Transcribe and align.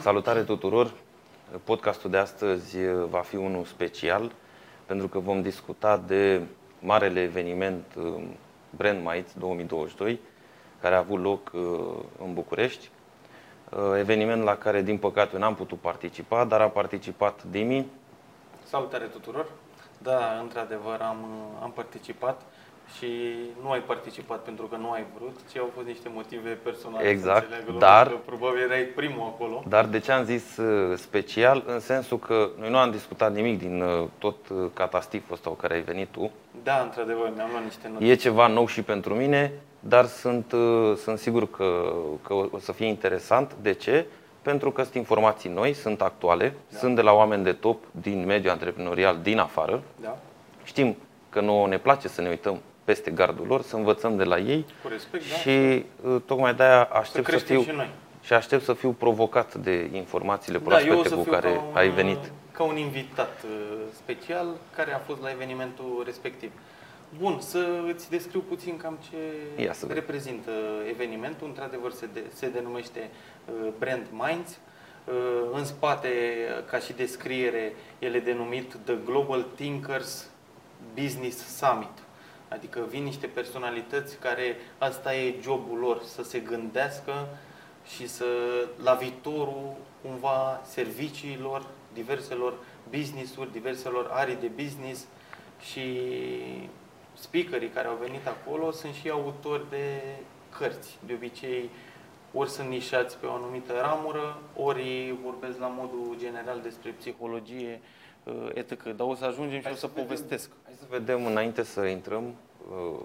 Salutare 0.00 0.42
tuturor! 0.42 0.92
Podcastul 1.64 2.10
de 2.10 2.16
astăzi 2.16 2.76
va 3.08 3.20
fi 3.20 3.36
unul 3.36 3.64
special 3.64 4.32
pentru 4.86 5.08
că 5.08 5.18
vom 5.18 5.42
discuta 5.42 5.96
de 5.96 6.40
marele 6.80 7.20
eveniment 7.22 7.84
um, 7.96 8.22
Brand 8.70 8.98
Mites 9.04 9.32
2022 9.38 10.20
care 10.80 10.94
a 10.94 10.98
avut 10.98 11.22
loc 11.22 11.50
uh, 11.54 11.60
în 12.24 12.34
București. 12.34 12.90
Uh, 13.70 13.98
eveniment 13.98 14.42
la 14.42 14.56
care, 14.56 14.82
din 14.82 14.98
păcate, 14.98 15.38
n-am 15.38 15.54
putut 15.54 15.78
participa, 15.78 16.44
dar 16.44 16.60
a 16.60 16.68
participat 16.68 17.42
Dimi. 17.42 17.86
Salutare 18.64 19.04
tuturor! 19.04 19.46
Da, 20.02 20.38
într-adevăr 20.42 21.00
am, 21.00 21.26
am 21.62 21.70
participat 21.70 22.42
și 22.96 23.34
nu 23.62 23.70
ai 23.70 23.80
participat 23.80 24.38
pentru 24.38 24.66
că 24.66 24.76
nu 24.76 24.90
ai 24.90 25.04
vrut, 25.18 25.36
ci 25.52 25.56
au 25.56 25.70
fost 25.74 25.86
niște 25.86 26.08
motive 26.14 26.50
personale. 26.62 27.08
Exact, 27.08 27.52
înțeleg, 27.52 27.78
dar- 27.78 28.06
că 28.08 28.14
probabil 28.24 28.60
erai 28.60 28.82
primul 28.82 29.22
acolo. 29.34 29.62
Dar 29.68 29.84
de 29.86 29.98
ce 29.98 30.12
am 30.12 30.24
zis 30.24 30.56
uh, 30.56 30.96
special? 30.98 31.62
În 31.66 31.80
sensul 31.80 32.18
că 32.18 32.48
noi 32.58 32.70
nu 32.70 32.76
am 32.76 32.90
discutat 32.90 33.34
nimic 33.34 33.58
din 33.58 33.82
uh, 33.82 34.04
tot 34.18 34.48
uh, 34.48 34.56
catastiful 34.74 35.34
ăsta 35.34 35.48
cu 35.48 35.54
care 35.56 35.74
ai 35.74 35.80
venit 35.80 36.08
tu. 36.08 36.30
Da, 36.62 36.80
într-adevăr, 36.82 37.32
mi-am 37.34 37.48
luat 37.50 37.64
niște 37.64 37.88
note. 37.92 38.04
E 38.04 38.14
ceva 38.14 38.46
nou 38.46 38.66
și 38.66 38.82
pentru 38.82 39.14
mine, 39.14 39.52
dar 39.80 40.04
sunt, 40.06 40.52
uh, 40.52 40.96
sunt 40.96 41.18
sigur 41.18 41.50
că, 41.50 41.92
că 42.22 42.34
o 42.34 42.58
să 42.58 42.72
fie 42.72 42.86
interesant. 42.86 43.54
De 43.62 43.72
ce? 43.72 44.06
Pentru 44.42 44.70
că 44.70 44.82
sunt 44.82 44.94
informații 44.94 45.50
noi, 45.50 45.72
sunt 45.72 46.02
actuale, 46.02 46.54
Da. 46.70 46.78
sunt 46.78 46.94
de 46.94 47.00
la 47.02 47.12
oameni 47.12 47.44
de 47.44 47.52
top 47.52 47.84
din 47.90 48.24
mediul 48.26 48.52
antreprenorial 48.52 49.18
din 49.22 49.38
afară. 49.38 49.82
Da, 50.00 50.18
Știm 50.64 50.96
că 51.30 51.40
nouă 51.40 51.66
ne 51.68 51.78
place 51.78 52.08
să 52.08 52.20
ne 52.20 52.28
uităm 52.28 52.60
peste 52.88 53.10
gardul 53.10 53.46
lor, 53.46 53.62
să 53.62 53.76
învățăm 53.76 54.16
de 54.16 54.24
la 54.24 54.38
ei 54.38 54.64
cu 54.82 54.88
respect, 54.88 55.24
da. 55.30 55.34
și 55.36 55.84
uh, 56.02 56.20
tocmai 56.26 56.54
de-aia 56.54 56.88
să 56.90 56.96
aștept 56.98 57.24
să, 57.24 57.30
creștem 57.30 57.60
fiu 57.60 57.70
și 57.70 57.76
noi. 57.76 57.90
și 58.22 58.32
aștept 58.32 58.64
să 58.64 58.72
fiu 58.72 58.90
provocat 58.90 59.54
de 59.54 59.90
informațiile 59.92 60.58
Da, 60.58 60.80
eu 60.80 60.98
o 60.98 61.00
proaspete 61.00 61.08
să 61.08 61.14
cu 61.14 61.22
fiu 61.22 61.32
care 61.32 61.52
ca 61.52 61.60
un, 61.70 61.76
ai 61.76 61.88
venit. 61.88 62.32
ca 62.52 62.62
un 62.62 62.76
invitat 62.76 63.42
uh, 63.44 63.76
special 63.92 64.46
care 64.76 64.92
a 64.94 64.98
fost 64.98 65.20
la 65.22 65.30
evenimentul 65.30 66.02
respectiv. 66.04 66.50
Bun, 67.18 67.40
să 67.40 67.66
îți 67.94 68.10
descriu 68.10 68.40
puțin 68.48 68.76
cam 68.76 68.98
ce 69.10 69.16
Ia 69.62 69.72
să 69.72 69.86
vedem. 69.86 70.02
reprezintă 70.02 70.50
evenimentul. 70.88 71.46
Într-adevăr, 71.46 71.92
se, 71.92 72.08
de, 72.12 72.22
se 72.34 72.48
denumește 72.48 73.10
uh, 73.10 73.68
Brand 73.78 74.06
Minds. 74.10 74.50
Uh, 75.04 75.14
În 75.52 75.64
spate, 75.64 76.08
ca 76.70 76.78
și 76.78 76.92
descriere, 76.92 77.72
el 77.98 78.14
e 78.14 78.18
denumit 78.18 78.74
The 78.84 78.94
Global 79.04 79.46
Thinkers 79.54 80.30
Business 80.94 81.56
Summit. 81.58 81.90
Adică 82.48 82.86
vin 82.88 83.02
niște 83.02 83.26
personalități 83.26 84.16
care 84.18 84.56
asta 84.78 85.14
e 85.14 85.34
jobul 85.42 85.78
lor, 85.78 86.02
să 86.02 86.22
se 86.22 86.38
gândească 86.38 87.26
și 87.96 88.06
să, 88.06 88.24
la 88.82 88.94
viitorul, 88.94 89.74
cumva, 90.02 90.60
serviciilor, 90.64 91.66
diverselor 91.92 92.54
business-uri, 92.90 93.52
diverselor 93.52 94.10
arii 94.12 94.36
de 94.36 94.46
business 94.62 95.06
și 95.60 95.82
speakerii 97.14 97.68
care 97.68 97.88
au 97.88 97.98
venit 98.00 98.26
acolo 98.26 98.70
sunt 98.70 98.94
și 98.94 99.08
autori 99.10 99.70
de 99.70 100.00
cărți. 100.58 100.98
De 101.06 101.12
obicei, 101.12 101.70
ori 102.32 102.50
sunt 102.50 102.68
nișați 102.68 103.18
pe 103.18 103.26
o 103.26 103.32
anumită 103.32 103.72
ramură, 103.72 104.42
ori 104.56 105.18
vorbesc 105.24 105.58
la 105.58 105.66
modul 105.66 106.16
general 106.18 106.60
despre 106.62 106.90
psihologie, 106.90 107.80
uh, 108.24 108.48
etc. 108.54 108.82
Dar 108.82 109.06
o 109.06 109.14
să 109.14 109.24
ajungem 109.24 109.58
și 109.58 109.64
Hai 109.64 109.72
o 109.72 109.74
să 109.74 109.80
să 109.80 109.86
vedem. 109.86 110.04
povestesc. 110.04 110.50
Hai 110.90 110.98
să 110.98 111.04
vedem, 111.04 111.26
înainte 111.26 111.62
să 111.62 111.80
intrăm 111.84 112.24
uh, 112.70 113.00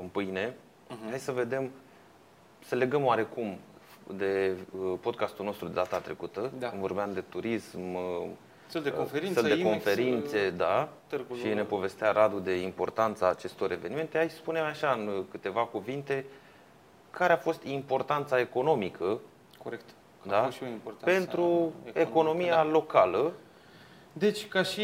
în 0.00 0.06
pâine, 0.06 0.54
Mhm. 0.88 1.08
hai 1.08 1.18
să 1.18 1.32
vedem, 1.32 1.70
să 2.66 2.74
legăm 2.74 3.04
oarecum 3.04 3.58
de 4.16 4.52
uh, 4.78 4.98
podcastul 5.00 5.44
nostru 5.44 5.66
de 5.66 5.72
data 5.72 5.98
trecută, 5.98 6.50
Da. 6.58 6.68
când 6.68 6.80
vorbeam 6.80 7.12
de 7.12 7.20
turism, 7.20 7.94
uh, 7.94 8.26
Săl 8.66 8.82
de 8.82 8.92
conferință, 8.92 9.40
săl 9.40 9.48
de 9.48 9.54
IMEX, 9.54 9.72
conferințe, 9.72 10.46
uh, 10.46 10.56
da, 10.56 10.88
Târgul 11.06 11.36
și 11.36 11.46
ne 11.46 11.62
povestea 11.62 12.10
Radu 12.12 12.38
de 12.38 12.60
importanța 12.60 13.28
acestor 13.28 13.72
evenimente. 13.72 14.18
Hai 14.18 14.30
să 14.30 14.36
spunem 14.36 14.64
așa 14.64 14.90
în 14.90 15.06
uh, 15.06 15.24
câteva 15.30 15.60
cuvinte, 15.64 16.24
care 17.10 17.32
a 17.32 17.36
fost 17.36 17.62
importanța 17.62 18.38
economică 18.40 19.20
Corect. 19.62 19.84
A 20.26 20.28
da, 20.28 20.42
fost 20.42 20.56
și 20.56 20.62
o 20.62 20.66
importanță 20.66 21.04
pentru 21.18 21.42
economică, 21.42 21.98
economia 22.00 22.54
da. 22.54 22.64
locală. 22.64 23.32
Deci, 24.12 24.48
ca 24.48 24.62
și 24.62 24.82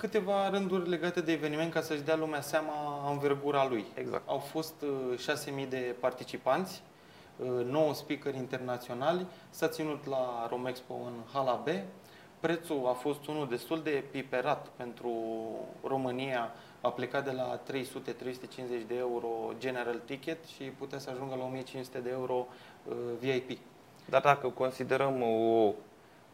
câteva 0.00 0.50
rânduri 0.50 0.88
legate 0.88 1.20
de 1.20 1.32
eveniment, 1.32 1.72
ca 1.72 1.80
să-și 1.80 2.02
dea 2.02 2.16
lumea 2.16 2.40
seama 2.40 3.10
învergura 3.10 3.68
lui. 3.68 3.84
Exact. 3.94 4.28
Au 4.28 4.38
fost 4.38 4.74
uh, 4.82 5.64
6.000 5.64 5.68
de 5.68 5.94
participanți, 6.00 6.82
uh, 7.36 7.64
9 7.64 7.94
speakeri 7.94 8.36
internaționali, 8.36 9.26
s-a 9.50 9.68
ținut 9.68 10.06
la 10.06 10.46
Romexpo 10.50 10.94
în 10.94 11.12
Hala 11.32 11.62
B. 11.64 11.68
Prețul 12.40 12.86
a 12.88 12.92
fost 12.92 13.26
unul 13.26 13.48
destul 13.48 13.80
de 13.82 14.04
piperat 14.10 14.66
pentru 14.76 15.12
România, 15.82 16.54
a 16.80 16.90
plecat 16.90 17.24
de 17.24 17.30
la 17.30 17.60
300-350 17.72 18.86
de 18.86 18.96
euro 18.98 19.28
general 19.58 20.00
ticket 20.04 20.44
și 20.44 20.62
putea 20.62 20.98
să 20.98 21.10
ajungă 21.10 21.34
la 21.38 21.44
1500 21.44 21.98
de 21.98 22.10
euro 22.10 22.46
uh, 22.84 22.94
VIP. 23.18 23.58
Dar 24.04 24.20
dacă 24.20 24.48
considerăm 24.48 25.22
o, 25.22 25.72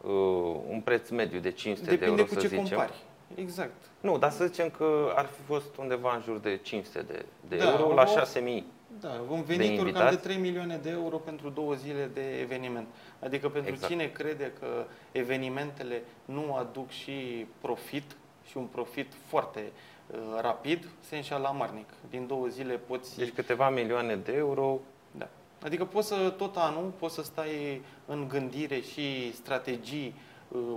uh, 0.01 0.55
un 0.69 0.81
preț 0.83 1.09
mediu 1.09 1.39
de 1.39 1.51
500 1.51 1.89
de 1.89 1.95
Depinde 1.95 2.21
euro, 2.21 2.33
cu 2.33 2.33
să 2.33 2.39
ce 2.39 2.47
zicem, 2.47 2.63
compari. 2.63 3.05
Exact. 3.35 3.75
Nu, 4.01 4.17
dar 4.17 4.31
să 4.31 4.45
zicem 4.45 4.69
că 4.69 5.13
ar 5.15 5.25
fi 5.25 5.41
fost 5.41 5.75
undeva 5.77 6.15
în 6.15 6.21
jur 6.21 6.37
de 6.37 6.57
500 6.57 7.01
de, 7.01 7.25
de 7.47 7.55
Da, 7.57 7.69
euro 7.69 7.93
la 7.93 8.01
o- 8.01 8.05
6000. 8.05 8.65
Da, 8.99 9.21
vom 9.27 9.43
de 9.47 9.55
venituri 9.55 9.75
cam 9.75 9.83
de 9.83 9.89
invitați. 9.99 10.17
3 10.27 10.37
milioane 10.37 10.77
de 10.77 10.89
euro 10.89 11.17
pentru 11.17 11.49
două 11.49 11.73
zile 11.73 12.09
de 12.13 12.39
eveniment. 12.39 12.87
Adică 13.19 13.49
pentru 13.49 13.71
Exact. 13.71 13.91
cine 13.91 14.05
crede 14.07 14.51
că 14.59 14.85
evenimentele 15.11 16.01
nu 16.25 16.55
aduc 16.55 16.89
și 16.89 17.45
profit 17.61 18.03
și 18.49 18.57
un 18.57 18.65
profit 18.65 19.13
foarte 19.25 19.71
uh, 20.11 20.17
rapid, 20.41 20.87
se 20.99 21.15
înșală 21.15 21.47
amarnic. 21.47 21.89
Din 22.09 22.27
două 22.27 22.47
zile 22.47 22.73
poți... 22.73 23.17
Deci 23.17 23.33
câteva 23.33 23.69
milioane 23.69 24.15
de 24.15 24.31
euro. 24.33 24.79
Da. 25.11 25.27
Adică 25.63 25.85
poți 25.85 26.07
să, 26.07 26.33
tot 26.37 26.55
anul, 26.55 26.91
poți 26.99 27.13
să 27.13 27.23
stai 27.23 27.81
în 28.05 28.27
gândire 28.27 28.79
și 28.79 29.33
strategii, 29.33 30.07
uh, 30.15 30.21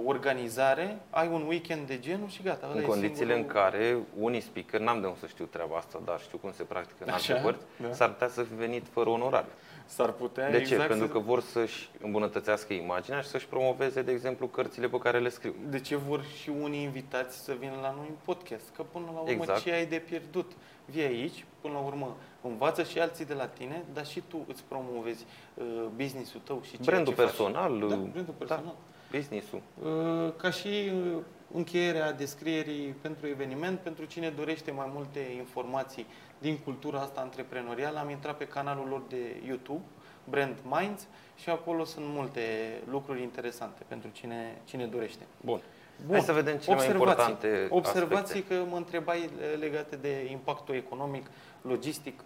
organizare, 0.04 0.98
ai 1.10 1.28
un 1.28 1.42
weekend 1.46 1.86
de 1.86 1.98
genul 1.98 2.28
și 2.28 2.42
gata. 2.42 2.66
ăla 2.66 2.74
În 2.74 2.82
e 2.82 2.86
condițiile 2.86 3.32
în 3.32 3.38
singurul- 3.38 3.60
care 3.62 3.98
unii 4.18 4.40
speaker, 4.40 4.80
n-am 4.80 5.00
de 5.00 5.06
unde 5.06 5.18
să 5.18 5.26
știu 5.26 5.44
treaba 5.44 5.76
asta, 5.76 6.00
dar 6.04 6.20
știu 6.20 6.38
cum 6.38 6.52
se 6.52 6.62
practică 6.62 7.04
în 7.04 7.12
alte 7.12 7.32
Așa, 7.32 7.42
părți, 7.42 7.64
da. 7.82 7.92
s-ar 7.92 8.08
putea 8.12 8.28
să 8.28 8.42
fi 8.42 8.54
venit 8.54 8.86
fără 8.92 9.08
onorar. 9.08 9.44
S-ar 9.86 10.10
putea 10.12 10.50
De 10.50 10.56
ce? 10.56 10.62
exact 10.62 10.88
Pentru 10.88 11.06
să- 11.06 11.12
că 11.12 11.18
vor 11.18 11.40
să-și 11.40 11.88
îmbunătățească 12.02 12.72
imaginea 12.72 13.20
și 13.20 13.28
să-și 13.28 13.46
promoveze, 13.46 14.02
de 14.02 14.12
exemplu, 14.12 14.46
cărțile 14.46 14.88
pe 14.88 14.98
care 14.98 15.18
le 15.18 15.28
scriu. 15.28 15.54
De 15.68 15.80
ce 15.80 15.96
vor 15.96 16.24
și 16.24 16.50
unii 16.62 16.82
invitați 16.82 17.44
să 17.44 17.52
vină 17.58 17.72
la 17.82 17.94
noi 17.96 18.06
în 18.08 18.14
podcast? 18.24 18.64
Că 18.76 18.82
până 18.82 19.04
la 19.14 19.18
urmă 19.20 19.30
Exact. 19.30 19.62
ce 19.62 19.72
ai 19.72 19.86
de 19.86 19.96
pierdut? 19.96 20.52
Vii 20.84 21.02
aici, 21.02 21.44
până 21.60 21.74
la 21.74 21.80
urmă 21.80 22.16
învață 22.42 22.82
și 22.82 22.98
alții 22.98 23.24
de 23.24 23.34
la 23.34 23.46
tine, 23.46 23.84
dar 23.94 24.06
și 24.06 24.22
tu 24.28 24.44
îți 24.48 24.62
promovezi 24.68 25.24
uh, 25.54 25.64
business-ul 25.96 26.40
tău 26.44 26.60
și 26.64 26.70
ceea 26.70 26.82
Brandul 26.84 27.12
ce 27.14 27.20
faci. 27.20 27.28
personal, 27.30 27.78
Da, 27.78 27.84
uh, 27.84 27.90
brandul 28.12 28.34
personal. 28.38 28.74
Business-ul. 29.10 29.62
Uh, 29.82 30.32
Ca 30.36 30.50
și 30.50 30.90
uh, 31.16 31.22
încheierea 31.54 32.12
descrierii 32.12 32.94
pentru 33.00 33.26
eveniment, 33.26 33.78
pentru 33.78 34.04
cine 34.04 34.28
dorește 34.28 34.70
mai 34.70 34.90
multe 34.92 35.20
informații 35.36 36.06
din 36.38 36.58
cultura 36.58 37.00
asta 37.00 37.20
antreprenorială, 37.20 37.98
am 37.98 38.10
intrat 38.10 38.36
pe 38.36 38.46
canalul 38.46 38.88
lor 38.88 39.02
de 39.08 39.42
YouTube, 39.46 39.82
Brand 40.24 40.56
Minds, 40.62 41.06
și 41.36 41.50
acolo 41.50 41.84
sunt 41.84 42.04
multe 42.08 42.42
lucruri 42.90 43.22
interesante 43.22 43.82
pentru 43.88 44.08
cine, 44.12 44.56
cine 44.64 44.86
dorește. 44.86 45.26
Bun. 45.40 45.60
Bun. 46.06 46.14
Hai 46.14 46.24
să 46.24 46.32
vedem 46.32 46.56
cele 46.56 46.76
mai 46.76 46.90
importante 46.90 47.66
Observații 47.70 48.34
aspecte. 48.34 48.54
că 48.54 48.64
mă 48.70 48.76
întrebai 48.76 49.18
eh, 49.18 49.58
legate 49.58 49.96
de 49.96 50.28
impactul 50.30 50.74
economic, 50.74 51.26
logistic. 51.62 52.20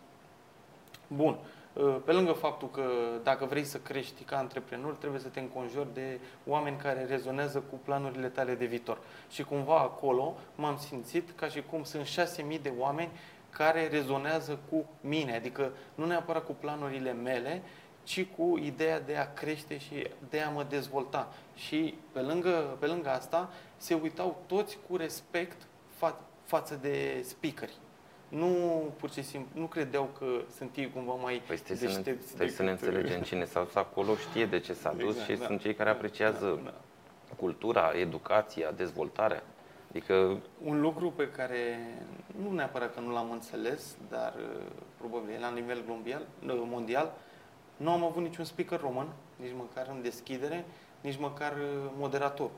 Bun. 1.07 1.33
Eh, 1.33 1.49
Pe 2.05 2.13
lângă 2.13 2.33
faptul 2.33 2.71
că 2.71 2.83
dacă 3.23 3.45
vrei 3.45 3.65
să 3.65 3.79
crești 3.79 4.23
ca 4.23 4.37
antreprenor, 4.39 4.95
trebuie 4.95 5.21
să 5.21 5.29
te 5.29 5.41
înconjori 5.41 5.95
de 5.95 6.21
oameni 6.47 6.77
care 6.77 7.05
rezonează 7.05 7.59
cu 7.71 7.81
planurile 7.85 8.29
tale 8.29 8.55
de 8.55 8.65
viitor. 8.65 8.99
Și 9.31 9.43
cumva 9.43 9.79
acolo 9.79 10.37
m-am 10.55 10.79
simțit 10.79 11.31
ca 11.37 11.49
și 11.49 11.63
cum 11.71 11.85
sunt 11.85 12.07
6.000 12.07 12.63
de 12.63 12.73
oameni 12.79 13.11
care 13.51 13.89
rezonează 13.89 14.59
cu 14.71 14.85
mine, 15.01 15.37
adică 15.37 15.73
nu 15.95 16.07
neapărat 16.07 16.45
cu 16.45 16.53
planurile 16.53 17.13
mele, 17.13 17.63
ci 18.03 18.27
cu 18.37 18.59
ideea 18.59 19.01
de 19.01 19.17
a 19.17 19.33
crește 19.33 19.79
și 19.79 20.09
de 20.29 20.41
a 20.41 20.51
mă 20.51 20.65
dezvolta. 20.69 21.33
Și 21.55 21.95
pe 22.13 22.21
lângă, 22.21 22.77
pe 22.79 22.87
lângă 22.87 23.11
asta 23.11 23.51
se 23.77 23.95
uitau 23.95 24.43
toți 24.47 24.79
cu 24.89 24.97
respect 24.97 25.63
fa- 25.97 26.21
față 26.45 26.75
de 26.75 27.25
speakeri. 27.25 27.73
Nu 28.35 28.47
pur 28.99 29.11
și 29.11 29.23
simplu, 29.23 29.61
nu 29.61 29.67
credeau 29.67 30.09
că 30.19 30.27
sunt 30.57 30.77
ei 30.77 30.91
cumva 30.91 31.13
mai 31.13 31.43
Păi 31.47 31.57
stai 31.57 31.77
să, 31.77 31.85
ne, 31.87 31.93
deștepți 31.93 32.29
stai 32.29 32.49
să 32.49 32.63
ne 32.63 32.71
decât- 32.75 32.87
înțelegem 32.89 33.23
cine 33.23 33.45
s-a 33.45 33.63
dus 33.63 33.75
acolo, 33.75 34.15
știe 34.17 34.47
de 34.47 34.59
ce 34.59 34.73
s-a 34.73 34.93
dus 34.93 35.09
Exact, 35.11 35.31
și 35.31 35.37
da. 35.37 35.47
sunt 35.47 35.61
cei 35.61 35.75
care 35.75 35.91
apreciază 35.91 36.61
Da, 36.65 36.71
da. 36.71 36.75
cultura, 37.37 37.93
educația, 37.99 38.71
dezvoltarea. 38.71 39.43
Adică 39.91 40.39
Un 40.65 40.81
lucru 40.81 41.11
pe 41.11 41.31
care 41.31 41.79
nu 42.43 42.53
neapărat 42.53 42.95
că 42.95 43.01
nu 43.01 43.13
l-am 43.13 43.31
înțeles, 43.31 43.97
dar 44.11 44.35
uh, 44.37 44.63
probabil 44.99 45.41
la 45.41 45.51
nivel 45.51 45.83
global, 45.85 46.27
uh, 46.47 46.67
mondial, 46.71 47.13
nu 47.77 47.91
am 47.91 48.05
avut 48.05 48.23
niciun 48.23 48.45
speaker 48.45 48.81
român, 48.81 49.07
nici 49.37 49.53
măcar 49.57 49.87
în 49.91 50.03
deschidere, 50.03 50.65
nici 51.01 51.19
măcar 51.19 51.53
uh, 51.53 51.91
moderator. 51.99 52.51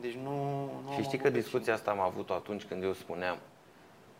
Deci 0.00 0.14
nu, 0.14 0.64
nu 0.84 0.92
Și 0.94 1.02
știi 1.02 1.16
am 1.18 1.22
că 1.22 1.28
avut 1.28 1.40
discuția 1.40 1.74
asta 1.74 1.90
am 1.90 2.00
avut-o 2.00 2.32
atunci 2.34 2.64
când 2.64 2.82
eu 2.82 2.92
spuneam 2.92 3.36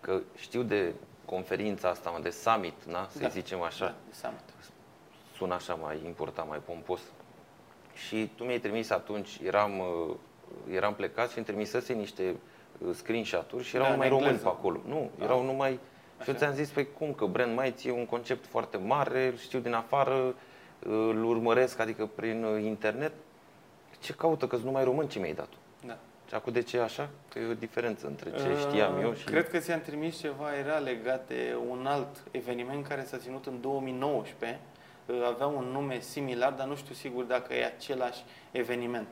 că 0.00 0.20
știu 0.36 0.62
de 0.62 0.92
conferința 1.24 1.88
asta, 1.88 2.10
mă, 2.10 2.18
de 2.22 2.30
summit, 2.30 2.84
na? 2.84 3.08
să 3.10 3.18
Da. 3.18 3.28
zicem 3.28 3.60
așa, 3.62 3.84
Da, 3.84 3.94
de 4.08 4.14
summit. 4.14 4.40
sună 5.36 5.54
așa 5.54 5.74
mai 5.74 6.00
important, 6.06 6.48
mai 6.48 6.58
pompos. 6.64 7.00
Și 7.94 8.30
tu 8.36 8.44
mi-ai 8.44 8.58
trimis 8.58 8.90
atunci, 8.90 9.38
eram, 9.44 9.78
uh, 9.78 10.14
eram 10.74 10.94
plecat 10.94 11.30
și 11.30 11.36
îmi 11.36 11.46
trimisese 11.46 11.92
niște 11.92 12.36
uh, 12.78 12.94
screenshot-uri 12.94 13.64
și 13.64 13.74
erau 13.74 13.86
Da, 13.86 13.92
numai 13.92 14.06
în 14.08 14.12
români 14.12 14.30
engleză. 14.30 14.50
pe 14.50 14.56
acolo. 14.58 14.80
Nu, 14.86 15.10
Da. 15.18 15.24
erau 15.24 15.44
numai... 15.44 15.70
Și 16.22 16.28
eu 16.28 16.34
Așa. 16.34 16.44
ți-am 16.44 16.54
zis, 16.54 16.68
păi 16.70 16.88
cum, 16.98 17.12
că 17.12 17.26
Brand 17.26 17.58
Mites 17.58 17.84
e 17.84 17.90
un 17.92 18.06
concept 18.06 18.46
foarte 18.46 18.76
mare, 18.76 19.26
îl 19.26 19.36
știu 19.36 19.58
din 19.58 19.72
afară, 19.74 20.14
uh, 20.16 20.34
îl 20.86 21.24
urmăresc, 21.24 21.78
adică 21.78 22.06
prin 22.14 22.44
uh, 22.44 22.62
internet. 22.62 23.12
Ce 24.00 24.12
caută, 24.12 24.46
că 24.46 24.54
sunt 24.54 24.66
numai 24.66 24.84
români 24.84 25.08
ce 25.08 25.18
mi-ai 25.18 25.32
dat 25.32 25.48
Da. 25.86 25.96
Și 26.30 26.36
acum 26.36 26.52
de 26.52 26.62
ce 26.62 26.76
e 26.76 26.82
așa? 26.82 27.08
Că 27.28 27.38
e 27.38 27.46
o 27.50 27.54
diferență 27.54 28.06
între 28.06 28.30
ce 28.30 28.56
știam 28.58 29.00
eu 29.00 29.12
și... 29.14 29.24
Uh, 29.26 29.30
Cred 29.30 29.50
că 29.50 29.58
ți-am 29.58 29.80
trimis 29.80 30.18
ceva, 30.18 30.56
era 30.56 30.76
legat 30.76 31.26
de 31.28 31.56
un 31.68 31.86
alt 31.86 32.22
eveniment 32.30 32.86
care 32.86 33.04
s-a 33.04 33.16
ținut 33.16 33.46
în 33.46 33.60
2019. 33.60 34.60
Uh, 35.06 35.24
Avea 35.26 35.46
un 35.46 35.64
nume 35.64 36.00
similar, 36.00 36.52
dar 36.52 36.66
nu 36.66 36.74
știu 36.76 36.94
sigur 36.94 37.24
dacă 37.24 37.54
e 37.54 37.64
același 37.64 38.24
eveniment. 38.50 39.08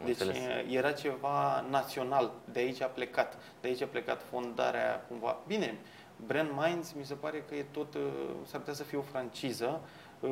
Am 0.00 0.06
Deci 0.06 0.20
înțeles. 0.20 0.36
uh, 0.36 0.74
era 0.76 0.92
ceva 0.92 1.64
național, 1.70 2.32
de 2.52 2.58
aici 2.58 2.82
a 2.82 2.86
plecat, 2.86 3.38
de 3.60 3.68
aici 3.68 3.82
a 3.82 3.86
plecat 3.86 4.22
fondarea 4.30 5.04
cumva. 5.08 5.38
Bine, 5.46 5.74
Brand 6.26 6.50
Minds 6.64 6.92
mi 6.92 7.04
se 7.04 7.14
pare 7.14 7.44
că 7.48 7.54
e 7.54 7.64
tot, 7.70 7.94
uh, 7.94 8.00
s-ar 8.46 8.58
putea 8.60 8.74
să 8.74 8.82
fie 8.82 8.98
o 8.98 9.02
franciză. 9.02 9.80
Uh, 10.20 10.30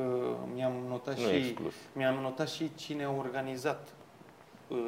Mi-am 0.55 0.73
notat 0.89 1.19
Nu 1.19 1.29
e 1.29 1.41
și 1.43 1.49
exclus. 1.49 1.75
mi-am 1.93 2.15
notat 2.15 2.49
și 2.49 2.71
cine 2.75 3.05
a 3.05 3.11
organizat 3.11 3.81
uh, 3.89 4.00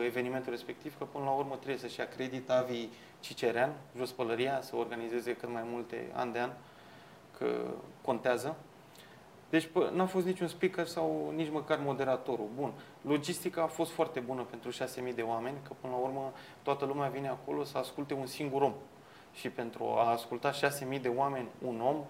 evenimentul 0.04 0.50
respectiv, 0.50 0.98
că 0.98 1.04
până 1.04 1.24
la 1.24 1.30
urmă 1.30 1.54
trebuie 1.54 1.78
să-și 1.78 2.00
acredit 2.00 2.50
Avi 2.50 2.88
Cicerean, 3.20 3.72
jos 3.96 4.10
pălăria, 4.10 4.60
să 4.60 4.76
organizeze 4.76 5.36
cât 5.36 5.48
mai 5.48 5.62
multe 5.70 6.10
an 6.12 6.32
de 6.32 6.38
an, 6.38 6.50
că 7.38 7.46
contează. 8.02 8.56
Deci 9.52 9.66
pă, 9.66 9.90
n-a 9.94 10.06
fost 10.06 10.26
niciun 10.26 10.46
speaker 10.46 10.86
sau 10.86 11.32
nici 11.34 11.50
măcar 11.50 11.78
moderatorul. 11.82 12.48
Bun. 12.54 12.72
Logistica 13.00 13.62
a 13.62 13.66
fost 13.66 13.90
foarte 13.90 14.20
bună 14.20 14.42
pentru 14.42 14.70
6.000 14.70 15.14
de 15.14 15.22
oameni, 15.22 15.56
că 15.62 15.72
până 15.80 15.92
la 15.92 15.98
urmă 15.98 16.32
toată 16.62 16.84
lumea 16.84 17.08
vine 17.08 17.28
acolo 17.28 17.64
să 17.64 17.78
asculte 17.78 18.14
un 18.14 18.26
singur 18.26 18.62
om. 18.62 18.72
Și 19.32 19.48
pentru 19.50 19.84
a 19.84 20.10
asculta 20.10 20.50
6.000 20.92 21.00
de 21.00 21.08
oameni 21.08 21.48
un 21.66 21.80
om, 21.80 21.96
uh, 21.96 22.04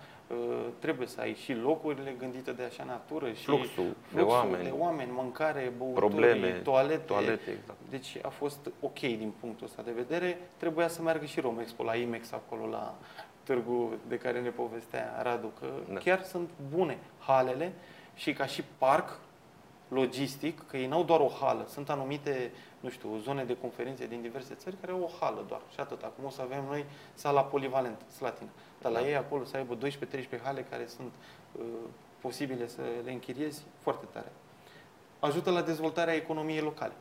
trebuie 0.78 1.06
să 1.06 1.20
ai 1.20 1.34
și 1.34 1.52
locurile 1.54 2.14
gândite 2.18 2.52
de 2.52 2.62
așa 2.62 2.84
natură, 2.84 3.32
și 3.32 3.44
Fluxul 3.44 3.84
de 3.84 3.94
fluxul 4.06 4.28
oameni. 4.38 4.64
de 4.64 4.70
oameni 4.78 5.10
mâncare, 5.14 5.72
băuturi, 5.76 6.00
Probleme, 6.06 6.48
toalete. 6.50 7.02
toalete, 7.02 7.50
exact. 7.50 7.78
Deci 7.90 8.16
a 8.22 8.28
fost 8.28 8.70
ok 8.80 8.98
din 8.98 9.32
punctul 9.40 9.66
ăsta 9.66 9.82
de 9.82 9.90
vedere. 9.90 10.38
Trebuia 10.56 10.88
să 10.88 11.02
meargă 11.02 11.24
și 11.24 11.40
Romexpo 11.40 11.82
la 11.84 11.94
IMEX 11.94 12.32
acolo 12.32 12.66
la 12.66 12.94
târgu 13.42 13.92
de 14.08 14.18
care 14.18 14.40
ne 14.40 14.48
povestea 14.50 15.20
Radu, 15.22 15.52
că 15.60 15.66
Da. 15.92 15.98
chiar 15.98 16.22
sunt 16.22 16.48
bune 16.74 16.98
halele 17.18 17.72
și 18.14 18.32
ca 18.32 18.46
și 18.46 18.62
parc 18.78 19.18
logistic, 19.92 20.66
că 20.66 20.76
ei 20.76 20.86
n-au 20.86 21.04
doar 21.04 21.20
o 21.20 21.28
hală, 21.28 21.66
sunt 21.68 21.90
anumite, 21.90 22.52
nu 22.80 22.88
știu, 22.88 23.18
zone 23.22 23.44
de 23.44 23.56
conferințe 23.56 24.06
din 24.06 24.20
diverse 24.20 24.54
țări 24.54 24.76
care 24.80 24.92
au 24.92 25.02
o 25.02 25.10
hală 25.20 25.44
doar 25.48 25.60
și 25.72 25.80
atât. 25.80 26.02
Acum 26.02 26.24
o 26.24 26.30
să 26.30 26.42
avem 26.42 26.64
noi 26.68 26.84
sala 27.14 27.42
polivalentă, 27.44 28.04
Slatina. 28.16 28.48
Dar 28.80 28.92
la 28.92 29.00
Da. 29.00 29.06
ei 29.06 29.16
acolo 29.16 29.44
să 29.44 29.56
aibă 29.56 29.76
12-13 29.76 30.42
hale 30.42 30.66
care 30.70 30.86
sunt 30.86 31.12
uh, 31.52 31.64
posibile 32.20 32.68
să 32.68 32.80
le 33.04 33.12
închiriezi, 33.12 33.62
foarte 33.80 34.04
tare. 34.12 34.32
Ajută 35.18 35.50
la 35.50 35.62
dezvoltarea 35.62 36.14
economiei 36.14 36.60
locale. 36.60 36.92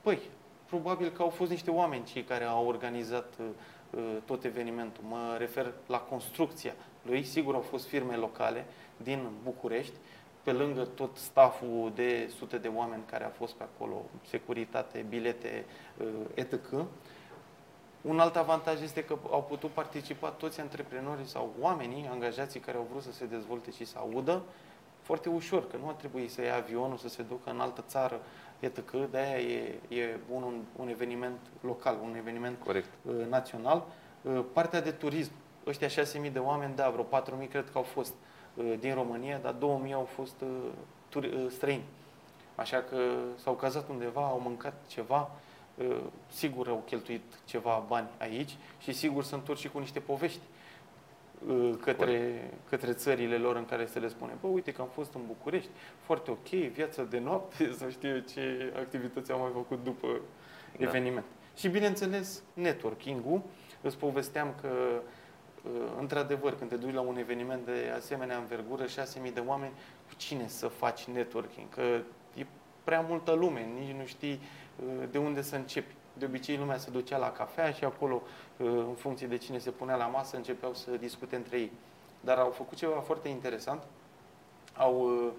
Păi, 0.00 0.18
probabil 0.66 1.10
că 1.10 1.22
au 1.22 1.28
fost 1.28 1.50
niște 1.50 1.70
oameni 1.70 2.04
cei 2.04 2.22
care 2.22 2.44
au 2.44 2.66
organizat 2.66 3.32
uh, 3.38 3.46
uh, 3.90 4.16
tot 4.24 4.44
evenimentul. 4.44 5.04
Mă 5.08 5.34
refer 5.38 5.72
la 5.86 5.98
construcția 5.98 6.74
lui. 7.02 7.24
Sigur 7.24 7.54
au 7.54 7.60
fost 7.60 7.86
firme 7.86 8.16
locale 8.16 8.64
din 8.96 9.28
București, 9.42 9.94
pe 10.44 10.52
lângă 10.52 10.84
tot 10.84 11.16
staful 11.16 11.92
de 11.94 12.30
sute 12.36 12.58
de 12.58 12.68
oameni 12.68 13.02
care 13.10 13.24
a 13.24 13.28
fost 13.28 13.54
pe 13.54 13.62
acolo, 13.62 14.04
securitate, 14.28 15.04
bilete, 15.08 15.64
uh, 15.98 16.06
etc. 16.34 16.54
Un 18.00 18.20
alt 18.20 18.36
avantaj 18.36 18.82
este 18.82 19.04
că 19.04 19.16
au 19.30 19.42
putut 19.42 19.70
participa 19.70 20.28
toți 20.28 20.60
antreprenorii 20.60 21.26
sau 21.26 21.54
oamenii, 21.60 22.08
angajații 22.10 22.60
care 22.60 22.76
au 22.76 22.86
vrut 22.90 23.02
să 23.02 23.12
se 23.12 23.26
dezvolte 23.26 23.70
și 23.70 23.84
să 23.84 23.98
audă, 23.98 24.42
foarte 25.02 25.28
ușor, 25.28 25.66
că 25.66 25.76
nu 25.76 25.88
a 25.88 25.92
trebuit 25.92 26.30
să 26.30 26.42
ia 26.42 26.56
avionul, 26.56 26.96
să 26.96 27.08
se 27.08 27.22
ducă 27.22 27.50
în 27.50 27.60
altă 27.60 27.84
țară, 27.86 28.20
etc. 28.60 28.90
De-aia 29.10 29.38
e, 29.38 29.78
e 29.88 30.18
bun 30.30 30.42
un, 30.42 30.62
un 30.76 30.88
eveniment 30.88 31.38
local, 31.60 31.98
un 32.02 32.14
eveniment 32.16 32.58
Corect. 32.64 32.88
uh, 33.02 33.14
național. 33.28 33.86
Uh, 34.22 34.44
partea 34.52 34.80
de 34.80 34.90
turism, 34.90 35.32
ăștia 35.66 35.88
6.000 35.88 36.32
de 36.32 36.38
oameni, 36.38 36.74
da, 36.74 36.90
vreo 36.90 37.20
4.000 37.44 37.48
cred 37.50 37.70
că 37.70 37.78
au 37.78 37.82
fost 37.82 38.12
uh, 38.12 38.33
din 38.80 38.94
România, 38.94 39.38
dar 39.38 39.54
2.000 39.86 39.92
au 39.92 40.04
fost 40.14 40.40
uh, 40.40 40.48
turi, 41.08 41.26
uh, 41.26 41.46
străini. 41.50 41.84
Așa 42.54 42.82
că 42.82 42.96
s-au 43.36 43.54
cazat 43.54 43.88
undeva, 43.88 44.20
au 44.20 44.40
mâncat 44.44 44.74
ceva, 44.86 45.30
uh, 45.74 45.96
sigur 46.32 46.68
au 46.68 46.82
cheltuit 46.86 47.22
ceva 47.44 47.84
bani 47.88 48.08
aici 48.18 48.56
și 48.78 48.92
sigur 48.92 49.24
se 49.24 49.34
întorc 49.34 49.58
și 49.58 49.68
cu 49.68 49.78
niște 49.78 50.00
povești 50.00 50.40
uh, 51.48 51.70
către, 51.80 52.50
către 52.68 52.92
țările 52.92 53.36
lor 53.36 53.56
în 53.56 53.64
care 53.64 53.86
se 53.86 53.98
le 53.98 54.08
spune, 54.08 54.32
bă, 54.40 54.46
uite 54.46 54.72
că 54.72 54.80
am 54.80 54.88
fost 54.92 55.14
în 55.14 55.20
București, 55.26 55.70
foarte 56.00 56.30
ok, 56.30 56.48
viața 56.48 57.02
de 57.02 57.18
noapte, 57.18 57.72
să 57.78 57.88
știu 57.90 58.08
eu 58.08 58.18
ce 58.18 58.72
activități 58.76 59.32
am 59.32 59.40
mai 59.40 59.50
făcut 59.52 59.84
după 59.84 60.08
Da. 60.78 60.84
eveniment. 60.84 61.24
Și 61.56 61.68
bineînțeles, 61.68 62.42
networking-ul. 62.54 63.42
Îți 63.80 63.96
povesteam 63.96 64.54
că, 64.60 64.68
uh, 64.68 65.00
într-adevăr, 65.98 66.54
când 66.54 66.70
te 66.70 66.76
duci 66.76 66.94
la 66.94 67.00
un 67.00 67.16
eveniment 67.16 67.64
de 67.64 67.92
asemenea 67.96 68.36
învergură, 68.36 68.84
6.000 68.84 69.32
de 69.34 69.42
oameni, 69.46 69.72
cu 70.08 70.14
cine 70.16 70.48
să 70.48 70.68
faci 70.68 71.04
networking? 71.04 71.68
Că 71.68 72.00
e 72.34 72.46
prea 72.84 73.00
multă 73.00 73.32
lume, 73.32 73.68
nici 73.80 73.94
nu 73.94 74.04
știi 74.04 74.40
uh, 74.86 75.08
de 75.10 75.18
unde 75.18 75.42
să 75.42 75.56
începi. 75.56 75.94
De 76.18 76.24
obicei 76.24 76.56
lumea 76.56 76.76
se 76.76 76.90
ducea 76.90 77.16
la 77.16 77.32
cafea 77.32 77.70
și 77.70 77.84
acolo, 77.84 78.22
uh, 78.56 78.68
în 78.68 78.94
funcție 78.96 79.26
de 79.26 79.36
cine 79.36 79.58
se 79.58 79.70
punea 79.70 79.96
la 79.96 80.06
masă, 80.06 80.36
începeau 80.36 80.74
să 80.74 80.90
discute 80.90 81.36
între 81.36 81.58
ei. 81.58 81.72
Dar 82.20 82.38
au 82.38 82.50
făcut 82.50 82.76
ceva 82.76 83.00
foarte 83.00 83.28
interesant. 83.28 83.82
Au 84.76 85.00
uh, 85.00 85.32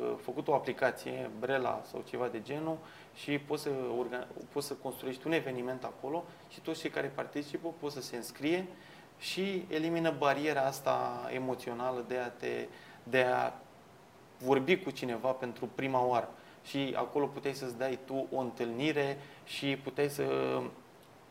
uh, 0.00 0.12
făcut 0.22 0.48
o 0.48 0.54
aplicație, 0.54 1.30
Brela 1.38 1.82
sau 1.90 2.04
ceva 2.08 2.28
de 2.28 2.42
genul, 2.42 2.76
și 3.14 3.38
poți 3.38 3.62
să, 3.62 3.70
organ- 3.70 4.28
poți 4.52 4.66
să 4.66 4.74
construiești 4.74 5.26
un 5.26 5.32
eveniment 5.32 5.84
acolo 5.84 6.24
și 6.48 6.60
toți 6.60 6.80
cei 6.80 6.90
care 6.90 7.06
participă 7.06 7.68
pot 7.80 7.92
să 7.92 8.00
se 8.00 8.16
înscrie 8.16 8.66
și 9.18 9.64
elimină 9.68 10.14
bariera 10.18 10.60
asta 10.60 11.28
emoțională 11.32 12.04
de 12.08 12.16
a, 12.16 12.28
te, 12.28 12.66
de 13.02 13.22
a 13.22 13.52
vorbi 14.38 14.76
cu 14.76 14.90
cineva 14.90 15.30
pentru 15.30 15.68
prima 15.74 16.04
oară. 16.04 16.28
Și 16.64 16.94
acolo 16.96 17.26
puteai 17.26 17.54
să-ți 17.54 17.78
dai 17.78 17.98
tu 18.04 18.26
o 18.32 18.38
întâlnire 18.38 19.18
și 19.44 19.76
puteai 19.76 20.08
să 20.08 20.24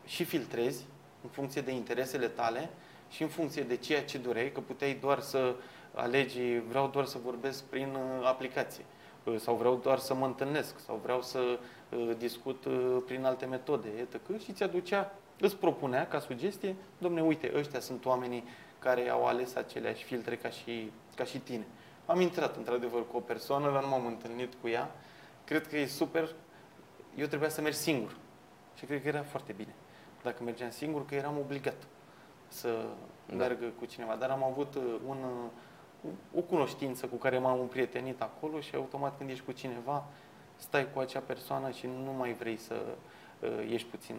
și 0.06 0.24
filtrezi 0.24 0.84
în 1.22 1.28
funcție 1.28 1.60
de 1.60 1.70
interesele 1.70 2.28
tale 2.28 2.70
și 3.10 3.22
în 3.22 3.28
funcție 3.28 3.62
de 3.62 3.76
ceea 3.76 4.04
ce 4.04 4.18
doreai, 4.18 4.52
că 4.52 4.60
puteai 4.60 4.98
doar 5.00 5.20
să 5.20 5.54
alegi, 5.94 6.58
vreau 6.68 6.88
doar 6.88 7.04
să 7.04 7.18
vorbesc 7.24 7.64
prin 7.64 7.94
uh, 7.94 8.26
aplicație 8.26 8.84
uh, 9.24 9.36
sau 9.38 9.54
vreau 9.54 9.80
doar 9.82 9.98
să 9.98 10.14
mă 10.14 10.26
întâlnesc 10.26 10.78
sau 10.78 11.00
vreau 11.02 11.22
să 11.22 11.58
uh, 11.88 12.10
discut 12.18 12.64
uh, 12.64 12.96
prin 13.06 13.24
alte 13.24 13.46
metode, 13.46 13.88
etc. 13.98 14.40
Și 14.44 14.52
ți-aducea, 14.52 15.14
îți 15.40 15.56
propunea 15.56 16.06
ca 16.06 16.18
sugestie, 16.18 16.76
domne, 16.98 17.22
uite, 17.22 17.52
ăștia 17.54 17.80
sunt 17.80 18.04
oamenii 18.04 18.44
care 18.78 19.08
au 19.08 19.26
ales 19.26 19.54
aceleași 19.54 20.04
filtre 20.04 20.36
ca 20.36 20.48
și, 20.48 20.92
ca 21.14 21.24
și 21.24 21.38
tine. 21.38 21.66
Am 22.06 22.20
intrat 22.20 22.56
într-adevăr 22.56 23.06
cu 23.06 23.16
o 23.16 23.20
persoană, 23.20 23.70
dar 23.72 23.82
nu 23.82 23.88
m-am 23.88 24.06
întâlnit 24.06 24.54
cu 24.60 24.68
ea. 24.68 24.90
Cred 25.44 25.66
că 25.66 25.76
e 25.76 25.86
super. 25.86 26.34
Eu 27.16 27.26
trebuia 27.26 27.48
să 27.48 27.60
merg 27.60 27.74
singur. 27.74 28.16
Și 28.74 28.84
cred 28.84 29.02
că 29.02 29.08
era 29.08 29.22
foarte 29.22 29.52
bine. 29.52 29.74
Dacă 30.22 30.42
mergeam 30.42 30.70
singur, 30.70 31.06
că 31.06 31.14
eram 31.14 31.38
obligat 31.38 31.76
să 32.48 32.68
Da. 32.68 33.36
da. 33.36 33.36
merg 33.36 33.58
cu 33.78 33.84
cineva. 33.84 34.14
Dar 34.14 34.30
am 34.30 34.44
avut 34.44 34.74
uh, 34.74 34.82
un, 35.06 35.16
uh, 36.02 36.10
o 36.34 36.40
cunoștință 36.40 37.06
cu 37.06 37.16
care 37.16 37.38
m-am 37.38 37.60
împrietenit 37.60 38.22
acolo 38.22 38.60
și 38.60 38.74
automat 38.74 39.16
când 39.16 39.30
ești 39.30 39.44
cu 39.44 39.52
cineva, 39.52 40.04
stai 40.56 40.92
cu 40.92 40.98
acea 40.98 41.20
persoană 41.20 41.70
și 41.70 41.86
nu 41.86 42.12
mai 42.12 42.32
vrei 42.32 42.56
să 42.56 42.74
uh, 43.40 43.70
ieși 43.70 43.86
puțin 43.86 44.16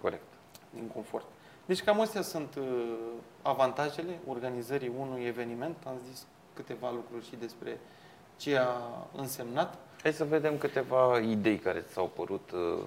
Corect. 0.00 0.39
Din 0.70 0.88
confort. 0.94 1.24
Deci 1.66 1.82
cam 1.82 2.00
astea 2.00 2.22
sunt 2.22 2.54
uh, 2.54 2.94
avantajele 3.42 4.18
organizării 4.28 4.92
unui 4.98 5.24
eveniment. 5.24 5.76
Am 5.86 5.94
zis 6.10 6.26
câteva 6.54 6.90
lucruri 6.90 7.26
și 7.26 7.36
despre 7.36 7.80
ce 8.36 8.56
a 8.58 8.70
însemnat. 9.16 9.78
Hai 10.02 10.12
să 10.12 10.24
vedem 10.24 10.58
câteva 10.58 11.18
idei 11.18 11.58
care 11.58 11.80
ți-au 11.80 12.10
părut 12.14 12.50
uh, 12.54 12.78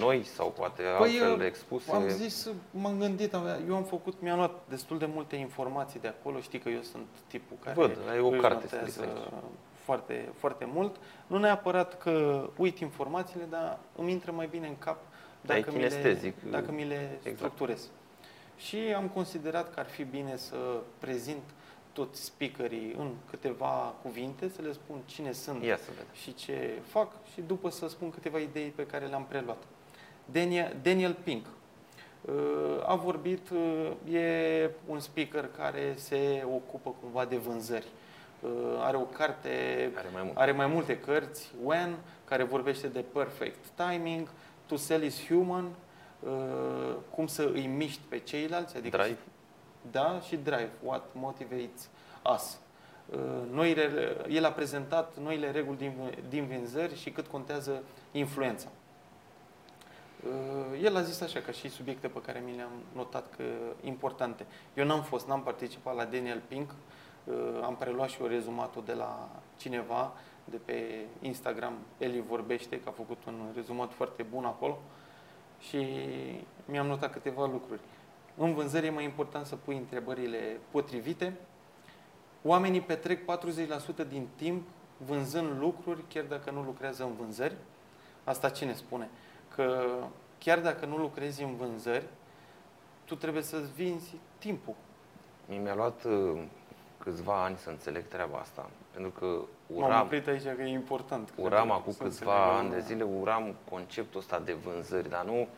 noi 0.00 0.24
sau 0.24 0.50
poate 0.50 0.82
Păi, 0.82 0.90
altfel 1.20 1.40
eu 1.40 1.46
expuse. 1.46 1.92
Am 1.92 2.08
zis, 2.08 2.48
m-am 2.70 2.98
gândit, 2.98 3.34
am- 3.34 3.64
eu 3.68 3.76
am 3.76 3.82
făcut, 3.84 4.14
mi-am 4.20 4.36
luat 4.36 4.60
destul 4.68 4.98
de 4.98 5.06
multe 5.06 5.36
informații 5.36 6.00
de 6.00 6.08
acolo, 6.08 6.40
știi 6.40 6.58
că 6.58 6.68
eu 6.68 6.80
sunt 6.82 7.06
tipul 7.26 7.56
care 7.62 7.74
Văd, 7.74 7.98
ai 8.10 8.20
o 8.20 8.28
își 8.28 8.40
carte 8.40 8.62
notează 8.62 8.90
scrisă 8.90 9.00
aici. 9.08 9.32
foarte, 9.74 10.28
foarte 10.38 10.68
mult. 10.72 10.96
Nu 11.26 11.38
neapărat 11.38 11.98
că 11.98 12.46
uit 12.56 12.78
informațiile, 12.78 13.44
dar 13.50 13.78
îmi 13.96 14.10
intră 14.10 14.32
mai 14.32 14.46
bine 14.46 14.66
în 14.66 14.78
cap 14.78 14.96
dacă, 15.42 15.72
mi 15.72 15.80
le, 15.80 16.32
dacă 16.50 16.72
mi 16.72 16.84
le 16.84 17.18
exact. 17.18 17.36
structurez. 17.36 17.88
Și 18.56 18.76
am 18.76 19.08
considerat 19.08 19.74
că 19.74 19.80
ar 19.80 19.86
fi 19.86 20.04
bine 20.04 20.36
să 20.36 20.56
prezint 20.98 21.42
toți 21.92 22.24
speakerii 22.24 22.94
în 22.98 23.10
câteva 23.30 23.94
cuvinte, 24.02 24.48
să 24.48 24.62
le 24.62 24.72
spun 24.72 25.00
cine 25.06 25.32
sunt 25.32 25.62
Ia 25.62 25.76
să 25.76 25.90
și 26.12 26.34
ce 26.34 26.80
fac 26.86 27.12
și 27.32 27.40
după 27.46 27.70
să 27.70 27.88
spun 27.88 28.10
câteva 28.10 28.38
idei 28.38 28.68
pe 28.68 28.86
care 28.86 29.06
le-am 29.06 29.24
preluat. 29.28 29.62
Daniel, 30.24 30.76
Daniel 30.82 31.16
Pink 31.24 31.46
uh, 32.20 32.34
a 32.86 32.94
vorbit, 32.94 33.50
uh, 33.50 34.14
e 34.14 34.70
un 34.86 35.00
speaker 35.00 35.48
care 35.56 35.94
se 35.96 36.44
ocupă 36.54 36.94
cumva 37.00 37.24
de 37.24 37.36
vânzări. 37.36 37.86
Uh, 38.40 38.50
are 38.78 38.96
o 38.96 39.00
carte, 39.00 39.48
are 39.94 40.08
mai, 40.12 40.22
multe. 40.22 40.40
are 40.40 40.52
mai 40.52 40.66
multe 40.66 40.98
cărți, 40.98 41.50
When, 41.64 41.96
care 42.24 42.42
vorbește 42.42 42.86
de 42.86 43.04
perfect 43.12 43.64
timing, 43.74 44.28
To 44.72 44.78
Sell 44.78 45.02
is 45.02 45.26
Human, 45.26 45.68
cum 47.10 47.26
să 47.26 47.50
îi 47.52 47.66
miști 47.66 48.00
pe 48.08 48.18
ceilalți, 48.18 48.76
adică 48.76 48.96
Drive 48.96 49.18
da, 49.90 50.20
și 50.20 50.36
drive, 50.36 50.70
what 50.82 51.04
motivates 51.12 51.88
us. 52.34 52.58
Uh, 53.06 53.18
noile, 53.50 54.16
el 54.28 54.44
a 54.44 54.52
prezentat 54.52 55.18
noile 55.18 55.50
reguli 55.50 55.76
din, 55.76 55.92
din 56.28 56.46
vânzări 56.46 56.96
și 56.96 57.10
cât 57.10 57.26
contează 57.26 57.82
influența. 58.12 58.68
Uh, 60.26 60.82
el 60.82 60.96
a 60.96 61.02
zis 61.02 61.20
așa, 61.20 61.40
ca 61.40 61.52
și 61.52 61.68
subiecte 61.68 62.08
pe 62.08 62.20
care 62.20 62.42
mi 62.44 62.56
le-am 62.56 62.72
notat 62.94 63.34
că 63.36 63.44
importante. 63.84 64.46
Eu 64.74 64.84
n-am 64.84 65.02
fost, 65.02 65.26
n-am 65.26 65.42
participat 65.42 65.96
la 65.96 66.04
Daniel 66.04 66.42
Pink, 66.48 66.70
uh, 67.24 67.34
am 67.62 67.76
preluat 67.76 68.08
și 68.08 68.22
o 68.22 68.26
rezumatul 68.26 68.82
de 68.86 68.92
la 68.92 69.28
cineva 69.56 70.12
de 70.44 70.56
pe 70.56 71.06
Instagram, 71.20 71.74
Eli 71.98 72.24
vorbește, 72.28 72.80
că 72.80 72.88
a 72.88 72.92
făcut 72.92 73.24
un 73.26 73.52
rezumat 73.54 73.92
foarte 73.92 74.22
bun 74.22 74.44
acolo 74.44 74.78
și 75.60 75.86
mi-am 76.64 76.86
notat 76.86 77.12
câteva 77.12 77.46
lucruri. 77.46 77.80
În 78.36 78.54
vânzări 78.54 78.86
e 78.86 78.90
mai 78.90 79.04
important 79.04 79.46
să 79.46 79.56
pui 79.56 79.76
întrebările 79.76 80.58
potrivite. 80.70 81.36
Oamenii 82.42 82.80
petrec 82.80 83.20
40% 84.04 84.08
din 84.08 84.28
timp 84.36 84.66
vânzând 84.96 85.60
lucruri, 85.60 86.04
chiar 86.08 86.24
dacă 86.24 86.50
nu 86.50 86.62
lucrează 86.62 87.04
în 87.04 87.14
vânzări. 87.14 87.56
Asta 88.24 88.48
cine 88.48 88.74
spune? 88.74 89.10
Că 89.54 89.94
chiar 90.38 90.60
dacă 90.60 90.86
nu 90.86 90.96
lucrezi 90.96 91.42
în 91.42 91.56
vânzări, 91.56 92.06
tu 93.04 93.14
trebuie 93.14 93.42
să-ți 93.42 93.72
vinzi 93.72 94.16
timpul. 94.38 94.74
Mi-a 95.46 95.74
luat 95.74 96.04
uh, 96.04 96.42
câțiva 96.98 97.44
ani 97.44 97.56
să 97.56 97.70
înțeleg 97.70 98.08
treaba 98.08 98.38
asta. 98.38 98.70
Pentru 98.90 99.10
că 99.10 99.40
uram... 99.74 99.90
M-am 99.90 100.02
oprit 100.02 100.26
aici 100.26 100.42
că 100.42 100.62
e 100.62 100.68
important. 100.68 101.32
Uram 101.36 101.70
acum 101.70 101.94
câțiva 101.98 102.56
ani 102.56 102.70
de 102.70 102.80
zile, 102.80 103.02
uram 103.02 103.54
conceptul 103.70 104.20
ăsta 104.20 104.38
de 104.38 104.52
vânzări, 104.52 105.08
dar 105.08 105.24
nu 105.24 105.48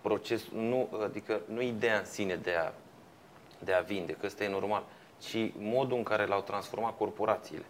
proces, 0.00 0.42
nu, 0.54 0.88
adică 1.04 1.40
nu 1.46 1.60
ideea 1.60 1.98
în 1.98 2.04
sine 2.04 2.34
de 2.36 2.54
a, 2.54 2.72
de 3.58 3.72
a 3.72 3.80
vinde, 3.80 4.12
că 4.12 4.26
ăsta 4.26 4.44
e 4.44 4.48
normal, 4.48 4.82
ci 5.18 5.52
modul 5.58 5.96
în 5.96 6.02
care 6.02 6.26
l-au 6.26 6.40
transformat 6.40 6.96
corporațiile. 6.96 7.64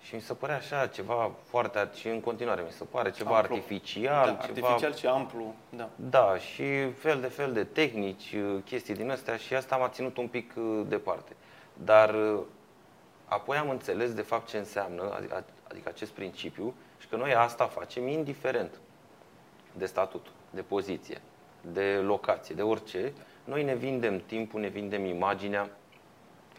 Și 0.00 0.14
mi 0.14 0.20
se 0.20 0.34
părea 0.34 0.56
așa 0.56 0.86
ceva 0.86 1.30
foarte, 1.44 1.88
și 1.94 2.08
în 2.08 2.20
continuare 2.20 2.62
mi 2.62 2.70
se 2.70 2.84
pare 2.84 3.10
ceva 3.10 3.36
amplu. 3.36 3.54
artificial. 3.54 4.26
Da, 4.26 4.46
ceva, 4.46 4.68
artificial 4.68 4.94
și 4.94 5.06
amplu, 5.06 5.54
da. 5.68 5.88
Da, 5.96 6.36
și 6.36 6.90
fel 6.90 7.20
de 7.20 7.26
fel 7.26 7.52
de 7.52 7.64
tehnici, 7.64 8.36
chestii 8.64 8.94
din 8.94 9.10
astea 9.10 9.36
și 9.36 9.54
asta 9.54 9.76
m-a 9.76 9.88
ținut 9.88 10.16
un 10.16 10.28
pic 10.28 10.52
uh, 10.56 10.80
departe. 10.88 11.36
Dar 11.72 12.14
uh, 12.14 12.40
apoi 13.28 13.56
am 13.56 13.70
înțeles 13.70 14.14
de 14.14 14.22
fapt 14.22 14.48
ce 14.48 14.58
înseamnă, 14.58 15.12
adică, 15.16 15.44
adică 15.70 15.88
acest 15.88 16.10
principiu, 16.10 16.74
și 16.98 17.08
că 17.08 17.16
noi 17.16 17.34
asta 17.34 17.66
facem 17.66 18.08
indiferent 18.08 18.80
de 19.72 19.86
statut, 19.86 20.26
de 20.50 20.62
poziție 20.62 21.20
de 21.60 22.00
locație, 22.04 22.54
de 22.54 22.62
orice, 22.62 23.12
noi 23.44 23.64
ne 23.64 23.74
vindem 23.74 24.22
timpul, 24.26 24.60
ne 24.60 24.68
vindem 24.68 25.04
imaginea, 25.04 25.70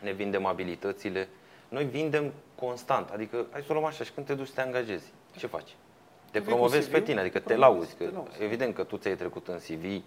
ne 0.02 0.12
vindem 0.12 0.46
abilitățile, 0.46 1.28
noi 1.70 1.84
vindem 1.84 2.34
constant. 2.56 3.10
Adică, 3.10 3.46
hai 3.52 3.62
să 3.62 3.68
o 3.70 3.74
luăm 3.74 3.86
așa, 3.86 4.04
și 4.04 4.12
când 4.12 4.26
te 4.26 4.34
duci 4.34 4.48
să 4.48 4.54
te 4.54 4.62
angajezi, 4.62 5.14
ce 5.38 5.48
faci? 5.48 5.76
Te 6.32 6.42
promovezi 6.42 6.90
pe 6.90 7.02
tine, 7.02 7.20
adică 7.20 7.40
te 7.40 7.56
lauzi. 7.56 7.96
Că, 7.96 8.10
evident 8.40 8.76
că 8.76 8.84
tu 8.84 8.98
ți-ai 8.98 9.16
trecut 9.16 9.48
în 9.48 9.58
CV, 9.58 10.04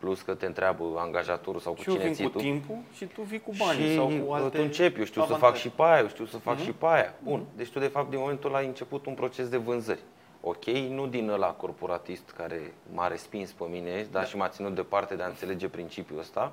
plus 0.00 0.20
că 0.20 0.34
te 0.34 0.46
întreabă 0.46 0.84
angajatorul 0.96 1.60
sau 1.60 1.72
cu 1.72 1.80
și 1.80 1.90
cine 1.90 2.10
ții 2.10 2.24
cu 2.24 2.30
tu. 2.30 2.38
timpul 2.38 2.76
și 2.92 3.04
tu 3.04 3.22
vii 3.22 3.40
cu 3.40 3.52
banii 3.58 3.88
și 3.88 3.94
sau 3.94 4.12
cu 4.26 4.32
alte 4.32 4.56
tu 4.56 4.62
începi, 4.62 4.98
eu 4.98 5.04
știu 5.04 5.22
avantaje. 5.22 5.44
să 5.44 5.50
fac 5.50 5.60
și 5.60 5.68
pe 5.68 5.82
aia, 5.82 6.00
eu 6.00 6.08
știu 6.08 6.24
să 6.24 6.38
fac 6.38 6.56
uh-huh. 6.56 6.64
și 6.64 6.72
pe 6.72 6.86
aia. 6.86 7.14
Bun, 7.22 7.40
uh-huh. 7.40 7.56
deci 7.56 7.68
tu 7.68 7.78
de 7.78 7.86
fapt 7.86 8.10
din 8.10 8.18
momentul 8.18 8.48
ăla 8.48 8.58
ai 8.58 8.66
început 8.66 9.06
un 9.06 9.14
proces 9.14 9.48
de 9.48 9.56
vânzări 9.56 10.00
ok, 10.40 10.64
nu 10.64 11.06
din 11.06 11.28
ăla 11.28 11.50
corporatist 11.50 12.30
care 12.30 12.74
m-a 12.92 13.06
respins 13.06 13.52
pe 13.52 13.64
mine, 13.64 14.06
dar 14.10 14.22
da. 14.22 14.28
și 14.28 14.36
m-a 14.36 14.48
ținut 14.48 14.74
departe 14.74 15.14
de 15.14 15.22
a 15.22 15.26
înțelege 15.26 15.68
principiul 15.68 16.18
ăsta, 16.18 16.52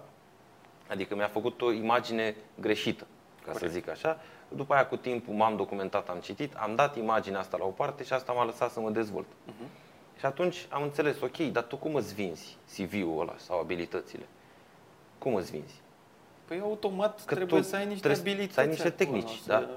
adică 0.89 1.15
mi-a 1.15 1.27
făcut 1.27 1.61
o 1.61 1.71
imagine 1.71 2.35
greșită, 2.59 3.07
ca 3.45 3.51
Corect. 3.51 3.71
să 3.71 3.77
zic 3.79 3.89
așa. 3.89 4.19
După 4.47 4.73
aia, 4.73 4.87
cu 4.87 4.95
timpul, 4.95 5.33
m-am 5.33 5.55
documentat, 5.55 6.09
am 6.09 6.19
citit, 6.19 6.55
am 6.55 6.75
dat 6.75 6.97
imaginea 6.97 7.39
asta 7.39 7.57
la 7.57 7.65
o 7.65 7.69
parte 7.69 8.03
și 8.03 8.13
asta 8.13 8.31
m-a 8.31 8.45
lăsat 8.45 8.71
să 8.71 8.79
mă 8.79 8.89
dezvolt. 8.89 9.25
Uh-huh. 9.25 9.86
Și 10.19 10.25
atunci 10.25 10.65
am 10.69 10.83
înțeles, 10.83 11.21
ok, 11.21 11.37
dar 11.37 11.63
tu 11.63 11.75
cum 11.75 11.95
îți 11.95 12.13
vinzi 12.13 12.57
CV-ul 12.75 13.19
ăla 13.21 13.35
sau 13.37 13.59
abilitățile? 13.59 14.25
Cum 15.17 15.35
îți 15.35 15.51
vinzi? 15.51 15.81
Păi 16.45 16.59
automat 16.59 17.25
că 17.25 17.35
trebuie 17.35 17.63
să 17.63 17.75
ai 17.75 17.85
niște 17.85 18.07
abilități. 18.07 18.53
Să 18.53 18.59
ai 18.59 18.67
niște 18.67 18.89
tehnici, 18.89 19.23
acolo, 19.23 19.39
da? 19.45 19.59
Să 19.59 19.69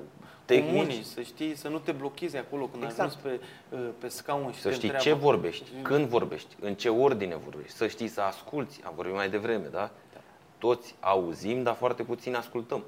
tehnici. 0.45 0.71
Comunii, 0.71 1.03
să 1.03 1.21
știi, 1.21 1.55
să 1.55 1.69
nu 1.69 1.79
te 1.79 1.93
blochezi 1.93 2.37
acolo 2.37 2.67
când 2.67 2.83
exact. 2.83 3.01
ajungi 3.01 3.17
pe, 3.23 3.41
uh, 3.77 3.89
pe 3.99 4.09
scaun 4.09 4.53
și 4.53 4.61
Să 4.61 4.71
știi 4.71 4.99
ce 4.99 5.13
vorbești, 5.13 5.71
când 5.83 6.07
vorbești, 6.07 6.57
în 6.61 6.75
ce 6.75 6.89
ordine 6.89 7.37
vorbești, 7.37 7.77
să 7.77 7.87
știi 7.87 8.09
să 8.09 8.21
asculți. 8.21 8.81
Am 8.85 8.93
vorbit 8.95 9.15
mai 9.15 9.31
devreme, 9.31 9.67
da? 9.67 9.91
da. 10.13 10.21
Toți 10.59 10.95
auzim, 11.01 11.63
dar 11.63 11.75
foarte 11.75 12.03
puțin 12.03 12.35
ascultăm. 12.35 12.85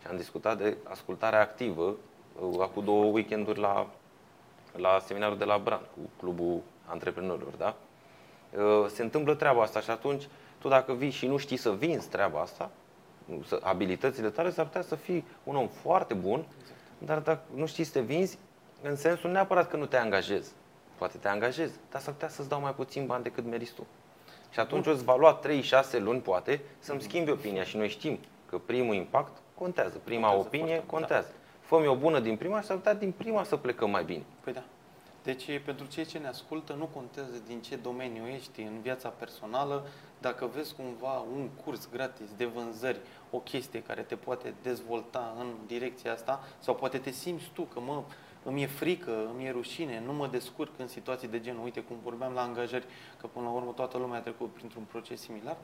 Și 0.00 0.06
am 0.10 0.16
discutat 0.16 0.58
de 0.58 0.76
ascultare 0.82 1.36
activă 1.36 1.96
uh, 2.40 2.60
acum 2.60 2.84
două 2.84 3.04
weekenduri 3.04 3.58
la, 3.58 3.90
la 4.76 4.98
seminarul 5.04 5.38
de 5.38 5.44
la 5.44 5.58
Bran 5.58 5.80
cu 5.94 6.10
clubul 6.18 6.60
antreprenorilor, 6.90 7.52
da? 7.58 7.76
Uh, 8.56 8.86
se 8.88 9.02
întâmplă 9.02 9.34
treaba 9.34 9.62
asta 9.62 9.80
și 9.80 9.90
atunci 9.90 10.28
tu 10.58 10.68
dacă 10.68 10.92
vii 10.92 11.10
și 11.10 11.26
nu 11.26 11.36
știi 11.36 11.56
să 11.56 11.72
vinzi 11.72 12.08
treaba 12.08 12.40
asta, 12.40 12.70
abilitățile 13.60 14.28
tale, 14.28 14.50
s-ar 14.50 14.64
putea 14.64 14.82
să 14.82 14.94
fii 14.94 15.24
un 15.44 15.56
om 15.56 15.68
foarte 15.68 16.14
bun, 16.14 16.44
exact 16.44 16.70
dar 16.98 17.18
dacă 17.18 17.40
nu 17.54 17.66
știi 17.66 17.84
să 17.84 17.92
te 17.92 18.00
vinzi, 18.00 18.38
în 18.82 18.96
sensul 18.96 19.30
neapărat 19.30 19.68
că 19.68 19.76
nu 19.76 19.86
te 19.86 19.96
angajezi. 19.96 20.52
Poate 20.98 21.18
te 21.18 21.28
angajezi, 21.28 21.72
dar 21.90 22.00
s-ar 22.00 22.12
putea 22.12 22.28
să-ți 22.28 22.48
dau 22.48 22.60
mai 22.60 22.74
puțin 22.74 23.06
bani 23.06 23.22
decât 23.22 23.44
meriți 23.44 23.72
tu. 23.72 23.86
Și 24.50 24.60
atunci 24.60 24.86
îți 24.86 25.04
va 25.04 25.16
lua 25.16 25.40
3-6 25.98 25.98
luni, 25.98 26.20
poate, 26.20 26.60
să-mi 26.78 27.00
schimbi 27.00 27.30
opinia. 27.30 27.64
Și 27.64 27.76
noi 27.76 27.88
știm 27.88 28.18
că 28.48 28.58
primul 28.58 28.94
impact 28.94 29.32
contează. 29.54 30.00
Prima 30.04 30.26
contează 30.26 30.46
opinie 30.46 30.74
foarte, 30.74 30.90
contează. 30.90 31.28
Da. 31.28 31.34
Fă-mi 31.60 31.86
o 31.86 31.94
bună 31.94 32.20
din 32.20 32.36
prima 32.36 32.60
și 32.60 32.66
s-ar 32.66 32.76
putea 32.76 32.94
din 32.94 33.12
prima 33.12 33.44
să 33.44 33.56
plecăm 33.56 33.90
mai 33.90 34.04
bine. 34.04 34.22
Păi 34.40 34.52
da. 34.52 34.62
Deci, 35.22 35.60
pentru 35.64 35.86
cei 35.86 36.04
ce 36.04 36.18
ne 36.18 36.28
ascultă, 36.28 36.72
nu 36.72 36.84
contează 36.84 37.42
din 37.46 37.60
ce 37.60 37.76
domeniu 37.76 38.26
ești 38.26 38.60
în 38.60 38.80
viața 38.80 39.08
personală. 39.08 39.86
Dacă 40.20 40.46
vezi 40.46 40.74
cumva 40.74 41.18
un 41.18 41.48
curs 41.64 41.88
gratis 41.90 42.26
de 42.36 42.44
vânzări, 42.44 43.00
o 43.30 43.38
chestie 43.38 43.82
care 43.82 44.02
te 44.02 44.16
poate 44.16 44.54
dezvolta 44.62 45.34
în 45.38 45.54
direcția 45.66 46.12
asta, 46.12 46.44
sau 46.58 46.74
poate 46.74 46.98
te 46.98 47.10
simți 47.10 47.50
tu 47.54 47.62
că 47.62 47.80
mă, 47.80 48.02
îmi 48.42 48.62
e 48.62 48.66
frică, 48.66 49.30
îmi 49.34 49.46
e 49.46 49.50
rușine, 49.50 50.02
nu 50.06 50.12
mă 50.12 50.26
descurc 50.26 50.72
în 50.76 50.88
situații 50.88 51.28
de 51.28 51.40
genul, 51.40 51.64
uite 51.64 51.80
cum 51.80 51.96
vorbeam 52.02 52.32
la 52.32 52.42
angajări, 52.42 52.86
că 53.20 53.26
până 53.26 53.44
la 53.44 53.50
urmă 53.50 53.72
toată 53.72 53.98
lumea 53.98 54.18
a 54.18 54.22
trecut 54.22 54.52
printr-un 54.52 54.82
proces 54.82 55.20
similar, 55.20 55.56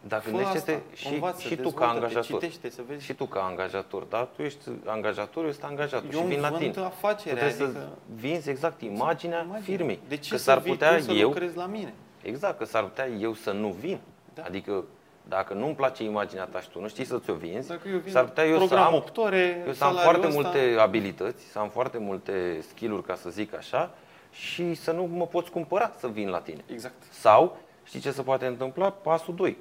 dar 0.00 0.22
gândește-te 0.24 0.78
și, 0.94 1.12
învață, 1.12 1.40
și 1.48 1.56
tu 1.56 1.70
ca 1.70 1.88
angajator. 1.88 2.40
Citește, 2.40 2.70
să 2.70 2.82
vezi. 2.88 3.04
Și 3.04 3.12
tu 3.14 3.24
ca 3.24 3.40
angajator, 3.40 4.02
da? 4.02 4.24
Tu 4.36 4.42
ești 4.42 4.68
angajator, 4.84 5.44
eu 5.44 5.50
sunt 5.50 5.64
angajator 5.64 6.14
eu 6.14 6.20
și 6.20 6.26
vin 6.26 6.40
la 6.40 6.50
tine. 6.50 6.72
afacerea, 6.84 7.48
tu 7.48 7.64
adică... 7.64 7.80
să 7.80 7.88
vinzi 8.14 8.50
exact 8.50 8.80
imaginea, 8.80 9.42
imaginea. 9.42 9.60
firmei. 9.76 10.00
De 10.08 10.16
ce 10.16 10.30
că 10.30 10.36
s-ar 10.36 10.60
putea 10.60 11.00
să 11.00 11.12
eu, 11.12 11.34
la 11.54 11.66
mine? 11.66 11.94
Exact, 12.22 12.58
că 12.58 12.64
s-ar 12.64 12.82
putea 12.82 13.08
eu 13.08 13.34
să 13.34 13.50
nu 13.50 13.68
vin. 13.68 13.98
Da. 14.34 14.42
Adică 14.42 14.84
dacă 15.28 15.54
nu-mi 15.54 15.74
place 15.74 16.04
imaginea 16.04 16.44
ta 16.44 16.60
și 16.60 16.70
tu 16.70 16.80
nu 16.80 16.88
știi 16.88 17.04
să 17.04 17.18
ți-o 17.18 17.34
vinzi, 17.34 17.72
s-ar 18.06 18.24
putea 18.24 18.44
eu 18.44 18.66
să 18.66 18.74
am, 18.74 18.94
optore, 18.94 19.62
eu 19.66 19.72
să 19.72 19.84
am 19.84 19.94
foarte 19.94 20.26
ăsta... 20.26 20.40
multe 20.40 20.76
abilități, 20.78 21.44
să 21.44 21.58
am 21.58 21.68
foarte 21.68 21.98
multe 21.98 22.60
skill-uri, 22.68 23.02
ca 23.02 23.14
să 23.14 23.30
zic 23.30 23.54
așa, 23.54 23.94
și 24.30 24.74
să 24.74 24.92
nu 24.92 25.04
mă 25.04 25.26
poți 25.26 25.50
cumpăra 25.50 25.92
să 25.98 26.08
vin 26.08 26.28
la 26.28 26.38
tine. 26.38 26.64
Exact. 26.66 26.94
Sau, 27.10 27.56
știi 27.84 28.00
ce 28.00 28.10
se 28.10 28.22
poate 28.22 28.46
întâmpla? 28.46 28.90
Pasul 28.90 29.34
2 29.34 29.56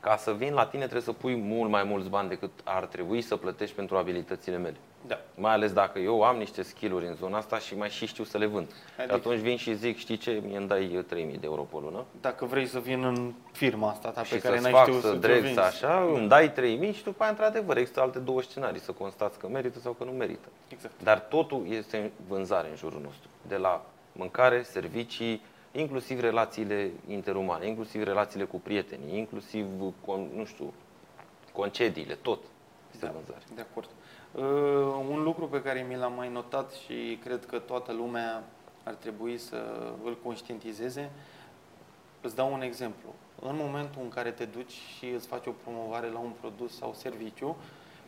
ca 0.00 0.16
să 0.16 0.32
vin 0.32 0.52
la 0.54 0.66
tine 0.66 0.82
trebuie 0.82 1.02
să 1.02 1.12
pui 1.12 1.34
mult 1.34 1.70
mai 1.70 1.84
mulți 1.84 2.08
bani 2.08 2.28
decât 2.28 2.50
ar 2.64 2.84
trebui 2.86 3.20
să 3.20 3.36
plătești 3.36 3.74
pentru 3.74 3.96
abilitățile 3.96 4.56
mele. 4.56 4.76
Da. 5.06 5.20
Mai 5.34 5.52
ales 5.52 5.72
dacă 5.72 5.98
eu 5.98 6.22
am 6.22 6.36
niște 6.36 6.62
skill-uri 6.62 7.06
în 7.06 7.14
zona 7.14 7.36
asta 7.38 7.58
și 7.58 7.76
mai 7.76 7.88
și 7.90 8.06
știu 8.06 8.24
să 8.24 8.38
le 8.38 8.46
vând. 8.46 8.66
Adică- 8.98 9.14
Și 9.14 9.20
atunci 9.20 9.38
vin 9.38 9.56
și 9.56 9.74
zic, 9.74 9.96
știi 9.96 10.16
ce, 10.16 10.42
mi 10.46 10.56
îmi 10.56 10.66
dai 10.68 11.04
3000 11.08 11.36
de 11.38 11.46
euro 11.46 11.62
pe 11.62 11.76
lună 11.82 12.04
Dacă 12.20 12.44
vrei 12.44 12.66
să 12.66 12.78
vin 12.78 13.04
în 13.04 13.32
firma 13.52 13.90
asta 13.90 14.08
ta 14.08 14.20
pe 14.20 14.26
și 14.26 14.36
care 14.38 14.54
să-ți 14.58 14.62
n-ai 14.62 14.72
fac 14.72 14.82
știut 14.86 15.00
să 15.02 15.08
să 15.08 15.14
dreg 15.14 15.40
vinzi. 15.40 15.54
să 15.54 15.60
așa, 15.60 16.08
îmi 16.14 16.28
dai 16.28 16.52
3000 16.52 16.92
și 16.92 17.02
după 17.02 17.22
aia, 17.22 17.30
într-adevăr, 17.30 17.76
există 17.76 18.00
alte 18.00 18.18
două 18.18 18.42
scenarii, 18.42 18.80
să 18.80 18.92
constați 18.92 19.38
că 19.38 19.48
merită 19.48 19.78
sau 19.78 19.92
că 19.92 20.04
nu 20.04 20.10
merită. 20.10 20.48
Exact. 20.68 20.94
Dar 21.02 21.18
totul 21.20 21.66
este 21.70 22.12
vânzare 22.28 22.68
în 22.68 22.76
jurul 22.76 23.00
nostru. 23.04 23.28
De 23.48 23.56
la 23.56 23.84
mâncare, 24.12 24.62
servicii, 24.62 25.42
inclusiv 25.72 26.20
relațiile 26.20 26.90
interumane, 27.08 27.66
inclusiv 27.66 28.02
relațiile 28.02 28.44
cu 28.44 28.60
prietenii, 28.60 29.18
inclusiv, 29.18 29.66
con- 30.02 30.34
nu 30.34 30.44
știu, 30.44 30.72
concediile, 31.52 32.14
tot 32.14 32.40
este 32.92 33.06
Da. 33.06 33.12
vânzare. 33.12 33.42
De 33.54 33.60
acord. 33.60 33.88
Uh, 34.32 34.42
un 35.10 35.22
lucru 35.22 35.48
pe 35.48 35.62
care 35.62 35.86
mi 35.88 35.96
l-am 35.96 36.12
mai 36.12 36.28
notat 36.28 36.72
și 36.72 37.18
cred 37.24 37.46
că 37.46 37.58
toată 37.58 37.92
lumea 37.92 38.44
ar 38.84 38.94
trebui 38.94 39.38
să 39.38 39.56
îl 40.04 40.18
conștientizeze, 40.22 41.10
îți 42.20 42.34
dau 42.34 42.52
un 42.52 42.60
exemplu. 42.62 43.14
În 43.40 43.56
momentul 43.56 44.02
în 44.02 44.08
care 44.08 44.30
te 44.30 44.44
duci 44.44 44.72
și 44.96 45.06
îți 45.06 45.26
faci 45.26 45.46
o 45.46 45.50
promovare 45.62 46.06
la 46.08 46.18
un 46.18 46.32
produs 46.40 46.76
sau 46.76 46.94
serviciu 46.94 47.56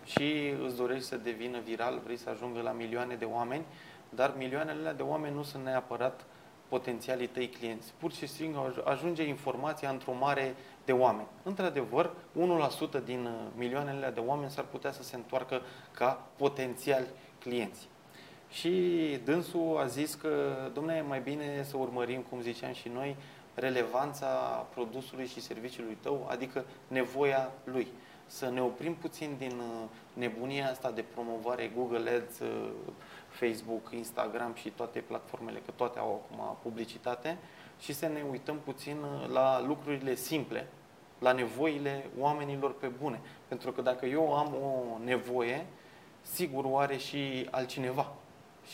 și 0.05 0.55
îți 0.65 0.77
dorești 0.77 1.05
să 1.05 1.17
devină 1.17 1.59
viral, 1.59 2.01
vrei 2.05 2.17
să 2.17 2.31
ajungă 2.31 2.61
la 2.61 2.71
milioane 2.71 3.15
de 3.15 3.25
oameni, 3.25 3.65
dar 4.09 4.35
milioanele 4.37 4.79
alea 4.79 4.93
de 4.93 5.03
oameni 5.03 5.35
nu 5.35 5.43
sunt 5.43 5.65
neapărat 5.65 6.25
potențialii 6.71 7.27
tăi 7.27 7.49
clienți. 7.49 7.93
Pur 7.99 8.13
și 8.13 8.27
simplu 8.27 8.67
aj- 8.71 8.85
ajunge 8.85 9.23
informația 9.23 9.91
într-o 9.91 10.13
mare 10.13 10.55
de 10.85 10.93
oameni. 10.93 11.27
Într-adevăr, 11.43 12.11
1% 12.35 13.05
din 13.05 13.25
uh, 13.25 13.33
milioanele 13.57 13.97
alea 13.97 14.11
de 14.11 14.21
oameni 14.21 14.51
s-ar 14.51 14.65
putea 14.65 14.93
să 14.93 15.03
se 15.03 15.17
întoarcă 15.17 15.61
ca 15.95 16.27
potențiali 16.37 17.07
clienți. 17.39 17.89
Și 18.51 18.71
dânsul 19.25 19.79
a 19.79 19.87
zis 19.87 20.15
că, 20.15 20.31
domnule, 20.75 20.97
e 20.97 21.01
mai 21.01 21.21
bine 21.21 21.63
să 21.63 21.77
urmărim, 21.77 22.21
cum 22.21 22.41
ziceam 22.41 22.73
și 22.73 22.89
noi, 22.89 23.17
relevanța 23.55 24.27
produsului 24.75 25.27
și 25.27 25.41
serviciului 25.41 25.97
tău, 26.01 26.27
adică 26.31 26.65
nevoia 26.89 27.51
lui. 27.65 27.87
Să 28.27 28.51
ne 28.51 28.63
oprim 28.63 28.95
puțin 28.95 29.35
din 29.39 29.53
uh, 29.59 29.89
nebunia 30.13 30.71
asta 30.71 30.91
de 30.91 31.05
promovare 31.15 31.73
Google 31.77 32.11
Ads, 32.11 32.39
uh, 32.39 32.71
Facebook, 33.31 33.91
Instagram 33.91 34.55
și 34.55 34.71
toate 34.71 34.99
platformele, 34.99 35.59
că 35.65 35.71
toate 35.77 35.99
au 35.99 36.25
acum 36.25 36.57
publicitate, 36.63 37.39
și 37.81 37.93
să 37.93 38.07
ne 38.07 38.25
uităm 38.31 38.57
puțin 38.65 38.97
uh, 39.03 39.29
la 39.33 39.65
lucrurile 39.67 40.15
simple, 40.15 40.69
la 41.19 41.33
nevoile 41.33 42.07
oamenilor 42.19 42.75
pe 42.75 42.87
bune. 42.87 43.21
Pentru 43.49 43.73
că 43.73 43.83
dacă 43.83 44.07
eu 44.07 44.35
am 44.35 44.55
o 44.55 44.99
nevoie, 45.05 45.67
sigur 46.23 46.65
o 46.65 46.79
are 46.79 46.97
și 46.97 47.49
altcineva. 47.51 48.13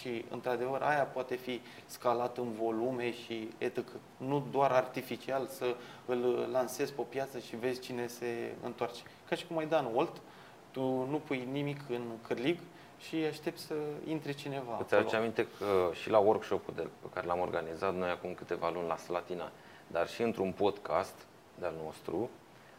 Și, 0.00 0.24
într-adevăr, 0.30 0.82
aia 0.82 1.02
poate 1.02 1.34
fi 1.34 1.60
scalat 1.86 2.38
în 2.38 2.52
volume 2.52 3.12
și 3.12 3.48
etc. 3.58 3.88
Nu 4.16 4.46
doar 4.50 4.70
artificial 4.70 5.46
să 5.46 5.76
îl 6.06 6.48
lansezi 6.52 6.92
pe 6.92 7.02
piață 7.08 7.38
și 7.38 7.56
vezi 7.56 7.80
cine 7.80 8.06
se 8.06 8.54
întoarce. 8.62 9.02
Ca 9.28 9.36
și 9.36 9.46
cum 9.46 9.58
ai 9.58 9.66
da 9.66 9.78
în 9.78 9.88
Olt, 9.94 10.20
tu 10.70 10.80
nu 10.82 11.20
pui 11.26 11.48
nimic 11.52 11.80
în 11.88 12.02
cârlig 12.26 12.58
și 12.98 13.16
aștepți 13.16 13.62
să 13.62 13.74
intre 14.06 14.32
cineva 14.32 14.78
Îți 14.80 14.94
aduce 14.94 15.16
aminte 15.16 15.46
că 15.58 15.90
și 15.92 16.10
la 16.10 16.18
workshop-ul 16.18 16.74
de, 16.76 16.82
pe 16.82 17.08
care 17.14 17.26
l-am 17.26 17.40
organizat 17.40 17.94
noi 17.94 18.10
acum 18.10 18.34
câteva 18.34 18.70
luni 18.70 18.86
la 18.86 18.96
Slatina, 18.96 19.50
dar 19.86 20.08
și 20.08 20.22
într-un 20.22 20.52
podcast 20.52 21.14
de-al 21.58 21.74
nostru, 21.84 22.30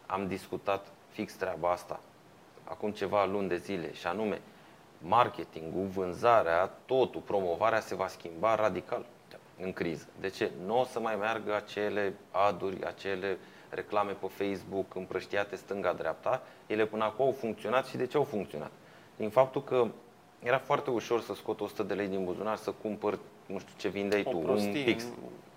am 0.06 0.28
discutat 0.28 0.88
fix 1.10 1.34
treaba 1.34 1.72
asta 1.72 2.00
acum 2.70 2.92
ceva 2.92 3.26
luni 3.26 3.48
de 3.48 3.58
zile 3.58 3.94
și 3.94 4.08
anume 4.08 4.42
marketingul, 5.00 5.86
vânzarea, 5.86 6.72
totul, 6.86 7.22
promovarea 7.22 7.80
se 7.80 7.96
va 7.96 8.08
schimba 8.08 8.56
radical 8.56 9.06
în 9.60 9.74
criză. 9.74 10.08
De 10.20 10.30
ce? 10.30 10.52
Nu 10.66 10.80
o 10.80 10.84
să 10.84 11.00
mai 11.00 11.16
meargă 11.16 11.56
acele 11.56 12.14
aduri, 12.32 12.86
acele 12.86 13.38
reclame 13.70 14.12
pe 14.12 14.28
Facebook 14.28 14.96
împrăștiate 14.96 15.56
stânga-dreapta. 15.56 16.42
Ele 16.68 16.86
până 16.86 17.04
acum 17.04 17.26
au 17.26 17.32
funcționat 17.32 17.86
și 17.86 17.98
de 17.98 18.06
ce 18.06 18.18
au 18.18 18.24
funcționat? 18.24 18.72
Din 19.16 19.30
faptul 19.30 19.64
că 19.64 19.88
era 20.44 20.58
foarte 20.58 20.90
ușor 20.90 21.22
să 21.22 21.34
scot 21.34 21.62
100 21.62 21.84
de 21.84 21.94
lei 21.94 22.08
din 22.08 22.24
buzunar, 22.24 22.56
să 22.56 22.72
cumpăr, 22.82 23.20
nu 23.46 23.60
știu 23.60 23.74
ce 23.78 23.88
vindeai 23.88 24.24
o 24.26 24.32
tu, 24.32 24.38
prostie, 24.38 24.68
un 24.68 24.84
pix. 24.84 25.04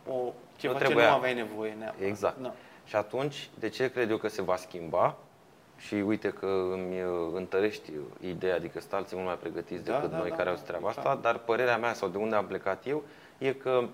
o, 0.09 0.33
ceva 0.57 0.79
ce 0.79 0.85
trebuia. 0.85 1.09
nu 1.09 1.15
aveai 1.15 1.35
nevoie 1.35 1.73
neapărat. 1.79 2.09
Exact. 2.09 2.43
Da. 2.43 2.55
Și 2.85 2.97
atunci, 2.97 3.51
de 3.59 3.69
ce 3.69 3.91
cred 3.91 4.11
eu 4.11 4.17
că 4.17 4.29
se 4.29 4.43
va 4.43 4.57
schimba? 4.57 5.17
Și 5.77 5.95
uite 5.95 6.29
că 6.29 6.47
îmi 6.47 7.03
uh, 7.03 7.33
întărești 7.35 7.91
ideea, 8.21 8.55
adică 8.55 8.81
sunt 8.81 8.93
alții 8.93 9.17
mult 9.17 9.29
mai 9.29 9.39
pregătiți 9.39 9.85
Da, 9.85 9.95
decât 9.95 10.11
da, 10.11 10.17
noi 10.19 10.29
da, 10.29 10.37
care 10.37 10.51
da, 10.51 10.57
au 10.57 10.63
treaba 10.67 10.91
clar. 10.91 11.07
asta, 11.07 11.21
dar 11.23 11.39
părerea 11.39 11.79
mea 11.79 11.93
sau 11.93 12.09
de 12.09 12.19
unde 12.19 12.35
am 12.35 12.47
plecat 12.47 12.87
eu 12.87 13.03
e 13.39 13.53
că 13.53 13.85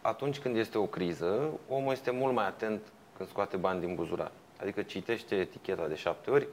atunci 0.00 0.38
când 0.38 0.56
este 0.56 0.78
o 0.78 0.86
criză, 0.86 1.50
omul 1.68 1.92
este 1.92 2.10
mult 2.10 2.34
mai 2.34 2.46
atent 2.46 2.80
când 3.16 3.28
scoate 3.28 3.56
bani 3.56 3.80
din 3.80 3.94
buzunar. 3.94 4.30
Adică 4.60 4.82
citește 4.82 5.34
eticheta 5.34 5.86
de 5.86 5.94
șapte 5.94 6.30
ori, 6.30 6.48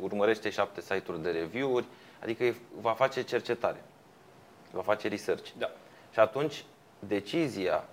urmărește 0.00 0.50
șapte 0.50 0.80
site-uri 0.80 1.22
de 1.22 1.30
review-uri, 1.30 1.84
adică 2.22 2.44
e- 2.44 2.54
va 2.80 2.92
face 2.92 3.22
cercetare, 3.22 3.84
va 4.70 4.82
face 4.82 5.08
research. 5.08 5.50
Da. 5.58 5.70
Și 6.12 6.18
atunci 6.18 6.64
decizia 6.98 7.84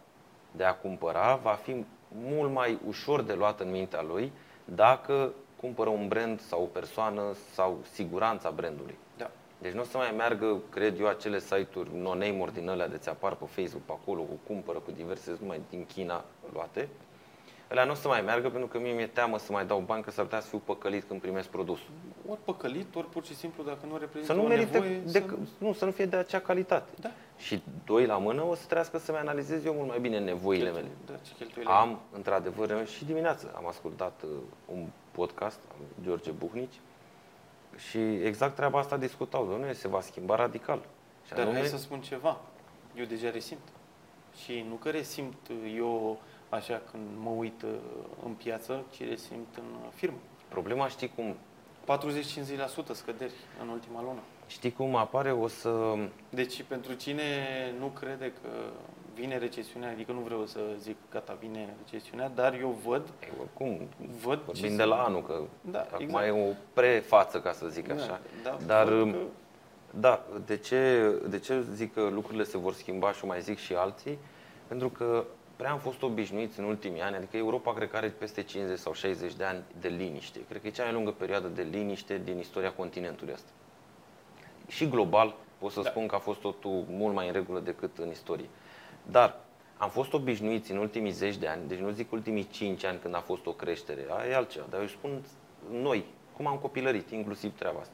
de 0.52 0.64
a 0.64 0.74
cumpăra 0.76 1.36
va 1.36 1.54
fi 1.54 1.86
mult 2.08 2.52
mai 2.52 2.80
ușor 2.88 3.22
de 3.22 3.34
luat 3.34 3.60
în 3.60 3.72
mintea 3.72 4.02
lui 4.02 4.32
dacă 4.66 5.34
cumpără 5.60 5.90
un 5.90 6.08
brand 6.08 6.42
sau 6.42 6.62
o 6.62 6.66
persoană 6.66 7.22
sau 7.54 7.80
siguranța 7.92 8.50
brandului. 8.52 8.98
Da. 9.18 9.32
Deci 9.62 9.74
nu 9.74 9.82
o 9.82 9.84
să 9.84 9.98
mai 9.98 10.14
meargă, 10.18 10.62
cred 10.70 11.00
eu, 11.00 11.08
acele 11.08 11.40
site-uri 11.40 11.90
no-name-uri 11.96 12.54
din 12.54 12.70
alea 12.70 12.88
de 12.88 12.98
ți 12.98 13.10
apar 13.10 13.36
pe 13.36 13.46
Facebook, 13.46 13.84
pe 13.84 13.92
acolo, 13.92 14.22
cu 14.22 14.40
cumpără 14.48 14.80
cu 14.80 14.92
diverse, 14.92 15.38
numai 15.40 15.62
din 15.70 15.86
China 15.86 16.24
luate. 16.54 16.90
Alea 17.70 17.84
nu 17.84 17.92
o 17.92 17.94
să 17.94 18.08
mai 18.08 18.22
meargă 18.22 18.50
pentru 18.50 18.68
că 18.68 18.80
mie 18.80 18.94
mi-e 18.94 19.08
teamă 19.08 19.38
să 19.38 19.52
mai 19.52 19.66
dau 19.66 19.80
bani 19.80 20.04
că 20.04 20.12
s-ar 20.12 20.24
putea 20.24 20.40
să 20.40 20.48
fiu 20.48 20.58
păcălit 20.58 21.04
când 21.08 21.22
primesc 21.22 21.48
produsul. 21.48 21.90
Ori 22.30 22.40
păcălit, 22.44 22.96
ori 22.96 23.10
pur 23.10 23.26
și 23.26 23.36
simplu 23.36 23.64
dacă 23.64 23.80
nu 23.86 23.94
Să 23.94 24.00
reprezintă 24.00 24.34
nu 24.34 24.44
o 24.44 24.48
merite, 24.48 24.72
nevoie, 24.72 24.98
de, 24.98 25.10
să 25.12 25.24
nu... 25.28 25.48
nu, 25.58 25.74
să 25.74 25.86
nu 25.86 25.92
fie 25.92 26.06
de 26.06 26.16
acea 26.16 26.40
calitate. 26.40 26.92
Da. 27.00 27.12
Și 27.38 27.62
doi 27.86 28.06
la 28.06 28.18
mână 28.18 28.44
o 28.44 28.56
să 28.56 28.66
trească 28.68 28.98
să-mi 28.98 29.18
analizez 29.18 29.66
eu 29.66 29.74
mult 29.74 29.88
mai 29.88 30.00
bine 30.00 30.20
nevoile 30.20 30.72
mele. 30.72 30.88
Da, 31.06 31.14
ce 31.14 31.32
cheltuieli 31.38 31.70
Am, 31.72 32.00
într-adevăr, 32.12 32.88
și 32.88 33.06
dimineață 33.06 33.54
am 33.56 33.68
ascultat 33.68 34.22
uh, 34.24 34.30
un 34.66 34.86
podcast 35.12 35.60
al 35.72 35.76
lui 35.80 36.06
George 36.06 36.32
Buhnici 36.32 36.80
și 37.90 37.98
exact 38.14 38.56
treaba 38.56 38.80
asta 38.80 38.98
discutau. 38.98 39.46
Domnule, 39.46 39.74
se 39.74 39.88
va 39.88 40.02
schimba 40.02 40.36
radical. 40.36 40.80
Și 41.26 41.34
Dar 41.34 41.40
anume, 41.40 41.60
hai 41.60 41.68
să 41.68 41.78
spun 41.78 42.02
ceva. 42.02 42.38
Eu 42.96 43.06
deja 43.06 43.30
resimt. 43.32 43.68
Și 44.44 44.66
nu 44.70 44.76
că 44.76 44.90
resimt 44.90 45.38
eu 45.76 46.20
așa 46.50 46.82
când 46.92 47.04
mă 47.24 47.30
uit 47.30 47.62
uh, 47.62 47.70
în 48.26 48.32
piață, 48.32 48.84
ci 48.92 49.00
resimt 49.10 49.48
în 49.56 49.64
uh, 49.84 49.88
firmă. 49.94 50.18
problema 50.48 50.88
știi 50.88 51.12
cum, 51.16 51.36
40-50% 51.98 52.92
scăderi 52.92 53.34
în 53.62 53.68
ultima 53.68 54.02
lună. 54.02 54.20
știi 54.48 54.72
cum 54.72 54.96
apare? 54.96 55.32
O 55.32 55.48
să... 55.48 55.94
Deci 56.30 56.64
pentru 56.64 56.94
cine 56.94 57.24
nu 57.80 57.86
crede 57.88 58.26
că 58.42 58.50
vine 59.14 59.38
recesiunea, 59.38 59.90
adică 59.92 60.12
nu 60.12 60.20
vreau 60.20 60.46
să 60.46 60.60
zic 60.80 60.96
gata, 61.12 61.38
vine 61.40 61.74
recesiunea, 61.84 62.30
dar 62.36 62.54
eu 62.60 62.78
văd, 62.86 63.02
Ei, 63.24 63.30
oricum, 63.40 63.88
văd 64.24 64.38
ce 64.38 64.44
vorbim 64.46 64.70
se- 64.70 64.76
de 64.76 64.84
la 64.84 65.04
anul, 65.04 65.22
că 65.24 65.42
Da, 65.62 65.80
acum 65.80 66.00
exact. 66.06 66.26
e 66.26 66.32
o 66.32 66.54
prefață, 66.74 67.42
ca 67.42 67.52
să 67.52 67.68
zic 67.68 67.90
așa. 67.92 68.20
Da, 68.44 68.58
Dar, 68.66 68.88
văd 68.88 69.12
că- 69.12 69.18
Da, 70.00 70.26
de 70.46 70.58
ce, 70.58 71.12
de 71.30 71.40
ce 71.40 71.62
zic 71.74 71.94
că 71.94 72.02
lucrurile 72.14 72.44
se 72.44 72.58
vor 72.58 72.74
schimba 72.74 73.12
și 73.12 73.24
o 73.24 73.28
mai 73.28 73.42
zic 73.42 73.58
și 73.58 73.74
alții? 73.74 74.18
Pentru 74.68 74.90
că 74.90 75.24
prea 75.60 75.72
am 75.72 75.80
fost 75.80 76.02
obișnuiți 76.02 76.60
în 76.60 76.66
ultimii 76.66 77.02
ani, 77.02 77.16
adică 77.16 77.38
Europa 77.38 77.74
cred 77.74 77.90
că 77.90 77.98
are 77.98 78.10
peste 78.10 78.44
50 78.44 78.80
sau 78.80 78.94
60 78.94 79.34
de 79.34 79.44
ani 79.44 79.64
de 79.80 79.88
liniște. 79.88 80.40
Cred 80.50 80.62
că 80.62 80.68
e 80.68 80.72
cea 80.72 80.84
mai 80.84 80.94
lungă 80.94 81.12
perioadă 81.12 81.48
de 81.48 81.62
liniște 81.62 82.18
din 82.18 82.38
istoria 82.38 82.72
continentului 82.72 83.34
ăsta. 83.34 83.50
Și 84.68 84.90
global 84.90 85.36
pot 85.58 85.72
să 85.72 85.82
Da. 85.82 85.90
spun 85.90 86.08
că 86.08 86.16
a 86.16 86.20
fost 86.20 86.40
totul 86.40 86.84
mult 86.90 87.14
mai 87.14 87.28
în 87.28 87.34
regulă 87.34 87.60
decât 87.60 87.98
în 87.98 88.10
istorie. 88.10 88.50
Dar 89.12 89.40
am 89.78 89.90
fost 89.90 90.14
obișnuiți 90.14 90.72
în 90.72 90.78
ultimii 90.78 91.12
zeci 91.12 91.38
de 91.38 91.48
ani, 91.48 91.68
deci 91.68 91.80
nu 91.80 91.90
zic 91.90 92.12
ultimii 92.12 92.48
5 92.48 92.84
ani 92.84 93.00
când 93.00 93.16
a 93.16 93.20
fost 93.20 93.46
o 93.46 93.52
creștere, 93.52 94.06
aia 94.10 94.30
e 94.30 94.36
altceva, 94.36 94.66
dar 94.70 94.80
eu 94.80 94.88
spun 94.88 95.22
noi, 95.72 96.06
cum 96.36 96.48
am 96.48 96.58
copilărit, 96.58 97.10
inclusiv 97.10 97.58
treaba 97.58 97.80
asta. 97.80 97.94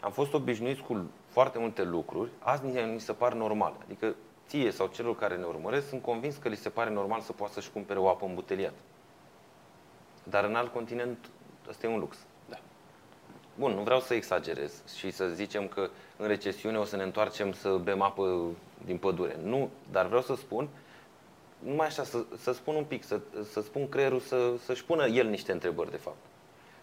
Am 0.00 0.10
fost 0.10 0.32
obișnuiți 0.32 0.82
cu 0.82 1.10
foarte 1.26 1.58
multe 1.58 1.82
lucruri, 1.82 2.30
azi 2.38 2.64
ni 2.64 2.92
ni 2.92 3.00
se 3.00 3.12
par 3.12 3.32
normal. 3.32 3.74
Adică 3.84 4.14
ție 4.48 4.70
sau 4.70 4.86
celor 4.86 5.16
care 5.16 5.36
ne 5.36 5.44
urmăresc, 5.44 5.88
sunt 5.88 6.02
convins 6.02 6.36
că 6.36 6.48
li 6.48 6.56
se 6.56 6.68
pare 6.68 6.90
normal 6.90 7.20
să 7.20 7.32
poată 7.32 7.52
să-și 7.52 7.70
cumpere 7.70 7.98
o 7.98 8.08
apă 8.08 8.24
îmbuteliată. 8.24 8.78
Dar 10.22 10.44
în 10.44 10.54
alt 10.54 10.72
continent, 10.72 11.30
ăsta 11.68 11.86
e 11.86 11.90
un 11.90 11.98
lux. 11.98 12.16
Da. 12.48 12.56
Bun, 13.54 13.72
nu 13.72 13.82
vreau 13.82 14.00
să 14.00 14.14
exagerez 14.14 14.82
și 14.96 15.10
să 15.10 15.26
zicem 15.26 15.68
că 15.68 15.90
în 16.16 16.26
recesiune 16.26 16.78
o 16.78 16.84
să 16.84 16.96
ne 16.96 17.02
întoarcem 17.02 17.52
să 17.52 17.76
bem 17.76 18.02
apă 18.02 18.50
din 18.84 18.98
pădure. 18.98 19.36
Nu, 19.42 19.70
dar 19.90 20.06
vreau 20.06 20.22
să 20.22 20.34
spun 20.34 20.68
numai 21.58 21.86
așa, 21.86 22.04
să, 22.04 22.24
să 22.36 22.52
spun 22.52 22.74
un 22.74 22.84
pic, 22.84 23.04
să, 23.04 23.20
să 23.50 23.60
spun 23.60 23.88
creierul 23.88 24.20
să, 24.20 24.52
să-și 24.64 24.84
pună 24.84 25.06
el 25.06 25.28
niște 25.28 25.52
întrebări, 25.52 25.90
de 25.90 25.96
fapt. 25.96 26.16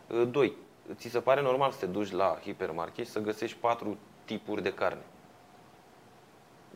Uh, 0.08 0.28
Doi, 0.32 0.54
ți 0.96 1.10
se 1.10 1.20
pare 1.20 1.42
normal 1.42 1.72
să 1.72 1.80
te 1.80 1.86
duci 1.86 2.12
la 2.12 2.40
hipermarket 2.44 3.06
și 3.06 3.12
să 3.12 3.20
găsești 3.20 3.58
patru 3.58 3.98
tipuri 4.26 4.64
de 4.64 4.74
carne? 4.74 5.02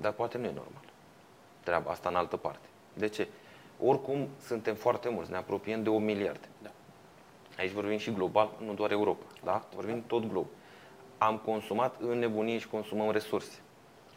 Dar 0.02 0.12
poate 0.12 0.38
nu 0.38 0.44
e 0.44 0.48
normal. 0.48 0.84
Treaba 1.64 1.92
asta 1.92 2.10
în 2.10 2.16
altă 2.16 2.38
parte. 2.38 2.68
De 2.94 3.08
ce? 3.08 3.28
Oricum, 3.84 4.28
suntem 4.46 4.76
foarte 4.76 5.10
mulți, 5.10 5.32
ne 5.32 5.38
apropiem 5.38 5.84
de 5.84 5.90
8 5.90 6.04
miliarde. 6.04 6.48
Da. 6.62 6.70
Aici 7.58 7.72
vorbim 7.72 7.98
și 7.98 8.12
global, 8.14 8.50
nu 8.66 8.74
doar 8.74 8.92
Europa. 8.92 9.26
Da? 9.44 9.64
Vorbim 9.76 10.04
tot 10.08 10.30
glob. 10.30 10.46
Am 11.18 11.38
consumat 11.38 11.96
în 12.02 12.20
nebunie 12.20 12.58
și 12.58 12.68
consumăm 12.68 13.12
resurse. 13.12 13.60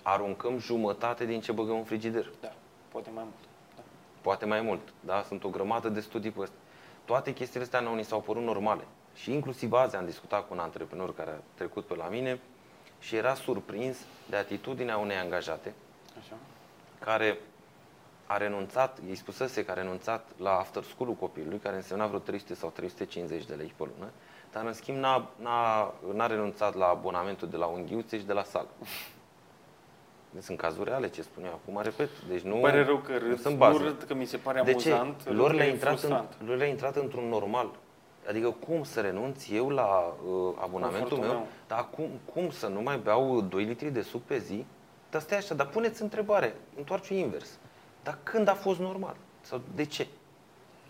Aruncăm 0.03 0.59
jumătate 0.59 1.25
din 1.25 1.40
ce 1.40 1.53
băgăm 1.53 1.77
în 1.77 1.85
frigider. 1.85 2.31
Da, 2.40 2.53
poate 2.88 3.11
mai 3.14 3.23
mult. 3.23 3.45
Da. 3.77 3.83
Poate 4.21 4.47
mai 4.47 4.61
mult. 4.61 4.81
Da? 5.01 5.23
Sunt 5.23 5.45
o 5.45 5.49
grămadă 5.49 5.88
de 5.88 6.01
studii 6.01 6.31
pe 6.31 6.42
asta. 6.42 6.57
Toate 7.05 7.33
chestiile 7.33 7.64
astea 7.64 7.81
nouă 7.81 7.97
ni 7.97 8.05
s-au 8.05 8.21
părut 8.21 8.42
normale. 8.42 8.85
Și 9.14 9.33
inclusiv 9.33 9.73
azi 9.73 9.97
am 9.97 10.05
discutat 10.05 10.47
cu 10.47 10.55
un 10.55 10.59
antreprenor 10.59 11.14
care 11.14 11.31
a 11.31 11.42
trecut 11.55 11.85
pe 11.85 11.95
la 11.95 12.09
mine 12.09 12.40
și 13.02 13.16
era 13.16 13.34
surprins 13.34 13.96
de 14.30 14.36
atitudinea 14.36 14.96
unei 14.96 15.16
angajate 15.16 15.72
Așa. 16.18 16.34
care 16.98 17.38
a 18.26 18.36
renunțat, 18.36 18.98
îi 19.08 19.14
spusese 19.14 19.64
că 19.64 19.70
a 19.70 19.74
renunțat 19.74 20.26
la 20.36 20.50
after 20.58 20.82
school-ul 20.82 21.14
copilului, 21.14 21.58
care 21.58 21.76
însemna 21.76 22.06
vreo 22.06 22.18
300 22.18 22.54
sau 22.54 22.70
350 22.70 23.44
de 23.44 23.54
lei 23.54 23.72
pe 23.76 23.84
lună, 23.96 24.10
dar 24.52 24.64
în 24.66 24.72
schimb 24.72 24.98
n-a, 24.98 25.30
n-a, 25.42 25.94
n-a 26.14 26.26
renunțat 26.26 26.74
la 26.74 26.86
abonamentul 26.86 27.48
de 27.48 27.56
la 27.56 27.66
unghiuțe 27.66 28.18
și 28.18 28.24
de 28.24 28.32
la 28.32 28.42
sală. 28.42 28.68
Deci 30.30 30.42
sunt 30.42 30.58
cazuri 30.58 30.88
reale 30.88 31.08
ce 31.08 31.22
spun 31.22 31.44
eu 31.44 31.50
acum, 31.64 31.80
repet. 31.82 32.08
Deci 32.28 32.40
nu, 32.40 32.52
Îmi 32.52 32.62
pare 32.62 32.84
rău 32.84 32.96
că 32.98 33.12
nu 33.12 33.18
râd, 33.18 33.40
sunt 33.40 33.52
nu 33.52 33.58
baze. 33.58 33.82
râd 33.82 34.02
că 34.02 34.14
mi 34.14 34.24
se 34.24 34.36
pare 34.36 34.62
De 34.62 34.74
ce? 34.74 34.90
amuzant, 34.92 35.22
râd 35.26 35.36
Lor 35.36 35.50
că 35.50 35.56
le-a 35.56 35.66
e 35.66 35.70
intrat, 35.70 35.92
în, 35.92 35.98
frustrant. 35.98 36.34
lor 36.44 36.56
le-a 36.56 36.66
intrat 36.66 36.96
într-un 36.96 37.28
normal. 37.28 37.70
Adică 38.28 38.54
cum 38.66 38.82
să 38.85 39.00
renunț 39.00 39.48
eu 39.48 39.68
la 39.68 40.14
uh, 40.26 40.54
abonamentul 40.61 41.08
Confortul 41.08 41.18
meu, 41.18 41.32
meu. 41.32 41.46
dar 41.66 41.88
cum, 41.90 42.08
cum 42.35 42.50
să 42.50 42.66
nu 42.66 42.80
mai 42.82 42.98
beau 42.98 43.40
2 43.40 43.64
litri 43.64 43.90
de 43.90 44.02
suc 44.02 44.22
pe 44.22 44.38
zi? 44.38 44.64
Dar 45.11 45.20
stai 45.20 45.38
așa, 45.38 45.54
dar 45.54 45.66
puneți 45.66 46.02
întrebare, 46.02 46.54
întoarce 46.76 47.14
invers. 47.14 47.58
Dar 48.02 48.18
când 48.22 48.48
a 48.48 48.54
fost 48.54 48.78
normal? 48.78 49.16
Sau 49.40 49.61
de 49.74 49.85
ce? 49.85 50.06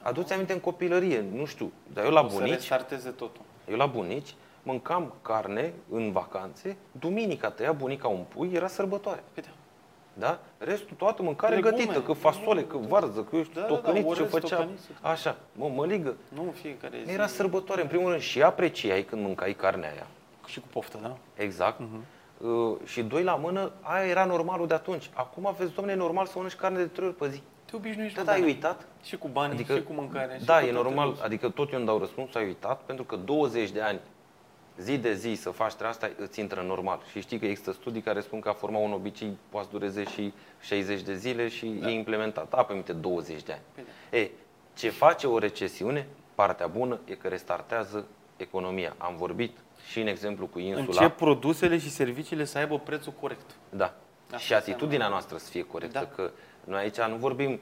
Aduți 0.02 0.32
aminte 0.32 0.52
în 0.52 0.60
copilărie, 0.60 1.24
nu 1.32 1.44
știu, 1.44 1.72
dar 1.92 2.04
eu 2.04 2.10
la 2.10 2.20
O 2.24 2.28
să 2.28 2.34
bunici, 2.36 2.52
restarteze 2.52 3.10
totul. 3.10 3.42
eu 3.68 3.76
la 3.76 3.86
bunici 3.86 4.34
mâncam 4.62 5.12
carne 5.22 5.72
în 5.90 6.12
vacanțe, 6.12 6.76
duminica 6.92 7.50
tăia 7.50 7.72
bunica 7.72 8.08
un 8.08 8.24
pui, 8.28 8.50
era 8.52 8.66
sărbătoare. 8.66 9.22
Păi 9.34 9.42
da. 10.14 10.26
Da? 10.26 10.38
Restul, 10.58 10.96
toată 10.96 11.22
mâncare 11.22 11.54
Legume. 11.54 11.76
gătită, 11.76 12.00
că 12.02 12.12
fasole, 12.12 12.62
că 12.62 12.76
varză, 12.76 13.20
că 13.30 13.36
eu 13.36 13.42
știu, 13.42 13.60
Da, 13.60 13.66
da, 13.66 13.72
da, 13.72 13.74
tocăniți, 13.80 14.04
ce 14.04 14.10
orez, 14.10 14.28
făcea. 14.30 14.56
tocăniți. 14.56 14.88
Așa, 15.00 15.36
mă, 15.52 15.68
măligă. 15.74 16.14
Nu 16.28 16.42
în 16.42 16.50
fiecare 16.50 16.98
zi. 17.06 17.12
Era 17.12 17.26
sărbătoare, 17.26 17.82
în 17.82 17.88
primul 17.88 18.08
rând, 18.10 18.20
și 18.22 18.42
apreciai 18.42 19.02
când 19.02 19.22
mâncai 19.22 19.52
carnea 19.52 19.90
aia. 19.90 20.06
Și 20.46 20.60
cu 20.60 20.66
poftă, 20.72 20.98
da? 21.02 21.16
Exact. 21.34 21.78
Mhm. 21.80 22.04
Uh, 22.48 22.76
și 22.84 23.02
doi 23.02 23.22
la 23.22 23.34
mână, 23.34 23.70
aia 23.80 24.06
era 24.06 24.24
normalul 24.24 24.66
de 24.66 24.74
atunci. 24.74 25.10
Acum 25.14 25.46
aveți, 25.46 25.72
domnule, 25.74 25.96
e 25.96 26.00
normal 26.00 26.26
să 26.26 26.32
mănânci 26.34 26.54
carne 26.54 26.78
de 26.78 26.86
trei 26.86 27.06
ori 27.06 27.16
pe 27.16 27.28
zi. 27.28 27.42
Te 27.64 27.76
obișnuiești 27.76 28.14
Da, 28.16 28.20
cu 28.20 28.26
da, 28.26 28.32
ai 28.32 28.38
banii. 28.40 28.54
uitat? 28.54 28.86
Și 29.02 29.16
cu 29.16 29.28
banii, 29.28 29.54
Adică, 29.54 29.74
și 29.74 29.82
cu 29.82 29.92
mâncarea. 29.92 30.36
și 30.38 30.44
da, 30.44 30.52
cu 30.58 30.64
e 30.64 30.70
toate 30.70 30.82
normal, 30.82 31.04
lucrurile. 31.06 31.24
adică 31.26 31.48
tot 31.48 31.70
eu 31.72 31.76
îmi 31.78 31.86
dau 31.86 31.98
răspuns, 31.98 32.34
ai 32.34 32.44
uitat, 32.44 32.80
pentru 32.80 33.04
că 33.04 33.16
20 33.16 33.70
de 33.70 33.80
ani, 33.80 34.00
zi 34.78 34.98
de 34.98 35.14
zi 35.14 35.34
să 35.34 35.50
faci 35.50 35.72
treaba 35.72 35.92
asta, 35.92 36.10
îți 36.16 36.40
intră 36.40 36.60
în 36.60 36.66
normal. 36.66 37.00
Și 37.10 37.20
știi 37.20 37.38
că 37.38 37.46
există 37.46 37.72
studii 37.72 38.00
care 38.00 38.20
spun 38.20 38.40
că 38.40 38.48
a 38.48 38.52
forma 38.52 38.78
un 38.78 38.92
obicei 38.92 39.36
poate 39.48 39.68
să 39.70 39.78
dureze 39.78 40.04
și 40.04 40.32
60 40.60 41.00
de 41.00 41.14
zile 41.14 41.48
și 41.48 41.66
da. 41.66 41.90
e 41.90 41.94
implementat. 41.94 42.48
Da, 42.48 42.62
pe 42.62 42.72
minte 42.72 42.92
20 42.92 43.42
de 43.42 43.52
ani. 43.52 43.62
Păi 43.74 43.84
da. 44.10 44.16
E, 44.16 44.30
ce 44.76 44.90
face 44.90 45.26
o 45.26 45.38
recesiune, 45.38 46.06
partea 46.34 46.66
bună, 46.66 47.00
e 47.04 47.14
că 47.14 47.28
restartează 47.28 48.06
economia. 48.36 48.94
Am 48.98 49.16
vorbit 49.16 49.56
și 49.90 50.00
în 50.00 50.06
exemplu 50.06 50.46
cu 50.46 50.58
insula. 50.58 51.02
Încep 51.02 51.16
produsele 51.16 51.78
și 51.78 51.90
serviciile 51.90 52.44
să 52.44 52.58
aibă 52.58 52.78
prețul 52.78 53.12
corect. 53.20 53.50
Da. 53.68 53.94
Asta 54.26 54.38
și 54.38 54.54
atitudinea 54.54 55.08
noastră 55.08 55.36
să 55.36 55.50
fie 55.50 55.62
corectă. 55.62 55.98
Da. 55.98 56.06
Că 56.14 56.30
noi 56.64 56.80
aici 56.80 57.00
nu 57.00 57.16
vorbim. 57.16 57.60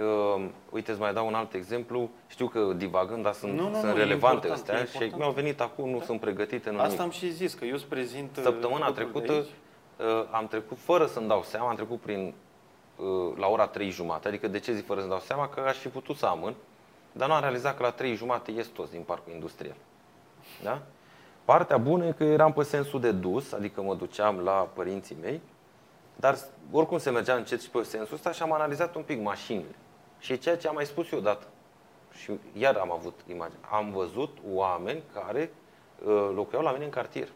Uh, 0.00 0.44
uite, 0.70 0.90
îți 0.90 1.00
mai 1.00 1.12
dau 1.12 1.26
un 1.26 1.34
alt 1.34 1.54
exemplu. 1.54 2.10
Știu 2.26 2.46
că 2.48 2.72
divagând, 2.76 3.22
dar 3.22 3.32
sunt, 3.32 3.52
Nu, 3.52 3.68
nu, 3.68 3.72
sunt 3.74 3.82
nu, 3.84 3.88
e 3.88 4.02
relevante 4.02 4.46
important, 4.46 4.52
astea 4.52 4.74
e 4.74 4.84
și 4.84 4.90
important. 4.92 5.18
mi-au 5.20 5.30
venit 5.32 5.60
acum, 5.60 5.88
nu 5.90 5.98
Da. 5.98 6.04
sunt 6.04 6.20
pregătite, 6.20 6.70
nu 6.70 6.76
Asta 6.76 6.86
nimic. 6.88 7.00
am 7.02 7.10
și 7.10 7.30
zis, 7.30 7.54
că 7.54 7.64
eu 7.64 7.74
îți 7.74 7.84
prezint 7.84 8.36
uh, 8.36 8.42
Săptămâna 8.42 8.86
lucruri 8.86 8.94
de 8.94 9.18
trecută 9.20 9.32
aici. 9.32 10.10
uh, 10.20 10.26
am 10.30 10.46
trecut, 10.46 10.78
fără 10.78 11.06
să-mi 11.06 11.28
dau 11.28 11.42
seama, 11.42 11.68
am 11.68 11.74
trecut 11.74 12.00
prin, 12.00 12.34
uh, 12.96 13.36
la 13.36 13.46
ora 13.46 13.66
3 13.66 13.90
jumate. 13.90 14.28
Adică 14.28 14.48
de 14.48 14.58
ce 14.58 14.72
zic 14.72 14.86
fără 14.86 14.98
să-mi 14.98 15.10
dau 15.12 15.20
seama? 15.20 15.48
Că 15.48 15.60
aș 15.60 15.76
fi 15.76 15.88
putut 15.88 16.16
să 16.16 16.26
amân, 16.26 16.54
dar 17.12 17.28
nu 17.28 17.34
am 17.34 17.40
realizat 17.40 17.76
că 17.76 17.82
la 17.82 17.90
3 17.90 18.14
jumate 18.14 18.50
ies 18.50 18.66
toți 18.66 18.90
din 18.90 19.02
parcul 19.02 19.32
industrial. 19.32 19.76
Da? 20.62 20.82
Partea 21.44 21.76
bună 21.76 22.06
e 22.06 22.12
că 22.12 22.24
eram 22.24 22.52
pe 22.52 22.62
sensul 22.62 23.00
de 23.00 23.12
dus, 23.12 23.52
adică 23.52 23.82
mă 23.82 23.94
duceam 23.94 24.38
la 24.38 24.68
părinții 24.74 25.16
mei, 25.22 25.40
dar 26.16 26.36
oricum 26.70 26.98
se 26.98 27.10
mergea 27.10 27.34
încet 27.34 27.60
și 27.62 27.70
pe 27.70 27.82
sensul 27.82 28.14
ăsta 28.14 28.32
și 28.32 28.42
am 28.42 28.52
analizat 28.52 28.94
un 28.94 29.02
pic 29.02 29.22
mașinile. 29.22 29.74
Și 30.18 30.32
e 30.32 30.36
ceea 30.36 30.56
ce 30.56 30.68
am 30.68 30.74
mai 30.74 30.86
spus 30.86 31.10
eu 31.10 31.18
odată. 31.18 31.46
Și 32.12 32.30
iar 32.52 32.76
am 32.76 32.92
avut 32.92 33.20
imagine. 33.30 33.58
Am 33.70 33.90
văzut 33.90 34.38
oameni 34.52 35.02
care 35.12 35.50
uh, 36.04 36.30
locuiau 36.34 36.62
la 36.62 36.72
mine 36.72 36.84
în 36.84 36.90
cartier, 36.90 37.28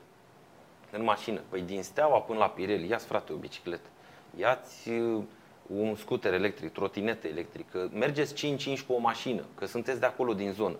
în 0.90 1.02
mașină. 1.02 1.40
Păi 1.48 1.60
din 1.60 1.82
Steaua 1.82 2.20
până 2.20 2.38
la 2.38 2.48
Pirelli, 2.48 2.88
ia-ți 2.88 3.06
frate 3.06 3.32
o 3.32 3.36
bicicletă, 3.36 3.88
ia-ți 4.36 4.88
uh, 4.88 5.22
un 5.66 5.94
scuter 5.94 6.32
electric, 6.32 6.72
trotinetă 6.72 7.26
electrică, 7.26 7.90
mergeți 7.92 8.56
5-5 8.56 8.86
cu 8.86 8.92
o 8.92 8.98
mașină, 8.98 9.44
că 9.54 9.66
sunteți 9.66 10.00
de 10.00 10.06
acolo 10.06 10.34
din 10.34 10.52
zonă. 10.52 10.76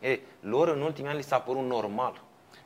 E, 0.00 0.18
lor 0.40 0.68
în 0.68 0.80
ultimii 0.80 1.10
ani 1.10 1.18
li 1.18 1.24
s-a 1.24 1.38
părut 1.38 1.64
normal. 1.64 2.20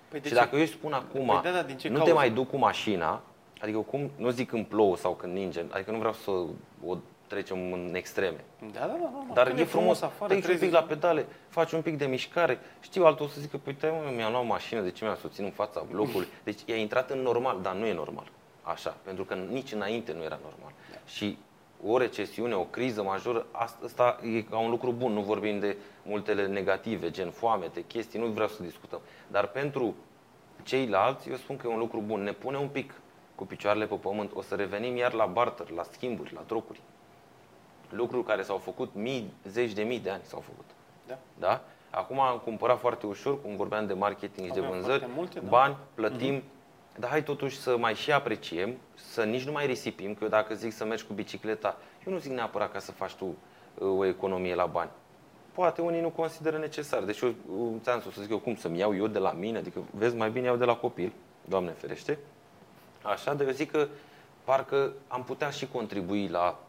Păi 0.09 0.21
de 0.21 0.29
și 0.29 0.35
ce? 0.35 0.41
dacă 0.41 0.55
eu 0.55 0.61
îi 0.61 0.67
spun 0.67 0.93
acum, 0.93 1.27
Păi 1.27 1.41
da, 1.43 1.51
da, 1.51 1.63
din 1.63 1.77
ce 1.77 1.89
nu 1.89 1.95
te 1.95 1.99
cauză? 1.99 2.15
mai 2.15 2.31
duc 2.31 2.49
cu 2.51 2.57
mașina, 2.57 3.23
adică 3.61 3.79
cum, 3.79 4.11
nu 4.17 4.31
zic 4.31 4.49
când 4.49 4.67
plouă 4.67 4.97
sau 4.97 5.15
când 5.15 5.33
ninge, 5.33 5.65
adică 5.71 5.91
nu 5.91 5.99
vreau 5.99 6.13
să 6.13 6.31
o 6.87 6.97
trecem 7.27 7.73
în 7.73 7.95
extreme. 7.95 8.45
Da, 8.73 8.81
da, 8.81 8.87
da, 8.87 9.25
da. 9.29 9.35
Dar 9.35 9.47
Când 9.47 9.59
e 9.59 9.65
frumos, 9.65 10.03
afară, 10.03 10.29
te 10.29 10.35
un 10.35 10.41
pic 10.41 10.49
30 10.49 10.71
la 10.71 10.83
pedale, 10.83 11.27
faci 11.49 11.73
un 11.73 11.83
pic 11.83 11.99
de 11.99 12.07
mișcare. 12.07 12.59
Știu, 12.81 13.05
altul 13.05 13.25
o 13.25 13.29
să 13.29 13.41
zică, 13.41 13.57
păi 13.57 13.77
mă, 13.83 14.13
mi-am 14.17 14.33
luat 14.33 14.47
mașină, 14.47 14.81
de 14.81 14.91
ce 14.91 15.05
mi-am 15.05 15.17
susținut 15.21 15.49
în 15.49 15.55
fața 15.55 15.87
blocului? 15.91 16.27
Deci 16.45 16.61
i-a 16.65 16.77
intrat 16.77 17.11
în 17.11 17.19
normal, 17.19 17.59
dar 17.63 17.75
nu 17.75 17.87
e 17.87 17.93
normal. 17.93 18.31
Așa, 18.63 18.97
pentru 19.03 19.25
că 19.25 19.35
nici 19.35 19.73
înainte 19.73 20.13
nu 20.13 20.23
era 20.23 20.39
normal. 20.43 20.73
Și 21.07 21.39
o 21.87 21.99
recesiune, 21.99 22.55
o 22.55 22.65
criză 22.65 23.03
majoră, 23.03 23.47
asta 23.51 24.21
e 24.37 24.43
ca 24.43 24.59
un 24.59 24.71
lucru 24.71 24.93
bun, 24.93 25.13
nu 25.13 25.21
vorbim 25.21 25.59
de 25.59 25.77
multele 26.03 26.47
negative, 26.47 27.11
gen 27.11 27.31
foamete, 27.31 27.85
chestii, 27.85 28.21
nu 28.21 28.27
vreau 28.27 28.49
să 28.49 28.63
discutăm. 28.63 29.01
Dar 29.27 29.47
pentru 29.47 29.95
ceilalți, 30.63 31.31
eu 31.31 31.37
spun 31.37 31.57
că 31.57 31.67
e 31.67 31.73
un 31.73 31.79
lucru 31.79 32.03
bun. 32.07 32.23
Ne 32.23 32.33
pune 32.33 32.57
un 32.57 32.69
pic 32.69 32.95
cu 33.35 33.47
picioarele 33.47 33.87
pe 33.87 33.95
pământ. 33.95 34.31
O 34.35 34.43
să 34.43 34.55
revenim 34.55 34.97
iar 34.97 35.13
la 35.13 35.27
barter, 35.27 35.71
la 35.71 35.83
schimburi, 35.83 36.35
la 36.35 36.41
trocuri. 36.41 36.81
Lucruri 37.97 38.25
care 38.25 38.43
s-au 38.43 38.57
făcut 38.57 38.95
mii, 38.95 39.33
zeci 39.49 39.73
de 39.73 39.83
mii 39.83 40.01
de 40.01 40.11
ani 40.11 40.23
s-au 40.25 40.41
făcut. 40.41 40.65
Da. 41.07 41.19
Da? 41.39 41.65
Acum 41.91 42.21
am 42.21 42.39
cumpărat 42.39 42.79
foarte 42.79 43.07
ușor, 43.07 43.41
cum 43.41 43.57
vorbeam 43.57 43.87
de 43.87 43.93
marketing 43.93 44.47
și 44.47 44.53
de 44.53 44.59
Avem 44.59 44.71
vânzări, 44.71 44.99
foarte 44.99 45.15
multe, 45.17 45.41
da. 45.41 45.49
bani, 45.49 45.77
plătim, 45.95 46.43
dar 46.99 47.11
hai 47.11 47.23
totuși 47.23 47.59
să 47.59 47.77
mai 47.77 47.95
și 47.95 48.13
apreciem, 48.13 48.75
să 48.95 49.25
nici 49.25 49.45
nu 49.45 49.53
mai 49.53 49.67
risipim, 49.67 50.15
că 50.15 50.19
eu 50.23 50.29
dacă 50.29 50.55
zic 50.55 50.73
să 50.73 50.85
mergi 50.85 51.05
cu 51.05 51.13
bicicleta, 51.13 51.77
eu 52.07 52.13
nu 52.13 52.19
zic 52.19 52.33
neapărat 52.33 52.73
ca 52.73 52.79
să 52.79 52.93
faci 52.93 53.13
tu 53.13 53.25
uh, 53.25 53.99
o 53.99 54.05
economie 54.05 54.55
la 54.55 54.67
bani. 54.67 54.91
Poate 55.53 55.81
unii 55.83 56.01
nu 56.01 56.11
consideră 56.11 56.59
necesar. 56.59 57.03
Deci 57.03 57.21
eu 57.21 57.29
uh, 57.29 57.73
ți-am 57.83 58.01
spus 58.01 58.15
să 58.15 58.21
zic 58.21 58.31
eu 58.31 58.39
cum 58.39 58.57
să-mi 58.57 58.79
iau 58.79 58.97
eu 58.97 59.07
de 59.07 59.19
la 59.19 59.33
mine, 59.33 59.59
adică 59.59 59.81
vezi 59.91 60.17
mai 60.17 60.31
bine 60.31 60.47
iau 60.47 60.57
de 60.57 60.65
la 60.65 60.77
copil, 60.77 61.13
Doamne 61.45 61.71
ferește. 61.71 62.19
Așa, 63.03 63.35
dar 63.35 63.47
eu 63.47 63.53
zic 63.53 63.71
că 63.71 63.89
parcă 64.45 64.93
am 65.09 65.23
putea 65.25 65.51
și 65.51 65.69
contribui 65.69 66.29
la, 66.29 66.61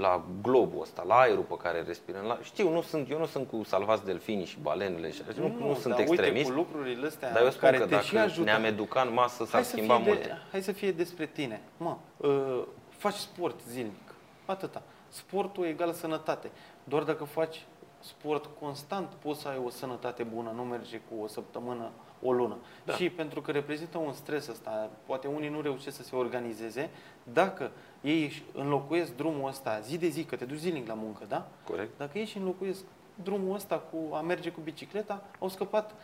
la 0.00 0.24
globul 0.42 0.80
ăsta, 0.80 1.02
la 1.06 1.14
aerul 1.18 1.42
pe 1.42 1.56
care 1.56 1.82
respirăm. 1.82 2.24
La, 2.24 2.38
știu, 2.42 2.70
nu 2.70 2.82
sunt, 2.82 3.10
eu 3.10 3.18
nu 3.18 3.26
sunt 3.26 3.48
cu 3.48 3.62
salvați 3.64 4.04
delfinii 4.04 4.44
și 4.44 4.58
balenele 4.62 5.10
și 5.10 5.22
așa, 5.28 5.40
nu, 5.40 5.66
nu, 5.66 5.74
sunt 5.74 5.94
dar 5.94 6.02
extremist. 6.02 6.48
Uite, 6.48 6.50
cu 6.50 6.56
lucrurile 6.56 7.06
astea 7.06 7.32
Dar 7.32 7.42
eu 7.42 7.50
spun 7.50 7.60
care 7.60 7.78
că 7.78 7.84
te 7.84 7.90
dacă 7.90 8.04
și 8.04 8.16
ajută. 8.16 8.44
ne-am 8.44 8.64
educat 8.64 9.06
în 9.06 9.12
masă, 9.12 9.44
s-ar 9.44 9.48
hai 9.52 9.64
să, 9.64 9.70
schimba 9.70 9.96
fie 9.96 10.04
multe. 10.04 10.26
de, 10.26 10.32
hai 10.50 10.62
să 10.62 10.72
fie 10.72 10.92
despre 10.92 11.26
tine. 11.26 11.60
Mă, 11.76 11.96
uh, 12.16 12.62
faci 12.88 13.14
sport 13.14 13.60
zilnic. 13.68 14.14
Atâta. 14.44 14.82
Sportul 15.08 15.64
egal 15.64 15.92
sănătate. 15.92 16.50
Doar 16.84 17.02
dacă 17.02 17.24
faci 17.24 17.66
sport 18.00 18.48
constant, 18.60 19.08
poți 19.08 19.40
să 19.40 19.48
ai 19.48 19.60
o 19.64 19.70
sănătate 19.70 20.22
bună, 20.22 20.52
nu 20.54 20.62
merge 20.62 21.00
cu 21.10 21.22
o 21.22 21.26
săptămână, 21.26 21.90
o 22.22 22.32
lună. 22.32 22.56
Da. 22.84 22.92
Și 22.92 23.10
pentru 23.10 23.40
că 23.40 23.50
reprezintă 23.50 23.98
un 23.98 24.12
stres 24.12 24.48
ăsta, 24.48 24.90
poate 25.06 25.26
unii 25.26 25.48
nu 25.48 25.60
reușesc 25.60 25.96
să 25.96 26.02
se 26.02 26.16
organizeze, 26.16 26.90
dacă 27.22 27.70
ei 28.00 28.24
își 28.24 28.42
înlocuiesc 28.54 29.16
drumul 29.16 29.48
ăsta 29.48 29.80
zi 29.80 29.98
de 29.98 30.08
zi, 30.08 30.24
că 30.24 30.36
te 30.36 30.44
duci 30.44 30.58
zilnic 30.58 30.86
la 30.86 30.94
muncă, 30.94 31.24
da? 31.28 31.48
Corect? 31.64 31.98
Dacă 31.98 32.18
ei 32.18 32.24
și 32.24 32.36
înlocuiesc 32.36 32.84
drumul 33.22 33.54
ăsta 33.54 33.78
cu 33.78 34.14
a 34.14 34.20
merge 34.20 34.50
cu 34.50 34.60
bicicleta, 34.60 35.22
au 35.38 35.48
scăpat 35.48 35.94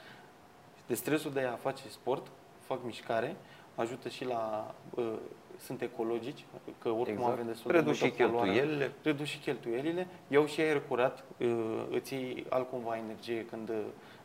de 0.86 0.94
stresul 0.94 1.32
de 1.32 1.40
a 1.40 1.52
face 1.54 1.82
sport, 1.88 2.26
fac 2.60 2.84
mișcare, 2.84 3.36
ajută 3.74 4.08
și 4.08 4.24
la 4.24 4.74
uh, 4.94 5.12
sunt 5.64 5.82
ecologici, 5.82 6.44
că 6.78 6.88
oricum 6.88 7.12
Exact. 7.12 7.32
avem 7.32 7.46
destul 7.46 7.70
Reduci 7.70 7.98
de 7.98 8.04
multă 8.04 8.22
și 8.22 8.22
poluare. 8.30 8.50
cheltuielile. 8.50 8.92
Reduci 9.02 9.26
și 9.28 9.38
cheltuielile, 9.38 10.06
iau 10.28 10.46
și 10.46 10.60
aer 10.60 10.82
curat, 10.88 11.24
uh, 11.38 11.84
îți 11.90 12.14
iei 12.14 12.46
altcumva 12.48 12.96
energie 12.96 13.44
când, 13.44 13.68
uh, 13.68 13.76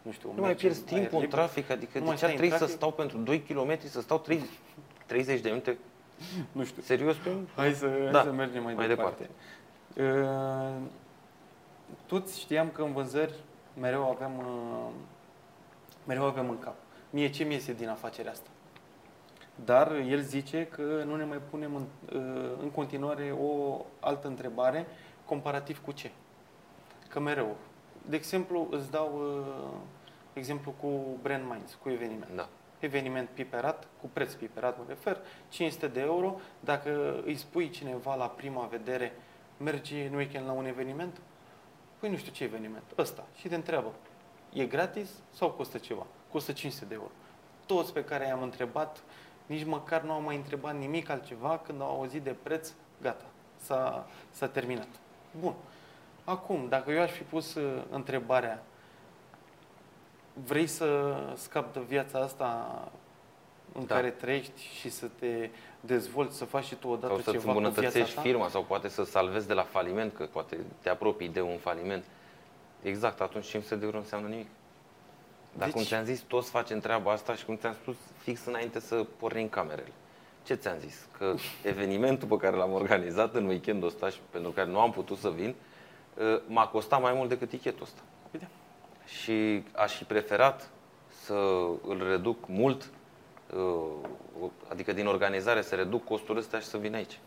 nu 0.02 0.12
știu, 0.12 0.30
Nu 0.30 0.36
mai 0.40 0.48
mergi 0.48 0.62
pierzi 0.64 0.80
în 0.82 0.88
aer 0.90 1.00
timpul 1.00 1.18
în 1.18 1.24
liber. 1.24 1.40
trafic, 1.40 1.70
adică 1.70 1.92
Nu 1.98 2.00
de 2.00 2.06
mai 2.10 2.16
ce 2.16 2.26
ar 2.26 2.32
stai 2.32 2.32
în 2.32 2.38
trebui 2.38 2.52
să 2.52 2.58
trafic. 2.58 2.76
stau 2.76 2.92
pentru 2.92 3.18
2 3.18 3.42
km, 3.42 3.88
să 3.88 4.02
stau 4.02 4.20
30, 4.20 4.48
30 5.06 5.40
de 5.42 5.50
minute? 5.50 5.78
Nu 6.52 6.64
știu. 6.64 6.82
Serios? 6.82 7.16
Pe 7.16 7.30
un- 7.30 7.48
Hai 7.56 7.74
să, 7.74 7.88
Da, 7.88 8.12
da, 8.12 8.22
să 8.24 8.32
mergem 8.32 8.64
mai, 8.64 8.74
mai 8.74 8.88
departe. 8.88 9.30
Uh, 9.98 10.76
toți 12.06 12.40
știam 12.40 12.70
că 12.70 12.82
în 12.82 12.92
vânzări 12.94 13.34
mereu 13.80 14.10
aveam, 14.10 14.38
uh, 14.38 14.94
mereu 16.08 16.24
aveam 16.26 16.50
în 16.50 16.60
cap. 16.60 16.76
Mie 17.10 17.30
ce 17.30 17.44
mi 17.44 17.54
iese 17.54 17.74
din 17.74 17.88
afacerea 17.90 18.32
asta? 18.32 18.50
Dar 19.66 19.92
el 19.96 20.20
zice 20.22 20.66
că 20.68 20.82
nu 21.06 21.16
ne 21.16 21.24
mai 21.24 21.40
punem 21.50 21.76
în, 21.76 21.86
uh, 22.20 22.52
în 22.62 22.70
continuare 22.70 23.36
o 23.42 23.82
altă 24.00 24.28
întrebare 24.28 24.86
comparativ 25.26 25.82
cu 25.86 25.92
ce. 25.92 26.12
Că 27.08 27.20
mereu. 27.20 27.56
De 28.06 28.16
exemplu, 28.16 28.68
îți 28.72 28.92
dau 28.92 29.22
uh, 29.22 29.78
exemplu 30.34 30.74
cu 30.82 31.18
Brand 31.22 31.44
Minds, 31.50 31.78
cu 31.82 31.90
eveniment 31.90 32.32
Da. 32.36 32.48
Eveniment 32.80 33.30
piperat, 33.30 33.88
cu 34.02 34.10
preț 34.14 34.34
piperat 34.34 34.78
mă 34.78 34.84
refer, 34.88 35.18
500 35.50 35.88
de 35.88 36.00
euro. 36.00 36.40
Dacă 36.60 37.22
îi 37.26 37.36
spui 37.36 37.70
cineva 37.70 38.16
la 38.16 38.28
prima 38.30 38.66
vedere, 38.66 39.12
merge 39.58 40.06
în 40.06 40.14
weekend 40.14 40.46
la 40.46 40.52
un 40.52 40.66
eveniment? 40.66 41.22
Păi 42.00 42.10
nu 42.10 42.18
știu 42.18 42.32
ce 42.32 42.44
eveniment, 42.44 42.84
ăsta. 42.98 43.24
Și 43.36 43.48
te 43.48 43.56
întreabă, 43.56 43.94
e 44.54 44.66
gratis 44.66 45.10
sau 45.34 45.52
costă 45.52 45.78
ceva? 45.78 46.06
Costă 46.32 46.52
500 46.52 46.86
de 46.86 46.94
euro. 46.94 47.12
Toți 47.66 47.94
pe 47.94 48.04
care 48.04 48.26
i-am 48.26 48.42
întrebat, 48.42 49.04
nici 49.46 49.66
măcar 49.66 50.02
nu 50.02 50.12
au 50.12 50.22
mai 50.22 50.36
întrebat 50.36 50.78
nimic 50.78 51.10
altceva, 51.10 51.58
când 51.58 51.82
au 51.82 51.88
auzit 51.88 52.22
de 52.22 52.36
preț, 52.44 52.72
gata, 53.02 53.26
s-a, 53.58 54.08
s-a 54.30 54.48
terminat. 54.48 54.88
Bun. 55.40 55.54
Acum, 56.24 56.68
dacă 56.70 56.92
eu 56.92 57.02
aș 57.02 57.12
fi 57.12 57.24
pus 57.24 57.56
uh, 57.56 57.84
întrebarea, 57.90 58.64
vrei 60.46 60.68
să 60.68 61.16
scapi 61.36 61.74
de 61.74 61.80
viața 61.88 62.20
asta 62.20 62.68
în 63.74 63.86
Da. 63.86 63.96
care 63.96 64.10
trăiești 64.10 64.62
și 64.80 64.90
să 64.90 65.08
te 65.20 65.50
dezvolți, 65.80 66.38
să 66.38 66.46
faci 66.46 66.64
și 66.64 66.76
tu 66.76 66.88
odată 66.88 67.08
Sau 67.08 67.16
să-ți 67.22 67.38
ceva 67.38 67.52
cu 67.54 67.60
viața 67.60 67.68
îmbunătățești 67.68 68.16
ta? 68.16 68.22
firma 68.22 68.48
sau 68.48 68.64
poate 68.64 68.88
să 68.88 69.04
salvezi 69.04 69.48
de 69.48 69.54
la 69.54 69.64
faliment, 69.64 70.14
că 70.14 70.24
poate 70.24 70.58
te 70.82 70.90
apropii 70.90 71.28
de 71.30 71.42
un 71.42 71.58
faliment. 71.58 72.04
Exact, 72.82 73.22
atunci 73.22 73.46
500 73.48 73.76
de 73.76 73.84
euro 73.86 73.96
nu 73.98 74.04
înseamnă 74.04 74.28
nimic. 74.28 74.48
Dar 75.54 75.66
Deci- 75.66 75.76
cum 75.76 75.84
ți-am 75.84 76.04
zis, 76.04 76.20
toți 76.20 76.50
facem 76.50 76.80
treaba 76.80 77.12
asta 77.12 77.36
și 77.36 77.46
cum 77.46 77.58
ți-am 77.58 77.74
spus 77.74 77.96
fix 78.18 78.46
înainte 78.46 78.80
să 78.80 79.06
pornim 79.18 79.48
camerele. 79.50 79.92
Ce 80.46 80.54
ți-am 80.54 80.78
zis? 80.80 81.08
Că 81.18 81.36
evenimentul 81.64 82.28
pe 82.28 82.38
care 82.38 82.56
l-am 82.56 82.72
organizat 82.74 83.36
în 83.36 83.46
weekendul 83.46 83.88
ăsta 83.88 84.10
și 84.10 84.20
pentru 84.30 84.52
care 84.52 84.70
nu 84.70 84.80
am 84.80 84.92
putut 84.92 85.18
să 85.18 85.30
vin, 85.30 85.56
uh, 86.18 86.42
m-a 86.48 86.68
costat 86.68 87.02
mai 87.02 87.14
mult 87.14 87.30
decât 87.30 87.50
tichetul 87.50 87.84
ăsta. 87.84 88.02
Păi 89.10 89.18
da. 89.18 89.34
Și 89.34 89.64
aș 89.76 89.96
fi 89.96 90.04
preferat 90.04 90.70
să 91.24 91.34
îl 91.88 92.08
reduc 92.10 92.38
mult, 92.48 92.90
uh, 93.56 93.62
adică 94.68 94.94
din 94.94 95.08
organizare 95.08 95.62
să 95.62 95.76
reduc 95.76 96.04
costurile 96.06 96.40
astea 96.40 96.60
și 96.60 96.66
să 96.66 96.78
vin 96.78 96.96
aici. 96.96 97.20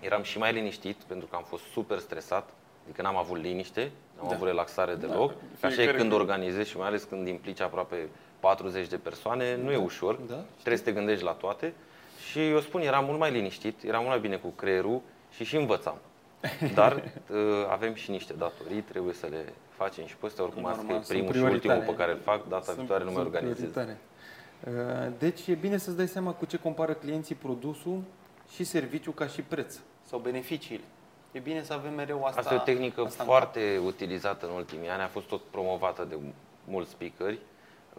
Eram 0.00 0.22
și 0.22 0.38
mai 0.38 0.52
liniștit 0.52 0.96
pentru 0.96 1.26
că 1.26 1.36
am 1.36 1.42
fost 1.42 1.62
super 1.72 1.98
stresat, 1.98 2.48
adică 2.84 3.02
n-am 3.02 3.16
avut 3.16 3.38
liniște, 3.40 3.90
n-am 4.16 4.28
Da. 4.28 4.34
avut 4.34 4.46
relaxare 4.46 4.94
deloc. 4.94 5.30
Da, 5.30 5.36
Așa 5.60 5.66
e 5.66 5.70
fiecare 5.70 5.96
când 5.98 6.10
când- 6.10 6.20
organizezi 6.20 6.70
și 6.70 6.76
mai 6.76 6.86
ales 6.86 7.02
când 7.04 7.26
implici 7.28 7.60
aproape 7.60 8.08
40 8.40 8.86
de 8.88 8.96
persoane, 8.96 9.56
nu 9.56 9.70
e 9.72 9.76
ușor. 9.76 10.14
Da, 10.14 10.34
Trebuie 10.56 10.76
să 10.76 10.84
te 10.84 10.92
gândești 10.92 11.24
la 11.24 11.32
toate. 11.32 11.74
Și 12.30 12.48
eu 12.48 12.60
spun, 12.60 12.80
eram 12.80 13.04
mult 13.04 13.18
mai 13.18 13.30
liniștit, 13.30 13.82
eram 13.82 13.98
mult 14.00 14.10
mai 14.12 14.20
bine 14.20 14.36
cu 14.36 14.48
creierul 14.48 15.00
și 15.30 15.44
și 15.44 15.56
învățam. 15.56 15.96
Dar 16.74 16.92
uh, 17.30 17.36
avem 17.70 17.94
și 17.94 18.10
niște 18.10 18.32
datorii, 18.32 18.80
trebuie 18.80 19.14
să 19.14 19.26
le 19.30 19.44
facem 19.76 20.06
și 20.06 20.16
pe 20.16 20.26
ăsta 20.26 20.42
oricum 20.42 20.64
asta 20.66 20.76
Normal, 20.82 21.00
e 21.00 21.04
sunt 21.04 21.16
primul 21.18 21.32
și 21.34 21.38
prioritare. 21.40 21.74
ultimul 21.78 21.94
pe 21.94 22.00
care 22.00 22.12
îl 22.12 22.18
fac, 22.24 22.48
data 22.48 22.62
Sunt- 22.64 22.76
viitoare 22.76 23.04
nu 23.04 23.10
mai 23.10 23.22
sunt 23.22 23.34
organizez. 23.34 23.56
prioritare. 23.70 23.98
Uh, 24.66 25.12
Deci 25.18 25.46
e 25.46 25.54
bine 25.54 25.76
să-ți 25.76 25.96
dai 25.96 26.08
seama 26.08 26.32
cu 26.32 26.44
ce 26.44 26.56
compară 26.58 26.92
clienții 26.92 27.34
produsul 27.34 28.02
și 28.54 28.64
serviciul 28.64 29.12
ca 29.12 29.26
și 29.26 29.42
preț 29.42 29.78
sau 30.06 30.18
beneficiile. 30.18 30.84
E 31.32 31.38
bine 31.38 31.62
să 31.62 31.72
avem 31.72 31.94
mereu 31.94 32.24
asta. 32.24 32.40
Asta 32.40 32.54
e 32.54 32.56
o 32.56 32.60
tehnică 32.60 33.00
asta 33.00 33.22
în 33.22 33.28
foarte 33.28 33.80
utilizată 33.84 34.46
în 34.46 34.52
ultimii 34.52 34.88
ani, 34.88 35.02
a 35.02 35.06
fost 35.06 35.26
tot 35.26 35.40
promovată 35.50 36.06
de 36.08 36.16
mulți 36.64 36.90
speakeri 36.90 37.38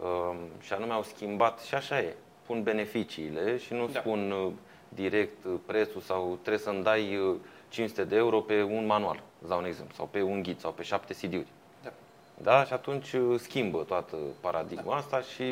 um, 0.02 0.36
și 0.60 0.72
anume 0.72 0.92
au 0.92 1.02
schimbat 1.02 1.60
și 1.60 1.74
așa 1.74 1.98
e. 2.00 2.14
Pun 2.46 2.62
beneficiile 2.62 3.56
și 3.56 3.72
nu 3.72 3.86
Da. 3.92 4.00
spun 4.00 4.30
uh, 4.30 4.52
direct 4.88 5.44
uh, 5.44 5.52
prețul 5.66 6.00
sau 6.00 6.38
trebuie 6.40 6.62
să-mi 6.62 6.82
dai 6.82 7.16
uh, 7.16 7.34
500 7.74 8.04
de 8.04 8.16
euro 8.16 8.40
pe 8.40 8.62
un 8.62 8.86
manual, 8.86 9.22
îți 9.40 9.48
dau 9.48 9.58
un 9.58 9.64
exemplu, 9.64 9.94
sau 9.94 10.06
pe 10.06 10.22
un 10.22 10.42
ghid 10.42 10.58
sau 10.60 10.72
pe 10.72 10.82
șapte 10.82 11.12
CD-uri. 11.14 11.46
Da. 11.82 11.90
Da? 12.42 12.64
Și 12.64 12.72
atunci 12.72 13.12
uh, 13.12 13.38
schimbă 13.40 13.82
toată 13.82 14.16
paradigma 14.40 14.96
asta 14.96 15.20
și 15.20 15.42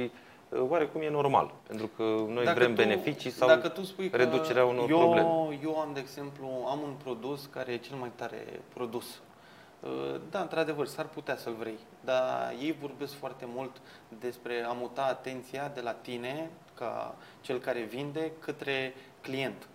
uh, 0.49 0.61
oarecum 0.69 1.01
e 1.01 1.11
normal, 1.11 1.55
pentru 1.67 1.91
că 1.97 2.03
noi 2.03 2.45
Dacă 2.45 2.59
vrem 2.59 2.75
tu- 2.75 2.83
beneficii 2.83 3.31
sau 3.31 3.49
dacă 3.49 3.69
tu 3.69 3.85
spui 3.85 4.11
că 4.11 4.17
reducerea 4.17 4.65
unor 4.65 4.91
eu, 4.91 4.99
probleme. 4.99 5.29
Eu 5.63 5.79
am, 5.79 5.91
de 5.95 6.01
exemplu, 6.01 6.47
am 6.69 6.81
un 6.81 6.93
produs 7.03 7.47
care 7.53 7.73
e 7.73 7.77
cel 7.77 7.97
mai 7.97 8.11
tare 8.15 8.61
produs. 8.75 9.21
Uh, 9.81 9.91
Da, 10.31 10.41
într-adevăr, 10.41 10.87
s-ar 10.87 11.07
putea 11.07 11.37
să-l 11.37 11.55
vrei, 11.59 11.79
dar 12.05 12.55
ei 12.61 12.77
vorbesc 12.81 13.15
foarte 13.15 13.45
mult 13.55 13.71
despre 14.21 14.65
a 14.69 14.73
muta 14.73 15.03
atenția 15.03 15.71
de 15.75 15.81
la 15.81 15.93
tine, 15.93 16.51
ca 16.75 17.15
cel 17.41 17.59
care 17.59 17.81
vinde, 17.81 18.33
către 18.39 18.95
client. 19.21 19.67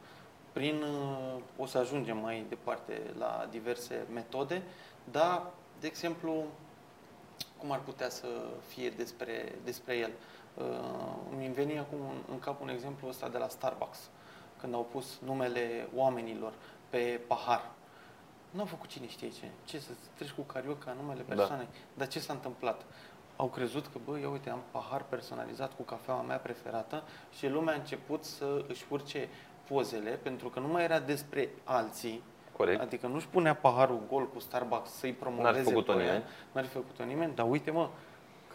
Prin, 0.58 0.82
uh, 0.82 1.42
o 1.58 1.66
să 1.66 1.78
ajungem 1.78 2.18
mai 2.18 2.46
departe 2.50 3.02
la 3.18 3.48
diverse 3.50 4.06
metode, 4.14 4.62
dar, 5.12 5.46
de 5.80 5.88
exemplu, 5.88 6.44
cum 7.58 7.72
ar 7.72 7.80
putea 7.80 8.10
să 8.10 8.28
fie 8.68 8.90
despre, 8.90 9.56
despre 9.64 9.98
el. 9.98 10.12
Uh, 10.54 10.66
mi 11.38 11.54
veni 11.54 11.80
acum 11.80 12.00
în, 12.00 12.18
în 12.32 12.40
cap 12.40 12.62
un 12.62 12.70
exemplu 12.70 13.08
ăsta 13.08 13.30
de 13.30 13.38
la 13.38 13.48
Starbucks, 13.48 14.10
când 14.60 14.74
au 14.74 14.88
pus 14.92 15.20
numele 15.26 15.88
oamenilor 15.96 16.54
pe 16.90 17.22
pahar. 17.28 17.72
Nu 18.50 18.60
au 18.60 18.66
făcut 18.66 18.90
cine 18.90 19.08
știe 19.08 19.30
ce. 19.30 19.46
Ce 19.66 19.80
să 19.80 19.92
treci 20.16 20.32
cu 20.32 20.42
carioca 20.42 20.96
numele 21.02 21.24
Da. 21.28 21.36
persoanei. 21.36 21.68
Dar 21.94 22.08
ce 22.08 22.20
s-a 22.20 22.34
întâmplat? 22.34 22.86
Au 23.36 23.48
crezut 23.48 23.88
că, 23.88 24.00
bă, 24.06 24.20
ia 24.20 24.30
uite, 24.30 24.50
am 24.50 24.64
pahar 24.72 25.04
personalizat 25.04 25.76
cu 25.76 25.82
cafeaua 25.82 26.22
mea 26.22 26.38
preferată 26.38 27.04
și 27.38 27.48
lumea 27.48 27.74
a 27.74 27.78
început 27.78 28.24
să 28.24 28.66
își 28.68 28.86
urce 28.90 29.30
pozele, 29.68 30.10
pentru 30.10 30.50
că 30.50 30.60
nu 30.60 30.68
mai 30.68 30.84
era 30.84 31.00
despre 31.00 31.50
alții, 31.64 32.24
Corect. 32.58 32.82
Adică 32.82 33.08
nu-și 33.08 33.28
punea 33.28 33.56
paharul 33.56 34.00
gol 34.10 34.28
cu 34.30 34.40
Starbucks 34.40 34.90
să-i 34.90 35.14
promoveze 35.14 35.52
N-ar 35.52 35.64
fi 35.64 35.70
făcut-o 35.70 35.94
pe 35.94 36.00
ea. 36.00 36.06
nimeni. 36.06 36.24
N-ar 36.52 36.66
fi 36.66 36.72
făcut-o 36.72 37.04
nimeni, 37.04 37.36
dar 37.36 37.50
uite 37.50 37.72
mă, 37.72 37.90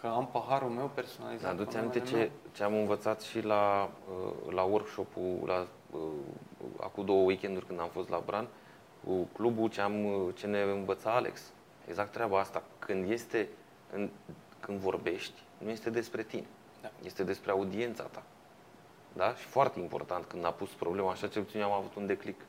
că 0.01 0.07
am 0.07 0.27
paharul 0.27 0.69
meu 0.69 0.91
personalizat. 0.93 1.51
Aduți 1.51 1.71
cu 1.71 1.77
aminte 1.77 1.99
numele 1.99 2.17
ce, 2.17 2.23
meu. 2.23 2.51
ce 2.51 2.63
am 2.63 2.73
învățat 2.73 3.21
și 3.21 3.41
la, 3.41 3.89
uh, 4.09 4.53
la 4.53 4.61
workshop-ul, 4.61 5.43
la, 5.45 5.67
uh, 5.91 5.99
acum 6.79 7.05
două 7.05 7.23
weekenduri 7.23 7.65
când 7.65 7.79
am 7.79 7.89
fost 7.91 8.09
la 8.09 8.21
Bran, 8.25 8.47
cu 9.05 9.27
clubul 9.33 9.69
ce, 9.69 9.81
am, 9.81 10.05
uh, 10.05 10.33
ce 10.35 10.47
ne 10.47 10.61
învăța 10.61 11.11
Alex. 11.15 11.51
Exact 11.87 12.11
treaba 12.11 12.39
asta. 12.39 12.63
Când, 12.79 13.09
este 13.09 13.49
în, 13.93 14.09
când 14.59 14.79
vorbești, 14.79 15.41
nu 15.57 15.69
este 15.69 15.89
despre 15.89 16.23
tine. 16.23 16.47
Da. 16.81 16.89
Este 17.03 17.23
despre 17.23 17.51
audiența 17.51 18.03
ta. 18.03 18.23
Da? 19.13 19.35
Și 19.39 19.45
foarte 19.45 19.79
important, 19.79 20.25
când 20.25 20.45
a 20.45 20.49
pus 20.51 20.69
problema, 20.69 21.11
așa 21.11 21.27
cel 21.27 21.41
puțin 21.41 21.59
eu 21.59 21.65
am 21.65 21.77
avut 21.77 21.95
un 21.95 22.05
declic 22.05 22.39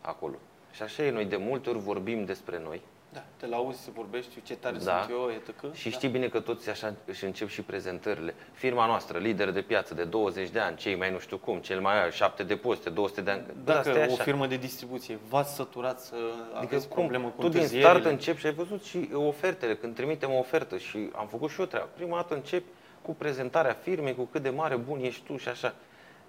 acolo. 0.00 0.34
Și 0.72 0.82
așa 0.82 1.02
e, 1.02 1.10
noi 1.10 1.24
de 1.24 1.36
multe 1.36 1.70
ori 1.70 1.78
vorbim 1.78 2.24
despre 2.24 2.60
noi, 2.64 2.80
Da, 3.12 3.24
te 3.36 3.46
lauzi 3.46 3.82
să 3.82 3.90
vorbești, 3.94 4.42
ce 4.42 4.56
tare 4.56 4.76
Da. 4.84 4.98
sunt 5.00 5.10
eu, 5.18 5.30
etc. 5.30 5.74
și 5.74 5.88
da. 5.90 5.96
știi 5.96 6.08
bine 6.08 6.28
că 6.28 6.40
toți 6.40 6.70
așa 6.70 6.94
își 7.04 7.24
încep 7.24 7.48
și 7.48 7.62
prezentările. 7.62 8.34
Firma 8.52 8.86
noastră, 8.86 9.18
lider 9.18 9.50
de 9.50 9.62
piață 9.62 9.94
de 9.94 10.04
20 10.04 10.48
de 10.50 10.58
ani, 10.58 10.76
cei 10.76 10.94
mai 10.96 11.10
nu 11.10 11.18
știu 11.18 11.36
cum, 11.38 11.58
cel 11.58 11.80
mai 11.80 12.02
ai 12.04 12.10
7 12.10 12.42
depozite, 12.42 12.90
200 12.90 13.20
de 13.20 13.30
ani. 13.30 13.42
Bă, 13.64 13.72
asta 13.72 13.90
e 13.90 13.92
Dacă 13.92 14.10
o 14.10 14.12
așa. 14.12 14.22
firmă 14.22 14.46
de 14.46 14.56
distribuție 14.56 15.18
v-ați 15.28 15.54
săturat 15.54 16.00
să 16.00 16.14
Adică 16.54 16.74
aveți 16.74 16.88
cum? 16.88 16.96
problemă 16.98 17.28
cu 17.28 17.40
tu 17.40 17.48
din 17.48 17.54
întârzierile, 17.56 17.88
start 17.90 18.04
începi 18.04 18.38
și 18.40 18.46
ai 18.46 18.52
văzut 18.52 18.82
și 18.82 19.08
ofertele, 19.14 19.76
când 19.76 19.94
trimitem 19.94 20.30
o 20.32 20.38
ofertă 20.38 20.78
și 20.78 21.10
am 21.16 21.26
făcut 21.26 21.50
și 21.50 21.60
eu 21.60 21.66
treaba. 21.66 21.88
Prima 21.94 22.16
dată 22.16 22.34
începi 22.34 22.68
cu 23.02 23.14
prezentarea 23.14 23.72
firmei, 23.82 24.14
cu 24.14 24.22
cât 24.24 24.42
de 24.42 24.50
mare, 24.50 24.76
bun 24.76 25.00
ești 25.02 25.22
tu 25.26 25.36
și 25.36 25.48
așa. 25.48 25.74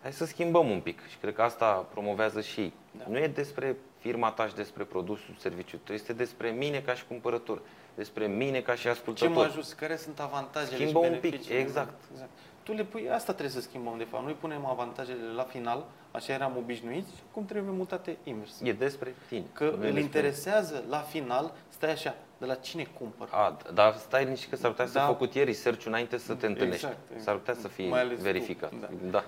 Hai 0.06 0.14
să 0.14 0.26
schimbăm 0.26 0.70
un 0.70 0.80
pic 0.80 1.08
și 1.10 1.18
cred 1.18 1.34
că 1.34 1.42
asta 1.42 1.72
promovează 1.92 2.42
și 2.42 2.60
ei. 2.60 2.74
Da. 2.98 3.04
Nu 3.10 3.18
e 3.18 3.28
despre 3.28 3.76
firma 4.00 4.32
ta 4.32 4.48
și 4.48 4.56
despre 4.56 4.84
produsul, 4.84 5.36
serviciul 5.38 5.80
tău, 5.84 5.96
este 5.96 6.14
despre 6.14 6.50
mine 6.50 6.80
ca 6.80 6.94
și 6.94 7.06
cumpărător, 7.08 7.62
despre 7.96 8.28
mine 8.28 8.62
ca 8.62 8.76
și 8.76 8.82
ce 8.82 8.90
ascultător. 8.90 9.34
mă 9.36 9.42
ajut, 9.42 9.72
care 9.72 9.96
sunt 9.96 10.20
avantajele 10.20 10.76
Schimbă 10.76 11.00
și 11.00 11.06
un 11.06 11.12
pic, 11.12 11.22
beneficiile. 11.22 11.60
exact. 11.60 11.94
exact. 12.12 12.30
Tu 12.64 12.74
le 12.74 12.84
pui, 12.84 13.10
asta 13.10 13.32
trebuie 13.34 13.54
să 13.56 13.62
schimbăm 13.62 13.98
de 13.98 14.04
fapt. 14.04 14.24
Noi 14.24 14.34
punem 14.34 14.66
avantajele 14.66 15.20
la 15.36 15.44
final, 15.44 15.86
așa 16.12 16.34
eram 16.34 16.58
obișnuiți, 16.58 17.16
și 17.16 17.22
cum 17.32 17.46
trebuie 17.46 17.74
mutate 17.76 18.18
invers. 18.24 18.60
E 18.64 18.74
despre 18.74 19.16
tine. 19.28 19.44
Că 19.54 19.64
nu 19.64 19.70
e 19.70 19.74
îl 19.74 19.80
despre 19.82 20.00
interesează 20.00 20.84
la 20.90 20.98
final, 21.00 21.54
stai 21.70 21.92
așa, 21.92 22.16
de 22.38 22.46
la 22.46 22.56
cine 22.56 22.88
cumpăr. 23.00 23.28
A, 23.32 23.58
dar 23.74 23.96
stai 23.96 24.26
nici 24.26 24.50
că 24.50 24.56
s-ar 24.56 24.70
putea 24.72 24.86
să 24.86 24.94
Da. 24.94 25.00
fi 25.00 25.06
făcut 25.06 25.34
ieri 25.34 25.48
research 25.48 25.86
înainte 25.86 26.18
să 26.18 26.34
te 26.34 26.46
întâlnești. 26.46 26.86
Exact, 26.86 27.00
exact. 27.08 27.24
S-ar 27.26 27.36
putea 27.36 27.54
să 27.54 27.68
fie 27.68 27.88
Mai 27.90 28.00
ales 28.02 28.18
tu, 28.18 28.24
verificat. 28.24 28.72
da. 28.80 28.90
da. 29.10 29.24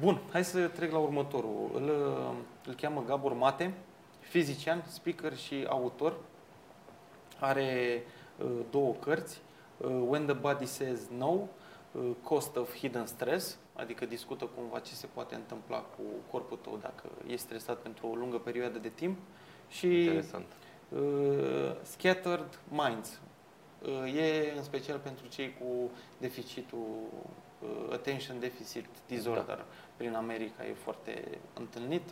Bun, 0.00 0.20
hai 0.32 0.44
să 0.44 0.68
trec 0.68 0.92
la 0.92 0.98
următorul. 0.98 1.70
Îl, 1.74 1.90
îl 2.66 2.74
cheamă 2.74 3.04
Gabor 3.06 3.32
Mate, 3.32 3.74
fizician, 4.20 4.84
speaker 4.88 5.36
și 5.36 5.66
autor. 5.68 6.16
Are 7.40 8.02
uh, 8.38 8.50
două 8.70 8.94
cărți, 8.94 9.40
uh, 9.76 10.02
When 10.08 10.24
the 10.24 10.34
Body 10.34 10.66
Says 10.66 11.00
No, 11.18 11.32
uh, 11.92 12.10
Cost 12.22 12.56
of 12.56 12.76
Hidden 12.76 13.06
Stress, 13.06 13.58
adică 13.74 14.06
discută 14.06 14.44
cumva 14.44 14.78
ce 14.78 14.94
se 14.94 15.06
poate 15.14 15.34
întâmpla 15.34 15.78
cu 15.78 16.02
corpul 16.30 16.58
tău 16.62 16.78
dacă 16.82 17.08
ești 17.26 17.40
stresat 17.40 17.76
pentru 17.78 18.06
o 18.06 18.14
lungă 18.14 18.38
perioadă 18.38 18.78
de 18.78 18.88
timp 18.88 19.18
și 19.68 19.86
Interesant. 19.86 20.46
uh, 20.88 21.72
Scattered 21.82 22.60
Minds. 22.68 23.20
Uh, 23.82 24.14
e 24.16 24.52
în 24.56 24.62
special 24.62 24.98
pentru 24.98 25.26
cei 25.26 25.54
cu 25.60 25.90
deficitul 26.18 26.78
uh, 26.78 27.30
Attention 27.92 28.38
Deficit 28.40 28.86
Disorder. 29.06 29.56
Da. 29.56 29.64
Prin 29.96 30.14
America 30.14 30.64
e 30.66 30.74
foarte 30.74 31.38
întâlnit 31.54 32.02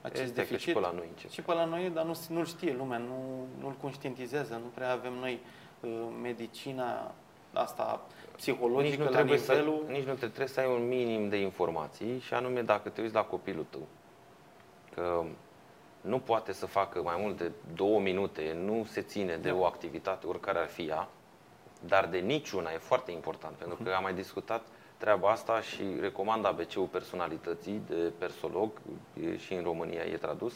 acest 0.00 0.22
Este 0.22 0.34
că 0.34 0.40
deficit. 0.40 0.60
și 0.68 0.72
pe 0.72 0.80
la 0.80 0.90
noi 0.90 1.06
încep. 1.12 1.30
Și 1.30 1.42
pe 1.42 1.52
la 1.52 1.64
noi, 1.64 1.90
dar 1.90 2.04
nu, 2.04 2.18
nu-l 2.28 2.46
știe 2.46 2.72
lumea, 2.72 2.98
nu, 2.98 3.46
nu-l 3.60 3.76
conștientizează, 3.80 4.54
nu 4.54 4.70
prea 4.74 4.92
avem 4.92 5.12
noi 5.12 5.40
uh, 5.80 5.90
medicina 6.22 7.14
asta 7.52 8.06
Nici 8.30 8.36
psihologică 8.36 9.02
nu, 9.02 9.08
la 9.10 9.16
trebuie 9.16 9.38
nivelul... 9.38 9.82
să, 9.86 9.92
nici 9.92 10.04
nu 10.04 10.12
te 10.12 10.26
trebuie 10.26 10.46
să 10.48 10.60
ai 10.60 10.66
un 10.66 10.88
minim 10.88 11.28
de 11.28 11.36
informații 11.36 12.18
și 12.18 12.34
anume 12.34 12.62
dacă 12.62 12.88
te 12.88 13.00
uiți 13.00 13.14
la 13.14 13.22
copilul 13.24 13.66
tău 13.70 13.86
că 14.94 15.24
nu 16.00 16.18
poate 16.18 16.52
să 16.52 16.66
facă 16.66 17.02
mai 17.02 17.16
mult 17.18 17.36
de 17.36 17.50
două 17.74 18.00
minute, 18.00 18.56
nu 18.64 18.84
se 18.84 19.00
ține 19.00 19.36
de 19.36 19.48
Da. 19.48 19.54
o 19.56 19.64
activitate, 19.64 20.26
oricare 20.26 20.58
ar 20.58 20.68
fi 20.68 20.82
ea, 20.86 21.08
dar 21.80 22.06
de 22.06 22.18
niciuna 22.18 22.70
e 22.70 22.78
foarte 22.78 23.12
important, 23.12 23.54
pentru 23.54 23.78
că 23.82 23.90
am 23.92 24.02
mai 24.02 24.14
discutat 24.14 24.66
treaba 24.96 25.30
asta 25.30 25.60
și 25.60 25.82
recomand 26.00 26.46
ABC-ul 26.46 26.86
personalității 26.86 27.82
de 27.88 28.12
persolog 28.18 28.70
e 29.22 29.36
și 29.36 29.54
în 29.54 29.62
România 29.62 30.02
e 30.02 30.16
tradus. 30.16 30.52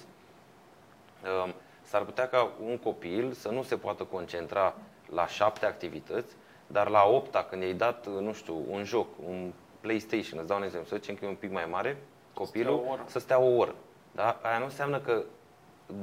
Um, 1.44 1.54
S-ar 1.82 2.02
putea 2.02 2.28
ca 2.28 2.50
un 2.64 2.78
copil 2.78 3.32
să 3.32 3.48
nu 3.48 3.62
se 3.62 3.76
poată 3.76 4.04
concentra 4.04 4.74
la 5.14 5.26
șapte 5.26 5.66
activități, 5.66 6.34
dar 6.66 6.88
la 6.88 7.04
opta, 7.04 7.46
când 7.50 7.62
i-ai 7.62 7.72
dat, 7.72 8.06
nu 8.06 8.32
știu, 8.32 8.62
un 8.68 8.84
joc, 8.84 9.06
un 9.28 9.52
PlayStation, 9.80 10.38
îți 10.38 10.48
dau 10.48 10.56
un 10.56 10.62
exemplu, 10.62 10.88
să 10.88 10.96
zicem 10.96 11.14
că 11.14 11.24
e 11.24 11.28
un 11.28 11.34
pic 11.34 11.52
mai 11.52 11.66
mare, 11.70 12.02
copilul, 12.34 12.82
o 12.86 12.90
oră. 12.90 13.04
să 13.06 13.18
stea 13.18 13.38
o 13.38 13.56
oră. 13.56 13.74
Da? 14.12 14.38
Aia 14.42 14.58
nu 14.58 14.64
înseamnă 14.64 14.98
că 15.00 15.22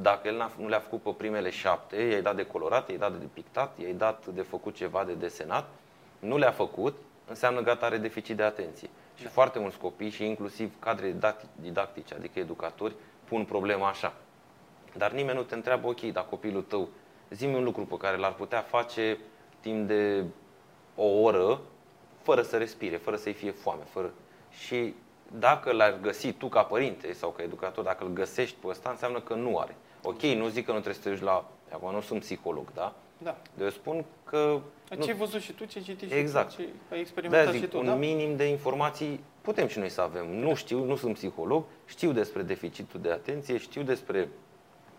dacă 0.01 0.27
el 0.27 0.35
n-a- 0.37 0.51
nu 0.57 0.67
le-a 0.67 0.79
făcut 0.79 1.01
pe 1.01 1.09
primele 1.17 1.49
șapte, 1.49 1.95
i-ai 1.95 2.21
dat 2.21 2.35
de 2.35 2.45
colorat, 2.45 2.89
i-ai 2.89 2.97
dat 2.97 3.19
de 3.19 3.25
pictat, 3.33 3.79
i-ai 3.79 3.93
dat 3.93 4.25
de 4.25 4.41
făcut 4.41 4.75
ceva 4.75 5.03
de 5.03 5.13
desenat, 5.13 5.69
nu 6.19 6.37
le-a 6.37 6.51
făcut, 6.51 6.95
înseamnă 7.27 7.61
gata, 7.61 7.85
are 7.85 7.97
deficit 7.97 8.35
de 8.37 8.43
atenție. 8.43 8.89
Și 9.15 9.23
Da. 9.23 9.29
foarte 9.29 9.59
mulți 9.59 9.77
copii 9.77 10.09
și 10.09 10.25
inclusiv 10.25 10.73
cadre 10.79 11.11
didacti- 11.11 11.61
didactice, 11.61 12.13
adică 12.13 12.39
educatori, 12.39 12.95
pun 13.23 13.45
problema 13.45 13.87
așa. 13.87 14.13
Dar 14.95 15.11
nimeni 15.11 15.37
nu 15.37 15.43
te 15.43 15.55
întreabă, 15.55 15.87
ok, 15.87 16.01
dar 16.01 16.25
copilul 16.29 16.61
tău, 16.61 16.89
zi 17.29 17.45
un 17.45 17.63
lucru 17.63 17.85
pe 17.85 17.97
care 17.97 18.17
l-ar 18.17 18.33
putea 18.33 18.61
face 18.61 19.17
timp 19.59 19.87
de 19.87 20.23
o 20.95 21.05
oră, 21.05 21.59
fără 22.21 22.41
să 22.41 22.57
respire, 22.57 22.97
fără 22.97 23.15
să-i 23.15 23.33
fie 23.33 23.51
foame, 23.51 23.83
fără... 23.89 24.13
Și 24.49 24.93
dacă 25.31 25.71
l-ar 25.71 25.97
găsi 26.01 26.31
tu 26.31 26.47
ca 26.47 26.63
părinte 26.63 27.13
sau 27.13 27.29
ca 27.29 27.43
educator, 27.43 27.83
dacă 27.83 28.03
îl 28.03 28.09
găsești 28.09 28.55
pe 28.61 28.67
ăsta, 28.67 28.89
înseamnă 28.89 29.19
că 29.19 29.33
nu 29.33 29.57
are. 29.57 29.75
Ok, 30.03 30.21
nu 30.21 30.47
zic 30.47 30.65
că 30.65 30.71
nu 30.71 30.79
trebuie 30.79 30.93
să 30.93 31.01
te 31.01 31.09
duci 31.09 31.23
la... 31.23 31.45
Acum 31.71 31.91
nu 31.93 32.01
sunt 32.01 32.19
psiholog, 32.19 32.73
da? 32.73 32.93
Da. 33.17 33.37
Eu 33.59 33.69
spun 33.69 34.05
că... 34.23 34.59
Ce 34.89 34.95
nu- 34.95 35.05
ai 35.07 35.13
văzut 35.13 35.41
și 35.41 35.51
tu, 35.51 35.65
ce 35.65 35.81
citești 35.81 36.15
Exact. 36.15 36.51
și 36.51 36.55
tu, 36.57 36.61
ce 36.61 36.67
ai 36.67 36.73
de 36.89 36.99
experimentat 36.99 37.53
și 37.53 37.59
zic, 37.59 37.69
tu, 37.69 37.77
un 37.79 37.85
da? 37.85 37.93
minim 37.95 38.35
de 38.35 38.43
informații 38.43 39.19
putem 39.41 39.67
și 39.67 39.79
noi 39.79 39.89
să 39.89 40.01
avem. 40.01 40.39
Nu 40.39 40.55
știu, 40.55 40.83
nu 40.83 40.95
sunt 40.95 41.13
psiholog, 41.13 41.63
știu 41.85 42.11
despre 42.11 42.41
deficitul 42.41 42.99
de 43.01 43.11
atenție, 43.11 43.57
știu 43.57 43.81
despre 43.81 44.29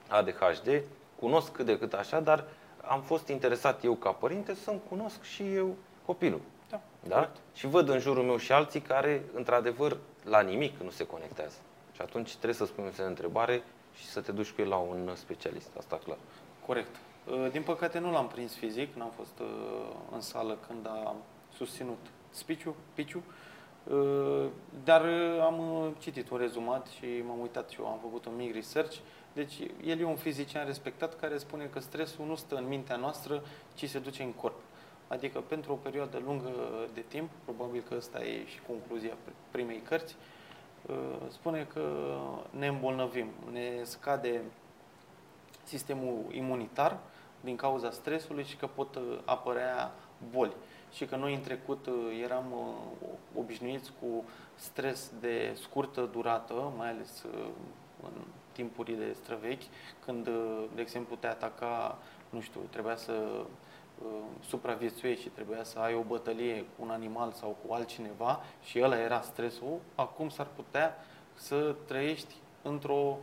ADHD, 0.09 0.83
cunosc 1.21 1.53
cât 1.53 1.67
de 1.67 1.79
cât 1.79 1.93
așa, 1.93 2.21
dar 2.21 2.45
am 2.87 3.01
fost 3.03 3.29
interesat 3.29 3.85
eu 3.85 3.95
ca 3.95 4.11
părinte 4.11 4.55
să-mi 4.55 4.81
cunosc 4.89 5.23
și 5.23 5.55
eu 5.55 5.75
copilul. 6.07 6.41
Da, 6.71 6.81
Da? 7.09 7.15
corect. 7.15 7.37
Și 7.55 7.67
văd 7.67 7.89
în 7.89 7.99
jurul 7.99 8.25
meu 8.25 8.37
și 8.37 8.53
alții 8.53 8.81
care, 8.81 9.23
într-adevăr, 9.35 9.97
la 10.25 10.41
nimic 10.41 10.81
nu 10.83 10.91
se 10.91 11.07
conectează. 11.07 11.57
Și 11.95 12.01
atunci 12.01 12.31
trebuie 12.31 12.55
să 12.55 12.67
spui 12.67 12.85
un 12.85 12.91
semn 12.93 13.05
de 13.07 13.11
întrebare 13.15 13.63
și 13.99 14.07
să 14.07 14.21
te 14.21 14.33
duci 14.33 14.51
cu 14.51 14.61
el 14.61 14.69
la 14.69 14.77
un 14.77 15.11
specialist. 15.15 15.69
Asta 15.79 15.99
clar. 16.05 16.17
Corect. 16.67 16.97
Uh, 17.27 17.51
Din 17.51 17.63
păcate 17.63 17.99
nu 17.99 18.11
l-am 18.11 18.29
prins 18.29 18.55
fizic, 18.55 18.95
n-am 18.95 19.13
fost 19.17 19.39
uh, 19.39 19.47
în 20.13 20.21
sală 20.21 20.59
când 20.67 20.87
a 20.87 21.15
susținut 21.57 21.99
speech-ul, 22.31 22.75
pitch-ul, 22.95 23.23
uh, 23.85 24.47
dar 24.85 25.05
uh, 25.05 25.41
am 25.41 25.59
uh, 25.59 25.91
citit 25.99 26.31
un 26.31 26.39
rezumat 26.39 26.87
și 26.87 27.07
m-am 27.27 27.41
uitat 27.41 27.69
și 27.69 27.81
eu, 27.81 27.87
am 27.87 27.99
făcut 28.01 28.25
un 28.25 28.37
mic 28.37 28.55
research. 28.55 28.97
Deci 29.33 29.59
el 29.85 30.01
e 30.01 30.05
un 30.05 30.17
fizician 30.17 30.67
respectat 30.67 31.21
care 31.21 31.39
spune 31.39 31.65
că 31.65 31.81
stresul 31.81 32.27
nu 32.27 32.35
stă 32.35 32.55
în 32.55 32.69
mintea 32.69 32.97
noastră, 32.97 33.43
ci 33.75 33.89
se 33.89 33.99
duce 33.99 34.23
în 34.23 34.33
corp. 34.33 34.61
Adică 35.09 35.41
pentru 35.41 35.73
o 35.73 35.77
perioadă 35.77 36.23
lungă 36.25 36.51
de 36.95 37.05
timp, 37.09 37.31
probabil 37.45 37.85
că 37.89 37.95
ăsta 37.97 38.25
e 38.25 38.47
și 38.47 38.61
concluzia 38.67 39.17
primei 39.51 39.83
cărți, 39.89 40.17
uh, 40.87 40.97
spune 41.29 41.67
că 41.73 42.17
ne 42.51 42.67
îmbolnăvim, 42.67 43.29
ne 43.51 43.81
scade 43.83 44.43
sistemul 45.69 46.25
imunitar 46.31 46.99
din 47.41 47.57
cauza 47.57 47.91
stresului 47.91 48.45
și 48.45 48.57
că 48.57 48.67
pot 48.67 48.95
uh, 48.95 49.03
apărea 49.25 49.93
boli. 50.31 50.53
Și 50.93 51.05
că 51.05 51.17
noi 51.17 51.35
în 51.35 51.41
trecut 51.41 51.87
uh, 51.87 51.95
eram 52.23 52.45
uh, 52.53 53.09
obișnuiți 53.39 53.93
cu 54.01 54.25
stres 54.55 55.13
de 55.21 55.57
scurtă 55.63 56.09
durată, 56.13 56.73
mai 56.77 56.89
ales 56.91 57.23
uh, 57.23 57.49
în 58.03 58.13
timpurile 58.53 59.13
străvechi, 59.13 59.63
când, 60.05 60.27
uh, 60.27 60.65
de 60.75 60.81
exemplu, 60.81 61.17
te 61.17 61.27
ataca, 61.27 61.99
nu 62.31 62.41
știu, 62.41 62.61
trebuia 62.71 62.97
să 62.97 63.13
uh, 63.13 64.11
supraviețuiești 64.47 65.23
și 65.23 65.29
trebuia 65.29 65.65
să 65.65 65.79
ai 65.79 65.95
o 65.95 66.03
bătălie 66.03 66.61
cu 66.61 66.83
un 66.83 66.91
animal 66.91 67.33
sau 67.33 67.57
cu 67.67 67.73
altcineva 67.73 68.41
și 68.63 68.81
ăla 68.83 69.01
era 69.01 69.21
stresul, 69.21 69.79
acum 69.95 70.29
s-ar 70.29 70.47
putea 70.57 70.97
să 71.35 71.75
trăiești 71.87 72.35
într-o 72.63 73.19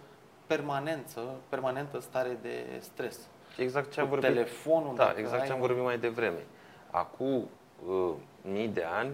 permanență, 0.47 1.21
permanentă 1.49 1.99
stare 1.99 2.38
de 2.41 2.65
stres. 2.79 3.19
Și 3.53 3.62
exact 3.62 3.91
ce 3.91 3.99
am 3.99 4.08
Cu 4.08 4.12
vorbit. 4.15 4.34
telefonul, 4.34 4.95
Da, 4.95 5.03
dacă 5.05 5.19
exact 5.19 5.41
ai 5.41 5.47
ce 5.47 5.53
am 5.53 5.60
un- 5.60 5.65
vorbit 5.65 5.84
mai 5.84 5.97
devreme. 5.97 6.45
Acum 6.91 7.49
uh, 7.88 8.12
mii 8.41 8.67
de 8.67 8.84
ani, 8.84 9.13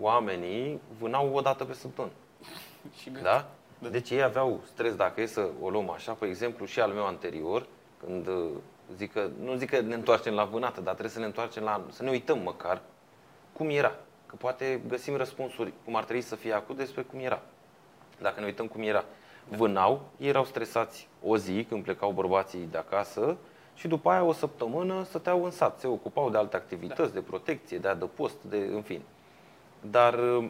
oamenii 0.00 0.80
vânau 0.98 1.34
o 1.34 1.40
dată 1.40 1.64
pe 1.64 1.72
săptămână. 1.72 2.12
Și 3.00 3.10
gata. 3.10 3.22
Da? 3.24 3.48
Da. 3.78 3.88
Deci 3.88 4.10
ei 4.10 4.22
aveau 4.22 4.60
stres, 4.66 4.94
dacă 4.94 5.20
e 5.20 5.26
să 5.26 5.48
o 5.60 5.70
luăm 5.70 5.90
așa, 5.90 6.12
pe 6.12 6.26
exemplu 6.26 6.64
și 6.64 6.80
al 6.80 6.90
meu 6.92 7.06
anterior, 7.06 7.66
când 8.06 8.26
uh, 8.26 8.48
zic 8.96 9.12
că, 9.12 9.28
nu 9.42 9.54
zic 9.54 9.70
că 9.70 9.80
ne 9.80 9.94
întoarcem 9.94 10.34
la 10.34 10.44
vânată, 10.44 10.80
dar 10.80 10.92
trebuie 10.92 11.12
să 11.12 11.18
ne 11.18 11.24
întoarcem 11.24 11.62
la, 11.62 11.80
să 11.90 12.02
ne 12.02 12.10
uităm 12.10 12.38
măcar 12.38 12.80
cum 13.52 13.68
era. 13.70 13.94
Că 14.26 14.34
poate 14.38 14.80
găsim 14.88 15.16
răspunsuri 15.16 15.72
cum 15.84 15.96
ar 15.96 16.04
trebui 16.04 16.22
să 16.22 16.36
fie 16.36 16.52
acum 16.52 16.76
despre 16.76 17.02
cum 17.02 17.18
era. 17.18 17.40
Dacă 18.20 18.40
ne 18.40 18.46
uităm 18.46 18.66
cum 18.66 18.82
era. 18.82 19.04
Vânau, 19.48 20.02
ei 20.18 20.28
erau 20.28 20.44
stresați 20.44 21.08
o 21.22 21.36
zi 21.36 21.64
când 21.68 21.82
plecau 21.82 22.10
bărbații 22.10 22.68
de 22.70 22.78
acasă 22.78 23.36
și 23.74 23.88
după 23.88 24.10
aia 24.10 24.22
o 24.22 24.32
săptămână 24.32 25.04
stăteau 25.04 25.44
în 25.44 25.50
sat, 25.50 25.80
se 25.80 25.86
ocupau 25.86 26.30
de 26.30 26.36
alte 26.36 26.56
activități, 26.56 27.12
de 27.12 27.20
protecție, 27.20 27.78
de 27.78 27.88
adăpost, 27.88 28.36
de, 28.42 28.56
în 28.56 28.82
fine. 28.82 29.02
Dar 29.80 30.14
uh, 30.14 30.48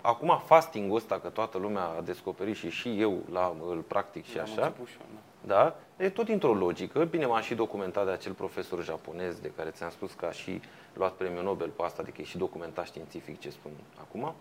acum 0.00 0.40
fastingul 0.44 0.96
ăsta, 0.96 1.18
că 1.18 1.28
toată 1.28 1.58
lumea 1.58 1.82
a 1.82 2.00
descoperit 2.00 2.56
și 2.56 2.70
și 2.70 3.00
eu 3.00 3.22
la, 3.32 3.56
îl 3.68 3.78
practic 3.78 4.24
și 4.24 4.38
Am 4.38 4.44
așa, 4.44 4.62
început 4.62 4.86
și 4.86 4.96
eu, 5.00 5.06
da. 5.46 5.54
da? 5.54 6.04
E 6.04 6.10
tot 6.10 6.24
dintr-o 6.24 6.54
logică. 6.54 7.04
Bine, 7.04 7.26
m-am 7.26 7.40
și 7.40 7.54
documentat 7.54 8.04
de 8.04 8.10
acel 8.10 8.32
profesor 8.32 8.84
japonez 8.84 9.38
de 9.38 9.52
care 9.56 9.70
ți-am 9.70 9.90
spus 9.90 10.12
că 10.12 10.26
a 10.26 10.30
și 10.30 10.60
luat 10.94 11.12
premiul 11.12 11.42
Nobel 11.42 11.68
pe 11.68 11.82
asta, 11.82 12.02
adică 12.02 12.20
e 12.20 12.24
și 12.24 12.38
documentat 12.38 12.86
științific 12.86 13.40
ce 13.40 13.50
spun 13.50 13.70
acum. 14.00 14.34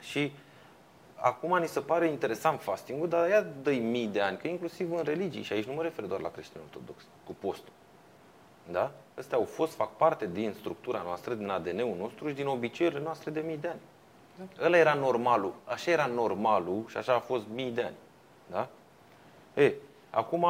Și 0.00 0.32
acum 1.24 1.58
ni 1.58 1.68
se 1.68 1.80
pare 1.80 2.06
interesant 2.06 2.60
fastingul, 2.60 3.08
dar 3.08 3.28
ea 3.28 3.42
dă 3.62 3.70
mii 3.70 4.06
de 4.06 4.20
ani, 4.20 4.36
că 4.36 4.48
inclusiv 4.48 4.92
în 4.92 5.02
religii, 5.02 5.42
și 5.42 5.52
aici 5.52 5.64
nu 5.64 5.72
mă 5.72 5.82
refer 5.82 6.04
doar 6.04 6.20
la 6.20 6.30
creștini 6.30 6.62
ortodox, 6.66 7.04
cu 7.26 7.34
postul. 7.40 7.72
Da? 8.70 8.92
Astea 9.18 9.36
au 9.38 9.44
fost, 9.44 9.74
fac 9.74 9.96
parte 9.96 10.26
din 10.32 10.54
structura 10.58 11.02
noastră, 11.04 11.34
din 11.34 11.48
ADN-ul 11.48 11.96
nostru 11.98 12.28
și 12.28 12.34
din 12.34 12.46
obiceiurile 12.46 13.00
noastre 13.02 13.30
de 13.30 13.40
mii 13.40 13.56
de 13.56 13.68
ani. 13.68 13.80
Ăla 14.62 14.76
era 14.76 14.94
normalul, 14.94 15.54
așa 15.64 15.90
era 15.90 16.06
normalul 16.06 16.84
și 16.88 16.96
așa 16.96 17.14
a 17.14 17.18
fost 17.20 17.44
mii 17.54 17.70
de 17.70 17.82
ani. 17.82 17.96
Da? 18.50 18.68
E, 19.62 19.74
acum, 20.10 20.46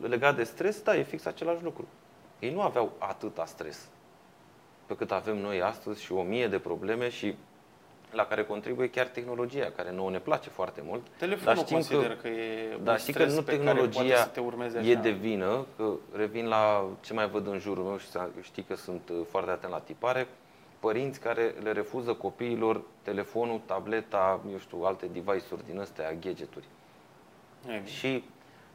legat 0.00 0.36
de 0.36 0.44
stres, 0.44 0.82
da, 0.82 0.96
e 0.96 1.02
fix 1.02 1.24
același 1.24 1.62
lucru. 1.62 1.86
Ei 2.38 2.52
nu 2.52 2.62
aveau 2.62 2.92
atâta 2.98 3.44
stres 3.44 3.88
pe 4.86 4.96
cât 4.96 5.12
avem 5.12 5.36
noi 5.36 5.62
astăzi 5.62 6.02
și 6.02 6.12
o 6.12 6.22
mie 6.22 6.48
de 6.48 6.58
probleme 6.58 7.08
și 7.08 7.36
la 8.12 8.24
care 8.26 8.44
contribuie 8.44 8.90
chiar 8.90 9.06
tehnologia, 9.06 9.70
care 9.76 9.92
nouă 9.92 10.10
ne 10.10 10.18
place 10.18 10.48
foarte 10.48 10.82
mult. 10.84 11.02
Telefonul 11.18 11.54
dar 11.54 11.56
știm 11.64 11.74
consider 11.76 12.16
că, 12.16 12.28
e 12.28 12.74
un 12.78 12.84
dar 12.84 13.00
știi 13.00 13.12
că 13.12 13.18
stres 13.18 13.34
nu 13.34 13.42
pe 13.42 13.50
care 13.58 13.62
poate 13.64 13.80
tehnologia 13.88 14.16
să 14.22 14.28
te 14.28 14.40
urmeze 14.40 14.78
e 14.78 14.92
așa. 14.92 15.00
de 15.00 15.10
vină, 15.10 15.66
că 15.76 15.90
revin 16.16 16.46
la 16.46 16.84
ce 17.00 17.12
mai 17.12 17.28
văd 17.28 17.46
în 17.46 17.58
jurul 17.58 17.84
meu 17.84 17.96
și 17.96 18.06
să- 18.08 18.28
știi 18.42 18.62
că 18.62 18.74
sunt 18.76 19.08
uh, 19.08 19.16
foarte 19.30 19.50
atent 19.50 19.72
la 19.72 19.78
tipare. 19.78 20.26
părinți 20.80 21.20
care 21.20 21.54
le 21.62 21.72
refuză 21.72 22.12
copiilor 22.12 22.80
telefonul, 23.02 23.60
tableta, 23.66 24.40
eu 24.52 24.58
știu, 24.58 24.82
alte 24.82 25.06
device-uri 25.06 25.62
din 25.70 25.80
astea, 25.80 26.12
gadgeturi. 26.12 26.64
Nu 27.66 27.72
e 27.72 27.76
bine. 27.76 27.88
Și 27.90 28.24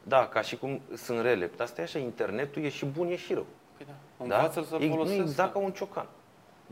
da, 0.02 0.26
ca 0.28 0.40
și 0.40 0.56
cum 0.56 0.80
sunt 0.94 1.20
rele. 1.20 1.50
Dar 1.56 1.66
asta 1.66 1.80
e 1.80 1.84
așa, 1.84 1.98
internetul 1.98 2.62
e 2.64 2.68
și 2.68 2.84
bun, 2.84 3.08
e 3.08 3.16
și 3.16 3.34
rău. 3.34 3.46
Păi 3.76 3.86
da. 3.86 4.24
Învață-l 4.24 4.62
să 4.64 4.76
E- 4.80 4.86
Nu 4.86 4.92
folosească. 4.92 5.22
exact 5.22 5.52
ca 5.52 5.58
un 5.58 5.70
ciocan. 5.72 6.06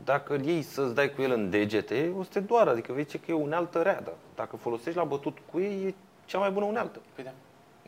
Dacă 0.03 0.33
îl 0.33 0.41
iei 0.45 0.61
să-ți 0.61 0.95
dai 0.95 1.13
cu 1.13 1.21
el 1.21 1.31
în 1.31 1.49
degete, 1.49 2.11
o 2.17 2.23
să 2.23 2.29
te 2.33 2.39
doară. 2.39 2.69
Adică 2.69 2.93
vezi 2.93 3.17
că 3.17 3.31
e 3.31 3.33
o 3.33 3.37
unealtă 3.37 3.81
rea. 3.81 4.01
Dar 4.01 4.13
dacă 4.35 4.55
folosești 4.55 4.97
la 4.97 5.03
bătut 5.03 5.37
cu 5.51 5.59
ei, 5.59 5.85
e 5.87 5.93
cea 6.25 6.37
mai 6.37 6.51
bună 6.51 6.65
unealtă. 6.65 6.99
Păi 7.15 7.23
da. 7.23 7.31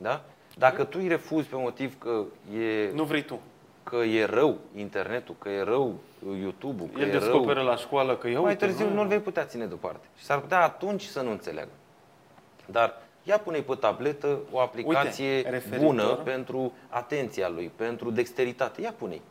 Da? 0.01 0.23
Dacă 0.57 0.83
tu 0.83 0.97
îi 1.01 1.07
refuzi 1.07 1.47
pe 1.47 1.55
motiv 1.55 1.97
că 1.99 2.23
e, 2.59 2.91
Nu 2.93 3.03
vrei 3.03 3.21
tu. 3.23 3.39
că 3.83 3.95
e 3.95 4.25
rău 4.25 4.57
internetul, 4.75 5.35
că 5.39 5.49
e 5.49 5.61
rău 5.63 5.93
YouTube-ul, 6.39 6.89
că 6.93 6.99
El 7.01 7.07
e 7.07 7.11
rău... 7.11 7.19
descoperă 7.19 7.61
la 7.61 7.75
școală 7.75 8.15
că 8.15 8.27
eu 8.27 8.41
mai 8.41 8.55
târziu 8.57 8.89
nu-l 8.93 9.07
vei 9.07 9.19
putea 9.19 9.45
ține 9.45 9.65
deoparte. 9.65 10.05
Și 10.17 10.23
s-ar 10.23 10.39
putea 10.39 10.63
atunci 10.63 11.03
să 11.03 11.21
nu 11.21 11.31
înțeleagă. 11.31 11.69
Dar 12.65 13.01
ia 13.23 13.37
pune 13.39 13.59
pe 13.59 13.75
tabletă 13.75 14.39
o 14.51 14.59
aplicație 14.59 15.35
Uite, 15.35 15.49
referitor- 15.49 15.79
bună 15.85 16.15
pentru 16.23 16.73
atenția 16.89 17.49
lui, 17.49 17.71
pentru 17.75 18.11
dexteritate. 18.11 18.81
Ia 18.81 18.93
pune 18.97 19.21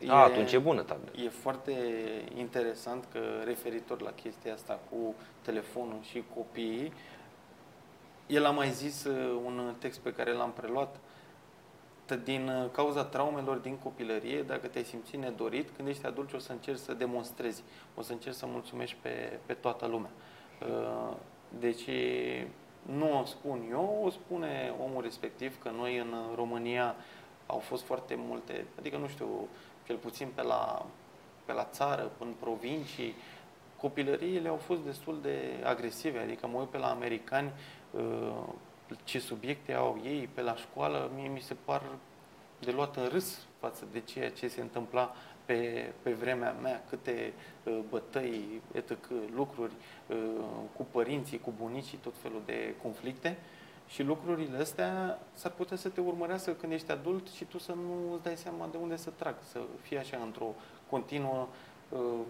E- 0.00 0.10
A, 0.10 0.14
atunci 0.16 0.52
e 0.52 0.58
bună 0.58 0.82
tableta. 0.82 1.22
E 1.22 1.28
foarte 1.28 1.72
interesant 2.36 3.04
că 3.12 3.18
referitor 3.44 4.00
la 4.00 4.10
chestia 4.12 4.52
asta 4.52 4.78
cu 4.90 5.14
telefonul 5.42 5.98
și 6.02 6.24
copiii, 6.34 6.92
el 8.26 8.44
a 8.44 8.50
mai 8.50 8.70
zis 8.70 9.04
uh, 9.04 9.40
un 9.44 9.74
text 9.78 10.00
pe 10.00 10.12
care 10.12 10.32
l-am 10.32 10.52
preluat, 10.52 10.96
T- 12.12 12.22
din 12.24 12.48
uh, 12.48 12.70
cauza 12.72 13.04
traumelor 13.04 13.56
din 13.56 13.76
copilărie, 13.76 14.42
dacă 14.42 14.66
te-ai 14.66 14.84
simțit 14.84 15.18
nedorit, 15.20 15.68
când 15.76 15.88
ești 15.88 16.06
adult 16.06 16.32
o 16.34 16.38
să 16.38 16.52
încerci 16.52 16.78
să 16.78 16.94
demonstrezi, 16.94 17.62
o 17.94 18.02
să 18.02 18.12
încerci 18.12 18.36
să 18.36 18.46
mulțumești 18.46 18.96
pe, 19.02 19.38
pe 19.46 19.52
toată 19.52 19.86
lumea. 19.86 20.10
Uh, 20.60 21.14
Deci 21.58 21.88
nu 22.82 23.20
o 23.20 23.24
spun 23.24 23.68
eu, 23.70 24.00
o 24.04 24.10
spune 24.10 24.74
omul 24.84 25.02
respectiv 25.02 25.62
că 25.62 25.70
noi 25.76 25.98
în 25.98 26.14
România 26.34 26.94
au 27.46 27.58
fost 27.58 27.82
foarte 27.84 28.14
multe, 28.18 28.64
adică 28.78 28.96
nu 28.96 29.08
știu, 29.08 29.48
cel 29.88 29.96
puțin 29.96 30.28
pe 30.34 30.42
la, 30.42 30.86
pe 31.44 31.52
la 31.52 31.64
țară, 31.64 32.10
în 32.18 32.32
provincii, 32.40 33.14
copilăriile 33.76 34.48
au 34.48 34.56
fost 34.56 34.80
destul 34.80 35.18
de 35.22 35.38
agresive, 35.64 36.18
adică 36.18 36.46
mă 36.46 36.58
uit 36.58 36.68
pe 36.68 36.78
la 36.78 36.90
americani, 36.90 37.52
uh, 37.90 38.42
ce 39.04 39.18
subiecte 39.18 39.72
au 39.72 40.00
ei 40.04 40.28
pe 40.34 40.40
la 40.40 40.56
școală, 40.56 41.10
mie 41.14 41.28
mi 41.28 41.40
se 41.40 41.54
par 41.64 41.82
de 42.60 42.70
luat 42.70 42.96
în 42.96 43.08
râs 43.08 43.38
față 43.60 43.84
de 43.92 44.00
ceea 44.00 44.30
ce 44.30 44.48
se 44.48 44.60
întâmpla 44.60 45.14
pe, 45.44 45.92
pe 46.02 46.12
vremea 46.12 46.52
mea, 46.52 46.84
câte 46.88 47.32
uh, 47.64 47.78
bătăi, 47.88 48.62
etc., 48.72 48.96
lucruri 49.34 49.72
uh, 50.06 50.16
cu 50.76 50.86
părinții, 50.90 51.40
cu 51.40 51.52
bunicii, 51.58 51.98
tot 51.98 52.14
felul 52.22 52.42
de 52.44 52.74
conflicte. 52.82 53.36
Și 53.88 54.02
lucrurile 54.02 54.58
astea 54.58 55.18
s-ar 55.32 55.50
putea 55.52 55.76
să 55.76 55.88
te 55.88 56.00
urmărească 56.00 56.52
când 56.52 56.72
ești 56.72 56.90
adult 56.90 57.28
și 57.28 57.44
tu 57.44 57.58
să 57.58 57.72
nu 57.72 58.12
îți 58.12 58.22
dai 58.22 58.36
seama 58.36 58.68
de 58.70 58.76
unde 58.76 58.96
să 58.96 59.10
trag, 59.10 59.34
să 59.50 59.60
fii 59.80 59.98
așa 59.98 60.16
într-o 60.16 60.54
continuă 60.90 61.48
uh, 61.88 62.20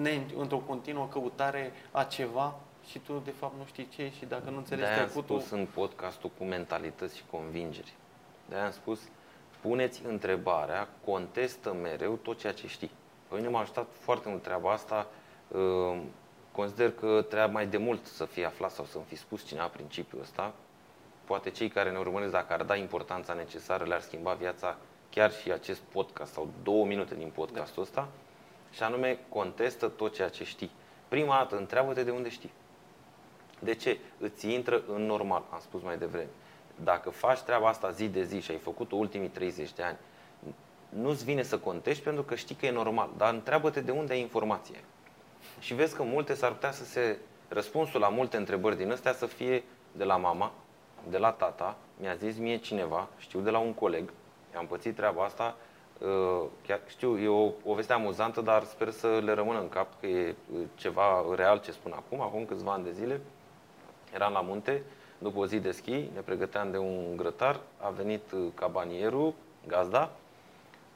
ne, 0.00 0.20
într-o 0.36 0.58
continuă 0.58 1.06
căutare 1.06 1.72
a 1.90 2.04
ceva 2.04 2.60
și 2.86 2.98
tu 2.98 3.22
de 3.24 3.30
fapt 3.30 3.54
nu 3.58 3.64
știi 3.64 3.88
ce 3.88 4.10
și 4.18 4.24
dacă 4.24 4.50
nu 4.50 4.56
înțelegi 4.56 4.86
De-aia 4.86 5.02
am 5.02 5.08
trecutul, 5.08 5.40
spus 5.40 5.58
în 5.58 5.66
podcastul 5.74 6.30
cu 6.38 6.44
mentalități 6.44 7.16
și 7.16 7.22
convingeri. 7.30 7.94
De-aia 8.48 8.64
am 8.64 8.70
spus, 8.70 9.00
puneți 9.60 10.02
întrebarea, 10.06 10.88
contestă 11.04 11.72
mereu 11.72 12.14
tot 12.14 12.38
ceea 12.38 12.52
ce 12.52 12.66
știi. 12.66 12.90
Pe 13.28 13.36
mine 13.36 13.48
m-a 13.48 13.60
ajutat 13.60 13.86
foarte 13.98 14.28
mult 14.28 14.42
treaba 14.42 14.72
asta. 14.72 15.06
Uh, 16.60 16.66
Consider 16.66 16.92
că 16.92 17.22
trebuia 17.28 17.46
mai 17.46 17.66
de 17.66 17.76
mult 17.76 18.06
să 18.06 18.24
fie 18.24 18.44
aflat 18.44 18.70
sau 18.70 18.84
să-mi 18.84 19.04
fi 19.08 19.16
spus 19.16 19.44
cineva 19.46 19.66
principiul 19.66 20.20
ăsta. 20.20 20.52
Poate 21.24 21.50
cei 21.50 21.68
care 21.68 21.90
ne 21.90 21.98
urmăresc, 21.98 22.32
dacă 22.32 22.52
ar 22.52 22.62
da 22.62 22.76
importanța 22.76 23.32
necesară, 23.32 23.84
le-ar 23.84 24.00
schimba 24.00 24.32
viața 24.32 24.76
chiar 25.10 25.32
și 25.32 25.52
acest 25.52 25.80
podcast 25.80 26.32
sau 26.32 26.48
două 26.62 26.86
minute 26.86 27.14
din 27.14 27.30
podcastul 27.34 27.82
ăsta. 27.82 28.08
Și 28.70 28.82
anume, 28.82 29.18
contestă 29.28 29.88
tot 29.88 30.14
ceea 30.14 30.28
ce 30.28 30.44
știi. 30.44 30.70
Prima 31.08 31.36
dată, 31.36 31.56
întreabă-te 31.56 32.02
de 32.02 32.10
unde 32.10 32.28
știi. 32.28 32.52
De 33.58 33.74
ce? 33.74 33.98
Îți 34.18 34.52
intră 34.52 34.82
în 34.86 35.06
normal, 35.06 35.44
am 35.50 35.60
spus 35.60 35.82
mai 35.82 35.98
devreme. 35.98 36.28
Dacă 36.84 37.10
faci 37.10 37.40
treaba 37.40 37.68
asta 37.68 37.90
zi 37.90 38.08
de 38.08 38.24
zi 38.24 38.40
și 38.40 38.50
ai 38.50 38.58
făcut-o 38.58 38.96
ultimii 38.96 39.28
30 39.28 39.72
de 39.72 39.82
ani, 39.82 39.96
nu-ți 40.88 41.24
vine 41.24 41.42
să 41.42 41.58
contești 41.58 42.02
pentru 42.02 42.22
că 42.22 42.34
știi 42.34 42.54
că 42.54 42.66
e 42.66 42.70
normal, 42.70 43.10
dar 43.16 43.34
întreabă-te 43.34 43.80
de 43.80 43.90
unde 43.90 44.12
ai 44.12 44.20
informație. 44.20 44.84
Și 45.60 45.74
vezi 45.74 45.94
că 45.94 46.02
multe 46.02 46.34
s-ar 46.34 46.52
putea 46.52 46.70
să 46.70 46.84
se, 46.84 47.18
răspunsul 47.48 48.00
la 48.00 48.08
multe 48.08 48.36
întrebări 48.36 48.76
din 48.76 48.90
astea 48.90 49.12
să 49.12 49.26
fie 49.26 49.62
de 49.92 50.04
la 50.04 50.16
mama, 50.16 50.52
de 51.08 51.18
la 51.18 51.30
tata, 51.30 51.76
mi-a 52.00 52.14
zis 52.14 52.38
mie 52.38 52.56
cineva, 52.56 53.08
știu 53.18 53.40
de 53.40 53.50
la 53.50 53.58
un 53.58 53.72
coleg, 53.72 54.12
am 54.56 54.66
pățit 54.66 54.96
treaba 54.96 55.24
asta, 55.24 55.56
uh, 55.98 56.42
chiar 56.66 56.80
știu, 56.86 57.18
e 57.18 57.28
o 57.28 57.48
poveste 57.48 57.92
amuzantă, 57.92 58.40
dar 58.40 58.64
sper 58.64 58.90
să 58.90 59.20
le 59.24 59.32
rămână 59.32 59.60
în 59.60 59.68
cap 59.68 60.00
că 60.00 60.06
e 60.06 60.34
uh, 60.52 60.60
ceva 60.74 61.24
real 61.34 61.60
ce 61.60 61.72
spun 61.72 61.92
acum, 61.92 62.20
acum 62.20 62.44
câțiva 62.44 62.72
ani 62.72 62.84
de 62.84 62.92
zile, 62.92 63.20
eram 64.14 64.32
la 64.32 64.40
munte, 64.40 64.82
după 65.18 65.38
o 65.38 65.46
zi 65.46 65.58
de 65.58 65.70
schi, 65.70 66.10
ne 66.14 66.20
pregăteam 66.24 66.70
de 66.70 66.78
un 66.78 67.16
grătar, 67.16 67.60
a 67.80 67.88
venit 67.88 68.32
uh, 68.32 68.40
cabanierul, 68.54 69.34
gazda, 69.66 70.10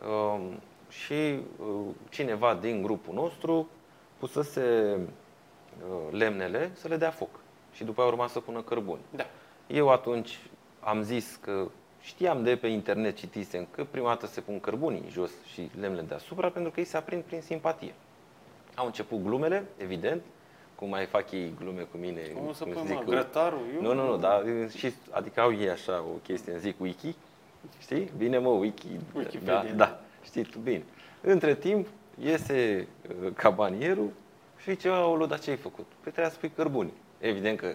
um, 0.09 0.61
și 0.89 1.13
uh, 1.13 1.87
cineva 2.11 2.55
din 2.55 2.83
grupul 2.83 3.15
nostru 3.15 3.69
pusese 4.19 4.97
uh, 5.89 5.97
lemnele 6.19 6.71
să 6.75 6.89
le 6.89 6.97
dea 6.97 7.11
foc. 7.11 7.29
Și 7.73 7.85
după 7.85 8.01
aia 8.01 8.11
urma 8.11 8.27
să 8.27 8.41
pună 8.41 8.61
cărbuni. 8.63 9.01
da. 9.11 9.25
Eu 9.67 9.89
atunci 9.91 10.39
am 10.81 11.03
zis 11.03 11.39
că 11.41 11.67
știam 12.01 12.43
de 12.43 12.57
pe 12.57 12.67
internet, 12.67 13.17
citisem 13.17 13.67
că 13.71 13.85
prima 13.91 14.09
dată 14.09 14.27
se 14.27 14.41
pun 14.41 14.61
cărbunii 14.61 15.05
jos 15.11 15.31
și 15.53 15.71
lemnele 15.81 16.03
deasupra 16.07 16.49
pentru 16.49 16.71
că 16.73 16.81
ei 16.81 16.87
se 16.87 16.97
aprind 16.97 17.23
prin 17.23 17.41
simpatie. 17.41 17.95
Au 18.75 18.87
început 18.87 19.23
glumele, 19.23 19.65
evident, 19.77 20.23
cum 20.75 20.89
mai 20.89 21.07
fac 21.07 21.31
ei 21.33 21.55
glume 21.59 21.83
cu 21.83 21.97
mine. 21.97 22.21
Cum 22.21 22.53
să 22.53 22.65
cum 22.65 22.73
pui, 22.73 22.83
zic, 22.87 22.95
mă, 22.95 23.01
cu- 23.03 23.11
grătarul? 23.11 23.59
Eu 23.75 23.81
nu, 23.83 23.93
nu, 23.95 24.07
nu, 24.09 24.17
dar 24.17 24.43
și, 24.77 24.93
adică 25.11 25.41
au 25.41 25.55
ei 25.55 25.71
așa 25.71 25.99
o 26.15 26.17
chestie 26.23 26.53
în 26.53 26.59
zic 26.59 26.81
wiki, 26.81 27.15
știi? 27.81 28.11
Bine 28.17 28.39
mă, 28.39 28.49
wiki, 28.49 28.87
Wikipedia. 29.15 29.63
da, 29.65 29.73
da, 29.75 30.01
știi 30.25 30.43
tu 30.45 30.59
bine. 30.59 30.83
Între 31.21 31.55
timp 31.55 31.87
iese 32.21 32.89
uh, 33.09 33.33
cabanierul 33.35 34.11
și 34.57 34.71
zice, 34.71 34.89
aoleu, 34.89 35.27
dar 35.27 35.41
ce 35.41 35.51
ai 35.51 35.57
făcut? 35.57 35.85
Păi 35.85 36.13
trebuia 36.13 36.31
să 36.31 36.39
pui 36.39 36.51
cărbuni. 36.51 36.93
Evident 37.19 37.59
că 37.59 37.75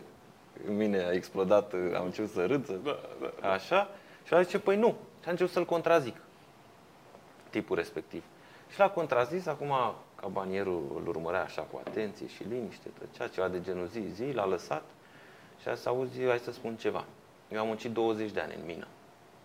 în 0.68 0.76
mine 0.76 0.98
a 0.98 1.12
explodat, 1.12 1.74
uh, 1.74 1.80
am 1.96 2.06
început 2.06 2.32
să 2.32 2.46
râd, 2.46 2.66
să... 2.66 2.74
Da, 2.74 3.00
da. 3.42 3.52
așa, 3.52 3.90
și 4.26 4.34
a 4.34 4.42
zice, 4.42 4.60
păi 4.60 4.78
nu. 4.78 4.98
Și 5.22 5.28
a 5.28 5.32
început 5.32 5.52
să-l 5.52 5.66
contrazic, 5.66 6.16
tipul 7.50 7.76
respectiv. 7.76 8.24
Și 8.72 8.80
l-a 8.80 8.90
contrazis, 8.90 9.46
acum 9.46 9.74
cabanierul 10.16 11.02
îl 11.02 11.08
urmărea 11.08 11.44
așa 11.44 11.62
cu 11.62 11.82
atenție 11.86 12.28
și 12.28 12.44
liniște, 12.50 12.90
tăcea 13.00 13.28
ceva 13.28 13.48
de 13.48 13.62
genul 13.62 13.88
zi, 13.88 14.02
zi, 14.14 14.32
l-a 14.32 14.46
lăsat 14.46 14.84
și 15.62 15.68
a 15.68 15.74
zis, 15.74 15.86
auzi, 15.86 16.24
hai 16.24 16.40
să 16.40 16.52
spun 16.52 16.76
ceva. 16.76 17.06
Eu 17.52 17.60
am 17.60 17.68
muncit 17.68 17.92
20 17.92 18.32
de 18.32 18.40
ani 18.40 18.56
în 18.60 18.66
mină. 18.66 18.88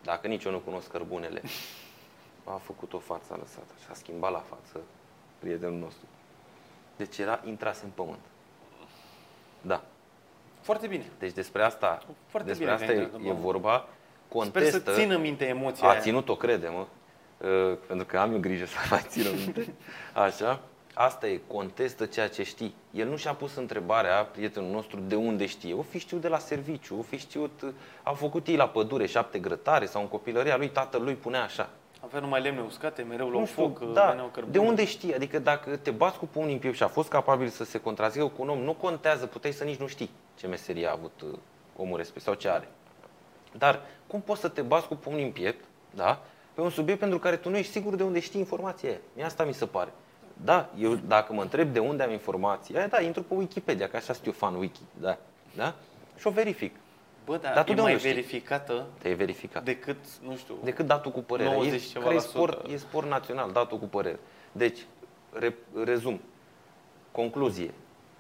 Dacă 0.03 0.27
nici 0.27 0.45
eu 0.45 0.53
nu 0.53 0.59
cunosc 0.59 0.91
cărbunele, 0.91 1.43
a 2.45 2.53
făcut 2.63 2.93
o 2.93 2.99
față, 2.99 3.33
a 3.33 3.37
lăsat 3.37 3.65
și 3.81 3.87
a 3.91 3.95
schimbat 3.95 4.33
la 4.33 4.45
față 4.49 4.81
prietenul 5.39 5.79
nostru. 5.79 6.05
Deci 6.97 7.19
era 7.19 7.41
intras 7.45 7.83
în 7.83 7.91
pământ. 7.95 8.21
Da. 9.61 9.83
Foarte 10.61 10.87
bine. 10.87 11.05
Deci 11.19 11.33
despre 11.33 11.63
asta, 11.63 12.03
Foarte 12.27 12.49
despre 12.49 12.65
bine 12.67 12.77
că 12.77 12.83
asta 12.83 12.95
ai 12.97 12.99
e, 12.99 13.03
intrat 13.03 13.21
în 13.21 13.27
e 13.27 13.29
pământ. 13.29 13.45
vorba. 13.45 13.77
Sper 14.29 14.39
Contestă, 14.41 14.93
să 14.93 14.99
țină 15.01 15.17
minte 15.19 15.47
emoția 15.47 15.87
a 15.87 15.91
aia. 15.91 16.01
ținut-o, 16.01 16.37
crede-mă, 16.37 16.87
uh, 17.49 17.79
pentru 17.87 18.07
că 18.07 18.19
am 18.19 18.33
eu 18.33 18.39
grijă 18.39 18.65
să 18.75 18.77
mai 18.91 19.03
țină 19.09 19.29
minte. 19.45 19.75
Așa. 20.15 20.61
Asta 20.95 21.27
e, 21.29 21.41
contestă 21.47 22.07
ceea 22.07 22.29
ce 22.29 22.43
știi. 22.43 22.75
El 22.91 23.09
nu 23.09 23.17
și-a 23.17 23.35
pus 23.35 23.55
întrebarea, 23.57 24.25
prietenul 24.25 24.71
nostru, 24.71 25.01
de 25.01 25.15
unde 25.15 25.47
știe. 25.47 25.75
O 25.75 25.83
fi 25.83 25.99
știut 25.99 26.21
de 26.21 26.29
la 26.29 26.39
serviciu, 26.39 26.99
o 26.99 27.03
fi 27.03 27.17
știut, 27.17 27.63
uh, 27.63 27.71
au 28.03 28.15
făcut 28.15 28.47
ei 28.47 28.57
la 28.57 28.69
pădure 28.69 29.07
șapte 29.07 29.39
grătare 29.39 29.87
sau 29.87 30.03
în 30.03 30.09
copilăria 30.09 30.57
lui, 30.57 30.69
tatăl 30.69 31.03
lui 31.03 31.15
punea 31.15 31.43
așa. 31.43 31.71
Avea 32.05 32.21
numai 32.21 32.43
lemne 32.43 32.61
uscate, 32.61 33.03
mereu 33.03 33.27
la 33.27 33.33
Nu 33.33 33.39
un 33.39 33.47
știu, 33.47 33.63
foc, 33.63 33.93
da, 33.93 34.09
veneau 34.09 34.27
cărbuni. 34.27 34.53
de 34.53 34.59
unde 34.59 34.85
știi? 34.85 35.15
Adică 35.15 35.39
dacă 35.39 35.77
te 35.77 35.91
bați 35.91 36.19
cu 36.19 36.27
pumnii 36.27 36.53
în 36.53 36.59
piept 36.59 36.77
și 36.77 36.83
a 36.83 36.89
fost 36.89 37.09
capabil 37.09 37.49
să 37.49 37.65
se 37.65 37.81
contrazică 37.81 38.25
cu 38.27 38.43
un 38.43 38.49
om, 38.49 38.59
nu 38.59 38.73
contează, 38.73 39.27
puteai 39.27 39.53
să 39.53 39.65
nici 39.65 39.79
nu 39.79 39.87
știi 39.87 40.11
ce 40.39 40.47
meserie 40.47 40.87
a 40.87 40.93
avut 40.93 41.21
uh, 41.23 41.39
omul 41.77 41.97
respectiv 41.97 42.23
sau 42.23 42.35
ce 42.35 42.49
are. 42.49 42.69
Dar 43.59 43.81
cum 44.07 44.21
poți 44.21 44.41
să 44.41 44.49
te 44.49 44.63
bați 44.63 44.87
cu 44.89 44.95
pumnii 44.95 45.25
în 45.25 45.31
piept, 45.31 45.65
da? 45.95 46.23
Pe 46.55 46.61
un 46.61 46.71
subiect 46.71 47.01
pentru 47.01 47.19
care 47.19 47.37
tu 47.37 47.51
nu 47.51 47.57
ești 47.57 47.73
sigur 47.73 47.95
de 47.95 48.03
unde 48.03 48.21
știi 48.21 48.41
informația 48.41 48.89
aia. 48.89 48.99
Mie 49.15 49.25
asta 49.25 49.45
mi 49.45 49.55
se 49.55 49.67
pare. 49.67 49.93
Da, 50.45 50.71
eu 50.79 50.95
dacă 50.95 51.33
mă 51.33 51.43
întreb 51.43 51.73
de 51.73 51.79
unde 51.79 52.03
am 52.03 52.11
informația 52.11 52.79
aia, 52.79 52.87
da, 52.87 53.01
intru 53.01 53.23
pe 53.23 53.35
Wikipedia, 53.35 53.89
că 53.89 53.97
așa 53.97 54.13
sunt 54.13 54.27
eu 54.27 54.33
fan 54.33 54.55
wiki, 54.55 54.81
da, 55.01 55.17
da? 55.57 55.75
Și 56.19 56.27
o 56.27 56.31
verific. 56.31 56.75
Bă, 57.25 57.37
dar, 57.37 57.55
Dar 57.55 57.65
tu 57.65 57.71
e 57.73 57.75
de 57.75 57.81
mai 57.81 57.91
unde 57.93 58.03
știi? 58.09 58.15
verificată 58.21 58.87
Te-ai 58.99 59.15
verificat. 59.15 59.65
decât, 59.65 59.97
nu 60.23 60.37
știu, 60.37 60.55
decât 60.63 60.87
datul 60.87 61.11
cu 61.11 61.21
părerea. 61.21 61.53
90 61.53 61.83
e, 61.83 61.87
ceva 61.87 62.01
care 62.05 62.15
e 62.15 62.19
la 62.19 62.23
sport, 62.25 62.53
sută. 62.61 62.73
e 62.73 62.77
sport 62.77 63.07
național, 63.07 63.53
datul 63.53 63.79
cu 63.79 63.87
părere. 63.87 64.19
Deci, 64.53 64.79
Re, 65.33 65.55
rezum. 65.85 66.21
Concluzie. 67.13 67.71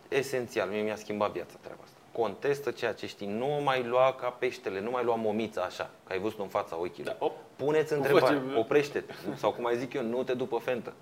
Esențial, 0.08 0.68
mie 0.68 0.80
mi-a 0.82 0.96
schimbat 0.96 1.30
viața 1.32 1.54
treaba 1.60 1.80
asta. 1.84 1.96
Contestă 2.12 2.70
ceea 2.70 2.92
ce 2.92 3.06
știi. 3.06 3.26
Nu 3.26 3.56
o 3.56 3.62
mai 3.62 3.82
lua 3.84 4.12
ca 4.20 4.28
peștele, 4.28 4.80
nu 4.80 4.90
mai 4.90 5.04
lua 5.04 5.14
momița 5.14 5.60
așa, 5.62 5.90
că 6.06 6.12
ai 6.12 6.18
văzut 6.18 6.38
în 6.38 6.48
fața 6.48 6.76
ochilor. 6.80 7.16
Da, 7.18 7.24
op. 7.26 7.32
Puneți 7.56 7.92
Nu 7.92 7.98
întrebare, 7.98 8.34
face- 8.34 8.58
oprește-te. 8.58 9.12
Sau 9.36 9.52
cum 9.52 9.66
ai 9.66 9.76
zic 9.76 9.92
eu, 9.92 10.02
nu 10.02 10.22
te 10.22 10.34
după 10.34 10.58
fentă. 10.58 10.92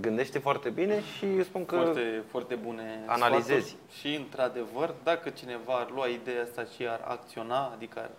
Gândește 0.00 0.38
foarte 0.38 0.68
bine 0.70 1.02
și 1.18 1.24
eu 1.36 1.42
spun 1.42 1.64
că 1.64 1.74
Foarte, 1.76 2.22
foarte 2.30 2.54
bune 2.54 3.02
Analizezi. 3.06 3.66
sfaturi. 3.68 3.98
Și, 4.00 4.14
într-adevăr, 4.14 4.94
dacă 5.02 5.30
cineva 5.30 5.74
ar 5.74 5.90
lua 5.90 6.06
ideea 6.06 6.42
asta 6.42 6.64
și 6.76 6.86
ar 6.88 7.00
acționa, 7.04 7.70
adică 7.74 7.98
ar, 7.98 8.10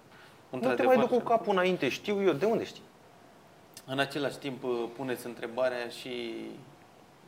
nu 0.49 0.59
te 0.59 0.65
într-adevăr, 0.67 0.95
mai 0.95 1.05
duc 1.07 1.17
cu 1.17 1.23
capul 1.23 1.53
înainte, 1.53 1.89
știu 1.89 2.23
eu, 2.23 2.31
de 2.33 2.45
unde 2.45 2.63
știi? 2.63 2.81
În 3.85 3.99
același 3.99 4.37
timp, 4.37 4.63
uh, 4.63 4.83
puneți 4.95 5.25
întrebarea 5.25 5.87
și 5.87 6.33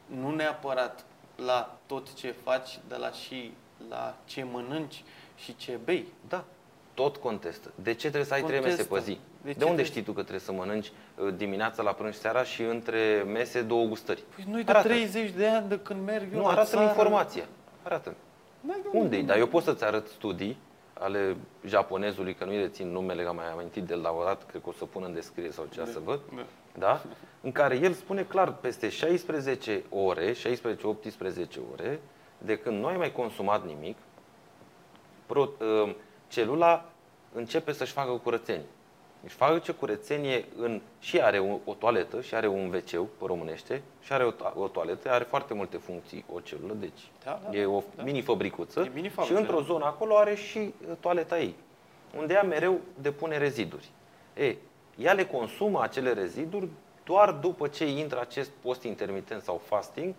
nu 0.05 0.35
neapărat 0.35 1.05
la 1.45 1.77
tot 1.85 2.13
ce 2.13 2.35
faci, 2.43 2.79
dar 2.87 2.99
la 2.99 3.11
și 3.11 3.51
la 3.89 4.15
ce 4.25 4.43
mănânci 4.51 5.03
și 5.35 5.55
ce 5.55 5.79
bei. 5.83 6.05
Da, 6.29 6.43
tot 6.93 7.17
contestă. 7.17 7.71
De 7.75 7.91
ce 7.93 7.99
trebuie 8.07 8.25
să 8.25 8.33
ai 8.33 8.43
trei 8.43 8.59
mese 8.59 8.87
Contestă. 8.87 8.93
pe 8.93 8.99
zi? 8.99 9.19
De 9.45 9.51
De, 9.51 9.57
ce 9.57 9.63
unde 9.69 9.81
trebuie- 9.81 9.85
știi 9.85 10.01
tu 10.01 10.11
că 10.11 10.19
trebuie 10.21 10.39
să 10.39 10.51
mănânci 10.51 10.91
uh, 11.17 11.33
dimineața 11.37 11.83
la 11.83 11.91
prânz 11.91 12.17
seara 12.17 12.43
și 12.43 12.61
între 12.61 13.23
mese 13.27 13.61
două 13.61 13.85
gustări? 13.85 14.23
Păi 14.35 14.45
noi 14.49 14.63
de 14.63 14.71
Arată. 14.71 14.87
30 14.87 15.29
de 15.31 15.47
ani 15.47 15.67
de 15.69 15.79
când 15.79 16.05
merg 16.05 16.33
eu 16.33 16.39
Nu, 16.39 16.45
la 16.45 16.51
arată 16.51 16.69
țară, 16.69 16.83
informația. 16.87 17.43
Arată. 17.83 18.13
N-ai 18.61 18.79
de 18.91 18.97
unde 18.97 19.21
Dar 19.21 19.37
eu 19.37 19.47
pot 19.47 19.63
să-ți 19.63 19.83
arăt 19.83 20.07
studii 20.07 20.57
ale 20.99 21.35
japonezului, 21.65 22.33
că 22.33 22.45
nu-i 22.45 22.57
rețin 22.57 22.87
numele, 22.91 23.21
că 23.23 23.27
am 23.29 23.35
mai 23.35 23.51
amintit 23.51 23.83
de 23.83 23.95
la 23.95 24.11
o 24.11 24.23
dată, 24.23 24.45
cred 24.47 24.61
că 24.61 24.69
o 24.69 24.71
să 24.71 24.85
pun 24.85 25.03
în 25.05 25.13
descriere 25.13 25.51
sau 25.51 25.67
ce 25.73 25.85
să 25.85 25.99
văd, 26.03 26.19
Da. 26.35 26.45
da? 26.79 27.01
în 27.41 27.51
care 27.51 27.75
el 27.75 27.93
spune 27.93 28.23
clar, 28.23 28.53
peste 28.53 28.89
16 28.89 29.83
ore, 29.89 30.33
16-18 30.33 31.59
ore, 31.73 31.99
de 32.37 32.57
când 32.57 32.79
nu 32.79 32.85
ai 32.85 32.97
mai 32.97 33.11
consumat 33.11 33.65
nimic, 33.65 33.97
pro, 35.25 35.49
uh, 35.59 35.95
celula 36.27 36.85
începe 37.33 37.71
să-și 37.71 37.91
facă 37.91 38.11
curățenie. 38.23 38.65
Își 39.25 39.35
face 39.35 39.71
curățenie 39.71 40.45
în, 40.57 40.81
și 40.99 41.21
are 41.21 41.39
o, 41.39 41.57
o 41.65 41.73
toaletă, 41.73 42.21
și 42.21 42.35
are 42.35 42.47
un 42.47 42.73
wc 42.73 42.89
pe 42.89 43.25
românește, 43.25 43.81
și 44.01 44.13
are 44.13 44.23
o, 44.25 44.31
to- 44.31 44.53
o 44.55 44.67
toaletă, 44.67 45.09
are 45.11 45.23
foarte 45.23 45.53
multe 45.53 45.77
funcții 45.77 46.25
o 46.33 46.39
celulă, 46.39 46.73
deci 46.73 47.09
Da, 47.23 47.41
da, 47.49 47.57
e 47.57 47.65
o 47.65 47.83
da. 47.95 48.03
mini-fabricuță 48.03 48.79
E 48.79 48.91
mini-fabrică, 48.93 49.35
și 49.35 49.41
într-o 49.41 49.59
da. 49.59 49.65
zonă 49.65 49.85
acolo 49.85 50.17
are 50.17 50.35
și 50.35 50.57
uh, 50.57 50.95
toaleta 50.99 51.39
ei, 51.39 51.55
unde 52.17 52.33
ea 52.33 52.43
mereu 52.43 52.79
depune 53.01 53.37
reziduri. 53.37 53.89
E, 54.33 54.55
ea 54.97 55.13
le 55.13 55.25
consumă 55.25 55.81
acele 55.83 56.13
reziduri 56.13 56.67
doar 57.03 57.31
după 57.31 57.67
ce 57.67 57.87
intră 57.87 58.19
acest 58.19 58.49
post 58.61 58.83
intermitent 58.83 59.41
sau 59.41 59.61
fasting, 59.65 60.13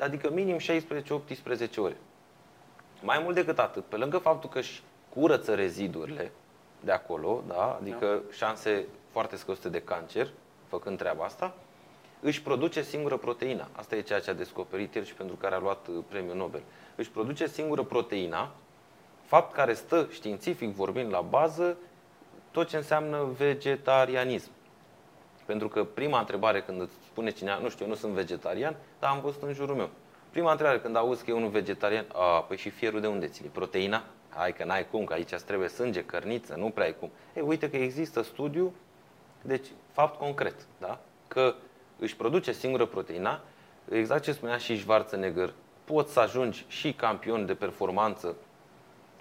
adică 0.00 0.30
minim 0.30 0.58
16-18 0.58 0.60
ore. 1.76 1.96
Mai 3.02 3.20
mult 3.22 3.34
decât 3.34 3.58
atât, 3.58 3.84
pe 3.84 3.96
lângă 3.96 4.18
faptul 4.18 4.50
că 4.50 4.58
își 4.58 4.82
curăță 5.14 5.54
rezidurile 5.54 6.32
de 6.80 6.92
acolo, 6.92 7.42
da? 7.46 7.76
adică 7.80 8.22
șanse 8.32 8.86
foarte 9.10 9.36
scăzute 9.36 9.68
de 9.68 9.82
cancer, 9.82 10.28
făcând 10.66 10.98
treaba 10.98 11.24
asta, 11.24 11.54
își 12.20 12.42
produce 12.42 12.82
singură 12.82 13.16
proteina. 13.16 13.68
Asta 13.72 13.96
e 13.96 14.00
ceea 14.00 14.20
ce 14.20 14.30
a 14.30 14.34
descoperit 14.34 14.94
el 14.94 15.04
și 15.04 15.14
pentru 15.14 15.36
care 15.36 15.54
a 15.54 15.58
luat 15.58 15.86
uh, 15.86 16.04
premiul 16.08 16.36
Nobel. 16.36 16.62
Își 16.96 17.10
produce 17.10 17.46
singură 17.46 17.82
proteina, 17.82 18.50
fapt 19.24 19.52
care 19.52 19.74
stă 19.74 20.08
științific 20.10 20.74
vorbind 20.74 21.12
la 21.12 21.20
bază 21.20 21.76
tot 22.50 22.68
ce 22.68 22.76
înseamnă 22.76 23.24
vegetarianism. 23.36 24.50
Pentru 25.44 25.68
că 25.68 25.84
prima 25.84 26.18
întrebare 26.18 26.62
când 26.62 26.80
îți 26.80 26.94
spune 27.10 27.30
cineva, 27.30 27.58
nu 27.58 27.68
știu, 27.68 27.84
eu 27.84 27.90
nu 27.90 27.96
sunt 27.96 28.12
vegetarian, 28.12 28.76
dar 28.98 29.10
am 29.10 29.20
văzut 29.20 29.42
în 29.42 29.52
jurul 29.52 29.76
meu. 29.76 29.90
Prima 30.30 30.50
întrebare 30.50 30.80
când 30.80 30.96
auzi 30.96 31.24
că 31.24 31.30
e 31.30 31.34
unul 31.34 31.48
vegetarian, 31.48 32.06
a, 32.12 32.42
păi 32.42 32.56
și 32.56 32.70
fierul 32.70 33.00
de 33.00 33.06
unde 33.06 33.26
ține? 33.26 33.48
Proteina? 33.52 34.04
Hai 34.38 34.52
că 34.52 34.64
n-ai 34.64 34.88
cum, 34.90 35.04
că 35.04 35.12
aici 35.12 35.32
îți 35.32 35.44
trebuie 35.44 35.68
sânge, 35.68 36.04
cărniță, 36.04 36.54
nu 36.54 36.70
prea 36.70 36.86
ai 36.86 36.96
cum. 36.98 37.10
Ei, 37.34 37.42
uite 37.46 37.70
că 37.70 37.76
există 37.76 38.22
studiu, 38.22 38.74
deci 39.42 39.66
fapt 39.92 40.18
concret, 40.18 40.54
da? 40.80 40.98
Că 41.28 41.54
își 41.98 42.16
produce 42.16 42.52
singură 42.52 42.86
proteina, 42.86 43.40
exact 43.90 44.22
ce 44.22 44.32
spunea 44.32 44.56
și 44.56 44.78
Schwarzenegger, 44.78 45.52
poți 45.84 46.12
să 46.12 46.20
ajungi 46.20 46.64
și 46.68 46.92
campion 46.92 47.46
de 47.46 47.54
performanță 47.54 48.34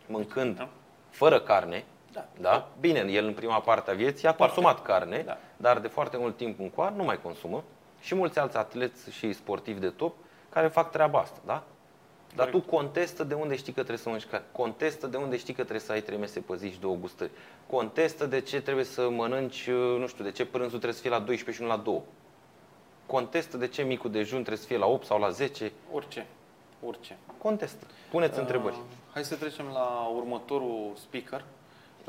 mâncând 0.07 0.57
Da. 0.57 0.69
fără 1.09 1.39
carne, 1.39 1.85
Da. 2.11 2.25
da? 2.41 2.69
Bine, 2.79 2.99
el 2.99 3.25
în 3.25 3.33
prima 3.33 3.59
parte 3.59 3.91
a 3.91 3.93
vieții 3.93 4.27
a 4.27 4.35
consumat 4.35 4.81
carne, 4.81 5.21
Da. 5.25 5.37
dar 5.57 5.79
de 5.79 5.87
foarte 5.87 6.17
mult 6.17 6.37
timp 6.37 6.59
încoa 6.59 6.89
nu 6.89 7.03
mai 7.03 7.21
consumă. 7.21 7.63
Și 7.99 8.15
mulți 8.15 8.39
alți 8.39 8.57
atleți 8.57 9.11
și 9.11 9.33
sportivi 9.33 9.79
de 9.79 9.89
top 9.89 10.15
care 10.49 10.67
fac 10.67 10.91
treaba 10.91 11.19
asta, 11.19 11.39
da? 11.45 11.63
Dar 12.37 12.49
tu 12.49 12.61
contestă 12.61 13.23
de 13.23 13.33
unde 13.33 13.55
știi 13.55 13.73
că 13.73 13.79
trebuie 13.79 13.97
să 13.97 14.09
mănânci 14.09 14.27
carne. 14.27 14.45
Contestă 14.51 15.07
de 15.07 15.17
unde 15.17 15.37
știi 15.37 15.53
că 15.53 15.61
trebuie 15.61 15.85
să 15.85 15.91
ai 15.91 16.01
trei 16.01 16.17
mese 16.17 16.39
pe 16.39 16.55
zi 16.55 16.71
și 16.71 16.79
două 16.79 16.95
gustări. 16.95 17.31
Contestă 17.69 18.25
de 18.25 18.41
ce 18.41 18.61
trebuie 18.61 18.85
să 18.85 19.09
mănânci, 19.09 19.67
uh, 19.67 19.99
nu 19.99 20.07
știu, 20.07 20.23
de 20.23 20.31
ce 20.31 20.45
prânzul 20.45 20.69
trebuie 20.69 20.93
să 20.93 21.01
fie 21.01 21.09
la 21.09 21.19
12 21.19 21.51
și 21.63 21.69
nu 21.69 21.75
la 21.75 21.81
2. 21.83 22.01
Contestă 23.05 23.57
de 23.57 23.67
ce 23.67 23.81
micul 23.81 24.11
dejun 24.11 24.37
trebuie 24.37 24.57
să 24.57 24.65
fie 24.67 24.77
la 24.77 24.85
8 24.85 25.05
sau 25.05 25.19
la 25.19 25.29
10. 25.29 25.71
Orice. 25.91 26.25
Orice. 26.85 27.17
Contestă. 27.37 27.85
Puneți 28.09 28.39
întrebări. 28.39 28.75
Uh, 28.75 28.81
hai 29.13 29.23
să 29.23 29.35
trecem 29.35 29.65
la 29.73 30.11
următorul 30.15 30.91
speaker. 30.95 31.43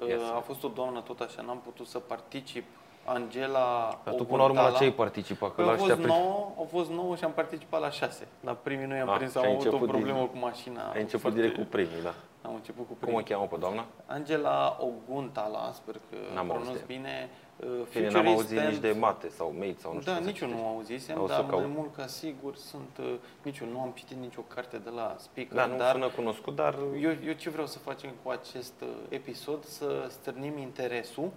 Uh, 0.00 0.08
Yes. 0.08 0.20
a 0.36 0.40
fost 0.46 0.64
o 0.64 0.68
doamnă 0.68 1.00
tot 1.00 1.20
așa, 1.20 1.42
n-am 1.42 1.60
putut 1.64 1.86
să 1.86 1.98
particip. 1.98 2.64
Angela 3.12 3.98
Dar 4.04 4.14
tu 4.14 4.24
până 4.24 4.36
la 4.38 4.44
urmă 4.44 4.54
la 4.54 4.60
Ogontala. 4.60 4.78
ce 4.78 4.84
ai 4.84 4.90
participat? 4.92 5.48
Că 5.48 5.54
Păi 5.54 5.64
la 5.64 5.70
au 5.70 5.76
ăștia 5.76 5.94
fost, 5.96 6.06
pe- 6.08 6.12
9, 6.14 6.52
au 6.58 6.66
fost 6.70 6.90
9 6.90 7.16
și 7.16 7.24
am 7.24 7.32
participat 7.32 7.80
la 7.80 7.90
6. 7.90 8.26
La 8.40 8.52
primii 8.52 8.86
nu 8.86 8.94
i-am 8.96 9.08
Ah, 9.08 9.16
prins, 9.16 9.30
și 9.32 9.38
am 9.38 9.44
ai 9.44 9.50
avut 9.50 9.62
o 9.64 9.68
început 9.68 9.88
problemă 9.88 10.18
din- 10.18 10.28
cu 10.28 10.38
mașina. 10.38 10.82
Ai 10.94 11.00
început 11.00 11.20
Foarte- 11.20 11.40
direct 11.40 11.56
cu 11.58 11.64
primii, 11.64 12.02
da. 12.02 12.14
Am 12.42 12.54
început 12.54 12.86
cu 12.86 12.92
Cum 12.92 12.98
o 13.02 13.06
primii. 13.06 13.24
cheamă 13.24 13.46
pe 13.46 13.56
doamna? 13.60 13.84
Angela 14.06 14.78
Oguntala, 14.80 15.70
sper 15.72 15.94
că 15.94 16.16
N-am 16.34 16.46
pronunț 16.46 16.68
auzit. 16.68 16.84
bine. 16.86 17.28
Uh, 17.56 17.66
Bine, 17.66 18.08
n-am 18.10 18.24
futurist 18.24 18.26
auzit 18.26 18.58
nici 18.60 18.76
and- 18.76 18.80
de 18.80 18.92
mate 18.98 19.28
sau 19.28 19.54
mate 19.58 19.76
sau 19.82 19.92
nu 19.94 20.00
știu 20.00 20.12
Da, 20.12 20.16
cum 20.18 20.26
se 20.26 20.30
nici 20.30 20.40
eu 20.40 20.48
nu 20.48 20.54
citește. 20.54 20.74
auzisem, 20.74 21.20
O 21.22 21.26
să 21.26 21.32
dar 21.32 21.40
mai 21.40 21.50
caut. 21.50 21.74
mult 21.76 21.94
ca 21.96 22.06
sigur 22.06 22.56
sunt, 22.56 22.92
uh, 23.00 23.14
nici 23.42 23.58
eu 23.58 23.68
nu 23.72 23.80
am 23.80 23.90
citit 23.94 24.16
nicio 24.16 24.40
carte 24.54 24.76
de 24.76 24.90
la 24.94 25.14
speaker, 25.18 25.56
Da, 25.56 25.66
nu 25.66 25.76
dar 25.76 25.92
sună 25.92 26.08
cunoscut, 26.08 26.54
dar 26.54 26.74
eu, 27.00 27.10
eu 27.26 27.32
ce 27.32 27.50
vreau 27.50 27.66
să 27.66 27.78
facem 27.78 28.10
cu 28.22 28.30
acest 28.30 28.72
uh, 28.82 28.88
episod, 29.08 29.64
să 29.64 30.06
stârnim 30.08 30.58
interesul 30.58 31.24
uh, 31.24 31.30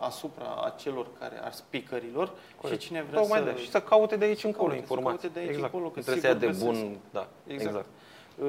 asupra 0.00 0.62
acelor 0.64 1.06
care 1.18 1.40
ar 1.44 1.52
speakerilor 1.52 2.32
Corect. 2.60 2.80
și 2.80 2.86
cine 2.86 3.02
vrea 3.02 3.20
Tocmai 3.20 3.38
să... 3.38 3.44
de- 3.44 3.58
și 3.58 3.70
să 3.70 3.80
caute 3.80 4.16
de 4.16 4.24
aici 4.24 4.44
încolo 4.44 4.68
caute, 4.68 4.86
să 4.86 4.92
informații. 4.92 5.18
caute 5.18 5.32
de 5.34 5.40
aici 5.40 5.48
exact. 5.54 5.72
încolo, 5.72 5.90
că 5.90 5.98
Nu 5.98 6.02
trebuie 6.02 6.22
să 6.22 6.26
ia 6.28 6.32
sigur 6.38 6.52
de 6.52 6.58
găsesc. 6.64 6.80
bun, 6.82 6.96
da, 7.12 7.28
Exact. 7.46 7.68
exact. 7.68 7.86
Uh, 8.38 8.46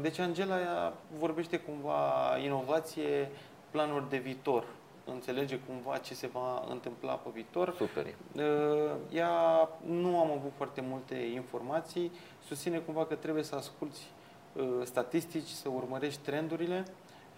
Deci 0.00 0.18
Angela 0.18 0.60
ea 0.60 0.92
vorbește 1.18 1.58
cumva 1.58 2.00
inovație, 2.44 3.30
planuri 3.70 4.08
de 4.10 4.16
viitor. 4.16 4.64
Înțelege 5.04 5.58
cumva 5.66 5.96
ce 5.96 6.14
se 6.14 6.26
va 6.26 6.64
întâmpla 6.70 7.12
pe 7.12 7.28
viitor. 7.32 7.74
Super. 7.76 8.06
e. 8.06 8.14
Uh, 8.42 8.90
Ea 9.12 9.68
nu 9.86 10.18
am 10.20 10.30
avut 10.30 10.52
foarte 10.56 10.80
multe 10.88 11.14
informații, 11.14 12.12
susține 12.46 12.78
cumva 12.78 13.04
că 13.04 13.14
trebuie 13.14 13.42
să 13.42 13.54
asculți 13.54 14.10
uh, 14.56 14.64
statistici, 14.84 15.48
să 15.48 15.68
urmărești 15.68 16.20
trendurile 16.24 16.84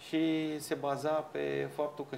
și 0.09 0.59
se 0.59 0.75
baza 0.75 1.11
pe 1.11 1.69
faptul 1.75 2.07
că 2.11 2.17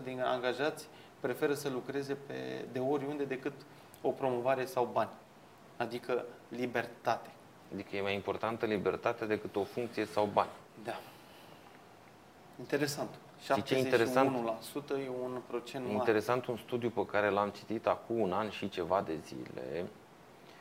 70% 0.00 0.04
din 0.04 0.20
angajați 0.20 0.88
preferă 1.20 1.54
să 1.54 1.68
lucreze 1.68 2.14
pe, 2.14 2.64
de 2.72 2.78
oriunde 2.78 3.24
decât 3.24 3.52
o 4.02 4.10
promovare 4.10 4.64
sau 4.64 4.88
bani. 4.92 5.10
Adică 5.76 6.24
libertate. 6.48 7.30
Adică 7.72 7.96
e 7.96 8.00
mai 8.00 8.14
importantă 8.14 8.66
libertatea 8.66 9.26
decât 9.26 9.56
o 9.56 9.64
funcție 9.64 10.04
sau 10.04 10.28
bani. 10.32 10.50
Da. 10.84 11.00
Interesant. 12.58 13.08
Știi 13.42 13.62
ce 13.62 13.74
e 13.74 13.78
interesant? 13.78 14.58
71% 14.86 14.90
e 14.90 15.08
un 15.22 15.40
procent 15.46 15.84
mare. 15.84 15.96
Interesant 15.96 16.46
un 16.46 16.56
studiu 16.56 16.90
pe 16.90 17.06
care 17.06 17.28
l-am 17.28 17.48
citit 17.48 17.86
acum 17.86 18.20
un 18.20 18.32
an 18.32 18.50
și 18.50 18.68
ceva 18.68 19.02
de 19.06 19.16
zile, 19.26 19.86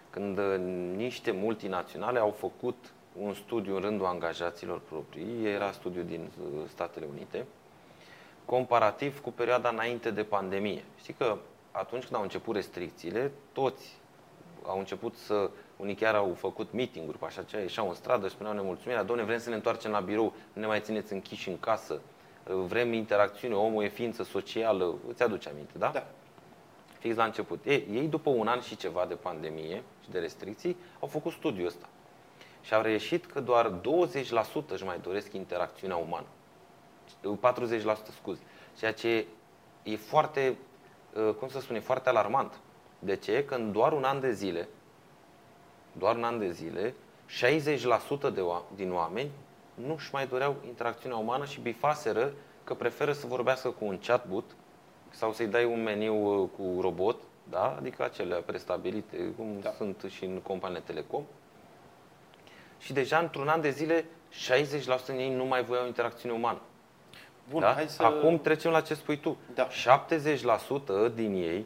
când 0.09 0.37
uh, 0.37 0.57
niște 0.95 1.31
multinaționale 1.31 2.19
au 2.19 2.31
făcut 2.31 2.93
un 3.17 3.33
studiu 3.33 3.75
în 3.75 3.81
rândul 3.81 4.05
angajaților 4.05 4.79
proprii, 4.79 5.45
era 5.45 5.71
studiu 5.71 6.01
din 6.01 6.29
uh, 6.43 6.61
Statele 6.67 7.05
Unite, 7.11 7.45
comparativ 8.45 9.21
cu 9.21 9.31
perioada 9.31 9.69
înainte 9.69 10.11
de 10.11 10.23
pandemie. 10.23 10.83
Știi 10.97 11.13
că 11.13 11.37
atunci 11.71 12.03
când 12.03 12.15
au 12.15 12.21
început 12.21 12.55
restricțiile, 12.55 13.31
toți 13.51 13.99
au 14.65 14.77
început 14.77 15.15
să, 15.15 15.49
unii 15.77 15.95
chiar 15.95 16.15
au 16.15 16.33
făcut 16.33 16.73
meeting-uri 16.73 17.17
pe 17.17 17.25
așa 17.25 17.43
ceva, 17.43 17.61
ieșeau 17.61 17.87
în 17.87 17.93
stradă 17.93 18.27
și 18.27 18.33
spuneau 18.33 18.55
nemulțumirea, 18.55 19.03
doamne, 19.03 19.23
vrem 19.23 19.39
să 19.39 19.49
ne 19.49 19.55
întoarcem 19.55 19.91
la 19.91 19.99
birou, 19.99 20.33
nu 20.53 20.61
ne 20.61 20.67
mai 20.67 20.79
țineți 20.79 21.13
închiși 21.13 21.49
în 21.49 21.59
casă, 21.59 22.01
vrem 22.43 22.93
interacțiune, 22.93 23.55
omul 23.55 23.83
e 23.83 23.87
ființă 23.87 24.23
socială, 24.23 24.95
îți 25.07 25.23
aduce 25.23 25.49
aminte, 25.49 25.77
da? 25.77 25.89
Da. 25.93 26.07
Fix 26.99 27.15
la 27.15 27.23
început. 27.23 27.65
Ei, 27.65 27.87
ei, 27.91 28.07
după 28.07 28.29
un 28.29 28.47
an 28.47 28.61
și 28.61 28.75
ceva 28.75 29.05
de 29.07 29.13
pandemie 29.13 29.83
și 30.03 30.09
de 30.11 30.19
restricții, 30.19 30.77
au 30.99 31.07
făcut 31.07 31.31
studiul 31.31 31.67
ăsta. 31.67 31.89
Și 32.61 32.73
au 32.73 32.81
reieșit 32.81 33.25
că 33.25 33.39
doar 33.39 33.71
20% 33.71 33.73
își 34.71 34.83
mai 34.83 34.99
doresc 35.01 35.33
interacțiunea 35.33 35.95
umană. 35.95 36.25
40% 37.39 37.95
scuze. 38.19 38.39
Ceea 38.77 38.93
ce 38.93 39.25
e 39.83 39.95
foarte, 39.95 40.57
uh, 41.27 41.33
cum 41.39 41.47
să 41.49 41.59
spun, 41.59 41.75
e 41.75 41.79
foarte 41.79 42.09
alarmant. 42.09 42.59
De 42.99 43.15
ce? 43.15 43.45
Că 43.45 43.55
în 43.55 43.71
doar 43.71 43.91
un 43.91 44.03
an 44.03 44.19
de 44.19 44.31
zile, 44.31 44.67
doar 45.91 46.15
în 46.15 46.23
an 46.23 46.39
de 46.39 46.51
zile, 46.51 46.93
60% 47.27 48.29
de 48.33 48.41
oa- 48.41 48.75
din 48.75 48.93
oameni 48.93 49.29
nu-și 49.73 50.09
mai 50.13 50.27
doreau 50.27 50.55
interacțiunea 50.65 51.17
umană 51.17 51.45
și 51.45 51.59
bifaseră 51.59 52.33
că 52.63 52.73
preferă 52.73 53.11
să 53.13 53.27
vorbească 53.27 53.69
cu 53.69 53.85
un 53.85 53.97
chatbot 53.97 54.43
sau 55.09 55.33
să-i 55.33 55.47
dai 55.47 55.65
un 55.65 55.83
meniu 55.83 56.41
uh, 56.41 56.49
cu 56.57 56.81
robot, 56.81 57.21
da? 57.49 57.75
adică 57.77 58.03
acelea 58.03 58.37
prestabilite, 58.41 59.33
cum 59.37 59.59
Da. 59.61 59.71
sunt 59.71 60.05
și 60.09 60.25
în 60.25 60.39
companiile 60.39 60.83
telecom. 60.85 61.23
Și 62.81 62.93
deja 62.93 63.17
într-un 63.17 63.47
an 63.47 63.61
de 63.61 63.69
zile, 63.69 64.05
60% 64.05 65.05
din 65.05 65.15
ei 65.19 65.33
nu 65.35 65.45
mai 65.45 65.63
voiau 65.63 65.85
interacțiune 65.85 66.35
umană. 66.35 66.59
Bun, 67.49 67.59
da? 67.61 67.73
hai 67.73 67.87
să... 67.87 68.03
Acum 68.03 68.39
trecem 68.39 68.71
la 68.71 68.81
ce 68.81 68.93
spui 68.93 69.17
tu. 69.19 69.37
Da. 69.53 69.67
70% 69.67 71.13
din 71.13 71.33
ei 71.33 71.65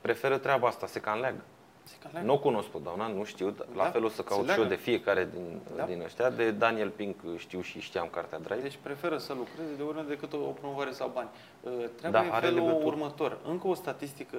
preferă 0.00 0.38
treaba 0.38 0.66
asta, 0.68 0.86
se 0.86 1.00
cam 1.00 1.20
leagă. 1.20 1.40
Se 1.82 1.94
cam 2.12 2.24
Nu 2.24 2.32
o 2.32 2.38
cunosc 2.38 2.68
pe 2.68 2.78
doamna, 2.82 3.06
nu 3.06 3.24
știu, 3.24 3.50
dar 3.50 3.66
la 3.76 3.82
Da, 3.82 3.90
fel 3.90 4.04
o 4.04 4.08
să 4.08 4.14
se 4.14 4.24
caut 4.24 4.40
și 4.40 4.46
leagă. 4.46 4.62
eu 4.62 4.68
de 4.68 4.74
fiecare 4.74 5.28
din, 5.32 5.60
Da. 5.76 5.84
din 5.84 6.00
ăștia. 6.04 6.30
De 6.30 6.50
Daniel 6.50 6.88
Pink 6.88 7.16
știu 7.36 7.60
și 7.60 7.80
știam 7.80 8.08
cartea 8.10 8.38
Drive. 8.38 8.60
Deci 8.60 8.78
preferă 8.82 9.18
să 9.18 9.32
lucreze 9.34 9.74
de 9.76 9.82
oriunde 9.82 10.08
decât 10.14 10.32
o 10.32 10.36
promovare 10.36 10.90
sau 10.90 11.10
bani. 11.14 11.28
Uh, 11.60 11.72
Treaba 11.96 12.18
Da, 12.18 12.24
e 12.24 12.28
în 12.28 12.34
are 12.34 12.46
felul 12.46 12.60
legătură. 12.60 12.86
următor. 12.86 13.38
Încă 13.46 13.66
o 13.68 13.74
statistică 13.74 14.38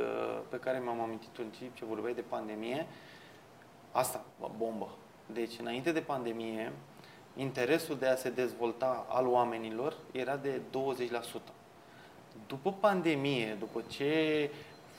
pe 0.50 0.58
care 0.58 0.80
mi-am 0.84 1.00
amintit-o 1.02 1.42
în 1.42 1.50
timp 1.60 1.76
ce 1.76 1.86
vorbeai 1.86 2.14
de 2.14 2.24
pandemie, 2.30 2.88
asta, 3.92 4.24
bă, 4.40 4.48
bombă. 4.58 4.90
Deci, 5.34 5.60
înainte 5.60 5.92
de 5.92 6.00
pandemie, 6.00 6.72
interesul 7.36 7.98
de 7.98 8.08
a 8.08 8.16
se 8.16 8.30
dezvolta 8.30 9.06
al 9.10 9.28
oamenilor 9.28 9.98
era 10.12 10.38
de 10.38 10.62
20%. 11.20 11.42
După 12.48 12.74
pandemie, 12.80 13.56
după 13.60 13.84
ce 13.88 14.50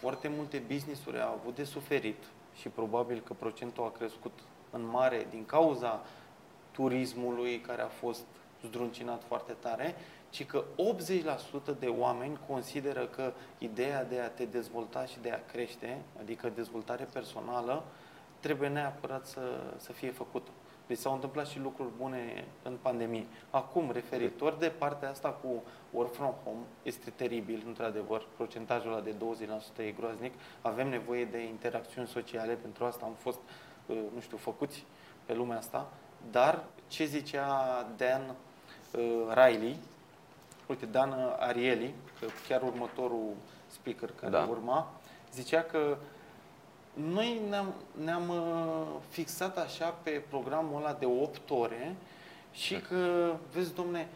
foarte 0.01 0.29
multe 0.29 0.63
business-uri 0.73 1.21
au 1.21 1.33
avut 1.33 1.55
de 1.55 1.65
suferit 1.65 2.25
și 2.55 2.69
probabil 2.69 3.21
că 3.21 3.33
procentul 3.33 3.85
a 3.85 3.99
crescut 3.99 4.39
în 4.71 4.87
mare 4.87 5.27
din 5.31 5.47
cauza 5.47 6.05
turismului 6.71 7.61
care 7.61 7.83
a 7.83 7.87
fost 7.87 8.25
zdruncinat 8.67 9.23
foarte 9.27 9.53
tare, 9.53 9.95
ci 10.31 10.47
că 10.47 10.65
80% 11.75 11.79
de 11.79 11.87
oameni 11.87 12.39
consideră 12.49 13.07
că 13.07 13.33
ideea 13.59 14.05
de 14.05 14.21
a 14.21 14.29
te 14.29 14.45
dezvolta 14.45 15.07
și 15.07 15.17
de 15.23 15.31
a 15.31 15.53
crește, 15.53 16.03
adică 16.21 16.53
dezvoltare 16.55 17.09
personală, 17.13 17.85
trebuie 18.43 18.69
neapărat 18.69 19.27
să, 19.27 19.41
să 19.77 19.93
fie 19.93 20.11
făcută. 20.11 20.51
Deci 20.87 20.99
s-au 20.99 21.15
întâmplat 21.15 21.47
și 21.47 21.59
lucruri 21.59 21.91
bune 21.97 22.45
în 22.63 22.77
pandemie. 22.83 23.27
Acum, 23.51 23.91
referitor 23.93 24.55
de 24.55 24.69
partea 24.69 25.11
asta 25.11 25.29
cu 25.29 25.63
work 25.91 26.13
from 26.13 26.35
home, 26.45 26.65
este 26.83 27.11
teribil, 27.11 27.63
într-adevăr, 27.67 28.27
procentajul 28.37 28.93
ăla 28.93 29.01
de 29.01 29.15
20% 29.81 29.85
e 29.85 29.91
groaznic. 29.91 30.33
Avem 30.63 30.89
nevoie 30.89 31.25
de 31.25 31.43
interacțiuni 31.45 32.07
sociale, 32.07 32.53
pentru 32.55 32.85
asta 32.85 33.05
am 33.05 33.15
fost, 33.19 33.39
uh, 33.87 33.97
nu 34.15 34.21
știu, 34.21 34.37
făcuți 34.37 34.85
pe 35.27 35.35
lumea 35.35 35.57
asta. 35.57 35.91
Dar 36.31 36.65
ce 36.89 37.05
zicea 37.05 37.87
Dan 37.97 38.35
uh, 38.93 39.03
Riley, 39.35 39.77
uite, 40.67 40.87
Dan 40.87 41.13
Ariely, 41.39 41.95
că 42.21 42.27
chiar 42.49 42.63
următorul 42.63 43.35
speaker 43.67 44.11
care 44.21 44.33
Da. 44.33 44.47
urma, 44.51 44.93
zicea 45.33 45.63
că 45.63 45.97
noi 46.93 47.41
ne-am, 47.49 47.75
ne-am 48.05 48.29
uh, 48.29 49.01
fixat 49.09 49.59
așa 49.59 49.89
pe 50.03 50.11
programul 50.29 50.81
ăla 50.81 50.93
de 50.93 51.07
8 51.07 51.51
ore 51.51 51.95
și 52.53 52.81
că, 52.81 53.33
vezi, 53.53 53.75
domne, 53.75 54.09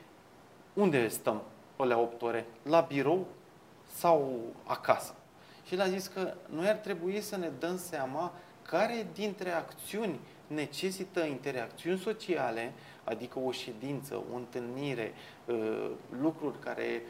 unde 0.72 1.09
stăm 1.09 1.43
alea 1.77 1.99
8 1.99 2.22
ore? 2.22 2.47
La 2.62 2.81
birou 2.81 3.27
sau 3.95 4.39
acasă? 4.64 5.14
Și 5.66 5.74
el 5.74 5.81
a 5.81 5.89
zis 5.89 6.07
că 6.07 6.35
noi 6.51 6.68
ar 6.68 6.77
trebui 6.77 7.20
să 7.20 7.37
ne 7.37 7.51
dăm 7.59 7.79
seama 7.79 8.33
care 8.62 9.07
dintre 9.14 9.51
acțiuni 9.51 10.18
necesită 10.47 11.24
interacțiuni 11.24 11.99
sociale, 11.99 12.72
adică 13.05 13.39
o 13.39 13.53
ședință, 13.53 14.22
o 14.33 14.37
întâlnire, 14.37 15.12
uh, 15.14 15.36
lucruri 16.20 16.59
care 16.59 17.03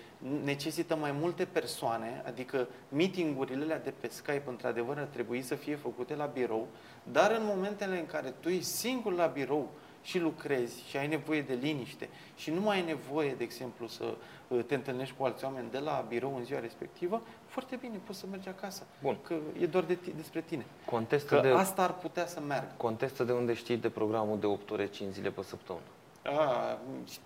necesită 0.44 0.96
mai 0.96 1.12
multe 1.12 1.44
persoane, 1.44 2.22
adică 2.26 2.68
meetingurile 2.88 3.62
alea 3.64 3.78
de 3.80 3.92
pe 4.00 4.08
Skype, 4.08 4.42
într-adevăr, 4.46 4.98
ar 4.98 5.04
trebui 5.12 5.42
să 5.42 5.54
fie 5.54 5.76
făcute 5.76 6.14
la 6.14 6.24
birou, 6.26 6.66
dar 7.12 7.30
în 7.30 7.42
momentele 7.44 7.98
în 7.98 8.06
care 8.06 8.34
tu 8.40 8.48
ești 8.48 8.62
singur 8.70 9.12
la 9.14 9.26
birou 9.26 9.68
și 10.02 10.18
lucrezi 10.18 10.82
și 10.88 10.96
ai 10.96 11.06
nevoie 11.06 11.42
de 11.42 11.54
liniște 11.54 12.08
și 12.36 12.50
nu 12.50 12.60
mai 12.60 12.76
ai 12.76 12.84
nevoie, 12.84 13.34
de 13.38 13.44
exemplu, 13.44 13.86
să 13.86 14.04
uh, 14.48 14.64
te 14.66 14.74
întâlnești 14.74 15.14
cu 15.18 15.24
alți 15.24 15.44
oameni 15.44 15.70
de 15.70 15.78
la 15.78 16.04
birou 16.08 16.36
în 16.36 16.44
ziua 16.44 16.60
respectivă, 16.60 17.22
foarte 17.46 17.76
bine, 17.76 18.00
poți 18.06 18.18
să 18.18 18.26
mergi 18.30 18.48
acasă. 18.48 18.82
Bun. 19.02 19.16
Că 19.22 19.34
e 19.60 19.66
doar 19.66 19.84
de 19.84 19.94
ti- 19.94 20.16
despre 20.16 20.40
tine. 20.40 20.66
Contestă 20.84 21.34
Că 21.34 21.40
de, 21.40 21.48
asta 21.48 21.82
ar 21.82 21.94
putea 21.94 22.26
să 22.26 22.40
meargă. 22.40 22.72
contestă 22.76 23.24
de 23.24 23.32
unde 23.32 23.54
știi 23.54 23.76
de 23.76 23.88
programul 23.88 24.38
de 24.38 24.46
8 24.46 24.70
ore, 24.70 24.86
5 24.86 25.12
zile 25.12 25.30
pe 25.30 25.42
săptămână. 25.42 25.84
A, 26.26 26.78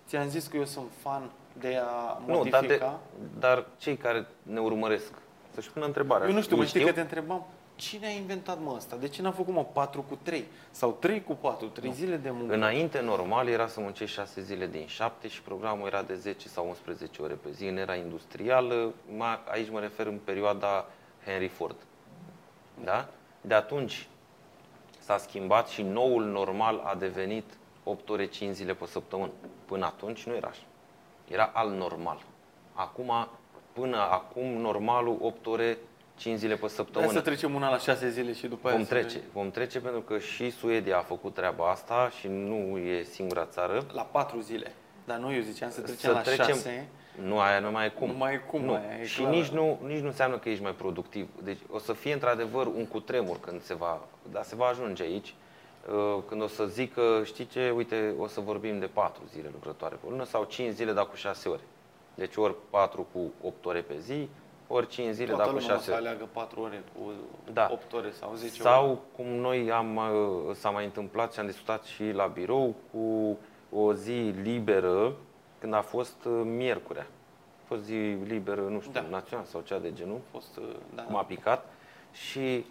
ți-am 0.07 0.27
zis 0.29 0.47
că 0.47 0.57
eu 0.57 0.65
sunt 0.65 0.85
fan 1.01 1.29
de 1.59 1.79
a 1.85 2.21
Nu, 2.25 2.33
modifica. 2.33 2.59
dar, 2.59 2.77
de, 2.77 2.85
dar 3.39 3.65
cei 3.77 3.97
care 3.97 4.27
ne 4.43 4.59
urmăresc 4.59 5.11
să-și 5.53 5.69
pună 5.71 5.85
întrebarea. 5.85 6.27
Eu 6.27 6.33
nu 6.33 6.41
știu, 6.41 6.55
Ei 6.55 6.61
mă 6.61 6.67
știi 6.67 6.85
că 6.85 6.91
te 6.91 7.01
întrebam, 7.01 7.45
cine 7.75 8.07
a 8.07 8.09
inventat 8.09 8.57
mă 8.63 8.73
asta? 8.77 8.95
De 8.95 9.07
ce 9.07 9.21
n-a 9.21 9.31
făcut 9.31 9.53
mă 9.53 9.63
4 9.65 10.01
cu 10.09 10.17
3? 10.23 10.45
Sau 10.71 10.91
3 10.99 11.23
cu 11.23 11.33
4, 11.33 11.67
3 11.67 11.91
zile 11.91 12.15
de 12.15 12.29
muncă? 12.31 12.53
Înainte, 12.53 13.01
normal, 13.01 13.47
era 13.47 13.67
să 13.67 13.79
muncești 13.79 14.15
6 14.15 14.41
zile 14.41 14.67
din 14.67 14.85
7 14.87 15.27
și 15.27 15.41
programul 15.41 15.87
era 15.87 16.01
de 16.01 16.15
10 16.15 16.47
sau 16.47 16.67
11 16.67 17.21
ore 17.21 17.33
pe 17.33 17.51
zi, 17.51 17.65
în 17.65 17.77
era 17.77 17.95
industrială. 17.95 18.93
Ma- 19.17 19.51
Aici 19.51 19.69
mă 19.69 19.79
refer 19.79 20.05
în 20.05 20.19
perioada 20.23 20.85
Henry 21.25 21.47
Ford. 21.47 21.75
Da? 22.83 23.07
De 23.41 23.53
atunci 23.53 24.07
s-a 24.99 25.17
schimbat 25.17 25.67
și 25.67 25.81
noul 25.81 26.23
normal 26.25 26.81
a 26.85 26.95
devenit 26.95 27.43
8 27.83 28.09
ore 28.09 28.25
5 28.25 28.55
zile 28.55 28.73
pe 28.73 28.85
săptămână. 28.85 29.31
Până 29.65 29.85
atunci 29.85 30.23
nu 30.23 30.33
era 30.35 30.47
așa. 30.47 30.61
Era 31.27 31.51
al 31.53 31.69
normal. 31.69 32.21
Acum, 32.73 33.27
până 33.73 33.97
acum, 33.97 34.45
normalul 34.45 35.17
8 35.21 35.45
ore 35.45 35.77
5 36.15 36.37
zile 36.37 36.53
pe 36.53 36.59
Hai 36.59 36.69
săptămână. 36.69 37.11
să 37.11 37.21
trecem 37.21 37.53
una 37.53 37.69
la 37.69 37.77
6 37.77 38.09
zile 38.09 38.33
și 38.33 38.47
după 38.47 38.67
aia 38.67 38.75
Vom 38.77 38.85
să 38.85 38.93
trece, 38.93 39.21
vom 39.33 39.51
trece 39.51 39.79
pentru 39.79 40.01
că 40.01 40.19
și 40.19 40.49
Suedia 40.49 40.97
a 40.97 41.01
făcut 41.01 41.33
treaba 41.33 41.69
asta 41.69 42.09
și 42.19 42.27
nu 42.27 42.77
e 42.77 43.03
singura 43.03 43.45
țară. 43.45 43.85
La 43.93 44.01
4 44.01 44.39
zile. 44.39 44.71
Dar 45.05 45.17
nu, 45.17 45.33
eu 45.33 45.41
ziceam 45.41 45.69
să 45.69 45.81
trecem 45.81 45.97
Să 46.09 46.11
la 46.11 46.21
trecem- 46.21 46.45
6. 46.45 46.87
Nu, 47.21 47.39
aia 47.39 47.59
nu 47.59 47.71
mai 47.71 47.85
e 47.85 47.89
cum. 47.89 48.07
Nu 48.07 48.17
mai 48.17 48.33
e 48.33 48.37
cum, 48.37 48.61
nu. 48.61 48.73
aia 48.73 48.97
e 49.01 49.05
și 49.05 49.19
clar. 49.19 49.31
nici 49.33 49.47
nu, 49.47 49.79
nici 49.87 49.99
nu 49.99 50.07
înseamnă 50.07 50.37
că 50.37 50.49
ești 50.49 50.63
mai 50.63 50.71
productiv. 50.73 51.29
Deci 51.43 51.59
o 51.71 51.79
să 51.79 51.93
fie 51.93 52.13
într-adevăr 52.13 52.65
un 52.67 52.85
cutremur 52.85 53.39
când 53.39 53.61
se 53.61 53.73
va, 53.73 54.01
dar 54.31 54.43
se 54.43 54.55
va 54.55 54.65
ajunge 54.65 55.03
aici. 55.03 55.33
Uh, 55.89 56.17
Când 56.27 56.41
o 56.41 56.47
să 56.47 56.65
zică, 56.65 57.21
știi 57.23 57.45
ce, 57.47 57.69
uite, 57.75 58.13
o 58.19 58.27
să 58.27 58.39
vorbim 58.39 58.79
de 58.79 58.85
4 58.85 59.21
zile 59.31 59.49
lucrătoare 59.53 59.95
pe 59.95 60.07
lună 60.09 60.23
sau 60.25 60.43
5 60.43 60.73
zile, 60.73 60.91
dar 60.91 61.07
cu 61.07 61.15
6 61.15 61.49
ore. 61.49 61.61
Deci 62.15 62.35
ori 62.35 62.55
4 62.69 63.07
cu 63.13 63.19
8 63.47 63.65
ore 63.65 63.81
pe 63.81 63.97
zi, 63.99 64.29
ori 64.67 64.87
5 64.87 65.13
zile, 65.13 65.25
Toată 65.27 65.41
dar 65.43 65.53
cu 65.53 65.59
lumea 65.59 65.73
o 65.75 65.77
6 65.77 65.83
să 65.83 65.91
ore. 65.91 65.99
aleagă 65.99 66.27
4 66.31 66.61
ore 66.61 66.83
cu 66.95 67.11
Da. 67.53 67.69
8 67.71 67.93
ore 67.93 68.11
sau 68.11 68.33
10 68.35 68.61
ore. 68.61 68.69
Sau 68.69 69.01
cum 69.15 69.25
noi 69.27 69.71
am, 69.71 69.95
uh, 69.95 70.55
s-a 70.55 70.69
mai 70.69 70.83
întâmplat 70.85 71.33
și 71.33 71.39
am 71.39 71.45
discutat 71.45 71.83
și 71.83 72.11
la 72.11 72.25
birou 72.25 72.75
cu 72.91 73.37
o 73.75 73.93
zi 73.93 74.33
liberă 74.41 75.13
când 75.59 75.73
a 75.73 75.81
fost 75.81 76.25
uh, 76.25 76.41
miercurea. 76.45 77.07
A 77.63 77.73
fost 77.73 77.83
zi 77.83 78.15
liberă, 78.27 78.61
nu 78.61 78.79
știu, 78.79 78.91
Da. 78.93 79.05
națională 79.09 79.47
sau 79.47 79.61
cea 79.61 79.79
de 79.79 79.93
genul, 79.93 80.15
A 80.17 80.29
fost, 80.31 80.57
uh, 80.57 80.63
da. 80.95 81.01
cum 81.03 81.15
a 81.15 81.23
picat. 81.23 81.65
Și 82.11 82.65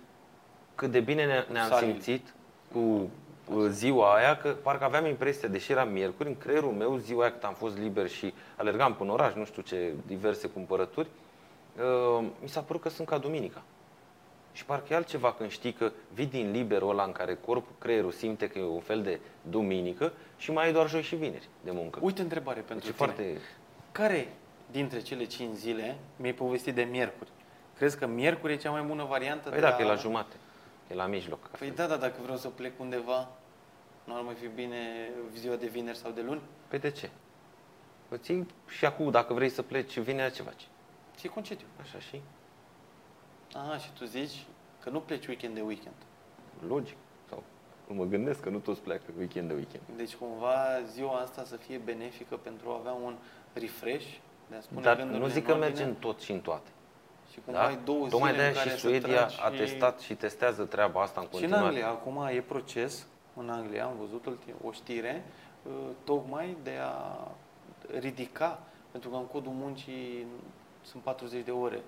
cât 0.75 0.91
de 0.91 1.01
bine 1.01 1.25
ne- 1.27 1.45
ne-am 1.53 1.69
Salil. 1.69 1.91
simțit 1.91 2.35
cu 2.73 2.79
uh, 2.79 3.67
ziua 3.69 4.15
aia, 4.15 4.37
că 4.37 4.49
parcă 4.49 4.85
aveam 4.85 5.07
impresia, 5.07 5.49
deși 5.49 5.73
era 5.73 5.85
miercuri, 5.85 6.29
în 6.29 6.39
creierul 6.39 6.73
meu, 6.73 6.97
ziua 6.97 7.23
aia 7.23 7.33
cât 7.33 7.45
am 7.45 7.55
fost 7.55 7.79
liber 7.79 8.09
și 8.09 8.35
alergam 8.57 8.95
până 8.95 9.13
oraș, 9.13 9.35
nu 9.35 9.45
știu 9.45 9.63
ce, 9.63 9.93
diverse 10.07 10.49
cumpărături, 10.49 11.09
uh, 12.19 12.25
mi 12.43 12.49
s-a 12.49 12.61
părut 12.61 12.83
că 12.83 12.89
sunt 12.89 13.09
ca 13.09 13.19
duminica. 13.19 13.63
Și 14.53 14.65
parcă 14.65 14.93
e 14.93 14.97
altceva 14.97 15.33
când 15.33 15.51
știi 15.51 15.73
că 15.73 15.91
vii 16.15 16.27
din 16.27 16.51
liberul 16.51 16.91
ăla 16.91 17.05
în 17.05 17.13
care 17.13 17.39
corpul, 17.47 17.73
creierul 17.79 18.11
simte 18.11 18.49
că 18.49 18.59
e 18.59 18.65
un 18.65 18.81
fel 18.81 19.03
de 19.03 19.21
duminică 19.43 20.13
și 20.37 20.53
mai 20.53 20.65
ai 20.65 20.73
doar 20.73 20.89
joi 20.89 21.03
și 21.03 21.15
vineri 21.15 21.49
de 21.65 21.71
muncă. 21.71 21.99
Uite 22.03 22.23
întrebare 22.23 22.61
pentru 22.61 22.91
deci 22.91 23.01
e 23.01 23.05
tine. 23.05 23.07
foarte... 23.07 23.41
Care 23.93 24.29
dintre 24.71 25.01
cele 25.01 25.25
5 25.25 25.55
zile 25.55 25.97
mi-ai 26.17 26.33
povestit 26.33 26.75
de 26.75 26.83
miercuri? 26.83 27.31
Crezi 27.77 27.99
că 27.99 28.07
miercuri 28.07 28.53
e 28.53 28.57
cea 28.57 28.71
mai 28.71 28.83
bună 28.83 29.05
variantă 29.05 29.49
Păi 29.49 29.59
de 29.59 29.65
dacă 29.65 29.83
a... 29.83 29.85
e 29.85 29.89
la 29.89 29.95
jumate, 29.95 30.35
e 30.91 30.95
la 30.95 31.07
mijloc. 31.07 31.49
Păi 31.49 31.71
da, 31.71 31.87
da, 31.87 31.97
dacă 31.97 32.17
vreau 32.23 32.37
să 32.37 32.49
plec 32.49 32.81
undeva, 32.81 33.29
nu 34.05 34.17
ar 34.17 34.23
mai 34.23 34.35
fi 34.35 34.47
bine 34.47 35.11
ziua 35.35 35.57
de 35.57 35.67
vineri 35.67 35.97
sau 35.97 36.11
de 36.11 36.21
luni? 36.23 36.41
Păi 36.69 36.79
de 36.79 36.91
ce? 36.91 37.11
Îți 38.09 38.23
ții 38.23 38.47
și 38.69 38.85
acum, 38.85 39.11
dacă 39.11 39.33
vrei 39.35 39.49
să 39.49 39.63
pleci, 39.63 39.99
vinerea 39.99 40.31
ce 40.31 40.43
faci? 40.43 40.69
Ce 41.19 41.29
concediu? 41.29 41.67
Așa 41.81 41.99
și? 41.99 42.21
Aha, 43.55 43.77
și 43.79 43.93
tu 43.93 44.05
zici 44.05 44.45
că 44.83 44.91
nu 44.91 45.01
pleci 45.01 45.27
weekend 45.27 45.55
de 45.55 45.61
weekend. 45.61 45.95
Logic. 46.69 46.97
Sau 47.29 47.43
mă 47.87 48.05
gândesc 48.05 48.41
că 48.41 48.49
nu 48.49 48.59
toți 48.59 48.81
pleacă 48.81 49.03
weekend 49.19 49.49
de 49.49 49.55
weekend. 49.55 49.83
Deci 49.97 50.15
cumva 50.15 50.83
ziua 50.93 51.19
asta 51.19 51.45
să 51.45 51.57
fie 51.57 51.79
benefică 51.79 52.37
pentru 52.37 52.71
a 52.71 52.75
avea 52.79 52.93
un 52.93 53.17
refresh, 53.53 54.07
de 54.49 54.57
a 54.57 54.61
spune 54.61 54.81
Dar 54.81 54.97
gândurile 54.97 55.25
nu 55.25 55.31
zic 55.31 55.41
în 55.41 55.45
că 55.45 55.51
ordine. 55.51 55.67
merge 55.69 55.83
în 55.85 55.95
tot 55.95 56.21
și 56.21 56.33
în 56.33 56.41
toate. 56.41 56.71
Și 57.33 57.39
cum 57.45 57.53
Da? 57.53 57.67
ai 57.67 57.79
două 57.85 58.09
Tocmai 58.09 58.31
zile 58.31 58.43
de 58.43 58.49
în 58.49 58.55
care 58.55 58.69
și 58.69 58.75
să 58.75 58.81
Suedia 58.81 59.09
tragi 59.17 59.41
a 59.43 59.51
testat 59.51 60.01
și 60.01 60.15
testează 60.15 60.65
treaba 60.65 61.03
asta 61.03 61.21
în 61.21 61.27
Și 61.27 61.33
în 61.35 61.41
continuare. 61.41 61.67
Anglia, 61.67 61.89
acum 61.89 62.27
e 62.37 62.41
proces, 62.41 63.07
în 63.37 63.49
Anglia 63.51 63.85
am 63.85 63.93
văzut 64.01 64.27
ultim- 64.27 64.65
o 64.65 64.73
știre, 64.73 65.25
uh, 65.63 65.73
tocmai 66.05 66.57
de 66.63 66.77
a 66.83 67.29
ridica, 67.99 68.59
pentru 68.91 69.11
că 69.11 69.17
în 69.17 69.27
codul 69.27 69.53
muncii 69.53 70.27
sunt 70.83 71.03
40 71.03 71.45
de 71.45 71.51
ore 71.51 71.81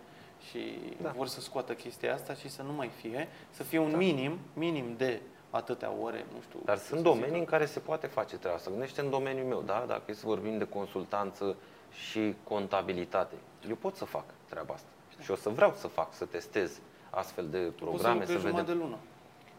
și 0.51 0.79
Da. 1.03 1.13
vor 1.17 1.27
să 1.27 1.41
scoată 1.41 1.73
chestia 1.73 2.15
asta 2.15 2.35
și 2.35 2.49
să 2.49 2.63
nu 2.63 2.73
mai 2.73 2.89
fie, 3.01 3.29
să 3.51 3.63
fie 3.63 3.79
un 3.79 3.91
Da. 3.91 3.97
minim, 3.97 4.39
minim 4.55 4.95
de 4.97 5.21
atâtea 5.51 5.93
ore, 6.03 6.27
nu 6.35 6.41
știu. 6.41 6.59
Dar 6.65 6.77
să 6.77 6.85
sunt 6.85 6.99
zic 6.99 7.09
domenii 7.09 7.31
că- 7.33 7.39
în 7.39 7.45
care 7.45 7.67
se 7.67 7.79
poate 7.79 8.07
face 8.07 8.37
treaba 8.37 8.57
asta. 8.57 8.71
Gândește 8.71 9.01
în 9.01 9.11
domeniul 9.11 9.47
meu, 9.47 9.63
da? 9.67 9.85
Dacă 9.89 10.03
e 10.07 10.13
să 10.13 10.27
vorbim 10.27 10.59
de 10.59 10.65
consultanță 10.65 11.57
și 11.91 12.35
contabilitate. 12.45 13.35
Eu 13.69 13.75
pot 13.75 13.97
să 13.97 14.05
fac 14.05 14.25
treaba 14.49 14.75
asta. 14.75 14.89
Și 15.23 15.31
o 15.31 15.35
să 15.37 15.49
vreau 15.49 15.75
să 15.79 15.87
fac, 15.87 16.15
să 16.15 16.25
testez 16.25 16.79
astfel 17.11 17.47
de 17.51 17.59
Poți 17.59 17.75
programe, 17.77 18.25
să 18.25 18.27
să 18.27 18.33
lucrezi 18.33 18.35
vedem. 18.35 18.51
jumătate 18.51 18.73
de 18.73 18.79
lună. 18.79 18.97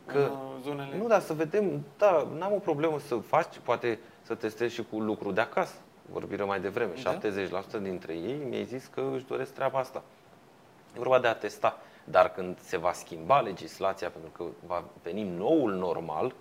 Că- 0.05 0.32
în 0.34 0.47
uh, 0.55 0.61
zonele... 0.64 0.97
Nu, 0.97 1.07
dar 1.07 1.22
să 1.22 1.34
vedem, 1.34 1.84
da, 1.97 2.28
n-am 2.38 2.53
o 2.53 2.57
problemă 2.59 2.99
să 2.99 3.16
faci, 3.16 3.57
poate 3.64 3.99
să 4.22 4.36
testezi 4.36 4.74
și 4.74 4.84
cu 4.84 4.99
lucru 4.99 5.32
de 5.32 5.41
acasă. 5.41 5.76
Vorbire 6.11 6.43
mai 6.43 6.59
devreme, 6.61 6.93
Da. 7.03 7.20
70% 7.20 7.82
dintre 7.82 8.14
ei 8.14 8.38
mi-ai 8.49 8.64
zis 8.66 8.86
că 8.93 9.03
își 9.16 9.26
doresc 9.26 9.53
treaba 9.53 9.80
asta. 9.80 10.03
E 10.95 10.97
vorba 10.97 11.20
de 11.20 11.28
a 11.28 11.36
testa. 11.36 11.78
Dar 12.03 12.32
când 12.32 12.59
se 12.59 12.78
va 12.78 12.91
schimba 12.93 13.39
legislația, 13.39 14.09
pentru 14.09 14.30
că 14.30 14.43
va 14.68 14.84
veni 15.03 15.24
noul 15.38 15.74
normal, 15.74 16.34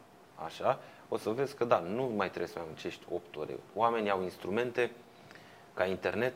așa, 0.45 0.79
o 1.09 1.17
să 1.17 1.31
vezi 1.31 1.55
că 1.55 1.65
da, 1.65 1.79
nu 1.79 2.13
mai 2.17 2.29
trebuie 2.29 2.49
să 2.49 2.55
mai 2.59 2.67
muncești 2.69 3.05
8 3.13 3.37
ore. 3.37 3.59
Oamenii 3.75 4.11
au 4.11 4.23
instrumente 4.23 4.91
ca 5.75 5.85
internet, 5.85 6.35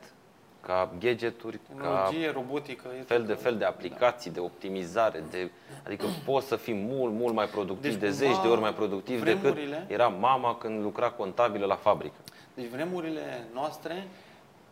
ca 0.66 0.90
gadgeturi, 0.98 1.56
ca 1.56 1.72
Tehnologie, 1.74 2.30
robotică... 2.30 2.88
e 2.98 3.02
fel 3.02 3.24
de 3.24 3.32
tot- 3.34 3.42
fel 3.42 3.56
de 3.56 3.64
aplicații, 3.64 4.30
de 4.30 4.40
optimizare, 4.40 5.24
de, 5.30 5.50
adică 5.86 6.06
poți 6.24 6.46
să 6.46 6.56
fii 6.56 6.74
mult, 6.74 7.12
mult 7.12 7.34
mai 7.34 7.46
productiv, 7.46 7.90
Deci, 7.90 8.00
de 8.00 8.06
cumva, 8.08 8.24
zeci 8.34 8.42
de 8.42 8.48
ori 8.48 8.60
mai 8.60 8.74
productiv 8.74 9.24
decât 9.24 9.40
vremurile- 9.40 9.86
era 9.88 10.08
mama 10.08 10.56
când 10.56 10.82
lucra 10.82 11.10
contabilă 11.10 11.66
la 11.66 11.74
fabrică. 11.74 12.14
Deci 12.54 12.66
vremurile 12.66 13.44
noastre, 13.54 14.06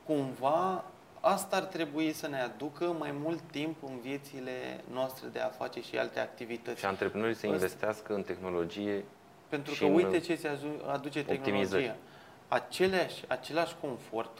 cumva, 0.06 0.84
asta 1.20 1.56
ar 1.56 1.62
trebui 1.62 2.12
să 2.12 2.28
ne 2.28 2.40
aducă 2.40 2.84
mai 2.98 3.14
mult 3.22 3.40
timp 3.50 3.76
în 3.82 3.98
viețile 4.02 4.80
noastre 4.92 5.28
de 5.32 5.38
a 5.38 5.48
face 5.48 5.80
și 5.82 5.96
alte 5.98 6.20
activități. 6.20 6.78
Și 6.80 6.86
antreprenorii 6.86 7.34
să 7.34 7.40
Ăsta- 7.46 7.54
investească 7.56 8.14
în 8.14 8.22
tehnologie 8.22 9.04
Pentru 9.48 9.72
și 9.74 9.78
că 9.80 9.86
în 9.86 9.94
uite 9.94 10.18
ce 10.20 10.34
ți 10.34 10.46
aju- 10.46 10.82
aduce 10.92 11.18
tehnologia. 11.24 11.40
optimizări. 11.50 11.94
Aceleași, 12.48 13.24
același 13.28 13.74
confort, 13.80 14.38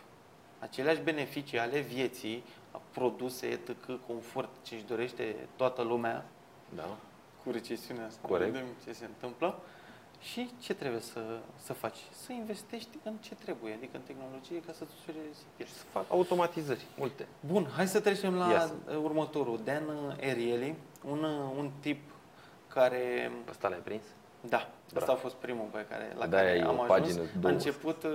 aceleași 0.65 1.01
beneficii 1.01 1.59
ale 1.59 1.79
vieții, 1.81 2.45
produse, 2.91 3.47
etc., 3.47 3.71
confort 4.07 4.49
ce 4.63 4.75
își 4.75 4.85
dorește 4.85 5.37
toată 5.57 5.83
lumea, 5.83 6.25
da? 6.75 6.97
cu 7.45 7.51
recesiunea 7.51 8.07
asta, 8.07 8.29
Corect. 8.29 8.51
vedem 8.53 8.67
ce 8.85 8.93
se 8.93 9.05
întâmplă. 9.05 9.59
Și 10.21 10.51
ce 10.61 10.75
trebuie 10.75 11.01
să, 11.01 11.21
să 11.57 11.73
faci? 11.73 11.97
Să 12.25 12.33
investești 12.33 12.99
în 13.03 13.13
ce 13.21 13.35
trebuie, 13.35 13.73
adică 13.73 13.91
în 13.97 14.01
tehnologie, 14.01 14.61
ca 14.67 14.73
să-ți 14.73 14.91
ușureze 15.01 15.29
și 15.39 15.45
vieța. 15.57 15.73
să 15.73 15.85
fac 15.93 16.05
automatizări, 16.11 16.85
multe. 16.99 17.27
Bun, 17.47 17.67
hai 17.77 17.87
să 17.89 18.01
trecem 18.01 18.35
la 18.35 18.51
Yes. 18.51 18.73
uh, 18.97 19.03
următorul. 19.03 19.61
Dan 19.65 19.83
uh, 19.89 20.29
Ariely, 20.31 20.75
un, 21.09 21.23
uh, 21.23 21.53
un 21.59 21.71
tip 21.81 22.01
care... 22.69 23.33
Pe 23.45 23.51
ăsta 23.51 23.69
l-ai 23.69 23.79
prins? 23.79 24.03
Da, 24.41 24.57
asta 24.57 24.71
Bravo. 24.93 25.13
a 25.13 25.15
fost 25.15 25.35
primul 25.35 25.67
pe 25.73 25.87
care, 25.89 26.15
la 26.19 26.27
De-aia 26.27 26.47
care 26.47 26.59
e 26.59 26.63
am 26.63 26.79
o 26.79 26.83
ajuns. 26.83 26.89
pagină 27.01 27.21
A 27.23 27.39
două. 27.41 27.53
început 27.55 28.03
uh, 28.03 28.11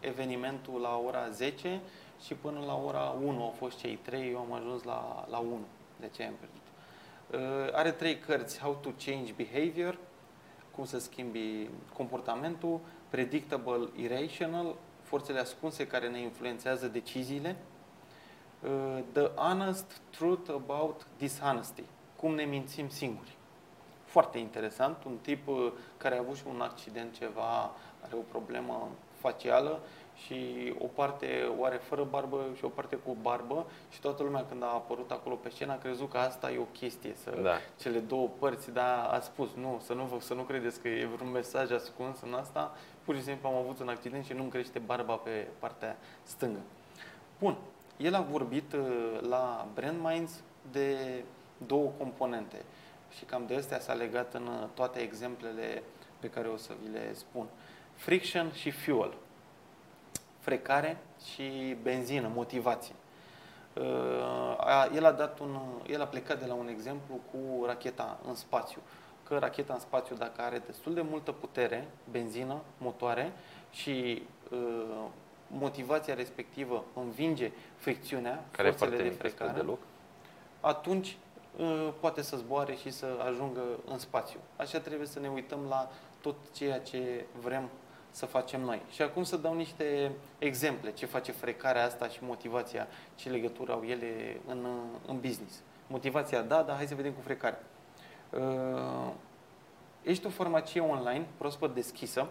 evenimentul 0.00 0.80
la 0.80 1.02
ora 1.06 1.28
10 1.28 1.80
și 2.24 2.34
până 2.34 2.60
la 2.66 2.76
ora 2.84 3.16
1 3.24 3.42
au 3.42 3.54
fost 3.58 3.78
cei 3.78 3.96
trei, 3.96 4.30
eu 4.30 4.38
am 4.38 4.52
ajuns 4.52 4.82
la, 4.82 5.26
la 5.30 5.38
1. 5.38 5.58
De 6.00 6.08
ce 6.08 6.22
am 6.22 6.34
pierdut? 6.38 6.62
Uh, 7.30 7.74
are 7.74 7.90
trei 7.90 8.18
cărți, 8.18 8.58
How 8.60 8.78
to 8.80 8.90
Change 9.04 9.32
Behavior, 9.32 9.98
cum 10.70 10.84
să 10.84 10.98
schimbi 10.98 11.68
comportamentul, 11.92 12.80
Predictable 13.08 13.88
Irrational, 13.96 14.74
forțele 15.02 15.38
ascunse 15.38 15.86
care 15.86 16.08
ne 16.08 16.20
influențează 16.20 16.86
deciziile, 16.86 17.56
uh, 18.62 19.02
The 19.12 19.26
Honest 19.26 20.00
Truth 20.10 20.50
About 20.50 21.06
Dishonesty, 21.16 21.82
cum 22.16 22.34
ne 22.34 22.44
mințim 22.44 22.88
singuri. 22.88 23.36
Foarte 24.04 24.38
interesant, 24.38 25.04
un 25.04 25.16
tip 25.22 25.48
uh, 25.48 25.72
care 25.96 26.14
a 26.14 26.18
avut 26.18 26.36
și 26.36 26.44
un 26.48 26.60
accident 26.60 27.18
ceva, 27.18 27.70
are 28.00 28.14
o 28.14 28.22
problemă 28.30 28.88
facială 29.20 29.80
și 30.26 30.74
o 30.78 30.86
parte 30.86 31.50
o 31.58 31.64
are 31.64 31.76
fără 31.76 32.04
barbă 32.10 32.44
și 32.56 32.64
o 32.64 32.68
parte 32.68 32.96
cu 32.96 33.16
barbă 33.22 33.66
și 33.90 34.00
toată 34.00 34.22
lumea 34.22 34.44
când 34.48 34.62
a 34.62 34.66
apărut 34.66 35.10
acolo 35.10 35.34
pe 35.34 35.48
scenă 35.50 35.72
a 35.72 35.78
crezut 35.78 36.10
că 36.10 36.16
asta 36.18 36.50
e 36.50 36.58
o 36.58 36.62
chestie, 36.78 37.14
să 37.22 37.38
Da. 37.42 37.54
cele 37.80 37.98
două 37.98 38.28
părți, 38.38 38.70
dar 38.72 39.08
a 39.12 39.20
spus 39.20 39.48
nu, 39.54 39.80
să 39.84 39.92
nu, 39.94 40.04
vă- 40.04 40.20
să 40.20 40.34
nu 40.34 40.42
credeți 40.42 40.80
că 40.80 40.88
e 40.88 41.06
vreun 41.14 41.30
mesaj 41.30 41.70
ascuns 41.70 42.20
în 42.20 42.34
asta, 42.34 42.74
pur 43.04 43.14
și 43.14 43.22
simplu 43.22 43.48
am 43.48 43.54
avut 43.54 43.78
un 43.80 43.88
accident 43.88 44.24
și 44.24 44.32
nu-mi 44.32 44.50
crește 44.50 44.78
barba 44.78 45.14
pe 45.14 45.46
partea 45.58 45.96
stângă. 46.22 46.60
Bun, 47.38 47.56
el 47.96 48.14
a 48.14 48.20
vorbit 48.20 48.72
uh, 48.72 49.18
la 49.28 49.66
Brand 49.74 49.98
Minds 50.02 50.42
de 50.72 50.96
două 51.66 51.90
componente 51.98 52.62
și 53.16 53.24
cam 53.24 53.44
de 53.46 53.54
astea 53.56 53.80
s-a 53.80 53.92
legat 53.92 54.34
în 54.34 54.46
uh, 54.46 54.68
toate 54.74 54.98
exemplele 55.00 55.82
pe 56.20 56.28
care 56.30 56.48
o 56.48 56.56
să 56.56 56.72
vi 56.82 56.90
le 56.92 57.12
spun. 57.14 57.46
Friction 57.98 58.52
și 58.52 58.70
fuel. 58.70 59.14
Frecare 60.38 60.96
și 61.32 61.76
benzină, 61.82 62.30
motivație. 62.34 62.94
Uh, 63.74 63.84
a- 64.58 64.90
El 64.94 65.04
a, 65.04 65.12
dat 65.12 65.38
un, 65.38 65.58
el 65.88 66.00
a 66.00 66.06
plecat 66.06 66.38
de 66.40 66.46
la 66.46 66.54
un 66.54 66.68
exemplu 66.68 67.20
cu 67.30 67.64
racheta 67.64 68.18
în 68.28 68.34
spațiu. 68.34 68.80
Că 69.28 69.38
racheta 69.38 69.72
în 69.72 69.78
spațiu, 69.80 70.16
dacă 70.16 70.40
are 70.42 70.62
destul 70.66 70.94
de 70.94 71.00
multă 71.00 71.32
putere, 71.32 71.88
benzină, 72.10 72.60
motoare 72.78 73.32
și 73.70 74.22
uh, 74.50 74.58
motivația 75.46 76.14
respectivă 76.14 76.84
învinge 76.94 77.50
fricțiunea, 77.76 78.44
Care 78.50 78.68
e 78.68 78.70
forțele 78.70 78.90
foarte 78.90 78.96
de 78.96 79.02
mică 79.02 79.14
spre 79.14 79.28
frecare, 79.28 79.60
deloc. 79.60 79.78
atunci 80.60 81.16
uh, 81.56 81.88
poate 82.00 82.22
să 82.22 82.36
zboare 82.36 82.74
și 82.74 82.90
să 82.90 83.06
ajungă 83.26 83.60
în 83.90 83.98
spațiu. 83.98 84.38
Așa 84.56 84.80
trebuie 84.80 85.06
să 85.06 85.20
ne 85.20 85.28
uităm 85.28 85.58
la 85.68 85.90
tot 86.20 86.34
ceea 86.54 86.80
ce 86.80 87.24
vrem 87.40 87.68
să 88.18 88.26
facem 88.26 88.60
noi. 88.60 88.82
Și 88.90 89.02
acum 89.02 89.22
să 89.22 89.36
dau 89.36 89.54
niște 89.54 90.10
exemple 90.38 90.92
ce 90.92 91.06
face 91.06 91.32
frecarea 91.32 91.84
asta 91.84 92.08
și 92.08 92.18
motivația, 92.22 92.86
ce 93.14 93.28
legătură 93.28 93.72
au 93.72 93.82
ele 93.82 94.40
în, 94.46 94.64
uh, 94.64 94.98
în 95.06 95.20
business. 95.20 95.60
Motivația, 95.86 96.42
da, 96.42 96.62
dar 96.62 96.76
hai 96.76 96.86
să 96.86 96.94
vedem 96.94 97.12
cu 97.12 97.20
frecarea. 97.20 97.62
Uh, 98.30 99.12
Ești 100.02 100.26
o 100.26 100.30
farmacie 100.30 100.80
online 100.80 101.26
proaspăt 101.36 101.74
deschisă 101.74 102.26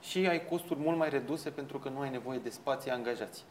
și 0.00 0.26
ai 0.26 0.44
costuri 0.44 0.80
mult 0.80 0.96
mai 0.96 1.08
reduse 1.08 1.50
pentru 1.50 1.78
că 1.78 1.88
nu 1.88 2.00
ai 2.00 2.10
nevoie 2.10 2.38
de 2.38 2.50
spații 2.50 2.90
angajați 2.90 3.44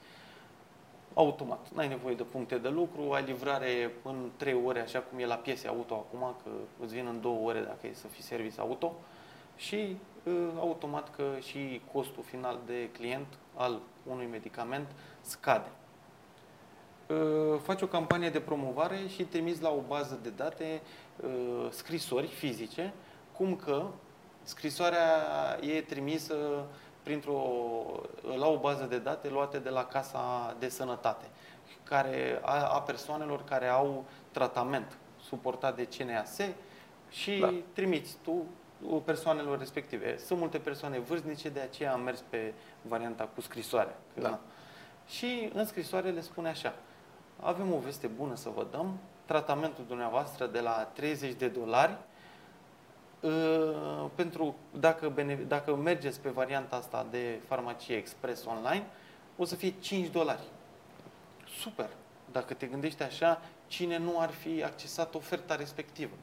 automat. 1.14 1.68
N-ai 1.74 1.88
nevoie 1.88 2.16
de 2.16 2.24
puncte 2.24 2.58
de 2.58 2.70
lucru, 2.70 3.12
ai 3.12 3.24
livrare 3.24 3.92
în 4.04 4.30
3 4.36 4.62
ore, 4.66 4.80
așa 4.80 5.00
cum 5.00 5.20
e 5.20 5.26
la 5.26 5.36
piese 5.36 5.68
auto 5.68 5.94
acum, 5.94 6.36
că 6.44 6.50
îți 6.84 6.94
vin 6.94 7.06
în 7.06 7.22
2 7.22 7.40
ore 7.44 7.60
dacă 7.60 7.88
e 7.88 7.94
să 7.94 8.08
fii 8.08 8.24
service 8.24 8.60
auto 8.60 8.96
și 9.56 9.98
uh, 10.24 10.34
automat 10.58 11.16
că 11.16 11.24
și 11.40 11.82
costul 11.92 12.24
final 12.24 12.60
de 12.66 12.90
client 12.90 13.28
al 13.56 13.80
unui 14.04 14.26
medicament 14.26 14.88
scade. 15.22 15.70
Uh, 17.08 17.60
Faci 17.62 17.82
o 17.82 17.88
campanie 17.88 18.30
de 18.30 18.40
promovare 18.40 19.08
și 19.08 19.24
trimiți 19.24 19.62
la 19.62 19.70
o 19.70 19.82
bază 19.88 20.20
de 20.24 20.30
date 20.30 20.82
uh, 21.24 21.68
scrisori 21.70 22.28
fizice, 22.28 22.94
cum 23.38 23.56
că 23.56 23.86
scrisoarea 24.44 25.08
e 25.62 25.82
trimisă 25.82 26.36
printr-o, 27.04 27.42
la 28.38 28.48
o 28.48 28.58
bază 28.58 28.84
de 28.84 28.98
date 28.98 29.30
luate 29.30 29.60
de 29.60 29.70
la 29.70 29.86
Casa 29.86 30.56
de 30.60 30.70
Sănătate, 30.70 31.26
care, 31.84 32.40
a, 32.42 32.68
a 32.74 32.82
persoanelor 32.82 33.44
care 33.44 33.68
au 33.68 34.06
tratament 34.32 34.98
suportat 35.22 35.76
de 35.76 35.88
CNAS 35.98 36.38
și 37.10 37.38
Da. 37.40 37.48
da. 37.48 37.54
trimiți 37.74 38.18
tu 38.24 38.32
uh, 38.32 38.46
persoanelor 39.06 39.58
respective. 39.58 40.18
Sunt 40.18 40.40
multe 40.40 40.58
persoane 40.58 41.00
vârstnice, 41.00 41.50
de 41.50 41.60
aceea 41.60 41.94
am 41.94 42.02
mers 42.02 42.24
pe 42.30 42.54
varianta 42.82 43.30
cu 43.36 43.42
scrisoare. 43.42 43.96
Da. 44.20 44.40
Și 45.08 45.50
în 45.54 45.66
scrisoare 45.66 46.10
le 46.10 46.22
spune 46.22 46.50
așa, 46.50 46.74
avem 47.40 47.74
o 47.74 47.78
veste 47.78 48.08
bună 48.08 48.36
să 48.36 48.50
vă 48.56 48.66
dăm, 48.72 48.98
tratamentul 49.26 49.84
dumneavoastră 49.88 50.46
de 50.46 50.60
la 50.60 50.90
30 50.94 51.34
de 51.34 51.48
dolari, 51.48 51.98
Uh, 53.26 54.06
pentru 54.16 54.56
dacă, 54.80 55.10
bene, 55.10 55.36
dacă 55.36 55.76
mergeți 55.76 56.20
pe 56.20 56.30
varianta 56.30 56.76
asta 56.76 57.06
de 57.12 57.40
farmacie 57.48 57.96
express 57.96 58.46
online, 58.46 58.86
o 59.38 59.46
să 59.46 59.56
fie 59.56 59.74
5 59.80 60.08
dolari. 60.08 60.42
Super! 61.60 61.90
Dacă 62.32 62.54
te 62.54 62.66
gândești 62.66 63.04
așa, 63.04 63.42
cine 63.68 63.98
nu 63.98 64.20
ar 64.20 64.30
fi 64.30 64.64
accesat 64.64 65.16
oferta 65.16 65.56
respectivă? 65.56 66.14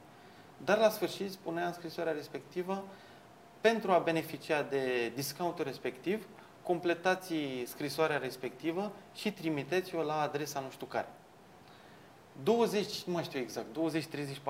Dar 0.57 0.77
la 0.77 0.89
sfârșit 0.89 1.31
spunea 1.31 1.65
în 1.65 1.73
scrisoarea 1.73 2.13
respectivă, 2.13 2.83
pentru 3.61 3.91
a 3.91 3.99
beneficia 3.99 4.61
de 4.61 5.11
discountul 5.15 5.65
respectiv, 5.65 6.27
completați 6.63 7.33
scrisoarea 7.65 8.17
respectivă 8.17 8.91
și 9.13 9.31
trimiteți-o 9.31 10.01
la 10.01 10.21
adresa 10.21 10.59
nu 10.59 10.69
știu 10.69 10.85
care. 10.85 11.07
20, 12.43 13.03
nu 13.03 13.13
mai 13.13 13.23
știu 13.23 13.39
exact, 13.39 13.73
20, 13.73 14.05
30, 14.05 14.37
40% 14.37 14.41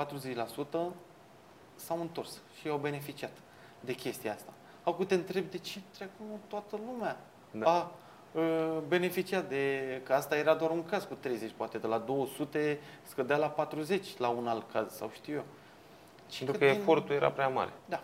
s-au 1.75 2.01
întors 2.01 2.41
și 2.59 2.67
au 2.67 2.77
beneficiat 2.77 3.31
de 3.79 3.93
chestia 3.93 4.33
asta. 4.33 4.53
Acum 4.83 5.05
te 5.05 5.13
întreb 5.13 5.51
de 5.51 5.57
ce 5.57 5.79
treacă 5.93 6.13
nu 6.17 6.39
toată 6.47 6.79
lumea 6.85 7.17
Da. 7.51 7.71
a 7.71 7.91
uh, 8.31 8.77
beneficiat 8.87 9.49
de, 9.49 10.01
că 10.03 10.13
asta 10.13 10.35
era 10.37 10.53
doar 10.53 10.71
un 10.71 10.85
caz 10.85 11.03
cu 11.03 11.13
30, 11.19 11.51
poate 11.57 11.77
de 11.77 11.87
la 11.87 11.97
200 11.97 12.79
scădea 13.03 13.37
la 13.37 13.49
40 13.49 14.17
la 14.17 14.27
un 14.27 14.47
alt 14.47 14.71
caz 14.71 14.95
sau 14.95 15.09
știu 15.13 15.33
eu. 15.33 15.43
Și 16.33 16.43
Pentru 16.43 16.61
că 16.65 16.71
din- 16.71 16.79
efortul 16.79 17.15
era 17.15 17.31
prea 17.31 17.47
mare. 17.47 17.71
Da, 17.85 18.03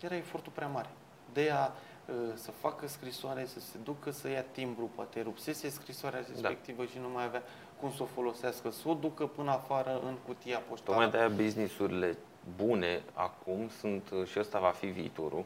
era 0.00 0.16
efortul 0.16 0.52
prea 0.54 0.66
mare. 0.66 0.88
De 1.32 1.50
a 1.50 1.64
uh, 1.66 2.14
să 2.34 2.50
facă 2.50 2.86
scrisoare, 2.88 3.44
să 3.46 3.60
se 3.60 3.76
ducă 3.84 4.10
să 4.10 4.28
ia 4.28 4.42
timbru, 4.52 4.90
poate 4.94 5.22
rupsese 5.22 5.68
scrisoarea 5.68 6.24
respectivă 6.28 6.84
și 6.84 6.98
nu 7.00 7.08
mai 7.08 7.24
avea 7.24 7.42
cum 7.80 7.92
să 7.92 8.02
o 8.02 8.06
folosească, 8.06 8.70
să 8.70 8.88
o 8.88 8.94
ducă 8.94 9.26
până 9.26 9.50
afară 9.50 10.00
în 10.04 10.14
cutia 10.26 10.58
poștală. 10.58 10.96
Tocmai 10.96 11.10
de-aia 11.10 11.28
businessurile 11.28 12.16
bune 12.56 13.02
acum 13.12 13.68
sunt, 13.80 14.10
uh, 14.10 14.26
și 14.26 14.38
ăsta 14.38 14.58
va 14.58 14.70
fi 14.70 14.86
viitorul, 14.86 15.44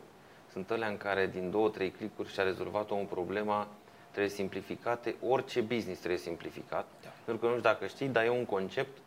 sunt 0.52 0.70
alea 0.70 0.88
în 0.88 0.96
care 0.96 1.26
din 1.26 1.50
două, 1.50 1.68
trei 1.68 1.90
clicuri 1.90 2.32
și-a 2.32 2.42
rezolvat 2.42 2.90
o 2.90 2.94
problemă, 2.94 3.66
trebuie 4.10 4.32
simplificate, 4.32 5.14
orice 5.28 5.60
business 5.60 5.98
trebuie 5.98 6.20
simplificat. 6.20 6.86
Da. 7.02 7.08
Pentru 7.24 7.46
că 7.46 7.52
nu 7.52 7.58
știu 7.58 7.70
dacă 7.70 7.86
știi, 7.86 8.08
dar 8.08 8.24
e 8.24 8.30
un 8.30 8.44
concept 8.44 8.98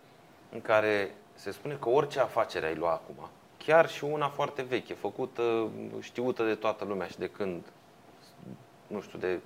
în 0.52 0.62
care 0.62 1.16
se 1.34 1.52
spune 1.52 1.76
că 1.76 1.90
orice 1.90 2.20
afacere 2.20 2.66
ai 2.66 2.76
lua 2.76 2.92
acum, 2.92 3.30
chiar 3.58 3.90
și 3.90 4.04
una 4.04 4.28
foarte 4.28 4.62
veche, 4.62 4.94
făcută, 4.94 5.70
știută 6.00 6.46
de 6.46 6.56
toată 6.56 6.86
lumea 6.86 7.08
și 7.08 7.18
de 7.18 7.30
când, 7.30 7.66
nu 8.88 9.02
știu, 9.02 9.20
de 9.20 9.40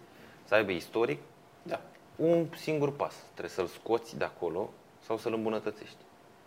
să 0.43 0.55
aibă 0.55 0.71
istoric, 0.71 1.19
Da. 1.63 1.81
un 2.15 2.47
singur 2.55 2.91
pas. 2.91 3.15
Trebuie 3.31 3.49
să-l 3.49 3.67
scoți 3.67 4.17
de 4.17 4.23
acolo 4.23 4.69
sau 4.99 5.17
să-l 5.17 5.33
îmbunătățești. 5.33 5.97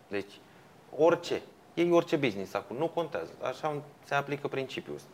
Deci, 0.09 0.33
orice. 0.97 1.43
Ei 1.75 1.91
orice 1.91 2.17
business 2.17 2.55
acum, 2.55 2.77
nu 2.77 2.89
contează. 2.89 3.33
Așa 3.43 3.83
se 4.05 4.15
aplică 4.15 4.49
principiul 4.49 4.95
ăsta. 4.97 5.09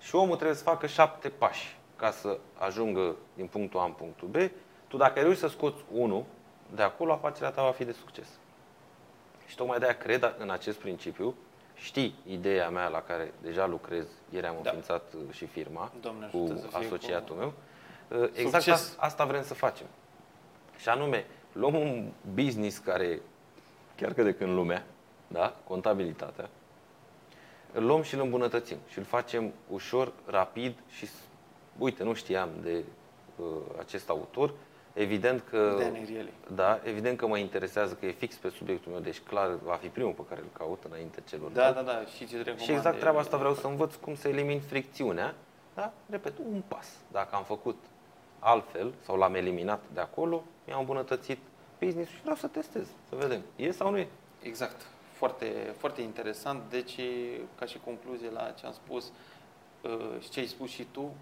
Și 0.00 0.14
omul 0.14 0.34
trebuie 0.36 0.56
să 0.56 0.62
facă 0.62 0.86
șapte 0.86 1.28
pași 1.28 1.76
ca 1.96 2.10
să 2.10 2.38
ajungă 2.58 3.16
din 3.34 3.46
punctul 3.46 3.80
A 3.80 3.84
în 3.84 3.92
punctul 3.92 4.28
B. 4.28 4.36
Tu 4.88 4.96
dacă 4.96 5.12
ai 5.16 5.22
reușit 5.22 5.40
să 5.40 5.48
scoți 5.48 5.84
unul, 5.92 6.24
de 6.74 6.82
acolo 6.82 7.12
afacerea 7.12 7.50
ta 7.50 7.62
va 7.62 7.70
fi 7.70 7.84
de 7.84 7.92
succes. 7.92 8.28
Și 9.48 9.56
tocmai 9.56 9.78
de-aia 9.78 9.96
cred 9.96 10.34
în 10.38 10.50
acest 10.50 10.78
principiu. 10.78 11.34
Știi 11.74 12.14
ideea 12.26 12.68
mea 12.70 12.88
la 12.88 13.02
care 13.02 13.32
deja 13.42 13.66
lucrez, 13.66 14.06
ieri 14.30 14.46
am 14.46 14.52
Da. 14.52 14.58
înființat 14.70 15.12
uh, 15.14 15.20
și 15.34 15.46
firma 15.46 15.92
Doamne 16.00 16.26
cu 16.32 16.36
ajută 16.44 16.60
să 16.60 16.66
fie 16.66 16.86
asociatul 16.86 17.34
cu- 17.34 17.40
meu. 17.40 17.52
Uh, 18.22 18.28
Exact 18.34 18.62
Succes! 18.62 18.82
asta, 18.90 19.02
asta 19.02 19.24
vrem 19.24 19.42
să 19.42 19.54
facem. 19.54 19.86
Și 20.78 20.88
anume, 20.88 21.26
luăm 21.52 21.74
un 21.74 22.10
business 22.34 22.78
care, 22.78 23.20
chiar 23.96 24.12
că 24.12 24.22
de 24.22 24.34
când 24.34 24.50
lumea, 24.52 24.84
da? 25.26 25.56
contabilitatea, 25.64 26.48
îl 27.72 27.84
luăm 27.84 28.02
și 28.02 28.14
îl 28.14 28.20
îmbunătățim 28.20 28.76
și 28.88 28.98
îl 28.98 29.04
facem 29.04 29.52
ușor, 29.70 30.12
rapid 30.26 30.74
și, 30.88 31.06
s- 31.06 31.22
uite, 31.78 32.02
nu 32.04 32.14
știam 32.14 32.48
de 32.62 32.84
uh, 33.36 33.46
acest 33.78 34.08
autor, 34.08 34.52
evident 34.92 35.42
că, 35.50 35.76
Dan 35.78 35.94
Ariely. 35.94 36.32
da, 36.54 36.80
evident 36.84 37.18
că 37.18 37.26
mă 37.26 37.38
interesează 37.38 37.94
că 37.94 38.06
e 38.06 38.10
fix 38.12 38.34
pe 38.36 38.48
subiectul 38.48 38.92
meu, 38.92 39.00
deci 39.00 39.20
clar 39.20 39.50
va 39.64 39.74
fi 39.74 39.86
primul 39.88 40.12
pe 40.12 40.22
care 40.28 40.40
îl 40.40 40.46
caut 40.58 40.82
înainte 40.88 41.22
celor 41.28 41.50
Da, 41.50 41.72
da, 41.72 41.82
da, 41.82 42.04
și 42.16 42.26
ce 42.26 42.36
recomand. 42.36 42.60
și 42.60 42.72
exact 42.72 42.98
treaba 42.98 43.18
asta 43.18 43.36
vreau 43.36 43.54
să 43.54 43.66
învăț 43.66 43.94
cum 43.94 44.14
să 44.16 44.28
elimin 44.28 44.60
fricțiunea. 44.60 45.34
Da? 45.74 45.92
Repet, 46.10 46.32
un 46.52 46.62
pas. 46.68 46.86
Dacă 47.12 47.34
am 47.36 47.44
făcut 47.44 47.76
altfel 48.38 48.92
sau 49.04 49.16
l-am 49.16 49.34
eliminat 49.34 49.80
de 49.94 50.00
acolo, 50.00 50.42
mi-am 50.66 50.78
îmbunătățit 50.80 51.38
business 51.80 52.10
și 52.10 52.20
vreau 52.20 52.36
să 52.36 52.46
testez, 52.46 52.86
să 53.08 53.14
vedem. 53.16 53.40
E 53.56 53.70
sau 53.70 53.90
nu 53.90 53.98
e? 53.98 54.08
Exact. 54.42 54.86
Foarte, 55.12 55.74
foarte 55.78 56.00
interesant. 56.02 56.62
Deci, 56.70 57.00
ca 57.58 57.64
și 57.66 57.78
concluzie 57.84 58.30
la 58.30 58.50
ce 58.50 58.66
am 58.66 58.72
spus 58.72 59.12
uh, 59.82 60.20
și 60.20 60.28
ce 60.30 60.40
ai 60.40 60.46
spus 60.46 60.70
și 60.70 60.86
tu, 60.92 61.14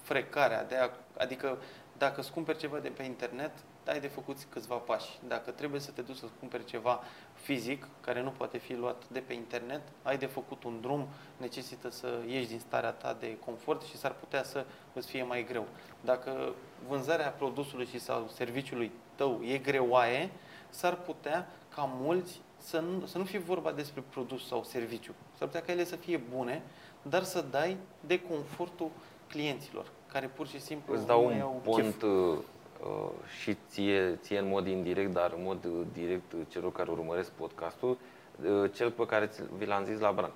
frecarea, 0.00 0.64
de 0.64 0.76
a, 0.76 0.90
adică 1.18 1.58
dacă 2.04 2.20
îți 2.20 2.32
cumperi 2.32 2.58
ceva 2.58 2.78
de 2.78 2.88
pe 2.88 3.02
internet, 3.02 3.50
ai 3.86 4.00
de 4.00 4.06
făcut 4.06 4.36
câțiva 4.50 4.74
pași. 4.74 5.10
Dacă 5.28 5.50
trebuie 5.50 5.80
să 5.80 5.90
te 5.90 6.02
duci 6.02 6.16
să 6.16 6.26
cumperi 6.38 6.64
ceva 6.64 7.02
fizic, 7.34 7.86
care 8.00 8.22
nu 8.22 8.30
poate 8.30 8.58
fi 8.58 8.74
luat 8.74 9.02
de 9.08 9.20
pe 9.20 9.32
internet, 9.32 9.80
ai 10.02 10.18
de 10.18 10.26
făcut 10.26 10.64
un 10.64 10.80
drum, 10.80 11.08
necesită 11.36 11.90
să 11.90 12.20
ieși 12.26 12.48
din 12.48 12.58
starea 12.58 12.90
ta 12.90 13.16
de 13.20 13.38
confort 13.44 13.82
și 13.82 13.96
s-ar 13.96 14.12
putea 14.12 14.42
să 14.42 14.64
îți 14.92 15.08
fie 15.08 15.22
mai 15.22 15.44
greu. 15.44 15.66
Dacă 16.00 16.54
vânzarea 16.88 17.28
produsului 17.30 17.86
și 17.86 17.98
sau 17.98 18.28
serviciului 18.28 18.90
tău 19.14 19.42
e 19.42 19.58
greoaie, 19.58 20.30
s-ar 20.70 20.94
putea 20.94 21.48
ca 21.74 21.90
mulți 22.00 22.40
să 22.58 22.80
nu, 22.80 23.06
să 23.06 23.18
nu 23.18 23.24
fie 23.24 23.38
vorba 23.38 23.72
despre 23.72 24.02
produs 24.08 24.46
sau 24.46 24.64
serviciu. 24.64 25.14
S-ar 25.38 25.46
putea 25.46 25.62
ca 25.62 25.72
ele 25.72 25.84
să 25.84 25.96
fie 25.96 26.16
bune, 26.16 26.62
dar 27.02 27.22
să 27.22 27.44
dai 27.50 27.76
de 28.00 28.20
confortul 28.20 28.90
clienților, 29.28 29.86
care 30.14 30.26
pur 30.26 30.46
și 30.46 30.60
simplu 30.60 30.94
Îți 30.94 31.06
dau 31.06 31.20
nu 31.22 31.26
mai 31.28 31.36
un 31.36 31.40
au 31.42 31.60
pont 31.64 31.82
chef. 31.82 32.02
uh, 32.02 32.36
uh, 32.82 33.10
și 33.40 33.56
ție, 33.68 34.16
ție 34.22 34.38
în 34.38 34.48
mod 34.48 34.66
indirect, 34.66 35.12
dar 35.12 35.32
în 35.36 35.42
mod 35.42 35.64
uh, 35.64 35.72
direct 35.92 36.32
uh, 36.32 36.40
celor 36.48 36.72
care 36.72 36.90
urmăresc 36.90 37.30
podcastul, 37.30 37.98
uh, 38.44 38.70
cel 38.74 38.90
pe 38.90 39.06
care 39.06 39.26
ți- 39.26 39.42
vi 39.56 39.66
l-am 39.66 39.84
zis 39.84 39.98
la 39.98 40.12
Bran. 40.12 40.30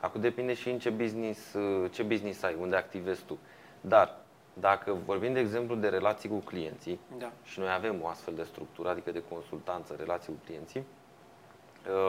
Acum 0.00 0.20
depinde 0.20 0.54
și 0.54 0.70
în 0.70 0.78
ce 0.78 0.90
business, 0.90 1.52
uh, 1.52 1.90
ce 1.90 2.02
business 2.02 2.42
ai, 2.42 2.56
unde 2.60 2.76
activezi 2.76 3.22
tu. 3.24 3.38
Dar 3.80 4.16
dacă 4.54 4.96
vorbim 5.04 5.32
de 5.32 5.40
exemplu 5.40 5.74
de 5.74 5.88
relații 5.88 6.28
cu 6.28 6.36
clienții, 6.36 7.00
Da. 7.18 7.32
și 7.44 7.58
noi 7.58 7.72
avem 7.72 8.02
o 8.02 8.06
astfel 8.06 8.34
de 8.34 8.42
structură, 8.42 8.88
adică 8.88 9.10
de 9.10 9.22
consultanță, 9.28 9.94
relații 9.98 10.32
cu 10.32 10.38
clienții, 10.44 10.84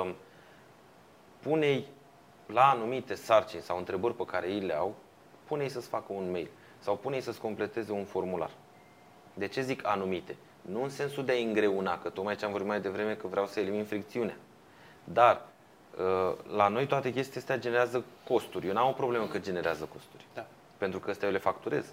um, 0.04 0.14
pune-i 1.42 1.86
la 2.46 2.70
anumite 2.70 3.14
sarcini 3.14 3.62
sau 3.62 3.78
întrebări 3.78 4.16
pe 4.16 4.26
care 4.26 4.48
ei 4.48 4.60
le 4.60 4.74
au, 4.78 4.96
pune-i 5.46 5.70
să-ți 5.70 5.88
facă 5.88 6.14
un 6.14 6.32
mail 6.32 6.50
sau 6.84 6.96
pune-i 6.96 7.22
să-ți 7.22 7.40
completeze 7.40 7.92
un 7.92 8.06
formular. 8.06 8.50
De 9.34 9.48
ce 9.48 9.62
zic 9.62 9.88
anumite? 9.88 10.36
Nu 10.62 10.84
în 10.84 10.90
sensul 10.90 11.26
de 11.26 11.32
a 11.32 11.36
îngreuna, 11.36 12.00
că 12.00 12.10
tocmai 12.10 12.36
ce 12.36 12.46
am 12.46 12.52
vorbit 12.52 12.70
mai 12.70 12.82
devreme 12.82 13.16
că 13.16 13.28
vreau 13.28 13.46
să 13.46 13.60
elimin 13.60 13.86
fricțiunea. 13.86 14.38
Dar 15.04 15.46
uh, 15.98 16.36
la 16.56 16.68
noi 16.68 16.88
toate 16.88 17.12
chestiile 17.12 17.40
astea 17.40 17.58
generează 17.58 18.04
costuri. 18.28 18.68
Eu 18.68 18.74
n-am 18.74 18.88
o 18.88 18.92
problemă 18.92 19.26
că 19.26 19.40
generează 19.40 19.90
costuri 19.94 20.26
Da. 20.34 20.46
pentru 20.78 21.00
că 21.00 21.10
ăstea 21.10 21.28
eu 21.28 21.34
le 21.34 21.40
facturez. 21.40 21.86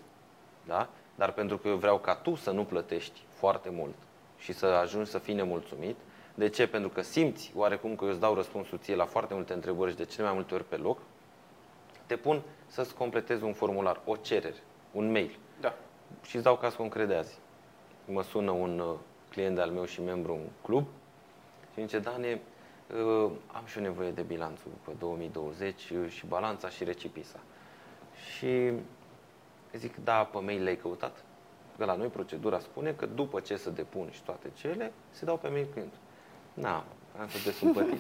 Da? 0.67 0.89
Dar 1.15 1.33
pentru 1.33 1.59
că 1.59 1.69
eu 1.69 1.77
vreau 1.77 1.99
ca 1.99 2.15
tu 2.15 2.35
să 2.35 2.51
nu 2.51 2.65
plătești 2.65 3.21
foarte 3.29 3.71
mult 3.71 3.95
și 4.39 4.53
să 4.53 4.67
ajungi 4.67 5.11
să 5.11 5.19
fii 5.19 5.35
nemulțumit. 5.35 5.97
De 6.35 6.49
ce? 6.49 6.67
Pentru 6.67 6.89
că 6.89 7.03
simți 7.03 7.53
oarecum 7.55 7.97
că 7.97 8.05
eu 8.05 8.11
îți 8.11 8.21
dau 8.21 8.35
răspunsul 8.35 8.79
ție 8.79 8.95
la 8.95 9.05
foarte 9.05 9.35
multe 9.35 9.53
întrebări 9.53 9.91
și 9.91 9.97
de 9.97 10.05
cele 10.05 10.25
mai 10.27 10.35
multe 10.35 10.55
ori 10.55 10.65
pe 10.65 10.77
loc, 10.77 10.99
te 12.07 12.17
pun 12.17 12.43
să-ți 12.67 12.95
completezi 12.95 13.43
un 13.43 13.53
formular, 13.53 14.01
o 14.05 14.17
cerere, 14.17 14.63
un 14.93 15.11
mail. 15.11 15.39
Da. 15.61 15.75
Și 16.23 16.35
îți 16.35 16.45
dau 16.45 16.57
caz 16.57 16.75
concret 16.75 17.09
de 17.09 17.15
azi. 17.15 17.39
Mă 18.05 18.23
sună 18.23 18.51
un 18.51 18.79
uh, 18.79 18.95
client 19.31 19.55
de-al 19.55 19.71
meu 19.71 19.85
și 19.85 20.03
membru 20.03 20.33
în 20.33 20.47
club 20.63 20.87
și 21.75 21.81
zice, 21.81 21.99
Dane, 21.99 22.41
uh, 23.25 23.31
am 23.47 23.65
și 23.67 23.79
eu 23.79 23.83
nevoie 23.83 24.11
de 24.11 24.23
bilanțul 24.23 24.71
pe 24.85 24.91
2020 24.99 25.91
uh, 25.91 26.09
și 26.09 26.27
balanța 26.27 26.69
și 26.69 26.85
recipisa. 26.85 27.39
Și 28.37 28.73
zic, 29.77 29.97
da, 30.05 30.25
pe 30.25 30.39
mail 30.39 30.63
le-ai 30.63 30.77
căutat? 30.77 31.25
Că 31.79 31.85
la 31.85 31.95
noi 31.95 32.07
procedura 32.07 32.59
spune 32.59 32.93
că 32.93 33.07
după 33.07 33.41
ce 33.41 33.57
se 33.57 33.71
depun 33.71 34.09
și 34.11 34.23
toate 34.23 34.51
cele, 34.55 34.93
se 35.11 35.25
dau 35.25 35.37
pe 35.37 35.49
mail 35.49 35.67
clientul. 35.73 35.99
Na, 36.55 36.85
am 37.21 37.27
fost 37.27 37.45
de 37.45 37.51
simpatie. 37.51 37.99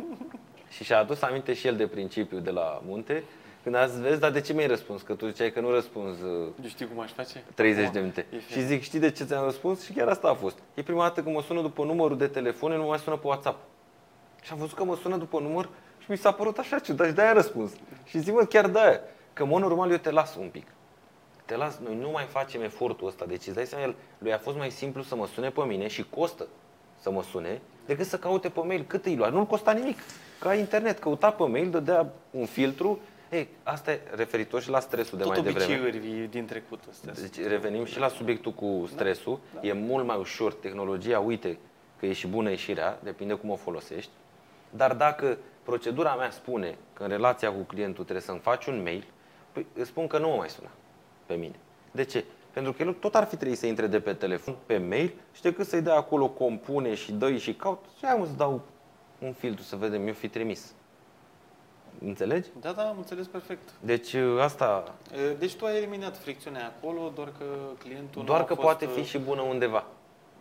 și 0.74 0.84
și-a 0.84 0.98
adus 0.98 1.22
aminte 1.22 1.52
și 1.52 1.66
el 1.66 1.76
de 1.76 1.86
principiu 1.86 2.38
de 2.38 2.50
la 2.50 2.82
munte, 2.84 3.24
când 3.62 3.74
a 3.74 3.86
zis, 3.86 3.98
vezi, 3.98 4.20
dar 4.20 4.30
de 4.30 4.40
ce 4.40 4.52
mi-ai 4.52 4.66
răspuns? 4.66 5.02
Că 5.02 5.14
tu 5.14 5.26
ziceai 5.26 5.52
că 5.52 5.60
nu 5.60 5.70
răspunzi 5.70 6.22
uh, 6.22 6.30
Eu 6.62 6.68
știu 6.68 6.86
cum 6.86 7.00
aș 7.00 7.10
face? 7.12 7.44
30 7.54 7.80
Acum, 7.82 7.92
de 7.92 7.98
minute. 7.98 8.26
e 8.32 8.38
Și 8.38 8.52
fair. 8.52 8.66
zic, 8.66 8.82
știi 8.82 8.98
de 8.98 9.10
ce 9.10 9.24
ți-am 9.24 9.44
răspuns? 9.44 9.84
Și 9.84 9.92
chiar 9.92 10.08
asta 10.08 10.28
a 10.28 10.34
fost. 10.34 10.58
E 10.74 10.82
prima 10.82 11.02
dată 11.02 11.22
când 11.22 11.34
mă 11.34 11.42
sună 11.42 11.60
după 11.60 11.84
numărul 11.84 12.16
de 12.16 12.26
telefon, 12.26 12.72
nu 12.72 12.86
mai 12.86 12.98
sună 12.98 13.16
pe 13.16 13.26
WhatsApp. 13.26 13.58
Și 14.42 14.52
am 14.52 14.58
văzut 14.58 14.76
că 14.76 14.84
mă 14.84 14.96
sună 14.96 15.16
după 15.16 15.38
număr 15.38 15.68
și 15.98 16.10
mi 16.10 16.16
s-a 16.16 16.32
părut 16.32 16.58
așa 16.58 16.78
ciudat 16.78 17.06
și 17.06 17.12
de-aia 17.12 17.32
răspuns. 17.32 17.72
Și 18.04 18.18
zic, 18.18 18.34
mă, 18.34 18.44
chiar 18.44 18.68
de-aia. 18.68 19.00
Că, 19.32 19.44
mă, 19.44 19.58
normal, 19.58 19.90
eu 19.90 19.96
te 19.96 20.10
las 20.10 20.36
un 20.36 20.48
pic. 20.48 20.66
Te 21.44 21.56
las, 21.56 21.78
noi 21.84 21.96
nu 22.00 22.10
mai 22.10 22.24
facem 22.24 22.62
efortul 22.62 23.06
ăsta. 23.06 23.24
Deci 23.24 23.46
îți 23.46 23.54
dai 23.54 23.66
seama, 23.66 23.84
el, 23.84 23.94
lui 24.18 24.32
a 24.32 24.38
fost 24.38 24.56
mai 24.56 24.70
simplu 24.70 25.02
să 25.02 25.16
mă 25.16 25.26
sune 25.26 25.50
pe 25.50 25.60
mine 25.64 25.86
și 25.88 26.04
costă 26.10 26.46
să 27.00 27.10
mă 27.10 27.22
sune, 27.22 27.60
decât 27.86 28.06
să 28.06 28.18
caute 28.18 28.48
pe 28.48 28.60
mail. 28.60 28.84
Cât 28.86 29.06
îi 29.06 29.16
lua? 29.16 29.28
Nu-l 29.28 29.46
costa 29.46 29.72
nimic. 29.72 29.98
Ca 30.40 30.54
internet, 30.54 30.98
căuta 30.98 31.30
pe 31.30 31.42
mail, 31.46 31.70
dădea 31.70 32.12
un 32.30 32.46
filtru. 32.46 32.98
Ei, 33.32 33.48
asta 33.62 33.90
e 33.92 34.00
referitor 34.14 34.62
și 34.62 34.68
la 34.70 34.80
stresul 34.80 35.18
de 35.18 35.24
Tot 35.24 35.32
mai 35.32 35.42
devreme. 35.42 35.64
obiceiuri 35.74 36.26
din 36.30 36.46
trecut 36.46 36.80
astea. 36.90 37.12
Deci 37.12 37.46
revenim 37.46 37.84
și 37.84 37.98
la 37.98 38.08
subiectul 38.08 38.52
cu 38.52 38.84
stresul. 38.90 39.38
da. 39.54 39.60
E 39.66 39.72
mult 39.72 40.06
mai 40.06 40.18
ușor. 40.18 40.52
Tehnologia, 40.54 41.18
uite 41.20 41.58
că 41.98 42.06
e 42.06 42.12
și 42.12 42.26
bună, 42.26 42.50
e 42.50 42.54
și 42.56 42.72
rea, 42.72 42.98
depinde 43.02 43.34
cum 43.34 43.50
o 43.50 43.56
folosești. 43.56 44.10
Dar 44.70 44.94
dacă 44.94 45.38
procedura 45.62 46.14
mea 46.14 46.30
spune 46.30 46.76
că 46.92 47.02
în 47.02 47.08
relația 47.08 47.52
cu 47.52 47.60
clientul 47.60 48.02
trebuie 48.04 48.24
să-mi 48.24 48.38
faci 48.38 48.66
un 48.66 48.82
mail, 48.82 49.04
păi 49.52 49.66
îți 49.74 49.88
spun 49.88 50.06
că 50.06 50.18
nu 50.18 50.28
mă 50.28 50.34
mai 50.36 50.48
suna 50.48 50.70
pe 51.26 51.34
mine. 51.34 51.54
De 51.90 52.04
ce? 52.04 52.24
Pentru 52.52 52.72
că 52.72 52.82
el 52.82 52.92
tot 52.92 53.14
ar 53.14 53.24
fi 53.26 53.36
trebuit 53.36 53.58
să 53.58 53.66
intre 53.66 53.86
de 53.86 54.00
pe 54.00 54.12
telefon, 54.12 54.56
pe 54.66 54.78
mail 54.78 55.12
și 55.32 55.42
decât 55.42 55.66
să-i 55.66 55.82
dea 55.82 55.94
acolo 55.94 56.28
compune 56.28 56.94
și 56.94 57.12
dă 57.12 57.36
și 57.36 57.54
caut, 57.54 57.84
și 57.98 58.06
hai 58.06 58.16
mă 58.18 58.26
să 58.26 58.32
dau 58.36 58.60
un 59.18 59.32
filtru 59.32 59.62
să 59.62 59.76
vedem, 59.76 60.06
eu 60.06 60.12
fi 60.12 60.28
trimis. 60.28 60.72
Înțelegi? 62.04 62.48
Da, 62.60 62.72
da, 62.72 62.82
am 62.82 62.96
înțeles 62.96 63.26
perfect. 63.26 63.68
Deci 63.80 64.14
ă, 64.14 64.42
asta, 64.42 64.94
E, 65.30 65.34
Deci 65.34 65.54
tu 65.54 65.64
ai 65.64 65.76
eliminat 65.76 66.16
fricțiunea 66.18 66.72
acolo, 66.76 67.12
doar 67.14 67.32
că 67.38 67.44
clientul 67.78 68.24
doar 68.24 68.38
nu 68.38 68.44
a 68.44 68.46
că 68.46 68.54
fost, 68.54 68.66
poate 68.66 68.84
uh, 68.84 68.90
fi 68.94 69.02
și 69.04 69.18
bună 69.18 69.40
undeva. 69.40 69.84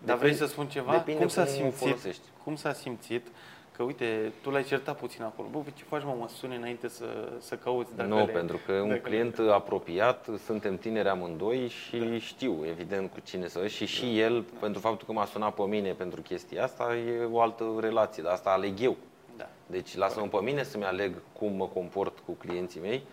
Dar 0.05 0.17
vrei 0.17 0.33
să 0.33 0.45
spun 0.45 0.67
ceva? 0.67 0.91
Depinde 0.91 1.19
cum 1.19 1.27
s-a 1.27 1.43
cum 1.43 1.51
o 1.51 1.55
simțit? 1.55 1.77
folosești. 1.77 2.21
Cum 2.43 2.55
s-a 2.55 2.73
simțit? 2.73 3.27
Că 3.75 3.83
uite, 3.83 4.31
tu 4.41 4.49
l-ai 4.49 4.63
certat 4.63 4.97
puțin 4.97 5.23
acolo. 5.23 5.47
Bă, 5.51 5.59
ce 5.75 5.83
faci 5.83 6.03
mă, 6.03 6.15
mă 6.19 6.27
suni 6.27 6.55
înainte 6.55 6.87
să, 6.87 7.05
să 7.39 7.55
cauți 7.55 7.95
dacă 7.95 8.09
nu, 8.09 8.17
le, 8.25 8.31
pentru 8.31 8.59
că 8.65 8.71
un 8.71 8.87
dacă 8.87 8.99
client 8.99 9.39
apropiat, 9.51 10.27
suntem 10.45 10.77
tineri 10.77 11.07
amândoi 11.07 11.67
și 11.67 11.97
Da. 11.97 12.17
știu 12.17 12.65
evident 12.67 13.11
cu 13.11 13.19
cine 13.23 13.47
să 13.47 13.67
și 13.67 13.85
și 13.85 14.19
el, 14.19 14.41
pentru 14.59 14.81
faptul 14.81 15.07
că 15.07 15.13
m-a 15.13 15.25
sunat 15.25 15.53
pe 15.53 15.61
mine 15.61 15.91
pentru 15.91 16.21
chestia 16.21 16.63
asta, 16.63 16.95
e 16.95 17.23
o 17.31 17.41
altă 17.41 17.65
relație, 17.79 18.23
dar 18.23 18.31
asta 18.31 18.49
aleg 18.49 18.81
eu. 18.81 18.97
Da. 19.71 19.77
Deci 19.77 19.95
lasă-mă 19.95 20.27
pe 20.27 20.43
mine 20.43 20.63
să-mi 20.63 20.83
aleg 20.83 21.13
cum 21.37 21.53
mă 21.53 21.67
comport 21.67 22.17
cu 22.25 22.31
clienții 22.31 22.81
mei, 22.81 23.03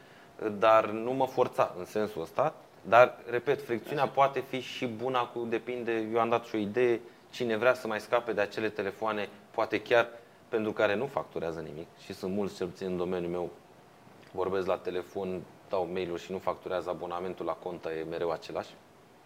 dar 0.58 0.90
nu 0.90 1.12
mă 1.12 1.26
forța 1.26 1.74
în 1.78 1.84
sensul 1.84 2.22
ăsta. 2.22 2.54
Dar, 2.82 3.18
repet, 3.30 3.62
fricțiunea 3.62 4.06
poate 4.06 4.40
fi 4.48 4.60
și 4.60 4.86
bună, 4.86 5.30
cu 5.34 5.46
depinde, 5.48 6.08
eu 6.12 6.20
am 6.20 6.28
dat 6.28 6.44
și 6.44 6.54
o 6.54 6.58
idee, 6.58 7.00
cine 7.30 7.56
vrea 7.56 7.74
să 7.74 7.86
mai 7.86 8.00
scape 8.00 8.32
de 8.32 8.40
acele 8.40 8.68
telefoane, 8.68 9.28
poate 9.50 9.82
chiar 9.82 10.08
pentru 10.48 10.72
care 10.72 10.94
nu 10.94 11.06
facturează 11.06 11.60
nimic 11.60 11.86
și 12.04 12.14
sunt 12.14 12.32
mulți, 12.32 12.56
cel 12.56 12.66
puțin 12.66 12.86
în 12.86 12.96
domeniul 12.96 13.30
meu, 13.30 13.50
vorbesc 14.32 14.66
la 14.66 14.76
telefon, 14.76 15.40
dau 15.68 15.88
mail-uri 15.92 16.22
și 16.22 16.32
nu 16.32 16.38
facturează 16.38 16.90
abonamentul 16.90 17.46
la 17.46 17.52
contă, 17.52 17.90
e 17.90 18.02
mereu 18.10 18.30
același. 18.30 18.70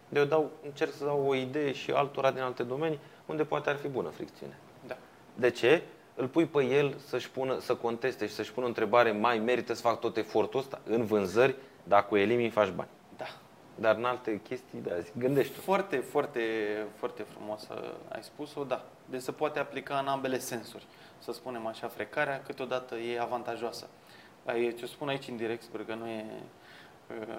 De 0.08 0.18
eu 0.18 0.24
dau, 0.24 0.50
încerc 0.64 0.92
să 0.92 1.04
dau 1.04 1.24
o 1.26 1.34
idee 1.34 1.72
și 1.72 1.90
altora 1.90 2.30
din 2.30 2.42
alte 2.42 2.62
domenii 2.62 2.98
unde 3.26 3.44
poate 3.44 3.70
ar 3.70 3.76
fi 3.76 3.88
bună 3.88 4.08
fricțiune. 4.08 4.58
Da. 4.86 4.96
De 5.34 5.50
ce? 5.50 5.82
Îl 6.14 6.28
pui 6.28 6.46
pe 6.46 6.64
el 6.64 6.94
să-și 7.06 7.30
pună, 7.30 7.58
să 7.58 7.74
conteste 7.74 8.26
și 8.26 8.32
să-și 8.32 8.52
pună 8.52 8.64
o 8.64 8.68
întrebare, 8.68 9.12
mai 9.12 9.38
merită 9.38 9.72
să 9.74 9.80
fac 9.82 10.00
tot 10.00 10.16
efortul 10.16 10.60
ăsta? 10.60 10.80
În 10.84 11.04
vânzări, 11.04 11.54
dacă 11.84 12.14
o 12.14 12.16
elimini, 12.16 12.50
faci 12.50 12.70
bani. 12.70 12.88
Da. 13.16 13.24
Dar 13.74 13.96
în 13.96 14.04
alte 14.04 14.40
chestii, 14.42 14.78
da, 14.78 14.98
zic, 14.98 15.18
gândești 15.18 15.54
tu. 15.54 15.60
Foarte, 15.60 15.96
foarte, 15.96 16.40
foarte 16.96 17.22
frumos 17.22 17.68
uh, 17.70 17.90
ai 18.08 18.22
spus-o, 18.22 18.64
da. 18.64 18.84
Deci 19.10 19.20
se 19.20 19.32
poate 19.32 19.58
aplica 19.58 19.98
în 19.98 20.06
ambele 20.06 20.38
sensuri. 20.38 20.86
Să 21.18 21.32
spunem 21.32 21.66
așa, 21.66 21.88
frecarea 21.88 22.42
câteodată 22.46 22.94
e 22.96 23.20
avantajoasă. 23.20 23.86
Ai, 24.44 24.74
ce 24.78 24.86
spun 24.86 25.08
aici 25.08 25.26
indirect, 25.26 25.62
sper 25.62 25.84
că 25.84 25.94
nu 25.94 26.06
e 26.06 26.24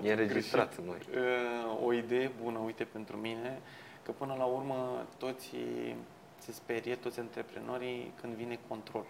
uh, 0.02 0.08
E 0.10 0.12
înregistrat 0.12 0.76
greșit. 0.76 0.86
noi. 0.86 1.24
Uh, 1.24 1.86
o 1.86 1.94
idee 1.94 2.32
bună, 2.44 2.58
uite, 2.66 2.84
pentru 2.84 3.18
mine, 3.18 3.60
că 4.04 4.12
până 4.12 4.36
la 4.38 4.44
urmă 4.44 5.06
toți 5.18 5.50
se 6.44 6.52
sperie, 6.52 6.96
toți 6.96 7.20
antreprenorii 7.20 8.14
când 8.22 8.34
vine 8.34 8.60
control. 8.68 9.06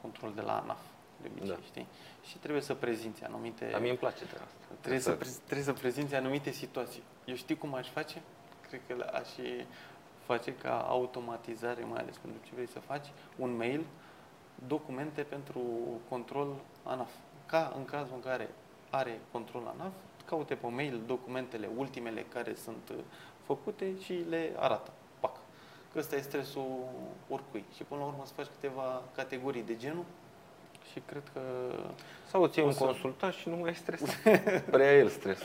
Control 0.00 0.32
de 0.34 0.40
la 0.40 0.60
ANAF, 0.60 0.80
de 1.22 1.28
obicei, 1.30 1.48
Da. 1.48 1.58
știi? 1.64 1.86
Și 2.22 2.38
trebuie 2.38 2.62
să 2.62 2.74
prezinți 2.74 3.24
anumite... 3.24 3.68
Dar 3.70 3.80
mie 3.80 3.88
îmi 3.90 3.98
place 3.98 4.24
treaba 4.24 4.44
asta. 4.44 4.74
Trebuie 4.80 5.00
să, 5.00 5.12
pre- 5.12 5.28
trebuie 5.44 5.64
să 5.64 5.72
prezinți 5.72 6.14
anumite 6.14 6.50
situații. 6.50 7.02
Eu 7.24 7.34
știu 7.34 7.56
cum 7.56 7.74
aș 7.74 7.88
face? 7.88 8.22
Cred 8.68 8.80
că 8.86 9.10
aș 9.14 9.28
face 10.24 10.54
ca 10.54 10.80
automatizare, 10.80 11.84
mai 11.84 12.00
ales 12.00 12.16
pentru 12.16 12.40
ce 12.44 12.50
vrei 12.54 12.68
să 12.68 12.78
faci, 12.78 13.06
un 13.36 13.56
mail, 13.56 13.84
documente 14.66 15.22
pentru 15.22 15.60
control 16.08 16.54
ANAF. 16.82 17.10
Ca 17.46 17.72
în 17.76 17.84
cazul 17.84 18.14
în 18.14 18.20
care 18.22 18.48
are 18.90 19.20
control 19.32 19.74
ANAF, 19.78 19.92
caute 20.24 20.54
pe 20.54 20.66
mail 20.66 21.00
documentele 21.06 21.68
ultimele 21.76 22.22
care 22.22 22.54
sunt 22.54 22.88
uh, 22.90 22.96
făcute 23.42 24.00
și 24.00 24.12
le 24.28 24.52
arată. 24.56 24.90
Pac. 25.96 26.04
Că 26.04 26.16
ăsta 26.16 26.16
e 26.16 26.20
stresul 26.20 26.66
oricui. 27.28 27.64
Și 27.74 27.82
până 27.82 28.00
la 28.00 28.06
urmă 28.06 28.22
să 28.26 28.32
faci 28.36 28.46
câteva 28.60 29.02
categorii 29.14 29.62
de 29.62 29.76
genul 29.76 30.04
și 30.92 31.02
cred 31.06 31.22
că 31.32 31.40
Sau 32.26 32.42
îți 32.42 32.58
iei 32.58 32.66
O 32.66 32.70
un 32.70 32.74
să- 32.74 32.84
consultat 32.84 33.32
și 33.32 33.48
nu 33.48 33.56
mai 33.56 33.68
ai 33.68 33.74
stres. 33.74 34.02
Prea 34.70 34.96
el 34.96 35.08
stres. 35.08 35.38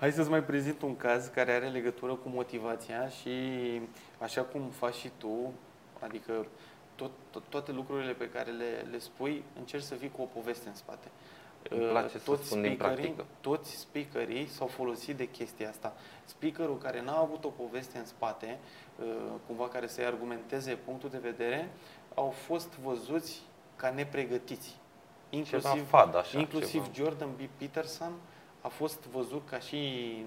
Hai 0.00 0.12
să-ți 0.12 0.30
mai 0.30 0.42
prezint 0.42 0.82
un 0.82 0.96
caz 0.96 1.26
care 1.26 1.52
are 1.52 1.68
legătură 1.68 2.14
cu 2.14 2.28
motivația 2.28 3.08
și 3.08 3.30
așa 4.18 4.42
cum 4.42 4.62
faci 4.68 4.94
și 4.94 5.10
tu, 5.18 5.52
adică 6.00 6.46
tot, 6.94 7.10
tot, 7.30 7.42
toate 7.48 7.72
lucrurile 7.72 8.12
pe 8.12 8.28
care 8.28 8.50
le, 8.50 8.86
le 8.90 8.98
spui, 8.98 9.44
încerci 9.58 9.82
să 9.84 9.94
vii 9.94 10.10
cu 10.16 10.22
o 10.22 10.28
poveste 10.40 10.68
în 10.68 10.74
spate. 10.74 11.08
Îmi 11.70 11.84
Uh, 11.84 11.90
place 11.90 12.18
să 12.18 12.24
toți 12.24 12.46
spun 12.46 12.62
din 12.62 12.72
speakerii- 12.74 13.02
practică. 13.04 13.26
Toți 13.40 13.70
speakerii 13.76 14.46
s-au 14.46 14.66
folosit 14.66 15.16
de 15.16 15.28
chestia 15.28 15.68
asta. 15.68 15.96
Speakerul 16.24 16.78
care 16.78 17.02
n-a 17.02 17.18
avut 17.18 17.44
o 17.44 17.48
poveste 17.48 17.98
în 17.98 18.04
spate, 18.04 18.58
uh, 18.98 19.06
cumva 19.46 19.68
care 19.68 19.86
să-i 19.86 20.04
argumenteze 20.04 20.72
punctul 20.84 21.10
de 21.10 21.18
vedere, 21.18 21.68
au 22.14 22.28
fost 22.30 22.68
văzuți 22.82 23.42
ca 23.76 23.90
nepregătiți. 23.90 24.76
Ceva 25.44 25.76
fad, 25.88 26.16
așa, 26.16 26.38
inclusiv 26.38 26.82
ceva. 26.82 26.94
Jordan 26.94 27.28
B. 27.36 27.40
Peterson 27.58 28.12
a 28.60 28.68
fost 28.68 29.06
văzut 29.06 29.48
ca 29.50 29.58
și 29.58 29.78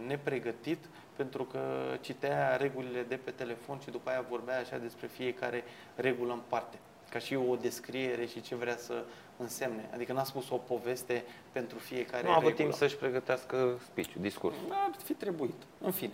nepregătit 0.07 0.85
pentru 1.15 1.43
că 1.43 1.59
citea 2.01 2.55
regulile 2.55 3.01
de 3.03 3.15
pe 3.15 3.31
telefon 3.31 3.79
și 3.79 3.89
după 3.89 4.09
aia 4.09 4.25
vorbea 4.29 4.59
așa 4.59 4.77
despre 4.77 5.07
fiecare 5.07 5.63
regulă 5.95 6.33
în 6.33 6.39
parte. 6.47 6.79
Ca 7.11 7.19
și 7.19 7.35
o 7.35 7.55
descriere 7.55 8.25
și 8.25 8.41
ce 8.41 8.55
vrea 8.55 8.77
să 8.77 9.03
însemne. 9.37 9.89
Adică 9.93 10.13
n-a 10.13 10.23
spus 10.23 10.49
o 10.49 10.55
poveste 10.57 11.23
pentru 11.51 11.77
fiecare 11.77 12.23
Nu 12.23 12.29
a 12.29 12.35
avut 12.35 12.47
regulă. 12.47 12.67
timp 12.67 12.77
să-și 12.77 12.95
pregătească 12.95 13.79
speech 13.85 14.11
discursul. 14.19 14.61
Ar 14.69 14.91
fi 15.03 15.13
trebuit. 15.13 15.61
În 15.81 15.91
fine. 15.91 16.11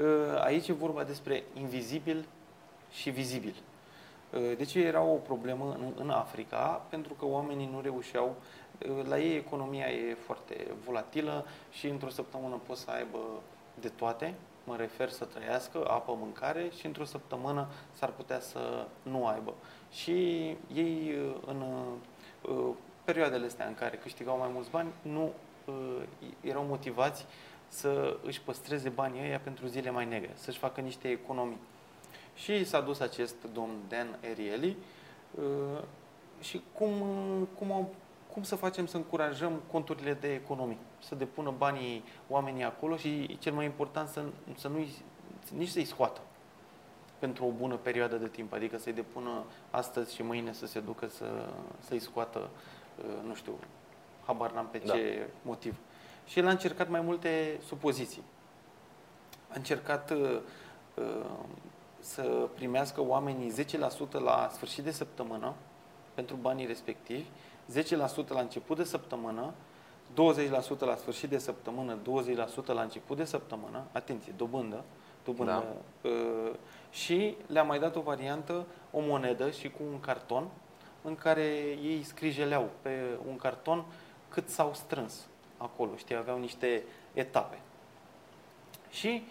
Uh, 0.00 0.04
Aici 0.44 0.68
e 0.68 0.72
vorba 0.72 1.04
despre 1.04 1.42
invizibil 1.54 2.24
și 2.90 3.10
vizibil. 3.10 3.54
Uh, 4.34 4.56
De 4.56 4.64
ce 4.64 4.80
era 4.80 5.00
o 5.02 5.14
problemă 5.14 5.76
în, 5.78 5.92
în 6.04 6.10
Africa? 6.10 6.86
Pentru 6.88 7.12
că 7.12 7.24
oamenii 7.26 7.68
nu 7.72 7.80
reușeau, 7.80 8.34
uh, 8.88 9.06
la 9.08 9.18
ei 9.18 9.36
economia 9.36 9.86
e 9.90 10.14
foarte 10.14 10.66
volatilă 10.84 11.46
și 11.70 11.86
într-o 11.88 12.10
săptămână 12.10 12.60
pot 12.66 12.76
să 12.76 12.90
aibă 12.90 13.18
de 13.80 13.88
toate, 13.88 14.34
mă 14.64 14.76
refer 14.76 15.08
să 15.10 15.24
trăiască, 15.24 15.84
apă, 15.88 16.16
mâncare 16.20 16.70
și 16.78 16.86
într-o 16.86 17.04
săptămână 17.04 17.66
s-ar 17.92 18.10
putea 18.10 18.40
să 18.40 18.86
nu 19.02 19.26
aibă. 19.26 19.54
Și 19.90 20.12
ei 20.74 21.14
uh, 21.14 21.34
în 21.46 21.62
uh, 22.42 22.74
perioadele 23.04 23.46
astea 23.46 23.66
în 23.66 23.74
care 23.74 23.96
câștigau 23.96 24.38
mai 24.38 24.50
mulți 24.52 24.70
bani, 24.70 24.88
nu 25.02 25.32
uh, 25.64 26.02
erau 26.40 26.64
motivați 26.64 27.26
să 27.68 28.16
își 28.22 28.40
păstreze 28.40 28.88
banii 28.88 29.20
ăia 29.20 29.38
pentru 29.38 29.66
zile 29.66 29.90
mai 29.90 30.06
negre, 30.06 30.30
să-și 30.34 30.58
facă 30.58 30.80
niște 30.80 31.08
economii. 31.08 31.58
Și 32.34 32.64
s-a 32.64 32.80
dus 32.80 33.00
acest 33.00 33.34
domn 33.52 33.72
Dan 33.88 34.18
Ariely 34.30 34.76
uh, 35.34 35.82
și 36.40 36.62
cum, 36.72 36.92
cum, 37.58 37.72
au, 37.72 37.94
cum 38.32 38.42
să 38.42 38.56
facem 38.56 38.86
să 38.86 38.96
încurajăm 38.96 39.60
conturile 39.70 40.12
de 40.12 40.34
economii, 40.34 40.78
să 40.98 41.14
depună 41.14 41.54
banii 41.58 42.04
oamenii 42.28 42.64
acolo 42.64 42.96
și 42.96 43.38
cel 43.38 43.52
mai 43.52 43.64
important 43.64 44.08
să, 44.08 44.24
să 44.56 44.68
nu 44.68 44.86
nici 45.56 45.68
să-i 45.68 45.84
scoată 45.84 46.20
pentru 47.20 47.44
o 47.44 47.50
bună 47.50 47.74
perioadă 47.74 48.16
de 48.16 48.28
timp, 48.28 48.52
adică 48.52 48.78
să-i 48.78 48.92
depună 48.92 49.44
astăzi 49.70 50.14
și 50.14 50.22
mâine 50.22 50.52
să 50.52 50.66
se 50.66 50.80
ducă 50.80 51.08
să, 51.08 51.24
să-i 51.78 51.98
scoată, 51.98 52.48
uh, 52.98 53.26
nu 53.26 53.34
știu, 53.34 53.52
habar 54.26 54.52
n-am 54.52 54.68
pe 54.70 54.82
Da. 54.84 54.92
ce 54.92 55.28
motiv. 55.42 55.74
Și 56.26 56.38
el 56.38 56.46
a 56.46 56.50
încercat 56.50 56.88
mai 56.88 57.00
multe 57.00 57.60
supoziții. 57.66 58.22
A 59.48 59.52
încercat 59.54 60.10
uh, 60.10 60.38
uh, 60.94 61.04
să 61.98 62.48
primească 62.54 63.02
oamenii 63.02 63.52
10% 63.52 64.10
la 64.10 64.48
sfârșit 64.52 64.84
de 64.84 64.90
săptămână 64.90 65.54
pentru 66.14 66.36
banii 66.36 66.66
respectivi, 66.66 67.26
10% 67.72 68.28
la 68.28 68.40
început 68.40 68.76
de 68.76 68.84
săptămână, 68.84 69.52
20% 70.12 70.78
la 70.78 70.96
sfârșit 70.96 71.28
de 71.28 71.38
săptămână, 71.38 71.98
20% 72.64 72.66
la 72.66 72.82
început 72.82 73.16
de 73.16 73.24
săptămână, 73.24 73.84
atenție, 73.92 74.32
dobândă, 74.36 74.84
dobândă 75.24 75.64
uh, 76.02 76.50
și 76.90 77.36
le-a 77.46 77.62
mai 77.62 77.78
dat 77.78 77.96
o 77.96 78.00
variantă, 78.00 78.66
o 78.90 79.00
monedă 79.00 79.50
și 79.50 79.70
cu 79.70 79.82
un 79.90 80.00
carton 80.00 80.48
în 81.02 81.14
care 81.14 81.44
ei 81.82 82.02
scrijeleau 82.02 82.68
pe 82.82 83.18
un 83.28 83.36
carton 83.36 83.84
cât 84.28 84.48
s-au 84.48 84.74
strâns 84.74 85.26
acolo, 85.56 85.96
știi, 85.96 86.16
aveau 86.16 86.38
niște 86.38 86.82
etape. 87.12 87.58
Și 88.90 89.22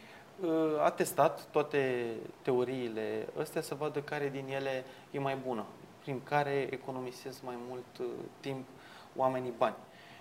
uh, 0.41 0.81
a 0.83 0.91
testat 0.91 1.45
toate 1.51 2.13
teoriile 2.41 3.27
astea 3.39 3.61
să 3.61 3.75
vadă 3.75 4.01
care 4.01 4.29
din 4.29 4.45
ele 4.47 4.83
e 5.11 5.19
mai 5.19 5.35
bună, 5.35 5.65
prin 6.01 6.23
care 6.23 6.67
economisesc 6.71 7.43
mai 7.43 7.55
mult 7.67 7.97
uh, 7.99 8.05
timp 8.39 8.67
oamenii 9.15 9.53
bani. 9.57 9.75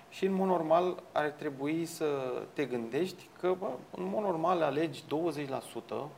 Și 0.08 0.26
în 0.26 0.32
mod 0.32 0.46
normal 0.46 1.02
ar 1.12 1.28
trebui 1.28 1.84
să 1.84 2.06
te 2.52 2.64
gândești 2.64 3.28
că 3.40 3.54
bă, 3.58 3.70
în 3.96 4.04
mod 4.04 4.22
normal 4.22 4.62
alegi 4.62 5.02
20%, 5.02 5.06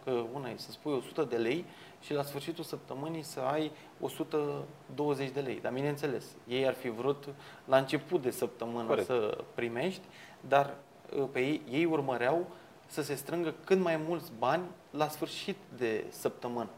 că 0.04 0.24
una 0.32 0.48
e 0.48 0.56
să 0.56 0.70
spui 0.70 0.92
100 0.92 1.22
de 1.22 1.36
lei 1.36 1.64
și 2.00 2.12
la 2.12 2.22
sfârșitul 2.22 2.64
săptămânii 2.64 3.22
să 3.22 3.40
ai 3.40 3.72
120 4.00 5.30
de 5.30 5.40
lei. 5.40 5.60
Dar 5.60 5.72
bineînțeles, 5.72 6.24
ei 6.48 6.66
ar 6.66 6.74
fi 6.74 6.88
vrut 6.88 7.24
la 7.64 7.76
început 7.76 8.22
de 8.22 8.30
săptămână 8.30 8.86
Corect. 8.86 9.06
să 9.06 9.44
primești, 9.54 10.02
dar 10.40 10.74
uh, 11.16 11.24
pe 11.32 11.40
ei, 11.40 11.62
ei 11.70 11.84
urmăreau 11.84 12.46
să 12.86 13.02
se 13.02 13.14
strângă 13.14 13.54
cât 13.64 13.78
mai 13.78 14.00
mulți 14.06 14.32
bani 14.38 14.64
la 14.90 15.08
sfârșit 15.08 15.56
de 15.76 16.04
săptămână. 16.08 16.68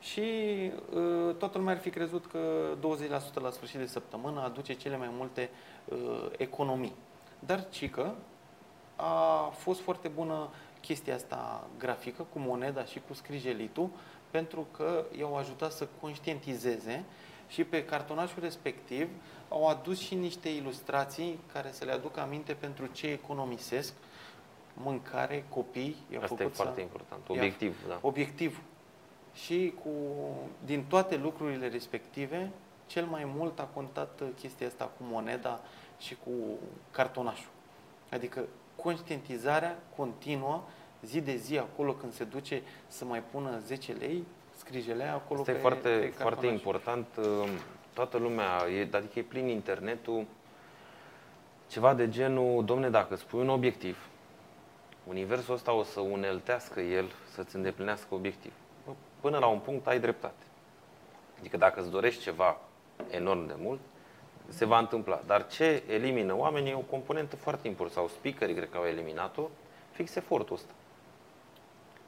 Și 0.00 0.20
uh, 0.94 1.34
toată 1.34 1.58
lumea 1.58 1.74
ar 1.74 1.80
fi 1.80 1.90
crezut 1.90 2.26
că 2.26 2.38
20% 3.30 3.34
la 3.34 3.50
sfârșit 3.50 3.78
de 3.78 3.86
săptămână 3.86 4.40
aduce 4.40 4.72
cele 4.72 4.96
mai 4.96 5.10
multe 5.16 5.50
uh, 5.52 5.75
economii. 6.36 6.94
Dar 7.38 7.68
cică 7.68 8.14
a 8.96 9.52
fost 9.56 9.80
foarte 9.80 10.08
bună 10.08 10.48
chestia 10.80 11.14
asta 11.14 11.66
grafică 11.78 12.26
cu 12.32 12.38
moneda 12.38 12.84
și 12.84 13.00
cu 13.08 13.14
scrijelitul 13.14 13.88
pentru 14.30 14.66
că 14.70 15.04
i-au 15.18 15.36
ajutat 15.36 15.72
să 15.72 15.88
conștientizeze 16.00 17.04
și 17.48 17.64
pe 17.64 17.84
cartonașul 17.84 18.42
respectiv 18.42 19.08
au 19.48 19.66
adus 19.66 19.98
și 19.98 20.14
niște 20.14 20.48
ilustrații 20.48 21.38
care 21.52 21.70
să 21.72 21.84
le 21.84 21.92
aducă 21.92 22.20
aminte 22.20 22.52
pentru 22.52 22.86
ce 22.86 23.06
economisesc, 23.06 23.92
mâncare, 24.72 25.44
copii. 25.48 25.96
Asta 26.22 26.42
e 26.42 26.46
foarte 26.46 26.80
important. 26.80 27.28
Obiectiv, 27.28 27.86
da. 27.88 27.98
Obiectiv. 28.00 28.60
Și 29.34 29.74
cu, 29.82 29.90
din 30.64 30.84
toate 30.88 31.16
lucrurile 31.16 31.68
respective, 31.68 32.50
cel 32.86 33.04
mai 33.04 33.32
mult 33.36 33.58
a 33.58 33.68
contat 33.74 34.22
chestia 34.38 34.66
asta 34.66 34.84
cu 34.84 35.04
moneda 35.10 35.60
și 35.98 36.16
cu 36.24 36.30
cartonașul. 36.90 37.50
Adică 38.10 38.44
conștientizarea 38.76 39.78
continuă 39.96 40.62
zi 41.02 41.20
de 41.20 41.36
zi 41.36 41.58
acolo 41.58 41.92
când 41.92 42.12
se 42.12 42.24
duce 42.24 42.62
să 42.86 43.04
mai 43.04 43.22
pună 43.22 43.58
10 43.58 43.92
lei, 43.92 44.24
scrijelea 44.56 45.14
acolo 45.14 45.40
Asta 45.40 45.52
pe, 45.52 45.58
e 45.58 45.60
foarte, 45.60 45.88
pe 45.88 46.22
foarte 46.22 46.46
important. 46.46 47.06
Toată 47.92 48.18
lumea, 48.18 48.68
e, 48.78 48.88
adică 48.92 49.18
e 49.18 49.22
plin 49.22 49.48
internetul, 49.48 50.24
ceva 51.68 51.94
de 51.94 52.08
genul, 52.08 52.64
domne, 52.64 52.90
dacă 52.90 53.14
spui 53.16 53.40
un 53.40 53.48
obiectiv, 53.48 54.08
universul 55.04 55.54
ăsta 55.54 55.72
o 55.72 55.82
să 55.82 56.00
uneltească 56.00 56.80
el 56.80 57.12
să-ți 57.32 57.56
îndeplinească 57.56 58.14
obiectiv. 58.14 58.52
Până 59.20 59.38
la 59.38 59.46
un 59.46 59.58
punct 59.58 59.86
ai 59.86 60.00
dreptate. 60.00 60.44
Adică 61.38 61.56
dacă 61.56 61.80
îți 61.80 61.90
dorești 61.90 62.22
ceva 62.22 62.60
enorm 63.10 63.46
de 63.46 63.54
mult, 63.58 63.80
se 64.48 64.64
va 64.64 64.78
întâmpla. 64.78 65.22
Dar 65.26 65.46
ce 65.46 65.82
elimină 65.88 66.36
oamenii 66.36 66.70
e 66.70 66.74
o 66.74 66.78
componentă 66.78 67.36
foarte 67.36 67.68
importantă, 67.68 68.08
sau 68.08 68.18
speakerii 68.18 68.54
cred 68.54 68.70
că 68.70 68.76
au 68.76 68.84
eliminat-o, 68.84 69.48
fix 69.90 70.14
efortul 70.14 70.54
ăsta. 70.54 70.72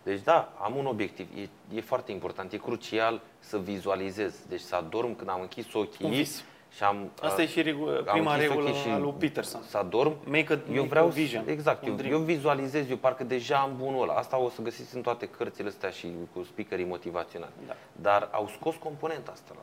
Deci 0.03 0.21
da, 0.21 0.53
am 0.63 0.77
un 0.77 0.87
obiectiv, 0.87 1.29
e, 1.37 1.49
e 1.77 1.81
foarte 1.81 2.13
important, 2.13 2.53
e 2.53 2.57
crucial 2.57 3.21
să 3.39 3.59
vizualizez. 3.59 4.35
Deci 4.49 4.61
să 4.61 4.75
adorm 4.75 5.17
când 5.17 5.31
am 5.31 5.41
închis 5.41 5.73
ochii 5.75 6.05
Un 6.05 6.11
vis. 6.11 6.45
și 6.77 6.83
am... 6.83 7.11
Asta 7.23 7.43
e 7.43 7.47
și 7.47 7.63
regu- 7.63 7.91
prima 8.13 8.37
regulă 8.37 8.71
a 8.93 8.99
lui 8.99 9.15
Peterson. 9.19 9.63
Să 9.63 9.77
adorm. 9.79 10.17
Make 10.25 10.53
a, 10.53 10.57
eu 10.69 10.75
make 10.75 10.89
vreau, 10.89 11.07
a 11.07 11.09
vision. 11.09 11.49
Exact, 11.49 11.83
un 11.83 11.89
eu, 11.89 11.95
dream. 11.95 12.13
eu 12.13 12.19
vizualizez, 12.19 12.91
eu 12.91 12.97
parcă 12.97 13.25
deja 13.25 13.57
am 13.57 13.75
bunul 13.77 14.03
ăla. 14.03 14.15
Asta 14.15 14.39
o 14.39 14.49
să 14.49 14.63
găsiți 14.63 14.97
în 14.97 15.03
toate 15.03 15.29
cărțile 15.29 15.69
astea 15.69 15.91
și 15.91 16.13
cu 16.33 16.43
speakerii 16.43 16.85
motivaționali. 16.85 17.53
Da. 17.67 17.77
Dar 17.93 18.29
au 18.33 18.49
scos 18.49 18.75
componenta 18.77 19.31
asta 19.31 19.53
la 19.55 19.61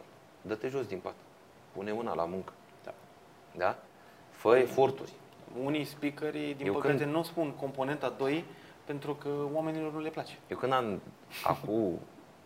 Dă-te 0.48 0.68
jos 0.68 0.86
din 0.86 1.00
pat. 1.00 1.14
Pune 1.72 1.92
mâna 1.92 2.14
la 2.14 2.26
muncă. 2.26 2.54
Da. 2.84 2.94
Da? 3.58 3.78
Fă 4.30 4.58
eforturi. 4.58 5.12
Unii 5.64 5.86
speakeri, 5.86 6.54
din 6.58 6.66
Eu 6.66 6.74
păcate, 6.74 6.98
când- 6.98 7.12
nu 7.12 7.24
spun 7.24 7.52
componenta 7.52 8.10
2 8.10 8.46
pentru 8.86 9.16
că 9.16 9.30
oamenilor 9.54 9.92
nu 9.92 10.00
le 10.00 10.10
place. 10.10 10.38
Eu 10.48 10.58
când 10.58 10.72
am, 10.74 11.02
acum 11.44 12.00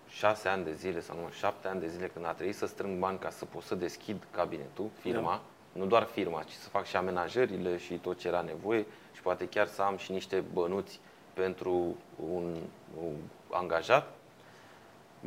șase 0.10 0.48
ani 0.48 0.64
de 0.64 0.74
zile 0.74 1.00
sau 1.00 1.16
nu, 1.16 1.30
șapte 1.32 1.68
ani 1.68 1.80
de 1.80 1.88
zile 1.88 2.08
când 2.08 2.26
a 2.26 2.32
trebuit 2.34 2.56
să 2.56 2.66
strâng 2.66 3.00
bani 3.00 3.20
ca 3.20 3.30
să 3.30 3.46
pot 3.46 3.62
să 3.64 3.76
deschid 3.76 4.24
cabinetul, 4.32 4.90
firma, 5.00 5.42
Da. 5.74 5.80
nu 5.80 5.86
doar 5.86 6.04
firma, 6.04 6.44
ci 6.44 6.52
să 6.52 6.70
fac 6.70 6.86
și 6.86 6.96
amenajările 6.96 7.78
și 7.78 7.94
tot 7.94 8.18
ce 8.20 8.28
era 8.28 8.42
nevoie 8.42 8.86
și 9.14 9.22
poate 9.22 9.48
chiar 9.48 9.68
să 9.68 9.82
am 9.82 9.98
și 9.98 10.12
niște 10.12 10.44
bănuți 10.54 11.00
pentru 11.34 11.96
un, 12.32 12.56
un 13.02 13.16
angajat, 13.52 14.08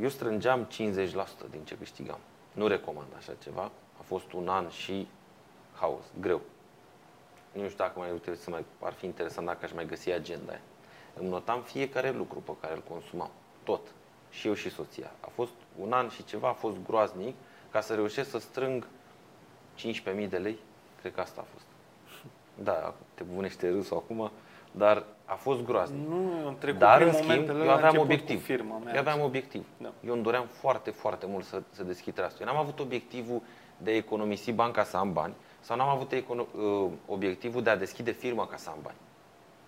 eu 0.01 0.09
strângeam 0.09 0.64
50% 0.64 0.68
din 1.51 1.61
ce 1.64 1.77
câștigam. 1.79 2.18
Nu 2.53 2.67
recomand 2.67 3.09
așa 3.17 3.33
ceva. 3.43 3.71
A 3.99 4.03
fost 4.03 4.33
un 4.33 4.49
an 4.49 4.69
și 4.69 5.09
haos, 5.75 6.05
greu. 6.21 6.41
Nu 7.53 7.69
știu 7.69 7.85
dacă 7.85 7.99
mai 7.99 8.11
uite, 8.11 8.35
să 8.35 8.51
mai, 8.51 8.65
ar 8.81 8.93
fi 8.93 9.05
interesant 9.05 9.47
dacă 9.47 9.65
aș 9.65 9.73
mai 9.73 9.87
găsi 9.87 10.11
agenda 10.11 10.51
aia. 10.51 10.61
Îmi 11.15 11.29
notam 11.29 11.63
fiecare 11.63 12.11
lucru 12.11 12.39
pe 12.39 12.53
care 12.61 12.75
îl 12.75 12.83
consumam. 12.89 13.31
Tot. 13.63 13.81
Și 14.31 14.47
eu 14.47 14.55
și 14.55 14.71
soția. 14.71 15.11
A 15.21 15.29
fost 15.35 15.53
un 15.79 15.93
an 15.93 16.09
și 16.09 16.25
ceva, 16.25 16.49
a 16.49 16.53
fost 16.53 16.77
groaznic 16.87 17.35
ca 17.71 17.81
să 17.81 17.95
reușesc 17.95 18.31
să 18.31 18.39
strâng 18.39 18.87
15.000 19.79 20.29
de 20.29 20.39
lei. 20.39 20.59
Cred 21.01 21.15
că 21.15 21.21
asta 21.21 21.41
a 21.41 21.47
fost. 21.53 21.65
Da, 22.55 22.95
te 23.15 23.23
bunește 23.23 23.71
râsul 23.71 23.97
acum, 23.97 24.31
dar 24.73 25.05
a 25.25 25.35
fost 25.35 25.64
groaznic. 25.64 26.09
Nu, 26.09 26.47
am 26.47 26.57
trecut 26.59 26.79
Dar, 26.79 26.97
prin 26.97 27.07
în 27.09 27.12
schimb, 27.14 27.29
momentele 27.31 27.59
eu 27.59 27.64
la 27.64 27.73
aveam 27.73 27.85
început 27.87 28.05
obiectiv. 28.07 28.37
Cu 28.39 28.43
firma 28.45 28.79
mea. 28.85 28.93
Eu 28.95 29.01
aveam 29.01 29.20
obiectiv. 29.20 29.64
Da. 29.77 29.93
Eu 30.07 30.12
îmi 30.14 30.23
doream 30.23 30.47
foarte, 30.47 30.91
foarte 30.91 31.27
mult 31.27 31.45
să, 31.45 31.62
să 31.70 31.83
deschid 31.85 32.12
treaba 32.12 32.31
asta. 32.31 32.45
Eu 32.45 32.53
n-am 32.53 32.62
avut 32.62 32.81
obiectivul 32.81 33.41
de 33.77 33.91
a 33.91 33.95
economisi 33.97 34.53
bani 34.53 34.73
ca 34.73 34.85
să 34.85 34.97
am 34.97 35.12
bani 35.12 35.35
sau 35.61 35.77
n-am 35.77 35.89
avut 35.89 36.12
econo- 36.14 36.57
uh, 36.57 36.91
obiectivul 37.07 37.62
de 37.62 37.70
a 37.70 37.77
deschide 37.77 38.11
firma 38.11 38.47
ca 38.47 38.57
să 38.57 38.68
am 38.70 38.79
bani. 38.83 38.97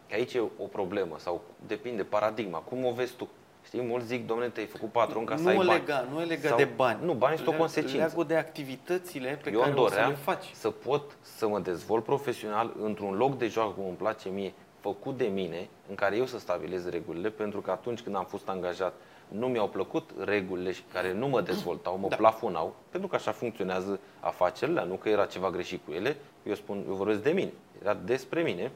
Că 0.08 0.14
aici 0.14 0.34
e 0.34 0.40
o 0.58 0.64
problemă 0.66 1.14
sau 1.18 1.42
depinde 1.66 2.02
paradigma. 2.02 2.58
Cum 2.58 2.84
o 2.84 2.92
vezi 2.92 3.12
tu? 3.14 3.28
Știi, 3.66 3.82
mulți 3.82 4.06
zic, 4.06 4.26
domnule, 4.26 4.48
te-ai 4.48 4.66
făcut 4.66 4.90
patron 4.92 5.24
ca 5.24 5.36
să 5.36 5.42
nu 5.42 5.48
ai 5.48 5.54
e 5.54 5.58
bani. 5.58 5.70
legat, 5.70 6.10
nu 6.12 6.20
e 6.20 6.24
legat 6.24 6.48
Sau- 6.48 6.56
de 6.56 6.64
bani. 6.76 6.98
Nu, 7.04 7.12
banii 7.12 7.36
sunt 7.36 7.48
o 7.48 7.52
Le- 7.52 7.56
consecință. 7.56 7.96
Leagă 7.96 8.22
de 8.22 8.36
activitățile 8.36 9.38
pe 9.42 9.50
Eu 9.52 9.58
care 9.58 9.70
îmi 9.70 9.80
o 9.80 9.84
să 9.86 9.90
doream 9.94 10.10
le 10.10 10.16
faci. 10.16 10.50
să 10.52 10.70
pot 10.70 11.16
să 11.20 11.48
mă 11.48 11.58
dezvolt 11.58 12.04
profesional 12.04 12.74
într-un 12.82 13.14
loc 13.16 13.38
de 13.38 13.46
joacă 13.46 13.70
cum 13.70 13.84
îmi 13.86 13.96
place 13.96 14.28
mie, 14.28 14.52
făcut 14.84 15.16
de 15.16 15.24
mine, 15.26 15.68
în 15.88 15.94
care 15.94 16.16
eu 16.16 16.26
să 16.26 16.38
stabilez 16.38 16.88
regulile, 16.88 17.30
pentru 17.30 17.60
că 17.60 17.70
atunci 17.70 18.00
când 18.00 18.16
am 18.16 18.24
fost 18.24 18.48
angajat 18.48 18.94
nu 19.28 19.46
mi-au 19.46 19.68
plăcut 19.68 20.10
regulile 20.24 20.72
și 20.72 20.82
care 20.92 21.12
nu 21.12 21.26
mă 21.28 21.40
dezvoltau, 21.40 21.98
mă 21.98 22.08
Da. 22.08 22.16
plafonau, 22.16 22.76
pentru 22.90 23.08
că 23.08 23.16
așa 23.16 23.32
funcționează 23.32 24.00
afacerile, 24.20 24.84
nu 24.84 24.94
că 24.94 25.08
era 25.08 25.26
ceva 25.26 25.50
greșit 25.50 25.80
cu 25.84 25.92
ele, 25.92 26.16
eu 26.42 26.54
spun, 26.54 26.84
eu 26.88 26.94
vorbesc 26.94 27.22
de 27.22 27.30
mine, 27.30 27.52
era 27.82 27.94
despre 28.04 28.42
mine 28.42 28.70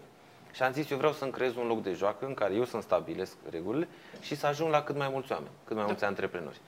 și 0.53 0.63
am 0.63 0.73
zis, 0.73 0.91
eu 0.91 0.97
vreau 0.97 1.13
să-mi 1.13 1.31
creez 1.31 1.57
un 1.57 1.67
loc 1.67 1.83
de 1.83 1.93
joacă 1.93 2.27
în 2.27 2.35
care 2.35 2.55
eu 2.55 2.65
să-mi 2.65 2.83
stabilesc 2.83 3.37
regulile 3.51 3.89
și 4.21 4.37
să 4.37 4.47
ajung 4.47 4.71
la 4.71 4.83
cât 4.83 4.97
mai 4.97 5.09
mulți 5.13 5.33
oameni, 5.33 5.51
cât 5.65 5.77
mai 5.77 5.85
mulți 5.85 6.05
antreprenori. 6.05 6.61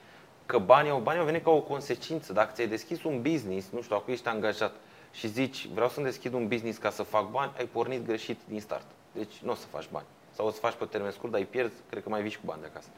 Că 0.46 0.58
banii 0.58 0.90
au, 0.90 0.98
banii 0.98 1.20
au 1.20 1.26
venit 1.26 1.44
ca 1.44 1.50
o 1.50 1.60
consecință. 1.60 2.32
Dacă 2.32 2.50
ți-ai 2.54 2.68
deschis 2.68 3.02
un 3.04 3.22
business, 3.22 3.68
nu 3.70 3.82
știu, 3.82 3.96
acum 3.96 4.12
ești 4.12 4.28
angajat 4.28 4.72
și 5.12 5.28
zici, 5.28 5.68
vreau 5.74 5.88
să-mi 5.88 6.06
deschid 6.06 6.32
un 6.32 6.48
business 6.48 6.78
ca 6.78 6.90
să 6.90 7.02
fac 7.02 7.30
bani, 7.30 7.52
ai 7.58 7.66
pornit 7.66 8.06
greșit 8.06 8.38
din 8.48 8.60
start. 8.60 8.86
Deci 9.12 9.38
nu 9.42 9.50
o 9.50 9.54
să 9.54 9.66
faci 9.66 9.88
bani. 9.92 10.06
Sau 10.32 10.46
o 10.46 10.50
să 10.50 10.58
faci 10.58 10.74
pe 10.74 10.84
termen 10.84 11.10
scurt, 11.10 11.32
dar 11.32 11.40
îi 11.40 11.46
pierzi, 11.46 11.74
cred 11.90 12.02
că 12.02 12.08
mai 12.08 12.22
vii 12.22 12.30
și 12.30 12.36
cu 12.38 12.46
bani 12.46 12.60
de 12.60 12.66
acasă. 12.66 12.88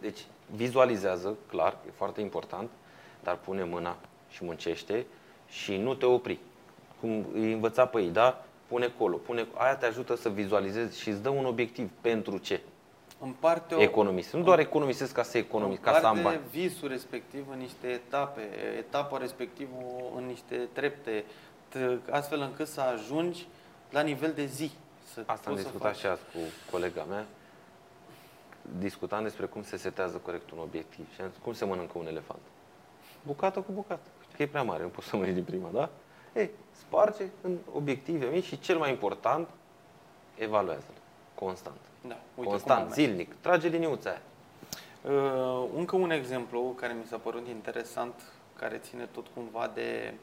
Deci 0.00 0.20
vizualizează, 0.54 1.36
clar, 1.48 1.76
e 1.86 1.90
foarte 1.96 2.20
important, 2.20 2.70
dar 3.22 3.36
pune 3.36 3.64
mâna 3.64 3.96
și 4.30 4.44
muncește 4.44 5.06
și 5.48 5.76
nu 5.76 5.94
te 5.94 6.06
opri. 6.06 6.38
Cum 7.00 7.26
îi 7.34 7.52
învăța 7.52 7.86
pe 7.86 8.00
ei, 8.00 8.08
da? 8.08 8.44
Pune 8.66 8.92
colo, 8.98 9.16
pune, 9.16 9.46
aia 9.54 9.76
te 9.76 9.86
ajută 9.86 10.16
să 10.16 10.28
vizualizezi 10.28 11.00
și 11.00 11.08
îți 11.08 11.22
dă 11.22 11.28
un 11.28 11.44
obiectiv. 11.44 11.90
Pentru 12.00 12.38
ce? 12.38 12.60
Împarte 13.20 13.74
o, 13.74 13.80
Economisesc. 13.80 14.34
Nu 14.34 14.42
doar 14.42 14.58
economisesc 14.58 15.12
ca 15.12 15.22
să 15.22 15.38
economisesc, 15.38 15.84
ca 15.84 15.98
să 16.00 16.06
am 16.06 16.16
împarte 16.16 16.38
bani. 16.38 16.50
visul 16.50 16.88
respectiv 16.88 17.46
în 17.50 17.58
niște 17.58 17.86
etape, 17.86 18.40
etapa 18.78 19.18
respectivă 19.18 19.76
în 20.16 20.24
niște 20.26 20.68
trepte, 20.72 21.24
t- 21.74 22.10
astfel 22.10 22.40
încât 22.40 22.66
să 22.66 22.80
ajungi 22.80 23.46
la 23.90 24.00
nivel 24.00 24.32
de 24.32 24.44
zi. 24.44 24.70
Să 25.12 25.22
Asta 25.26 25.48
am 25.50 25.54
poți 25.54 25.66
să 25.66 25.68
discutat 25.70 25.80
faci. 25.92 26.00
și 26.00 26.06
azi 26.06 26.20
cu 26.32 26.38
colega 26.70 27.02
mea. 27.04 27.26
Discutam 28.78 29.22
despre 29.22 29.46
cum 29.46 29.62
se 29.62 29.76
setează 29.76 30.16
corect 30.16 30.50
un 30.50 30.58
obiectiv 30.58 31.14
și 31.14 31.20
am 31.20 31.28
zis, 31.28 31.38
cum 31.42 31.52
se 31.52 31.64
mănâncă 31.64 31.98
un 31.98 32.06
elefant. 32.06 32.40
Bucată 33.22 33.60
cu 33.60 33.72
bucată. 33.72 34.08
Că 34.36 34.42
e 34.42 34.46
prea 34.46 34.62
mare, 34.62 34.82
nu 34.82 34.88
poți 34.88 35.06
să 35.06 35.16
mănânci 35.16 35.34
din 35.34 35.44
prima, 35.44 35.68
da? 35.72 35.88
Ei, 36.34 36.50
sparge 36.72 37.24
în 37.40 37.56
obiective 37.72 38.26
mici 38.26 38.44
și 38.44 38.58
cel 38.58 38.78
mai 38.78 38.90
important, 38.90 39.48
evaluează-le. 40.36 40.98
Constant. 41.34 41.76
Da, 42.08 42.14
uite 42.14 42.20
cum 42.34 42.44
am 42.44 42.50
Constant, 42.50 42.82
mers. 42.82 42.94
zilnic. 42.94 43.34
Trage 43.40 43.68
liniuța 43.68 44.10
aia. 44.10 44.20
Uh, 45.14 45.68
încă 45.76 45.96
un 45.96 46.10
exemplu 46.10 46.60
care 46.62 46.92
mi 46.92 47.04
s-a 47.04 47.16
părut 47.16 47.46
interesant, 47.46 48.14
care 48.56 48.76
ține 48.78 49.04
tot 49.12 49.26
cumva 49.34 49.70
de 49.74 50.12
uh, 50.12 50.18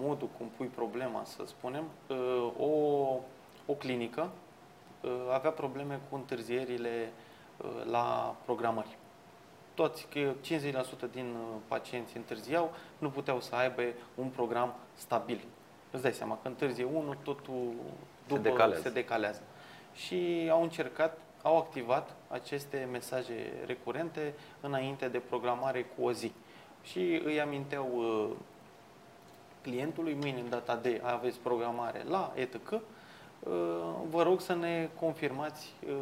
modul 0.00 0.28
cum 0.38 0.50
pui 0.56 0.66
problema, 0.66 1.24
să 1.24 1.42
spunem. 1.46 1.84
Uh, 2.08 2.52
o, 2.58 2.70
o 3.66 3.72
clinică 3.72 4.30
uh, 5.00 5.10
avea 5.32 5.50
probleme 5.50 6.00
cu 6.10 6.16
întârzierile 6.16 7.12
uh, 7.56 7.84
la 7.90 8.36
programări. 8.44 8.96
Toți, 9.74 10.06
că 10.10 10.32
50% 11.08 11.10
din 11.12 11.34
uh, 11.34 11.56
pacienți 11.68 12.16
întârziau, 12.16 12.74
nu 12.98 13.10
puteau 13.10 13.40
să 13.40 13.54
aibă 13.54 13.82
un 14.14 14.28
program 14.28 14.74
stabil. 14.94 15.44
Îți 15.90 16.02
dai 16.02 16.12
seama 16.12 16.38
că 16.42 16.48
întârzie 16.48 16.84
unul, 16.84 17.16
totul 17.22 17.72
după 18.26 18.40
decalează. 18.40 18.82
se 18.82 18.90
decalează. 18.90 19.40
Și 19.94 20.48
au 20.50 20.62
încercat, 20.62 21.18
au 21.42 21.56
activat 21.56 22.14
aceste 22.28 22.88
mesaje 22.92 23.52
recurente 23.66 24.34
înainte 24.60 25.08
de 25.08 25.18
programare 25.18 25.82
cu 25.82 26.04
o 26.04 26.12
zi. 26.12 26.32
Și 26.82 27.20
îi 27.24 27.40
aminteau 27.40 27.88
uh, 27.94 28.36
clientului, 29.66 30.16
mâine 30.20 30.40
în 30.40 30.48
data 30.48 30.76
de 30.76 31.00
aveți 31.04 31.38
programare 31.38 32.04
la 32.08 32.32
ETC, 32.34 32.70
uh, 32.72 32.80
vă 34.10 34.22
rog 34.22 34.40
să 34.40 34.54
ne 34.54 34.88
confirmați 35.00 35.72
uh, 35.88 35.94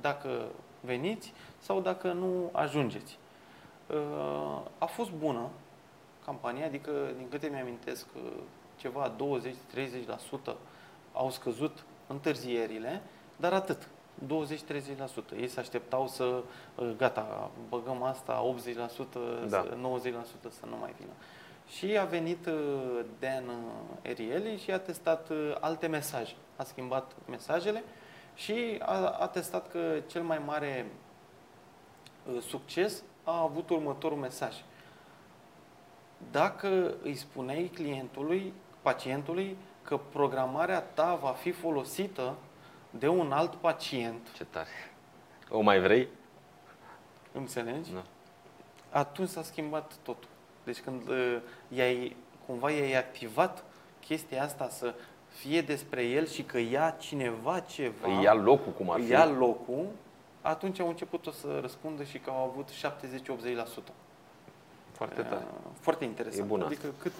dacă 0.00 0.44
veniți 0.80 1.32
sau 1.58 1.80
dacă 1.80 2.12
nu 2.12 2.50
ajungeți. 2.52 3.18
Uh, 3.86 4.60
a 4.78 4.86
fost 4.86 5.10
bună 5.10 5.48
campania, 6.24 6.66
adică 6.66 6.90
din 7.16 7.28
câte 7.28 7.46
mi-amintesc 7.46 8.06
ceva 8.76 9.12
20-30% 10.50 10.54
au 11.12 11.30
scăzut 11.30 11.84
întârzierile, 12.06 13.02
dar 13.36 13.52
atât. 13.52 13.88
20-30%. 14.24 15.36
Ei 15.36 15.48
se 15.48 15.60
așteptau 15.60 16.08
să, 16.08 16.42
uh, 16.74 16.92
gata, 16.96 17.50
băgăm 17.68 18.02
asta, 18.02 18.42
80%, 18.42 19.48
da. 19.48 19.64
90% 19.64 20.50
să 20.50 20.66
nu 20.68 20.76
mai 20.80 20.94
vină. 20.98 21.12
Și 21.68 21.98
a 21.98 22.04
venit 22.04 22.46
uh, 22.46 23.04
Dan 23.18 23.44
Erieli 24.02 24.58
și 24.58 24.70
a 24.70 24.78
testat 24.78 25.28
uh, 25.28 25.56
alte 25.60 25.86
mesaje. 25.86 26.34
A 26.56 26.64
schimbat 26.64 27.12
mesajele 27.28 27.84
și 28.34 28.76
a, 28.78 29.08
a 29.08 29.28
testat 29.28 29.70
că 29.70 30.00
cel 30.06 30.22
mai 30.22 30.38
mare 30.38 30.86
succes 32.40 33.02
a 33.24 33.40
avut 33.40 33.70
următorul 33.70 34.18
mesaj. 34.18 34.54
Dacă 36.30 36.94
îi 37.02 37.14
spuneai 37.14 37.70
clientului, 37.74 38.52
pacientului, 38.82 39.56
că 39.82 39.96
programarea 39.96 40.80
ta 40.80 41.14
va 41.14 41.30
fi 41.30 41.50
folosită 41.50 42.34
de 42.90 43.08
un 43.08 43.32
alt 43.32 43.54
pacient. 43.54 44.32
Ce 44.32 44.44
tare. 44.44 44.68
O 45.50 45.60
mai 45.60 45.80
vrei? 45.80 46.08
Înțelegi? 47.32 47.92
Nu. 47.92 48.02
Atunci 48.90 49.28
s-a 49.28 49.42
schimbat 49.42 49.92
totul. 50.02 50.28
Deci 50.66 50.80
când 50.80 51.08
uh, 51.08 51.36
i-ai, 51.68 52.16
cumva 52.46 52.70
i-ai 52.70 52.94
activat 52.94 53.64
chestia 54.06 54.42
asta 54.42 54.68
să 54.68 54.94
fie 55.28 55.60
despre 55.60 56.02
el 56.02 56.26
și 56.26 56.42
că 56.42 56.58
ia 56.58 56.96
cineva 56.98 57.60
ceva, 57.60 58.08
îi 58.08 58.22
ia 58.22 58.34
locul 58.34 58.72
cum 58.72 58.90
ar 58.90 59.00
fi. 59.00 59.10
ia 59.10 59.26
locul, 59.26 59.86
atunci 60.40 60.80
au 60.80 60.88
început 60.88 61.28
să 61.40 61.58
răspundă 61.60 62.02
și 62.02 62.18
că 62.18 62.30
au 62.30 62.50
avut 62.50 62.68
70-80%. 62.70 63.92
Foarte 64.92 65.22
tare. 65.22 65.44
Foarte 65.80 66.04
interesant. 66.04 66.44
E 66.44 66.48
bună. 66.48 66.64
Adică 66.64 66.86
cât, 66.98 67.12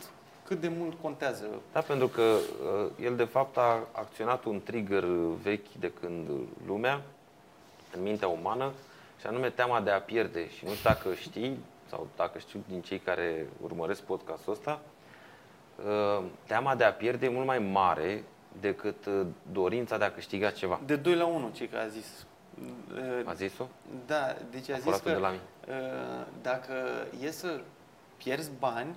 cât 0.45 0.61
de 0.61 0.69
mult 0.69 1.01
contează. 1.01 1.47
Da, 1.73 1.81
pentru 1.81 2.09
că 2.09 2.23
uh, 2.23 3.05
el 3.05 3.17
de 3.17 3.25
fapt 3.25 3.57
a 3.57 3.89
acționat 3.93 4.45
un 4.45 4.61
trigger 4.63 5.05
vechi 5.43 5.73
de 5.79 5.93
când 6.01 6.29
lumea, 6.67 7.03
în 7.97 8.03
mintea 8.03 8.29
umană, 8.29 8.73
și 9.21 9.27
anume 9.27 9.51
teama 9.51 9.81
de 9.81 9.91
a 9.91 10.01
pierde. 10.01 10.49
Și 10.49 10.65
nu 10.65 10.71
știu 10.71 10.91
dacă 10.91 11.15
știi, 11.15 11.59
sau 11.89 12.09
dacă 12.17 12.39
știu 12.39 12.65
din 12.69 12.81
cei 12.81 12.99
care 12.99 13.47
urmăresc 13.63 14.03
podcastul 14.03 14.53
ăsta, 14.53 14.81
uh, 15.77 16.25
teama 16.47 16.75
de 16.75 16.85
a 16.85 16.93
pierde 16.93 17.27
e 17.27 17.29
mult 17.29 17.47
mai 17.47 17.59
mare 17.59 18.25
decât 18.61 19.07
uh, 19.07 19.27
dorința 19.53 19.99
de 19.99 20.05
a 20.05 20.13
câștiga 20.13 20.51
ceva. 20.51 20.81
De 20.85 20.97
2 20.97 21.15
la 21.15 21.27
1, 21.27 21.51
ce 21.55 21.69
că 21.69 21.77
a 21.77 21.87
zis. 21.87 22.27
A 23.25 23.33
zis-o? 23.33 23.69
Da, 24.07 24.37
deci 24.51 24.71
a, 24.71 24.75
a 24.75 24.79
zis 24.79 24.97
că 24.97 25.11
de 25.11 25.17
la 25.17 25.29
mine. 25.29 25.43
dacă 26.43 26.75
e 27.21 27.31
să 27.31 27.61
pierzi 28.17 28.51
bani, 28.59 28.97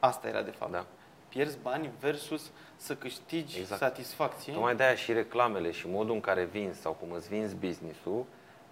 Asta 0.00 0.28
era 0.28 0.42
de 0.42 0.50
fapt. 0.50 0.72
Da. 0.72 0.86
Pierzi 1.28 1.58
bani 1.62 1.90
versus 2.00 2.50
să 2.76 2.94
câștigi 2.94 3.58
exact. 3.58 3.80
satisfacție. 3.80 4.52
Tocmai 4.52 4.76
de-aia 4.76 4.94
și 4.94 5.12
reclamele 5.12 5.70
și 5.70 5.88
modul 5.88 6.14
în 6.14 6.20
care 6.20 6.44
vinzi 6.44 6.80
sau 6.80 6.92
cum 6.92 7.12
îți 7.12 7.28
vinzi 7.28 7.54
business-ul, 7.54 8.24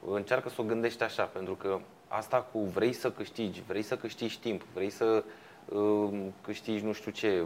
încearcă 0.06 0.48
să 0.48 0.60
o 0.60 0.64
gândești 0.64 1.02
așa, 1.02 1.22
pentru 1.22 1.54
că 1.54 1.80
asta 2.08 2.42
cu 2.52 2.58
vrei 2.58 2.92
să 2.92 3.10
câștigi, 3.10 3.62
vrei 3.66 3.82
să 3.82 3.96
câștigi 3.96 4.38
timp, 4.38 4.62
vrei 4.74 4.90
să 4.90 5.24
uh, 5.68 6.08
câștigi 6.42 6.84
nu 6.84 6.92
știu 6.92 7.10
ce, 7.10 7.44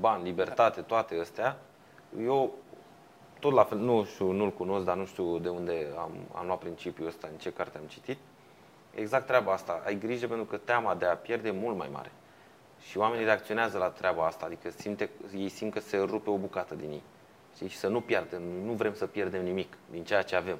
bani, 0.00 0.24
libertate, 0.24 0.80
toate 0.80 1.18
astea, 1.20 1.58
eu 2.24 2.54
tot 3.40 3.52
la 3.52 3.64
fel, 3.64 3.78
nu 3.78 4.04
știu, 4.04 4.30
nu-l 4.30 4.50
cunosc, 4.50 4.84
dar 4.84 4.96
nu 4.96 5.04
știu 5.04 5.38
de 5.38 5.48
unde 5.48 5.86
am, 5.98 6.10
am 6.34 6.46
luat 6.46 6.58
principiul 6.58 7.06
ăsta, 7.06 7.28
în 7.32 7.38
ce 7.38 7.52
carte 7.52 7.78
am 7.78 7.84
citit. 7.84 8.18
Exact 8.94 9.26
treaba 9.26 9.52
asta. 9.52 9.82
Ai 9.84 9.98
grijă 9.98 10.26
pentru 10.26 10.44
că 10.44 10.56
teama 10.56 10.94
de 10.94 11.04
a 11.04 11.16
pierde 11.16 11.48
e 11.48 11.52
mult 11.52 11.76
mai 11.76 11.88
mare. 11.92 12.12
Și 12.80 12.98
oamenii 12.98 13.24
reacționează 13.24 13.78
la 13.78 13.88
treaba 13.88 14.26
asta, 14.26 14.46
adică 14.46 14.70
simte, 14.70 15.10
ei 15.36 15.48
simt 15.48 15.72
că 15.72 15.80
se 15.80 15.96
rupe 15.96 16.30
o 16.30 16.36
bucată 16.36 16.74
din 16.74 16.90
ei. 16.90 17.02
Știi? 17.54 17.68
Și 17.68 17.76
să 17.76 17.88
nu 17.88 18.00
pierdem, 18.00 18.42
nu 18.42 18.72
vrem 18.72 18.94
să 18.94 19.06
pierdem 19.06 19.44
nimic 19.44 19.76
din 19.90 20.04
ceea 20.04 20.22
ce 20.22 20.36
avem. 20.36 20.58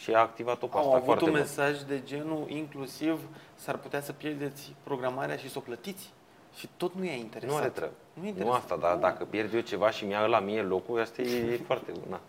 Și 0.00 0.12
a 0.14 0.18
activat-o 0.18 0.66
pe 0.66 0.76
asta 0.76 0.88
Au 0.88 0.94
avut 0.94 1.20
un 1.20 1.30
mesaj 1.30 1.76
bun. 1.76 1.86
de 1.88 2.02
genul, 2.04 2.44
inclusiv, 2.48 3.20
s-ar 3.54 3.76
putea 3.76 4.00
să 4.00 4.12
pierdeți 4.12 4.74
programarea 4.82 5.36
și 5.36 5.50
să 5.50 5.58
o 5.58 5.60
plătiți. 5.60 6.12
Și 6.56 6.68
tot 6.76 6.94
nu 6.94 7.04
e 7.04 7.18
interesat. 7.18 7.50
Nu 7.50 7.56
are 7.56 7.68
treabă. 7.68 7.94
Nu, 8.12 8.32
nu 8.36 8.50
asta, 8.50 8.76
dar 8.76 8.96
dacă 8.96 9.24
pierd 9.24 9.54
eu 9.54 9.60
ceva 9.60 9.90
și 9.90 10.04
mi-a 10.04 10.26
la 10.26 10.40
mie 10.40 10.62
locul, 10.62 11.00
asta 11.00 11.22
e, 11.22 11.52
e 11.52 11.60
foarte 11.66 11.92
bun. 11.92 12.20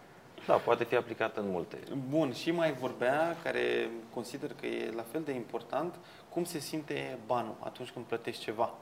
Da, 0.45 0.53
poate 0.53 0.83
fi 0.83 0.95
aplicat 0.95 1.37
în 1.37 1.49
multe. 1.49 1.77
Bun, 2.09 2.33
și 2.33 2.51
mai 2.51 2.73
vorbea, 2.73 3.37
care 3.43 3.89
consider 4.13 4.51
că 4.59 4.65
e 4.65 4.91
la 4.95 5.03
fel 5.11 5.21
de 5.21 5.31
important, 5.31 5.95
cum 6.29 6.43
se 6.43 6.59
simte 6.59 7.17
banul 7.25 7.55
atunci 7.59 7.89
când 7.91 8.05
plătești 8.05 8.43
ceva. 8.43 8.73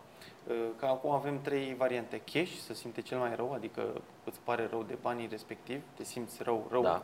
Că 0.80 0.86
acum 0.86 1.12
avem 1.12 1.42
trei 1.42 1.76
variante. 1.78 2.22
Cash, 2.34 2.52
să 2.66 2.74
simte 2.74 3.02
cel 3.02 3.18
mai 3.18 3.36
rău, 3.36 3.54
adică 3.54 4.02
îți 4.24 4.40
pare 4.44 4.68
rău 4.70 4.84
de 4.88 4.98
banii 5.02 5.28
respectiv, 5.32 5.82
te 5.96 6.04
simți 6.04 6.44
rău, 6.44 6.68
rău. 6.72 6.82
Da. 6.82 7.04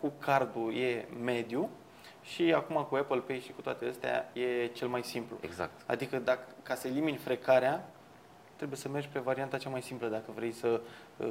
Cu 0.00 0.12
cardul 0.18 0.74
e 0.74 1.08
mediu 1.24 1.70
și 2.22 2.52
acum 2.52 2.86
cu 2.88 2.94
Apple 2.94 3.18
Pay 3.18 3.40
și 3.40 3.52
cu 3.52 3.60
toate 3.60 3.86
astea 3.86 4.30
e 4.32 4.66
cel 4.66 4.88
mai 4.88 5.02
simplu. 5.02 5.36
Exact. 5.40 5.80
Adică 5.86 6.18
dacă, 6.18 6.44
ca 6.62 6.74
să 6.74 6.88
elimini 6.88 7.16
frecarea, 7.16 7.88
trebuie 8.56 8.78
să 8.78 8.88
mergi 8.88 9.08
pe 9.08 9.18
varianta 9.18 9.58
cea 9.58 9.70
mai 9.70 9.82
simplă 9.82 10.08
dacă 10.08 10.32
vrei 10.34 10.52
să 10.52 10.80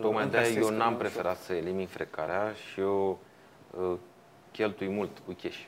Tocmai 0.02 0.28
de 0.28 0.54
eu 0.58 0.70
n-am 0.70 0.98
preferat 0.98 1.38
să 1.38 1.54
elimin 1.54 1.88
frecarea 1.88 2.54
și 2.54 2.80
eu 2.80 3.20
uh, 3.80 3.98
cheltui 4.52 4.88
mult 4.88 5.20
cu 5.26 5.36
cash. 5.42 5.66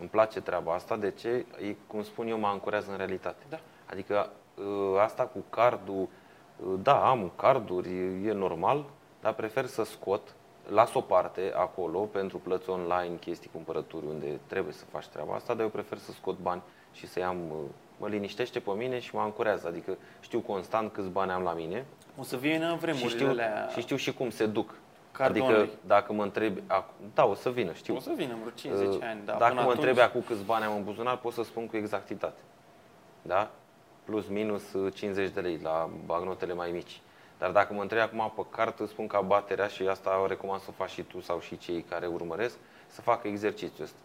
Îmi 0.00 0.08
place 0.08 0.40
treaba 0.40 0.74
asta, 0.74 0.96
de 0.96 1.10
ce? 1.10 1.46
E, 1.60 1.76
cum 1.86 2.02
spun 2.02 2.28
eu, 2.28 2.38
mă 2.38 2.46
ancorează 2.46 2.90
în 2.90 2.96
realitate. 2.96 3.42
Da. 3.48 3.60
Adică 3.90 4.32
Uh, 4.58 5.00
asta 5.00 5.22
cu 5.22 5.44
cardul, 5.50 6.08
uh, 6.56 6.74
da, 6.82 7.08
am 7.08 7.32
carduri, 7.36 7.88
e 8.26 8.32
normal, 8.32 8.84
dar 9.20 9.32
prefer 9.32 9.66
să 9.66 9.82
scot, 9.82 10.34
las 10.68 10.94
o 10.94 11.00
parte 11.00 11.52
acolo 11.56 11.98
pentru 11.98 12.38
plăți 12.38 12.70
online, 12.70 13.16
chestii, 13.20 13.50
cumpărături, 13.52 14.06
unde 14.06 14.38
trebuie 14.46 14.72
să 14.72 14.84
faci 14.84 15.06
treaba 15.06 15.34
asta, 15.34 15.54
dar 15.54 15.62
eu 15.62 15.68
prefer 15.68 15.98
să 15.98 16.12
scot 16.12 16.38
bani 16.38 16.62
și 16.92 17.06
să 17.06 17.20
am, 17.20 17.36
uh, 17.50 17.56
mă 17.98 18.08
liniștește 18.08 18.58
pe 18.60 18.70
mine 18.70 18.98
și 18.98 19.14
mă 19.14 19.20
ancorează, 19.20 19.68
adică 19.68 19.96
știu 20.20 20.40
constant 20.40 20.92
câți 20.92 21.08
bani 21.08 21.30
am 21.30 21.42
la 21.42 21.52
mine. 21.52 21.86
O 22.18 22.22
să 22.22 22.36
vină 22.36 22.76
vremurile 22.80 23.08
și 23.08 23.14
știu, 23.14 23.28
alea... 23.28 23.68
și 23.72 23.80
știu 23.80 23.96
și 23.96 24.14
cum 24.14 24.30
se 24.30 24.46
duc. 24.46 24.74
Adică 25.18 25.68
dacă 25.86 26.12
mă 26.12 26.22
întrebi, 26.22 26.62
da, 27.14 27.24
o 27.26 27.34
să 27.34 27.50
vină, 27.50 27.72
știu. 27.72 27.96
O 27.96 28.00
să 28.00 28.12
vină 28.16 28.36
vreo 28.40 28.50
50 28.54 29.02
ani, 29.02 29.20
da. 29.24 29.32
Dacă 29.32 29.54
mă 29.54 29.60
atunci... 29.60 29.76
întrebi 29.76 30.00
acum 30.00 30.22
câți 30.26 30.44
bani 30.44 30.64
am 30.64 30.76
în 30.76 30.84
buzunar, 30.84 31.16
pot 31.16 31.32
să 31.32 31.42
spun 31.42 31.66
cu 31.66 31.76
exactitate. 31.76 32.40
Da? 33.22 33.50
plus 34.08 34.28
minus 34.28 34.62
50 34.94 35.30
de 35.30 35.40
lei 35.40 35.58
la 35.62 35.90
bagnotele 36.06 36.54
mai 36.54 36.70
mici. 36.70 37.00
Dar 37.38 37.50
dacă 37.50 37.72
mă 37.72 37.82
întrebi 37.82 38.02
acum 38.02 38.32
pe 38.36 38.56
card, 38.56 38.88
spun 38.88 39.06
că 39.06 39.16
abaterea 39.16 39.66
și 39.66 39.82
asta 39.82 40.20
o 40.22 40.26
recomand 40.26 40.60
să 40.60 40.70
faci 40.70 40.90
și 40.90 41.02
tu 41.02 41.20
sau 41.20 41.40
și 41.40 41.58
cei 41.58 41.82
care 41.82 42.06
urmăresc, 42.06 42.56
să 42.86 43.00
facă 43.00 43.28
exercițiul 43.28 43.84
ăsta. 43.86 43.98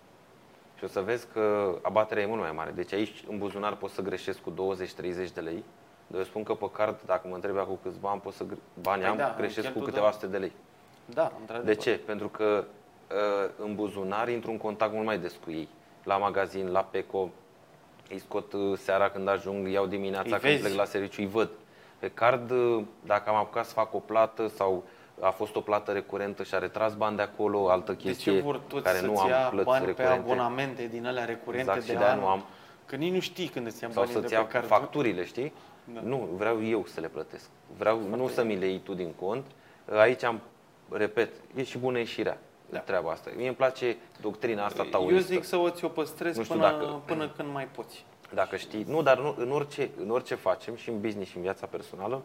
Și 0.78 0.84
o 0.84 0.88
să 0.88 1.00
vezi 1.00 1.28
că 1.34 1.76
abaterea 1.82 2.24
e 2.24 2.26
mult 2.26 2.42
mai 2.42 2.52
mare. 2.52 2.72
Deci 2.72 2.94
aici 2.94 3.24
în 3.30 3.38
buzunar 3.38 3.76
poți 3.76 3.94
să 3.94 4.02
greșesc 4.02 4.40
cu 4.40 4.52
20-30 4.52 5.34
de 5.34 5.42
lei. 5.42 5.64
Dar 6.08 6.20
eu 6.20 6.26
spun 6.26 6.44
că 6.44 6.54
pe 6.54 6.70
card, 6.72 7.00
dacă 7.06 7.28
mă 7.28 7.36
întrebi 7.36 7.58
acum 7.58 7.80
câți 7.84 8.00
bani, 8.00 8.20
pot 8.22 8.34
să 8.34 8.46
bani 8.82 9.02
păi 9.02 9.10
am, 9.10 9.18
da, 9.18 9.34
greșesc 9.38 9.74
cu 9.74 9.80
câteva 9.80 10.12
sute 10.12 10.28
de 10.28 10.38
lei. 10.38 10.52
Da, 11.06 11.32
De 11.64 11.76
ce? 11.76 12.02
Pentru 12.06 12.28
că 12.28 12.64
uh, 13.12 13.50
în 13.58 13.76
buzunar 13.76 14.30
intru 14.30 14.52
în 14.52 14.58
contact 14.58 14.94
mult 14.94 15.06
mai 15.06 15.20
des 15.20 15.36
cu 15.44 15.52
ei. 15.52 15.68
La 16.04 16.18
magazin, 16.18 16.72
la 16.72 16.82
Peco, 16.82 17.30
îi 18.10 18.20
scot 18.20 18.54
uh, 18.54 18.78
seara 18.78 19.10
când 19.10 19.28
ajung, 19.28 19.68
iau 19.68 19.86
dimineața 19.86 20.36
îi 20.36 20.42
când 20.42 20.60
plec 20.60 20.74
la 20.74 20.86
serviciu, 20.86 21.22
îi 21.22 21.28
văd. 21.28 21.50
Pe 22.04 22.10
card, 22.10 22.52
uh, 22.52 22.84
dacă 23.06 23.30
am 23.30 23.36
apucat 23.36 23.66
să 23.66 23.74
fac 23.74 23.94
o 23.94 24.00
plată 24.00 24.48
sau 24.48 24.84
a 25.20 25.30
fost 25.30 25.56
o 25.56 25.62
plată 25.62 25.92
recurentă 25.92 26.44
și 26.44 26.56
a 26.56 26.58
retras 26.58 26.94
bani 26.94 27.16
de 27.16 27.22
acolo, 27.22 27.70
altă 27.70 27.96
chestie 27.96 28.32
de 28.32 28.38
ce 28.38 28.44
vor 28.44 28.58
toți 28.58 28.84
care 28.84 29.02
nu 29.02 29.20
am 29.20 29.30
plăți 29.50 29.66
bani 29.66 29.86
recurente. 29.86 30.14
pe 30.14 30.20
abonamente 30.20 30.88
din 30.88 31.06
alea 31.06 31.26
recurente 31.26 31.72
exact, 31.72 31.86
de 31.86 31.92
și 31.92 31.98
de 31.98 32.04
an, 32.04 32.20
nu 32.20 32.28
am. 32.28 32.44
Că 32.86 32.96
nici 32.96 33.14
nu 33.14 33.20
știi 33.20 33.48
când 33.48 33.66
îți 33.66 33.84
ia 33.84 33.90
Sau 33.92 34.06
să-ți 34.06 34.34
ia 34.34 34.48
facturile, 34.62 35.26
știi? 35.26 35.54
Da. 35.94 36.00
Nu, 36.04 36.30
vreau 36.38 36.66
eu 36.66 36.86
să 36.86 37.00
le 37.00 37.08
plătesc. 37.08 37.50
Vreau 37.78 37.98
Foarte 37.98 38.16
nu 38.16 38.28
să 38.28 38.44
mi 38.44 38.56
le 38.56 38.66
iei 38.66 38.80
tu 38.80 38.94
din 38.94 39.12
cont. 39.20 39.46
Aici 39.92 40.24
am, 40.24 40.42
repet, 40.90 41.30
e 41.56 41.64
și 41.64 41.78
bună 41.78 41.98
ieșirea 41.98 42.38
da. 42.70 42.80
treaba 42.80 43.12
asta. 43.12 43.30
Mie 43.36 43.48
îmi 43.48 43.56
place 43.56 43.98
doctrina 44.22 44.66
asta 44.66 44.88
taoistă. 44.92 45.14
Eu 45.14 45.38
zic 45.38 45.44
să 45.44 45.58
o 45.58 45.70
ți-o 45.70 45.88
păstrezi 45.88 46.48
până, 46.48 46.62
dacă, 46.62 47.02
până 47.06 47.30
când 47.30 47.52
mai 47.54 47.68
poți. 47.76 48.06
Dacă 48.34 48.56
știi, 48.56 48.84
nu, 48.88 49.02
dar 49.02 49.20
nu, 49.20 49.36
în, 49.38 49.52
orice, 49.52 49.90
în 49.98 50.10
orice 50.10 50.36
facem, 50.36 50.76
și 50.76 50.90
în 50.90 51.02
business 51.02 51.30
și 51.30 51.36
în 51.38 51.44
viața 51.44 51.66
personală, 51.66 52.22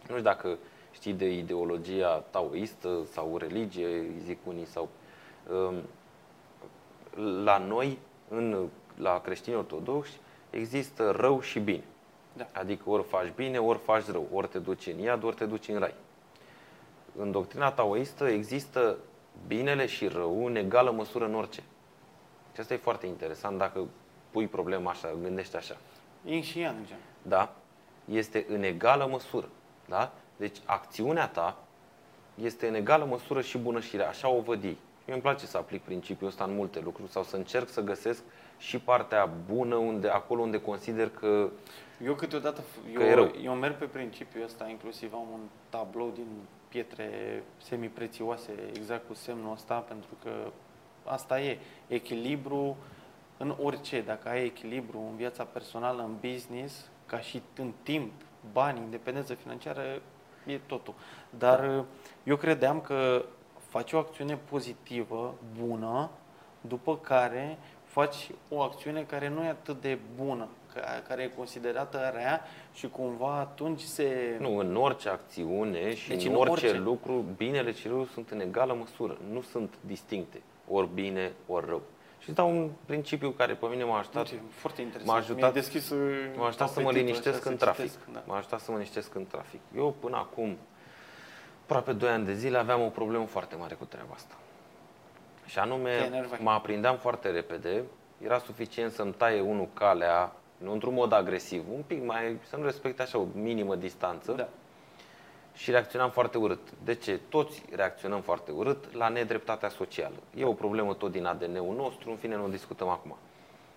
nu 0.00 0.08
știu 0.08 0.22
dacă 0.22 0.58
știi 0.92 1.12
de 1.12 1.32
ideologia 1.32 2.24
taoistă 2.30 2.98
sau 3.12 3.36
religie, 3.36 4.04
zic 4.24 4.38
unii, 4.44 4.66
sau 4.66 4.88
um, 5.52 5.74
la 7.44 7.58
noi, 7.58 7.98
în, 8.28 8.68
la 8.96 9.20
creștini 9.20 9.56
ortodoxi, 9.56 10.20
există 10.50 11.10
rău 11.10 11.40
și 11.40 11.60
bine. 11.60 11.84
Da. 12.36 12.48
Adică 12.52 12.90
ori 12.90 13.02
faci 13.02 13.32
bine, 13.34 13.58
ori 13.58 13.78
faci 13.78 14.06
rău, 14.06 14.28
ori 14.32 14.48
te 14.48 14.58
duci 14.58 14.86
în 14.86 14.98
iad, 14.98 15.24
ori 15.24 15.36
te 15.36 15.44
duci 15.44 15.68
în 15.68 15.78
rai. 15.78 15.94
în 17.16 17.30
doctrina 17.30 17.72
taoistă 17.72 18.26
există 18.26 18.96
binele 19.46 19.86
și 19.86 20.06
rău 20.06 20.46
în 20.46 20.56
egală 20.56 20.90
măsură 20.90 21.24
în 21.24 21.34
orice. 21.34 21.62
Și 22.54 22.60
asta 22.60 22.74
e 22.74 22.76
foarte 22.76 23.06
interesant 23.06 23.58
dacă 23.58 23.86
pui 24.30 24.46
problema 24.46 24.90
așa, 24.90 25.08
gândești 25.22 25.56
așa. 25.56 25.76
Yin 26.24 26.42
și 26.42 26.58
Yang, 26.58 26.76
gen. 26.86 26.96
Da? 27.22 27.54
Este 28.04 28.46
în 28.48 28.62
egală 28.62 29.06
măsură. 29.10 29.48
Da? 29.88 30.12
Deci 30.36 30.56
acțiunea 30.64 31.28
ta 31.28 31.56
este 32.34 32.68
în 32.68 32.74
egală 32.74 33.04
măsură 33.04 33.40
și 33.40 33.58
bună 33.58 33.80
și 33.80 33.96
rea. 33.96 34.08
Așa 34.08 34.28
o 34.28 34.40
văd 34.40 34.64
ei. 34.64 34.76
Mie 35.04 35.14
îmi 35.14 35.22
place 35.22 35.46
să 35.46 35.56
aplic 35.56 35.82
principiul 35.82 36.28
ăsta 36.28 36.44
în 36.44 36.54
multe 36.54 36.80
lucruri 36.80 37.10
sau 37.10 37.22
să 37.22 37.36
încerc 37.36 37.68
să 37.68 37.80
găsesc 37.80 38.22
și 38.58 38.78
partea 38.78 39.28
bună 39.52 39.74
unde, 39.74 40.08
acolo 40.08 40.40
unde 40.40 40.60
consider 40.60 41.08
că 41.08 41.48
Eu 42.04 42.14
câteodată, 42.14 42.60
Că 42.94 43.02
e 43.02 43.08
eu, 43.08 43.14
rău. 43.14 43.32
eu 43.42 43.52
merg 43.52 43.74
pe 43.74 43.84
principiul 43.84 44.44
ăsta, 44.44 44.68
inclusiv 44.68 45.12
am 45.14 45.26
un 45.32 45.40
tablou 45.68 46.10
din 46.14 46.26
pietre 46.68 47.42
semiprețioase, 47.62 48.52
exact 48.74 49.06
cu 49.06 49.14
semnul 49.14 49.52
ăsta, 49.52 49.74
pentru 49.74 50.10
că 50.22 50.30
asta 51.04 51.40
e, 51.40 51.58
echilibru 51.86 52.76
în 53.42 53.54
orice. 53.62 54.00
Dacă 54.00 54.28
ai 54.28 54.44
echilibru 54.44 54.98
în 55.10 55.16
viața 55.16 55.44
personală, 55.44 56.02
în 56.02 56.30
business, 56.30 56.88
ca 57.06 57.20
și 57.20 57.42
în 57.56 57.72
timp, 57.82 58.12
bani, 58.52 58.78
independență 58.78 59.34
financiară, 59.34 59.82
e 60.46 60.58
totul. 60.66 60.94
Dar 61.38 61.84
eu 62.24 62.36
credeam 62.36 62.80
că 62.80 63.24
faci 63.68 63.92
o 63.92 63.98
acțiune 63.98 64.38
pozitivă, 64.48 65.34
bună, 65.60 66.10
după 66.60 66.96
care 66.96 67.58
faci 67.84 68.30
o 68.48 68.60
acțiune 68.60 69.02
care 69.02 69.28
nu 69.28 69.42
e 69.44 69.48
atât 69.48 69.80
de 69.80 69.98
bună, 70.16 70.48
ca- 70.74 71.02
care 71.08 71.22
e 71.22 71.26
considerată 71.36 72.10
rea 72.14 72.44
și 72.74 72.88
cumva 72.88 73.38
atunci 73.38 73.80
se... 73.80 74.36
nu, 74.40 74.56
în 74.56 74.76
orice 74.76 75.08
acțiune 75.08 75.94
și 75.94 76.08
Deci 76.08 76.24
în 76.24 76.30
în 76.30 76.36
orice, 76.36 76.66
orice. 76.66 76.78
lucru, 76.82 77.24
binele 77.36 77.72
și 77.72 77.88
rău 77.88 78.04
sunt 78.04 78.30
în 78.30 78.40
egală 78.40 78.74
măsură. 78.74 79.18
Nu 79.32 79.40
sunt 79.40 79.74
distincte. 79.80 80.42
Ori 80.68 80.88
bine, 80.94 81.32
ori 81.46 81.66
rău. 81.66 81.82
Și 82.20 82.28
îți 82.28 82.36
dau 82.36 82.50
un 82.50 82.70
principiu 82.86 83.30
care 83.30 83.54
pe 83.54 83.66
mine 83.66 83.84
m-a 83.84 83.98
ajutat 83.98 84.30
Uite, 84.30 84.42
foarte 84.50 84.80
interesant. 84.82 85.12
m-a 85.12 85.18
ajutat- 85.22 85.36
Mi-ai 85.36 85.52
deschis 85.52 85.90
uh, 85.90 86.30
M-a 86.36 86.46
ajutat 86.46 86.68
să 86.68 86.80
mă 86.80 86.86
apetitul 86.86 87.06
liniștesc 87.06 87.40
așa, 87.40 87.50
în 87.50 87.58
să 87.58 87.64
trafic. 87.64 87.84
citesc, 87.84 88.06
Da. 88.12 88.22
M-a 88.26 88.36
ajutat 88.36 88.60
să 88.60 88.70
mă 88.70 88.76
liniștesc 88.76 89.14
în 89.14 89.26
trafic. 89.26 89.60
Eu 89.76 89.94
până 90.00 90.16
acum, 90.16 90.56
aproape 91.62 91.92
2 91.92 92.10
ani 92.10 92.24
de 92.24 92.34
zile, 92.34 92.58
aveam 92.58 92.82
o 92.82 92.88
problemă 92.88 93.24
foarte 93.24 93.56
mare 93.56 93.74
cu 93.74 93.84
treaba 93.84 94.12
asta. 94.14 94.34
Și 95.46 95.54
Te 95.54 95.60
anume, 95.60 95.90
enervai. 95.90 96.38
mă 96.42 96.50
aprindeam 96.50 96.96
foarte 96.96 97.30
repede. 97.30 97.82
Era 98.24 98.38
suficient 98.38 98.92
să-mi 98.92 99.12
taie 99.12 99.40
unul 99.40 99.68
calea, 99.74 100.32
nu 100.56 100.72
într-un 100.72 100.94
mod 100.94 101.12
agresiv, 101.12 101.64
un 101.74 101.82
pic 101.86 102.04
mai, 102.04 102.38
să 102.48 102.56
nu 102.56 102.64
respecte 102.64 103.02
așa 103.02 103.18
o 103.18 103.24
minimă 103.34 103.74
distanță. 103.74 104.32
Da. 104.32 104.48
Și 105.54 105.70
reacționam 105.70 106.10
foarte 106.10 106.38
urât. 106.38 106.68
De 106.84 106.94
ce? 106.94 107.20
Toți 107.28 107.62
reacționăm 107.74 108.20
foarte 108.20 108.50
urât 108.50 108.94
la 108.94 109.08
nedreptatea 109.08 109.68
socială. 109.68 110.14
E 110.36 110.44
o 110.44 110.52
problemă 110.52 110.94
tot 110.94 111.10
din 111.10 111.24
ADN-ul 111.24 111.74
nostru, 111.76 112.10
în 112.10 112.16
fine, 112.16 112.36
nu 112.36 112.44
o 112.44 112.48
discutăm 112.48 112.88
acum. 112.88 113.16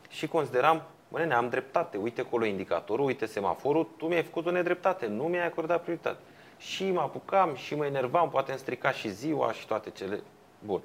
Și 0.09 0.27
consideram, 0.27 0.83
mă, 1.07 1.17
nene, 1.17 1.33
am 1.33 1.49
dreptate, 1.49 1.97
uite 1.97 2.21
acolo 2.21 2.45
indicatorul, 2.45 3.05
uite 3.05 3.25
semaforul, 3.25 3.87
tu 3.97 4.07
mi-ai 4.07 4.23
făcut 4.23 4.45
o 4.45 4.51
nedreptate, 4.51 5.05
nu 5.07 5.23
mi-ai 5.23 5.45
acordat 5.45 5.81
prioritate. 5.81 6.19
Și 6.57 6.91
mă 6.91 6.99
apucam 7.01 7.55
și 7.55 7.75
mă 7.75 7.85
enervam, 7.85 8.29
poate 8.29 8.51
îmi 8.51 8.59
strica 8.59 8.91
și 8.91 9.09
ziua 9.09 9.51
și 9.51 9.67
toate 9.67 9.89
cele. 9.89 10.21
Bun. 10.59 10.81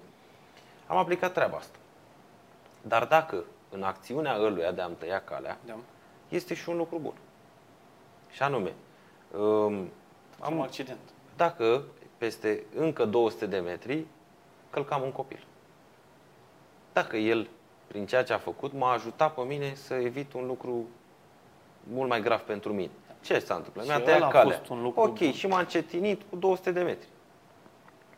Am 0.86 0.97
aplicat 0.97 1.32
treaba 1.32 1.56
asta. 1.56 1.78
Dar 2.82 3.05
dacă 3.05 3.44
în 3.70 3.82
acțiunea 3.82 4.36
ăluia 4.40 4.73
de 4.73 4.81
a-mi 4.81 4.94
tăia 4.94 5.20
calea, 5.20 5.59
Da. 5.66 5.77
este 6.28 6.55
și 6.55 6.69
un 6.69 6.77
lucru 6.77 6.98
bun. 6.98 7.15
Și 8.31 8.43
anume, 8.43 8.74
um, 9.39 9.89
Am 10.40 10.55
un 10.56 10.60
accident. 10.62 10.98
dacă 11.36 11.82
peste 12.19 12.62
încă 12.74 13.05
200 13.05 13.47
de 13.47 13.59
metri 13.59 14.05
călcam 14.70 15.02
un 15.02 15.12
copil. 15.12 15.44
Dacă 16.93 17.16
el, 17.16 17.48
prin 17.86 18.06
ceea 18.06 18.24
ce 18.24 18.32
a 18.32 18.39
făcut, 18.39 18.73
m-a 18.73 18.93
ajutat 18.93 19.35
pe 19.35 19.40
mine 19.40 19.73
să 19.74 19.94
evit 19.94 20.32
un 20.32 20.47
lucru 20.47 20.86
mult 21.93 22.09
mai 22.09 22.20
grav 22.20 22.40
pentru 22.40 22.73
mine. 22.73 22.90
Ce 23.20 23.39
s-a 23.39 23.55
întâmplat? 23.55 23.85
Și 23.85 23.90
Mi-a 23.90 24.01
ăla 24.01 24.12
a 24.12 24.16
tăiat 24.16 24.32
calea. 24.32 24.56
fost 24.56 24.70
un 24.70 24.82
lucru 24.82 25.01
ok, 25.01 25.19
bun. 25.19 25.32
și 25.32 25.47
m-a 25.47 25.59
încetinit 25.59 26.23
cu 26.31 26.36
200 26.36 26.70
de 26.73 26.82
metri. 26.82 27.09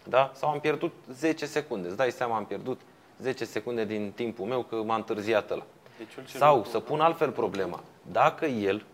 Da? 0.08 0.30
Sau 0.34 0.50
am 0.50 0.60
pierdut 0.60 0.92
10 1.12 1.46
secunde. 1.46 1.86
Îți 1.88 1.96
dai 1.96 2.10
seama, 2.10 2.36
am 2.36 2.44
pierdut 2.46 2.80
10 3.20 3.44
secunde 3.44 3.84
din 3.84 4.12
timpul 4.14 4.46
meu 4.46 4.62
că 4.62 4.76
m-a 4.82 4.94
întârziat 4.94 5.50
ăla. 5.50 5.62
Deci 5.98 6.16
orice 6.18 6.36
Sau 6.36 6.54
lucru- 6.56 6.70
să 6.70 6.80
pun 6.80 7.00
altfel 7.00 7.30
problema. 7.30 7.82
Dacă 8.12 8.44
el 8.46 8.84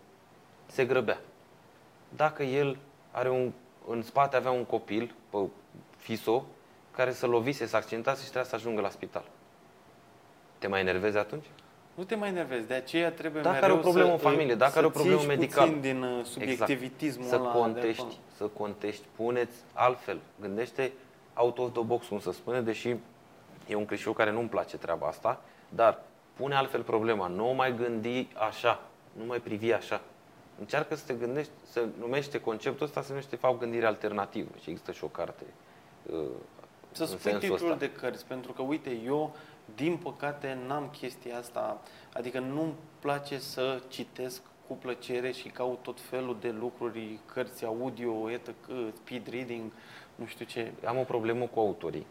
se 0.65 0.85
grăbea, 0.85 1.19
dacă 2.15 2.43
el 2.43 2.77
are 3.17 3.29
un, 3.29 3.51
în 3.87 4.01
spate 4.01 4.35
avea 4.35 4.51
un 4.51 4.65
copil, 4.65 5.15
pe 5.29 5.37
fiso, 5.97 6.45
care 6.91 7.11
să 7.11 7.25
lovise, 7.25 7.65
să 7.65 7.75
accidentase 7.75 8.17
și 8.17 8.29
trebuia 8.29 8.49
să 8.49 8.55
ajungă 8.55 8.81
la 8.81 8.89
spital. 8.89 9.23
Te 10.57 10.67
mai 10.67 10.79
enervezi 10.79 11.17
atunci? 11.17 11.45
Nu 11.93 12.03
te 12.03 12.15
mai 12.15 12.29
enervezi, 12.29 12.67
de 12.67 12.73
aceea 12.73 13.11
trebuie 13.11 13.41
Dacă 13.41 13.55
mereu 13.55 13.69
are 13.69 13.79
o 13.79 13.81
problemă 13.81 14.07
să, 14.07 14.13
în 14.13 14.31
familie, 14.31 14.55
dacă 14.55 14.71
să 14.71 14.77
are 14.77 14.87
o 14.87 14.89
problemă 14.89 15.17
ții 15.17 15.27
medicală. 15.27 15.65
puțin 15.71 15.81
din 15.81 16.01
uh, 16.01 16.23
subiectivitismul 16.25 17.27
Să 17.27 17.35
ăla 17.35 17.51
de 17.51 17.57
contești, 17.57 18.01
acolo. 18.01 18.15
să 18.35 18.43
contești, 18.43 19.03
puneți 19.15 19.55
altfel. 19.73 20.19
Gândește 20.41 20.91
out 21.33 21.57
of 21.57 21.71
the 21.71 21.81
box, 21.81 22.07
cum 22.07 22.19
să 22.19 22.31
spune, 22.31 22.61
deși 22.61 22.95
e 23.67 23.75
un 23.75 23.85
clișeu 23.85 24.13
care 24.13 24.31
nu-mi 24.31 24.49
place 24.49 24.77
treaba 24.77 25.07
asta, 25.07 25.41
dar 25.69 26.01
pune 26.33 26.55
altfel 26.55 26.81
problema. 26.81 27.27
Nu 27.27 27.49
o 27.49 27.53
mai 27.53 27.75
gândi 27.75 28.27
așa, 28.49 28.79
nu 29.11 29.25
mai 29.25 29.39
privi 29.39 29.71
așa. 29.71 30.01
Încearcă 30.59 30.95
să 30.95 31.03
te 31.05 31.13
gândești, 31.13 31.51
să 31.63 31.85
numește 31.99 32.41
conceptul 32.41 32.85
ăsta, 32.85 33.01
se 33.01 33.07
numește 33.07 33.29
de 33.29 33.41
fapt 33.41 33.59
gândire 33.59 33.85
alternativă. 33.85 34.49
Și 34.61 34.69
există 34.69 34.91
și 34.91 35.03
o 35.03 35.07
carte 35.07 35.43
uh, 36.11 36.19
Să 36.91 37.01
în 37.01 37.07
spui 37.07 37.19
sensul 37.19 37.49
titlul 37.49 37.71
ăsta. 37.71 37.85
de 37.85 37.91
cărți, 37.91 38.25
pentru 38.25 38.51
că, 38.51 38.61
uite, 38.61 38.89
eu, 39.05 39.35
din 39.75 39.97
păcate, 39.97 40.57
n-am 40.67 40.89
chestia 40.99 41.37
asta. 41.37 41.81
Adică 42.13 42.39
nu-mi 42.39 42.73
place 42.99 43.39
să 43.39 43.81
citesc 43.87 44.41
cu 44.67 44.73
plăcere 44.73 45.31
și 45.31 45.47
caut 45.47 45.81
tot 45.81 46.01
felul 46.01 46.37
de 46.39 46.55
lucruri, 46.59 47.19
cărți 47.33 47.65
audio, 47.65 48.31
etc., 48.31 48.49
speed 49.03 49.27
reading, 49.27 49.71
nu 50.15 50.25
știu 50.25 50.45
ce. 50.45 50.71
Am 50.85 50.97
o 50.97 51.03
problemă 51.03 51.45
cu 51.45 51.59
autorii. 51.59 52.05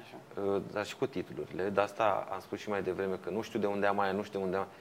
Așa. 0.00 0.42
Uh, 0.42 0.62
dar 0.72 0.86
și 0.86 0.96
cu 0.96 1.06
titlurile. 1.06 1.68
De 1.68 1.80
asta 1.80 2.28
am 2.30 2.40
spus 2.40 2.58
și 2.58 2.68
mai 2.68 2.82
devreme 2.82 3.16
că 3.16 3.30
nu 3.30 3.42
știu 3.42 3.58
de 3.58 3.66
unde 3.66 3.86
am 3.86 3.98
aia, 4.00 4.12
nu 4.12 4.22
știu 4.22 4.38
de 4.38 4.44
unde 4.44 4.56
am 4.56 4.62
aia. 4.62 4.72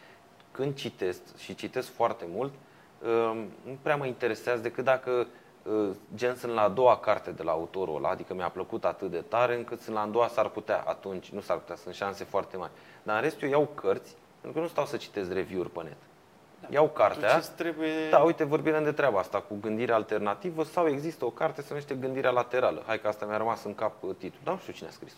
Când 0.51 0.75
citesc 0.75 1.37
și 1.37 1.55
citesc 1.55 1.89
foarte 1.89 2.25
mult, 2.29 2.53
uh, 2.53 2.59
nu 3.63 3.77
prea 3.81 3.95
mă 3.95 4.05
interesează 4.05 4.61
decât 4.61 4.83
dacă 4.83 5.27
uh, 5.63 5.89
gen 6.15 6.35
sunt 6.35 6.53
la 6.53 6.61
a 6.61 6.69
doua 6.69 6.97
carte 6.97 7.31
de 7.31 7.43
la 7.43 7.51
autorul 7.51 7.95
ăla, 7.95 8.09
adică 8.09 8.33
mi-a 8.33 8.49
plăcut 8.49 8.85
atât 8.85 9.11
de 9.11 9.23
tare 9.27 9.55
încât 9.55 9.81
sunt 9.81 9.95
la 9.95 10.01
a 10.01 10.05
doua 10.05 10.27
s-ar 10.27 10.49
putea, 10.49 10.83
atunci 10.87 11.29
nu 11.29 11.41
s-ar 11.41 11.57
putea, 11.57 11.75
sunt 11.75 11.93
șanse 11.93 12.23
foarte 12.23 12.57
mari. 12.57 12.71
Dar 13.03 13.15
în 13.15 13.21
rest 13.21 13.41
eu 13.41 13.49
iau 13.49 13.69
cărți, 13.73 14.15
pentru 14.41 14.59
că 14.59 14.65
nu 14.65 14.71
stau 14.71 14.85
să 14.85 14.97
citesc 14.97 15.31
review-uri 15.31 15.69
pe 15.69 15.83
net. 15.83 15.97
Iau 16.69 16.89
cartea, 16.89 17.27
Atunci 17.27 17.43
îți 17.43 17.55
trebuie... 17.55 18.09
da, 18.09 18.19
uite, 18.19 18.43
vorbim 18.43 18.83
de 18.83 18.91
treaba 18.91 19.19
asta 19.19 19.41
cu 19.41 19.55
gândire 19.61 19.93
alternativă 19.93 20.63
sau 20.63 20.87
există 20.87 21.25
o 21.25 21.29
carte 21.29 21.61
se 21.61 21.67
numește 21.69 21.95
gândirea 21.95 22.31
laterală. 22.31 22.83
Hai 22.85 22.99
că 22.99 23.07
asta 23.07 23.25
mi-a 23.25 23.37
rămas 23.37 23.63
în 23.63 23.75
cap 23.75 24.03
uh, 24.03 24.15
titlul. 24.17 24.41
Dar 24.43 24.53
nu 24.53 24.59
știu 24.59 24.73
cine 24.73 24.87
a 24.87 24.91
scris. 24.91 25.13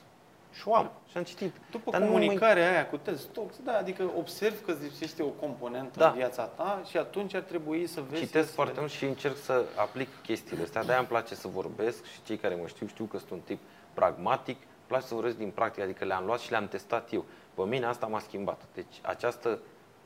Și 0.59 0.67
o 0.67 0.75
am 0.75 0.91
și 1.09 1.17
am 1.17 1.23
citit. 1.23 1.53
După 1.71 1.91
Dar 1.91 1.99
nu 1.99 2.05
mă- 2.05 2.11
comunicarea 2.11 2.69
aia 2.71 2.87
cu 2.87 2.97
test 2.97 3.27
talks, 3.27 3.55
da, 3.63 3.77
adică 3.77 4.11
observ 4.17 4.65
că 4.65 4.73
lipsește 4.81 5.23
o 5.23 5.27
componentă 5.27 5.99
Da. 5.99 6.07
în 6.09 6.13
viața 6.15 6.43
ta 6.43 6.81
și 6.89 6.97
atunci 6.97 7.33
ar 7.33 7.41
trebui 7.41 7.87
să 7.87 8.01
vezi... 8.09 8.21
Citesc 8.23 8.47
să 8.47 8.53
foarte 8.53 8.79
mult 8.79 8.91
și 8.91 9.05
încerc 9.05 9.37
să 9.37 9.65
aplic 9.75 10.07
chestiile 10.21 10.63
astea. 10.63 10.83
De-aia 10.83 10.99
îmi 10.99 11.07
place 11.07 11.35
să 11.35 11.47
vorbesc 11.47 12.03
și 12.05 12.19
cei 12.25 12.37
care 12.37 12.55
mă 12.55 12.67
știu 12.67 12.87
știu 12.87 13.05
că 13.05 13.17
sunt 13.17 13.31
un 13.31 13.39
tip 13.39 13.59
pragmatic. 13.93 14.55
Îmi 14.57 14.85
place 14.87 15.05
să 15.05 15.13
vorbesc 15.13 15.37
din 15.37 15.49
practică, 15.49 15.83
adică 15.83 16.05
le-am 16.05 16.25
luat 16.25 16.39
și 16.39 16.51
le-am 16.51 16.67
testat 16.67 17.13
eu. 17.13 17.25
Pe 17.53 17.61
mine 17.63 17.85
asta 17.85 18.05
m-a 18.07 18.19
schimbat. 18.19 18.61
Deci 18.73 18.95
această 19.01 19.59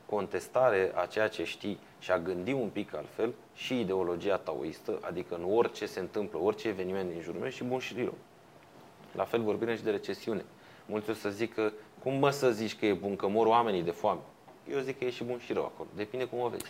contestare 0.06 0.92
a 0.94 1.06
ceea 1.06 1.28
ce 1.28 1.44
știi 1.44 1.78
și 1.98 2.10
a 2.10 2.18
gândi 2.18 2.52
un 2.52 2.68
pic 2.68 2.94
altfel 2.94 3.32
și 3.54 3.80
ideologia 3.80 4.36
taoistă, 4.36 4.98
adică 5.00 5.34
în 5.34 5.44
orice 5.54 5.86
se 5.86 6.00
întâmplă, 6.00 6.38
orice 6.38 6.68
eveniment 6.68 7.10
din 7.10 7.20
jurul 7.20 7.40
meu 7.40 7.50
și 7.50 7.64
bun 7.64 7.78
și 7.78 7.94
rău. 7.96 8.14
La 9.12 9.24
fel 9.24 9.42
vorbim 9.42 9.76
și 9.76 9.82
de 9.82 9.90
recesiune. 9.90 10.44
Mulți 10.86 11.10
o 11.10 11.12
să 11.12 11.28
zică, 11.28 11.72
cum 12.02 12.14
mă 12.14 12.30
să 12.30 12.50
zici 12.50 12.78
că 12.78 12.86
e 12.86 12.92
bun, 12.92 13.16
că 13.16 13.28
mor 13.28 13.46
oamenii 13.46 13.82
de 13.82 13.90
foame? 13.90 14.20
Eu 14.72 14.78
zic 14.78 14.98
că 14.98 15.04
e 15.04 15.10
și 15.10 15.24
bun 15.24 15.38
și 15.38 15.52
rău 15.52 15.64
acolo. 15.64 15.88
Depinde 15.94 16.24
cum 16.24 16.40
o 16.40 16.48
vezi. 16.48 16.64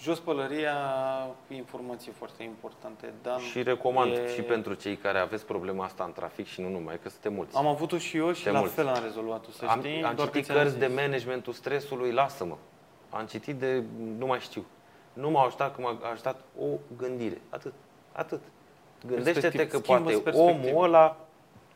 Jos 0.00 0.18
pălăria, 0.18 0.74
informații 1.48 2.12
foarte 2.12 2.42
importante. 2.42 3.12
Dan, 3.22 3.38
Și 3.38 3.62
recomand 3.62 4.12
e- 4.12 4.32
și 4.34 4.42
pentru 4.42 4.74
cei 4.74 4.96
care 4.96 5.18
aveți 5.18 5.44
problema 5.46 5.84
asta 5.84 6.04
în 6.04 6.12
trafic 6.12 6.46
și 6.46 6.60
nu 6.60 6.68
numai, 6.68 6.98
că 7.02 7.08
suntem 7.08 7.32
mulți. 7.32 7.56
Am 7.56 7.66
avut-o 7.66 7.98
și 7.98 8.16
eu 8.16 8.32
și 8.32 8.44
De 8.44 8.50
la 8.50 8.58
mulți. 8.58 8.74
fel 8.74 8.86
am 8.88 9.02
rezolvat-o, 9.02 9.50
să 9.50 9.64
am, 9.68 9.78
știi. 9.80 10.02
am 10.02 10.14
doar 10.14 10.28
că 10.28 10.32
citit 10.38 10.44
ți-am 10.44 10.56
cărți 10.62 10.78
de 10.78 10.86
zis. 10.86 10.94
managementul 10.94 11.52
stresului, 11.52 12.12
lasă-mă. 12.12 12.56
Am 13.10 13.26
citit 13.26 13.54
de, 13.56 13.82
nu 14.18 14.26
mai 14.26 14.38
știu. 14.40 14.64
Nu 15.12 15.30
m-a 15.30 15.44
ajutat 15.44 15.74
că 15.74 15.80
m-a 15.80 15.98
ajutat 16.12 16.40
o 16.60 16.66
gândire. 16.96 17.40
Atât. 17.48 17.72
Atât. 18.12 18.40
Gândește-te 19.06 19.40
Perspectiv. 19.40 19.70
că 19.70 19.76
Schimbă-ți 19.76 20.20
poate 20.22 20.30
perspectiva. 20.38 20.68
omul 20.70 20.84
ăla 20.84 21.16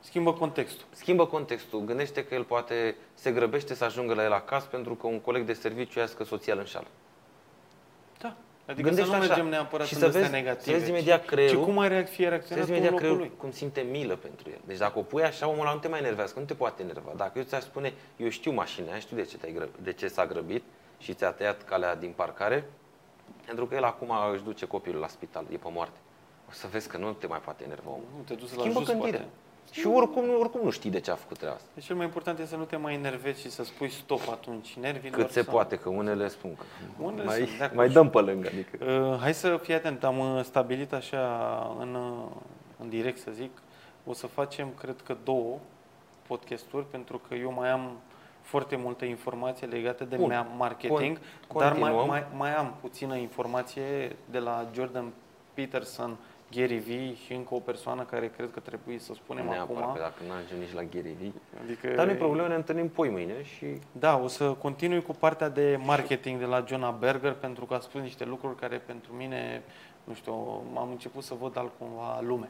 Schimbă 0.05 0.33
contextul. 0.33 0.87
schimbă 0.91 1.27
contextul. 1.27 1.81
Gândește 1.81 2.25
că 2.25 2.35
el 2.35 2.45
poate 2.45 2.97
se 3.15 3.33
grăbește 3.33 3.75
să 3.75 3.85
ajungă 3.85 4.15
la 4.15 4.25
el 4.25 4.33
acasă 4.33 4.67
pentru 4.71 4.95
că 4.95 5.07
un 5.07 5.21
coleg 5.21 5.45
de 5.47 5.53
serviciu 5.53 5.99
ia 5.99 6.09
că 6.17 6.25
soția 6.25 6.53
îl 6.53 6.59
înșală. 6.59 6.87
Da. 8.19 8.37
Adică 8.67 8.89
Gândește 8.89 9.11
să 9.11 9.17
nu 9.17 9.25
mergem 9.27 9.47
neapărat 9.49 9.87
și 9.87 9.95
în 9.95 10.01
să 10.01 10.09
vezi, 10.09 10.31
negative. 10.31 10.73
Să 10.73 10.79
vezi 10.79 10.91
imediat 10.91 11.25
creierul, 11.25 11.59
și 11.59 11.65
cum 11.65 11.79
ai 11.79 11.89
reac- 11.89 12.09
fie 12.09 12.25
să 12.25 12.29
reacționat 12.31 12.65
vezi 12.65 12.71
tu 12.71 12.77
în 12.77 12.83
imediat 12.83 12.91
locul 12.93 12.99
creierul 12.99 13.19
lui. 13.19 13.33
cum 13.39 13.51
simte 13.51 13.81
milă 13.81 14.17
pentru 14.17 14.51
el. 14.51 14.59
Deci 14.65 14.79
dacă 14.79 14.99
o 14.99 15.03
pui 15.03 15.23
așa, 15.23 15.49
omul 15.49 15.61
ăla 15.61 15.73
nu 15.73 15.79
te 15.79 15.89
mai 15.89 15.99
enervează, 15.99 16.33
că 16.33 16.39
nu 16.39 16.45
te 16.45 16.55
poate 16.55 16.83
enerva. 16.83 17.11
Dacă 17.17 17.39
eu 17.39 17.45
ți-aș 17.45 17.63
spune, 17.63 17.93
eu 18.17 18.29
știu 18.29 18.53
mașina 18.53 18.91
aia, 18.91 18.99
știu 18.99 19.17
de 19.17 19.23
ce, 19.25 19.37
te-ai 19.37 19.53
grăbit, 19.53 19.75
de 19.83 19.93
ce 19.93 20.09
s-a 20.09 20.27
grăbit 20.27 20.63
și 20.99 21.15
ți-a 21.15 21.31
tăiat 21.31 21.63
calea 21.65 21.95
din 21.97 22.13
parcare, 22.17 22.71
pentru 23.47 23.67
că 23.67 23.75
el 23.75 23.85
acum 23.85 24.11
își 24.33 24.43
duce 24.43 24.67
copilul 24.67 25.01
la 25.01 25.09
spital, 25.09 25.45
e 25.53 25.57
pe 25.57 25.69
moarte. 25.73 25.99
O 26.49 26.53
să 26.53 26.67
vezi 26.71 26.89
că 26.89 26.97
nu 26.97 27.13
te 27.13 27.27
mai 27.27 27.39
poate 27.41 27.65
enerva 27.65 27.89
omul. 27.91 28.07
Nu 28.17 28.23
te 28.23 28.35
duci 28.35 28.49
la 28.55 28.61
Schimbă 28.61 28.79
jos, 28.79 28.89
gândirea. 28.89 29.19
poate. 29.21 29.35
Și 29.71 29.87
oricum, 29.87 30.25
nu- 30.25 30.39
oricum 30.41 30.61
nu 30.65 30.71
știi 30.71 30.91
de 30.91 31.01
ce 31.01 31.11
a 31.11 31.15
făcut 31.15 31.37
treaba 31.39 31.55
asta. 31.55 31.69
Deci 31.75 31.85
cel 31.85 31.97
mai 31.97 32.05
important 32.05 32.39
este 32.39 32.51
să 32.51 32.57
nu 32.57 32.65
te 32.65 32.77
mai 32.77 32.95
enervezi 32.95 33.41
și 33.41 33.51
să 33.51 33.65
spui 33.65 33.91
stop 33.91 34.29
atunci 34.31 34.77
nervilor. 34.81 35.21
Cât 35.21 35.31
se 35.31 35.43
sau- 35.43 35.53
poate, 35.53 35.77
că 35.77 35.89
unele 35.89 36.29
spun 36.29 36.55
că 36.57 36.65
Unele 37.03 37.25
mai, 37.25 37.37
sunt 37.37 37.49
de 37.59 37.63
acord. 37.65 37.77
mai 37.79 37.89
dăm 37.89 38.11
pe 38.11 38.21
lângă. 38.21 38.49
Adică. 38.53 38.85
Uh, 39.13 39.19
hai 39.21 39.35
să 39.35 39.57
fii 39.63 39.75
atent, 39.75 40.05
am 40.05 40.19
uh, 40.19 40.43
stabilit 40.45 40.93
așa 40.93 41.77
în, 41.81 41.95
uh, 41.95 42.25
în 42.81 42.89
direct 42.89 43.19
să 43.19 43.31
zic, 43.35 43.51
o 44.07 44.13
să 44.13 44.27
facem 44.27 44.69
cred 44.81 44.97
că 45.05 45.17
două 45.25 45.59
podcasturi 46.27 46.85
pentru 46.91 47.21
că 47.29 47.35
eu 47.35 47.53
mai 47.53 47.71
am 47.71 47.91
foarte 48.41 48.77
multă 48.77 49.05
informație 49.05 49.67
legată 49.67 50.05
de 50.05 50.17
Bun. 50.17 50.29
mea 50.29 50.47
marketing, 50.57 51.19
Con- 51.19 51.23
dar 51.59 51.73
mai, 51.73 51.81
continuăm. 51.81 52.07
mai, 52.07 52.25
mai 52.37 52.55
am 52.55 52.75
puțină 52.81 53.17
informație 53.17 54.17
de 54.31 54.39
la 54.39 54.67
Jordan 54.75 55.13
Peterson, 55.55 56.17
Gary 56.57 56.77
Vee 56.79 57.15
și 57.15 57.33
încă 57.33 57.55
o 57.55 57.59
persoană 57.61 58.03
care 58.03 58.29
cred 58.37 58.51
că 58.53 58.61
trebuie 58.61 58.99
să 58.99 59.13
spunem 59.15 59.45
Neapărat, 59.45 59.83
acum. 59.83 59.93
că 59.95 59.99
dacă 60.01 60.23
nu 60.27 60.33
ajung 60.33 60.61
nici 60.61 60.73
la 60.73 60.83
Gary 60.83 61.17
Vee. 61.21 61.33
Adică, 61.63 61.89
Dar 61.89 62.07
nu 62.07 62.13
e 62.13 62.15
problemă, 62.15 62.49
ne 62.49 62.55
întâlnim 62.55 62.89
poi 62.89 63.09
mâine 63.09 63.43
și 63.43 63.67
Da, 63.93 64.19
o 64.19 64.27
să 64.27 64.53
continui 64.53 65.03
cu 65.03 65.13
partea 65.13 65.49
de 65.49 65.79
marketing 65.85 66.39
de 66.39 66.45
la 66.45 66.65
Jonah 66.69 66.95
Berger 66.99 67.33
pentru 67.33 67.65
că 67.65 67.75
a 67.75 67.79
spus 67.79 68.01
niște 68.01 68.25
lucruri 68.25 68.57
care 68.57 68.77
pentru 68.77 69.13
mine, 69.13 69.63
nu 70.05 70.15
știu, 70.15 70.33
am 70.77 70.89
început 70.91 71.23
să 71.23 71.35
văd 71.41 71.57
altcumva 71.57 72.21
lume, 72.21 72.49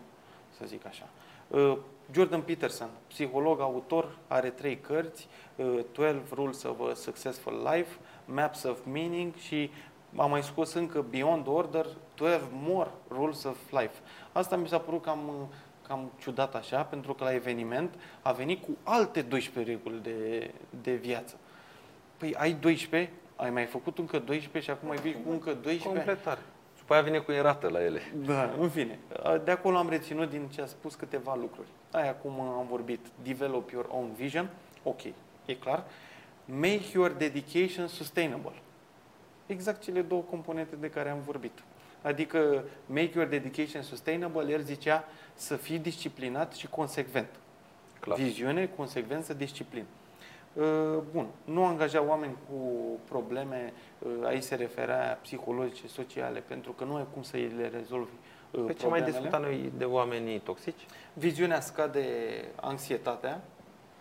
să 0.58 0.64
zic 0.66 0.86
așa. 0.86 1.08
Uh, 1.48 1.76
Jordan 2.12 2.40
Peterson, 2.40 2.88
psiholog, 3.08 3.60
autor, 3.60 4.16
are 4.28 4.48
trei 4.50 4.78
cărți, 4.78 5.28
uh, 5.56 5.66
12 5.92 6.34
Rules 6.34 6.62
of 6.62 6.80
a 6.90 6.94
Successful 6.94 7.68
Life, 7.72 7.96
Maps 8.24 8.62
of 8.62 8.78
Meaning 8.92 9.34
și 9.34 9.70
am 10.16 10.30
mai 10.30 10.42
scos 10.42 10.72
încă 10.72 11.04
Beyond 11.10 11.46
Order, 11.46 11.86
12 12.14 12.48
More 12.52 12.90
Rules 13.10 13.44
of 13.44 13.70
Life. 13.70 13.98
Asta 14.32 14.56
mi 14.56 14.68
s-a 14.68 14.78
părut 14.78 15.02
cam, 15.02 15.28
uh, 15.28 15.56
cam 15.88 16.10
ciudat 16.20 16.54
așa, 16.54 16.82
pentru 16.82 17.14
că 17.14 17.24
la 17.24 17.34
eveniment 17.34 17.94
a 18.22 18.32
venit 18.32 18.62
cu 18.64 18.70
alte 18.82 19.22
12 19.22 19.72
reguli 19.72 20.00
de, 20.02 20.50
de 20.82 20.94
viață. 20.94 21.36
Păi 22.16 22.34
ai 22.34 22.52
12, 22.52 23.10
ai 23.36 23.50
mai 23.50 23.64
făcut 23.64 23.98
încă 23.98 24.18
12 24.18 24.70
și 24.70 24.70
acum 24.70 24.88
mai 24.88 24.96
vii 24.96 25.22
cu 25.24 25.30
încă 25.30 25.50
12? 25.52 25.86
completare. 25.86 26.40
Și 26.74 26.78
după 26.78 26.92
aia 26.92 27.02
vine 27.02 27.18
cu 27.18 27.32
erată 27.32 27.68
la 27.68 27.84
ele. 27.84 28.00
Da, 28.26 28.54
în 28.58 28.68
fine. 28.68 28.98
De 29.44 29.50
acolo 29.50 29.76
am 29.76 29.88
reținut 29.88 30.30
din 30.30 30.48
ce 30.48 30.62
a 30.62 30.66
spus 30.66 30.94
câteva 30.94 31.34
lucruri. 31.34 31.68
Aia 31.90 32.14
cum 32.14 32.40
am 32.40 32.66
vorbit, 32.68 33.06
develop 33.22 33.70
your 33.70 33.86
own 33.90 34.12
vision, 34.16 34.50
ok, 34.82 35.00
e 35.44 35.54
clar. 35.54 35.84
Make 36.44 36.82
your 36.92 37.10
dedication 37.10 37.86
sustainable. 37.86 38.52
Exact 39.52 39.82
cele 39.82 40.00
două 40.02 40.22
componente 40.22 40.76
de 40.76 40.90
care 40.90 41.08
am 41.08 41.20
vorbit. 41.24 41.62
Adică 42.02 42.64
make 42.86 43.10
your 43.14 43.28
dedication 43.28 43.82
sustainable, 43.82 44.52
el 44.52 44.60
zicea 44.60 45.04
să 45.34 45.56
fii 45.56 45.78
disciplinat 45.78 46.52
și 46.52 46.66
consecvent. 46.66 47.28
Clar. 48.00 48.18
Viziune, 48.18 48.66
consecvență, 48.76 49.34
disciplină. 49.34 49.86
Uh, 50.52 50.98
Bun, 51.12 51.26
nu 51.44 51.64
angaja 51.64 52.02
oameni 52.02 52.36
cu 52.48 52.54
probleme, 53.08 53.72
uh, 53.98 54.10
aici 54.24 54.42
se 54.42 54.54
referea 54.54 55.18
psihologice, 55.22 55.86
sociale, 55.86 56.40
pentru 56.40 56.72
că 56.72 56.84
nu 56.84 56.94
ai 56.94 57.06
cum 57.12 57.22
să 57.22 57.36
le 57.36 57.68
rezolvi 57.68 58.12
uh, 58.50 58.64
Pe 58.66 58.72
ce 58.72 58.86
mai 58.86 58.98
problemele. 58.98 59.10
discutat 59.10 59.40
noi 59.40 59.72
de 59.76 59.84
oamenii 59.84 60.38
toxici? 60.38 60.86
Viziunea 61.12 61.60
scade 61.60 62.06
anxietatea, 62.60 63.40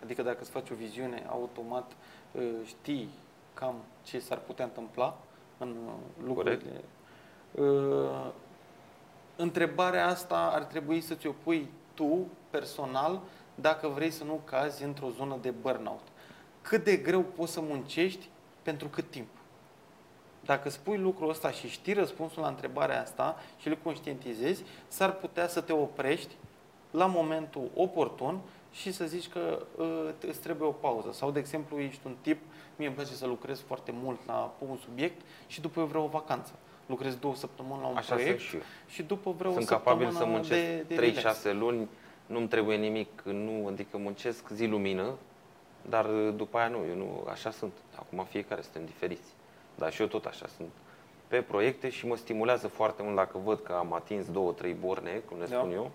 adică 0.02 0.22
dacă 0.22 0.38
îți 0.40 0.50
faci 0.50 0.70
o 0.70 0.74
viziune, 0.74 1.24
automat 1.28 1.92
uh, 2.32 2.42
știi 2.64 3.08
cam 3.54 3.74
ce 4.02 4.18
s-ar 4.18 4.38
putea 4.38 4.64
întâmpla 4.64 5.18
în 5.62 5.76
uh, 5.86 6.26
lucrurile. 6.26 6.84
Uh, 7.54 8.30
Întrebarea 9.36 10.06
asta 10.06 10.50
ar 10.54 10.62
trebui 10.62 11.00
să 11.00 11.14
ți-o 11.14 11.32
pui 11.42 11.68
tu, 11.94 12.26
personal, 12.50 13.20
dacă 13.54 13.88
vrei 13.88 14.10
să 14.10 14.24
nu 14.24 14.40
cazi 14.44 14.84
într-o 14.84 15.10
zonă 15.16 15.38
de 15.40 15.50
burnout. 15.50 16.06
Cât 16.62 16.84
de 16.84 16.96
greu 16.96 17.20
poți 17.22 17.52
să 17.52 17.60
muncești 17.60 18.28
pentru 18.62 18.88
cât 18.88 19.10
timp? 19.10 19.28
Dacă 20.44 20.68
spui 20.68 20.98
lucrul 20.98 21.28
ăsta 21.28 21.50
și 21.50 21.68
știi 21.68 21.92
răspunsul 21.92 22.42
la 22.42 22.48
întrebarea 22.48 23.00
asta 23.00 23.36
și 23.58 23.68
îl 23.68 23.78
conștientizezi, 23.82 24.64
s-ar 24.88 25.12
putea 25.12 25.48
să 25.48 25.60
te 25.60 25.72
oprești 25.72 26.34
la 26.90 27.06
momentul 27.06 27.70
oportun 27.74 28.40
și 28.72 28.92
să 28.92 29.04
zici 29.04 29.28
că 29.28 29.66
uh, 29.76 30.08
îți 30.28 30.40
trebuie 30.40 30.68
o 30.68 30.72
pauză. 30.72 31.12
Sau, 31.12 31.30
de 31.30 31.38
exemplu, 31.38 31.78
ești 31.80 32.00
un 32.06 32.14
tip, 32.20 32.38
mie 32.76 32.86
îmi 32.86 32.96
place 32.96 33.12
să 33.12 33.26
lucrez 33.26 33.60
foarte 33.60 33.92
mult 34.02 34.18
la 34.26 34.52
un 34.68 34.76
subiect 34.76 35.20
și 35.46 35.60
după 35.60 35.80
eu 35.80 35.86
vreau 35.86 36.04
o 36.04 36.08
vacanță. 36.08 36.52
Lucrez 36.86 37.14
două 37.14 37.34
săptămâni 37.34 37.80
la 37.80 37.86
un 37.86 37.96
Așa 37.96 38.14
proiect 38.14 38.38
sunt 38.38 38.48
și 38.48 38.54
eu. 38.56 38.62
și 38.88 39.02
după 39.02 39.30
vreau 39.38 39.52
Sunt 39.52 39.64
o 39.64 39.68
capabil 39.68 40.06
săptămână 40.10 40.36
să 40.42 40.54
muncesc 40.54 40.86
de, 40.88 40.94
de 40.94 41.00
relax. 41.00 41.46
3-6 41.46 41.52
luni, 41.52 41.88
nu-mi 42.26 42.48
trebuie 42.48 42.76
nimic, 42.76 43.22
nu, 43.24 43.66
adică 43.66 43.96
muncesc 43.98 44.48
zi 44.48 44.66
lumină, 44.66 45.14
dar 45.88 46.06
după 46.36 46.58
aia 46.58 46.68
nu, 46.68 46.78
eu 46.88 46.96
nu, 46.96 47.26
așa 47.30 47.50
sunt. 47.50 47.72
Acum 47.98 48.24
fiecare 48.24 48.62
suntem 48.62 48.84
diferiți. 48.84 49.28
Dar 49.74 49.92
și 49.92 50.00
eu 50.00 50.06
tot 50.06 50.24
așa 50.24 50.46
sunt 50.56 50.68
pe 51.28 51.40
proiecte 51.42 51.88
și 51.88 52.06
mă 52.06 52.16
stimulează 52.16 52.68
foarte 52.68 53.02
mult 53.02 53.16
dacă 53.16 53.38
văd 53.44 53.60
că 53.60 53.72
am 53.72 53.92
atins 53.92 54.26
două, 54.30 54.52
trei 54.52 54.72
borne, 54.80 55.10
cum 55.28 55.38
le 55.38 55.46
Da. 55.46 55.56
spun 55.56 55.72
eu. 55.72 55.90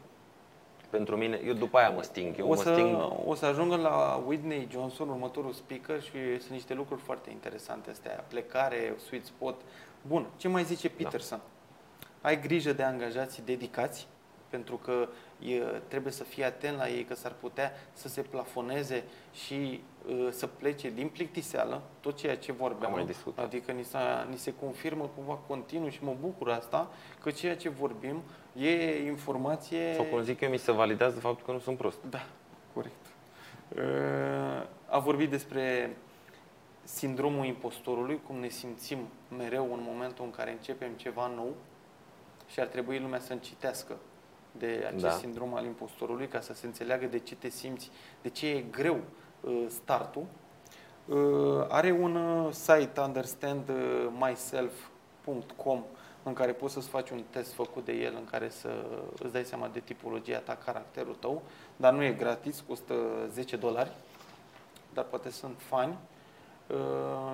Pentru 0.90 1.18
mine, 1.18 1.42
eu 1.46 1.54
după 1.54 1.78
aia 1.78 1.90
mă 1.90 2.02
sting. 2.02 2.38
Eu 2.38 2.46
o, 2.46 2.48
mă 2.48 2.56
să, 2.56 2.74
sting 2.74 2.98
o 3.26 3.36
să 3.36 3.46
ajungă 3.46 3.76
la 3.76 4.24
Whitney 4.26 4.68
Johnson, 4.72 5.10
următorul 5.10 5.54
speaker, 5.54 6.02
și 6.02 6.40
sunt 6.40 6.52
niște 6.52 6.74
lucruri 6.74 7.02
foarte 7.02 7.30
interesante 7.30 7.90
astea. 7.90 8.26
Plecare, 8.28 8.96
sweet 9.06 9.26
spot. 9.26 9.62
Bun, 10.02 10.28
ce 10.38 10.48
mai 10.48 10.64
zice 10.64 10.90
Peterson? 10.90 11.40
Ai 12.22 12.42
grijă 12.42 12.74
de 12.74 12.84
angajații 12.84 13.44
dedicați, 13.46 14.08
pentru 14.50 14.76
că 14.76 15.08
e, 15.40 15.58
trebuie 15.88 16.12
să 16.12 16.24
fii 16.24 16.44
atent 16.44 16.78
la 16.78 16.90
ei, 16.90 17.04
că 17.04 17.16
s-ar 17.16 17.34
putea 17.40 17.72
să 17.94 18.08
se 18.08 18.22
plafoneze 18.22 19.04
și 19.34 19.84
uh, 20.08 20.28
să 20.32 20.48
plece 20.48 20.90
din 20.90 21.08
plictiseală, 21.08 21.82
tot 22.00 22.18
ceea 22.18 22.38
ce 22.38 22.52
vorbeam. 22.52 22.92
Am 22.92 22.98
mai 22.98 23.06
discutat. 23.06 23.46
Adică 23.46 23.72
ni, 23.72 23.84
s-a, 23.84 24.28
ni 24.30 24.38
se 24.38 24.54
confirmă 24.60 25.10
cumva 25.16 25.34
continuu 25.34 25.90
și 25.90 26.04
mă 26.04 26.16
bucur 26.22 26.50
asta, 26.50 26.92
că 27.22 27.32
ceea 27.32 27.56
ce 27.56 27.70
vorbim 27.70 28.22
e 28.56 29.06
informație... 29.06 29.94
sau 29.96 30.04
cum 30.04 30.22
zic 30.22 30.42
eu, 30.42 30.50
mi 30.50 30.58
se 30.58 30.72
validează 30.72 31.20
faptul 31.20 31.46
că 31.46 31.52
nu 31.52 31.60
sunt 31.60 31.78
prost. 31.78 31.98
Da, 32.10 32.26
corect. 32.74 33.06
Uh, 33.76 34.66
A 34.90 35.00
vorbit 35.00 35.30
despre 35.30 35.96
sindromul 36.84 37.46
impostorului, 37.46 38.20
cum 38.28 38.36
ne 38.36 38.48
simțim 38.48 38.98
mereu 39.38 39.74
în 39.74 39.80
momentul 39.88 40.26
în 40.26 40.32
care 40.32 40.52
începem 40.52 40.92
ceva 40.96 41.32
nou 41.36 41.56
și 42.50 42.60
ar 42.60 42.68
trebui 42.68 43.00
lumea 43.00 43.20
să 43.20 43.34
încitească 43.34 43.98
de 44.58 44.84
acest 44.88 45.04
Da. 45.04 45.10
sindrom 45.12 45.54
al 45.54 45.66
impostorului 45.66 46.28
ca 46.28 46.42
să 46.42 46.54
se 46.54 46.66
înțeleagă 46.66 47.06
de 47.06 47.20
ce 47.20 47.36
te 47.36 47.50
simți, 47.50 47.92
de 48.22 48.30
ce 48.30 48.48
e 48.48 48.62
greu 48.62 49.00
uh, 49.42 49.66
startul. 49.70 50.26
Uh, 51.06 51.66
Are 51.68 51.92
un 51.92 52.16
uh, 52.16 52.52
site 52.54 53.00
understandmyself.com 53.02 55.84
în 56.24 56.34
care 56.34 56.52
poți 56.52 56.74
să-ți 56.74 56.88
faci 56.88 57.10
un 57.10 57.24
test 57.30 57.54
făcut 57.54 57.86
de 57.86 57.92
el, 57.94 58.14
în 58.16 58.26
care 58.26 58.50
să 58.50 58.86
îți 59.20 59.32
dai 59.32 59.44
seama 59.44 59.68
de 59.68 59.80
tipologia 59.80 60.40
ta, 60.40 60.56
caracterul 60.66 61.16
tău, 61.16 61.42
dar 61.76 61.94
nu 61.94 62.04
e 62.04 62.12
gratis, 62.12 62.64
costă 62.68 62.94
10 63.30 63.56
dolari, 63.56 63.92
dar 64.94 65.04
poate 65.04 65.30
sunt 65.30 65.56
fani. 65.58 65.98
Uh, 66.68 66.76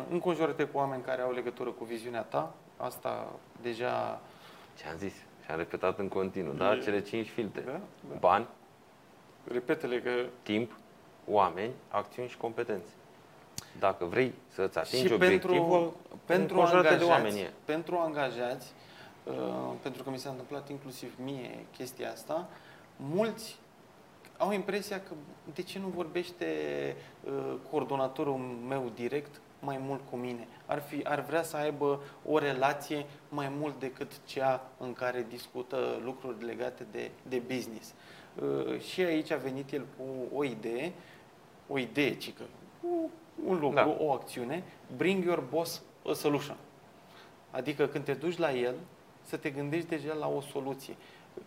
Înconjoară-te 0.09 0.63
cu 0.63 0.77
oameni 0.77 1.03
care 1.03 1.21
au 1.21 1.31
legătură 1.31 1.69
cu 1.69 1.83
viziunea 1.83 2.21
ta, 2.21 2.53
asta 2.77 3.31
deja... 3.61 4.21
Ce 4.77 4.87
am 4.87 4.97
zis? 4.97 5.13
Și 5.45 5.51
am 5.51 5.57
repetat 5.57 5.99
în 5.99 6.07
continuu, 6.07 6.53
da? 6.53 6.73
E- 6.73 6.79
Cele 6.79 7.01
cinci 7.01 7.29
filtre. 7.29 7.61
Da? 7.61 7.71
Da. 7.71 8.15
Bani, 8.19 8.47
Repetele 9.51 10.01
că 10.01 10.09
timp, 10.41 10.71
oameni, 11.27 11.71
acțiuni 11.89 12.29
și 12.29 12.37
competențe. 12.37 12.91
Dacă 13.79 14.05
vrei 14.05 14.33
să-ți 14.47 14.77
atingi 14.77 15.05
și 15.07 15.13
obiectivul, 15.13 15.57
pentru, 15.57 15.95
pentru 16.25 16.55
înconjoară-te 16.55 16.93
angajați, 16.93 17.05
de 17.05 17.11
oameni. 17.11 17.39
e. 17.39 17.51
pentru 17.65 17.97
angajați, 17.97 18.73
uh, 19.23 19.33
pentru 19.81 20.03
că 20.03 20.09
mi 20.09 20.17
s-a 20.17 20.29
întâmplat 20.29 20.69
inclusiv 20.69 21.13
mie 21.23 21.65
chestia 21.77 22.11
asta, 22.11 22.47
mulți 22.95 23.57
au 24.37 24.51
impresia 24.51 25.01
că 25.01 25.13
de 25.53 25.61
ce 25.61 25.79
nu 25.79 25.87
vorbește 25.87 26.45
uh, 27.23 27.53
coordonatorul 27.69 28.37
meu 28.67 28.91
direct 28.95 29.41
mai 29.59 29.77
mult 29.77 30.01
cu 30.09 30.15
mine? 30.15 30.47
Ar, 30.73 30.81
fi, 30.81 31.03
ar 31.03 31.21
vrea 31.21 31.43
să 31.43 31.57
aibă 31.57 32.01
o 32.25 32.37
relație 32.37 33.05
mai 33.29 33.51
mult 33.59 33.79
decât 33.79 34.11
cea 34.25 34.61
în 34.77 34.93
care 34.93 35.25
discută 35.29 35.99
lucruri 36.03 36.45
legate 36.45 36.85
de, 36.91 37.11
de 37.27 37.41
business. 37.53 37.93
Uh, 38.41 38.79
și 38.79 39.01
aici 39.01 39.31
a 39.31 39.37
venit 39.37 39.71
el 39.71 39.85
cu 39.97 40.37
o 40.37 40.43
idee, 40.43 40.93
o 41.67 41.77
idee, 41.77 42.15
cică, 42.15 42.43
cu 42.81 43.11
un 43.45 43.59
lucru, 43.59 43.75
Da. 43.75 43.95
o 43.99 44.11
acțiune, 44.11 44.63
bring 44.97 45.23
your 45.23 45.43
boss 45.49 45.81
a 46.09 46.13
solution. 46.13 46.57
Adică 47.51 47.87
când 47.87 48.03
te 48.03 48.13
duci 48.13 48.37
la 48.37 48.53
el, 48.53 48.75
să 49.21 49.37
te 49.37 49.49
gândești 49.49 49.89
deja 49.89 50.13
la 50.13 50.27
o 50.27 50.41
soluție. 50.41 50.95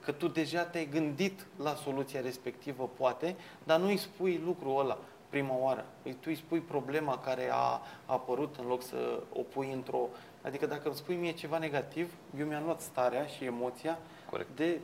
Că 0.01 0.13
tu 0.13 0.29
deja 0.29 0.63
te-ai 0.63 0.89
gândit 0.91 1.47
la 1.63 1.75
soluția 1.75 2.21
respectivă, 2.21 2.91
poate, 2.97 3.37
dar 3.65 3.81
nu 3.81 3.87
îi 3.87 3.97
spui 3.97 4.41
lucrul 4.45 4.81
ăla 4.81 4.99
prima 5.29 5.55
oară. 5.59 5.85
Tu 6.03 6.19
îi 6.25 6.35
spui 6.37 6.59
problema 6.61 7.19
care 7.19 7.49
a 7.53 7.81
apărut 8.07 8.57
în 8.61 8.67
loc 8.67 8.83
să 8.83 9.23
o 9.33 9.41
pui 9.43 9.73
într-o... 9.73 10.09
Adică 10.43 10.67
dacă 10.67 10.83
îmi 10.87 10.95
spui 10.97 11.15
mie 11.17 11.33
ceva 11.33 11.59
negativ, 11.59 12.13
eu 12.39 12.47
mi-am 12.47 12.65
luat 12.65 12.81
starea 12.81 13.27
și 13.27 13.45
emoția 13.45 13.99
Corect. 14.31 14.57
de 14.57 14.79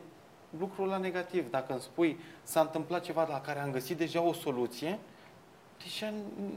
lucrul 0.59 0.89
la 0.89 0.97
negativ. 0.97 1.51
Dacă 1.51 1.73
îmi 1.73 1.81
spui 1.81 2.19
s-a 2.43 2.61
întâmplat 2.61 3.03
ceva 3.03 3.27
la 3.29 3.41
care 3.41 3.59
am 3.61 3.71
găsit 3.71 3.97
deja 3.97 4.23
o 4.23 4.33
soluție, 4.33 4.99
deja 5.83 6.13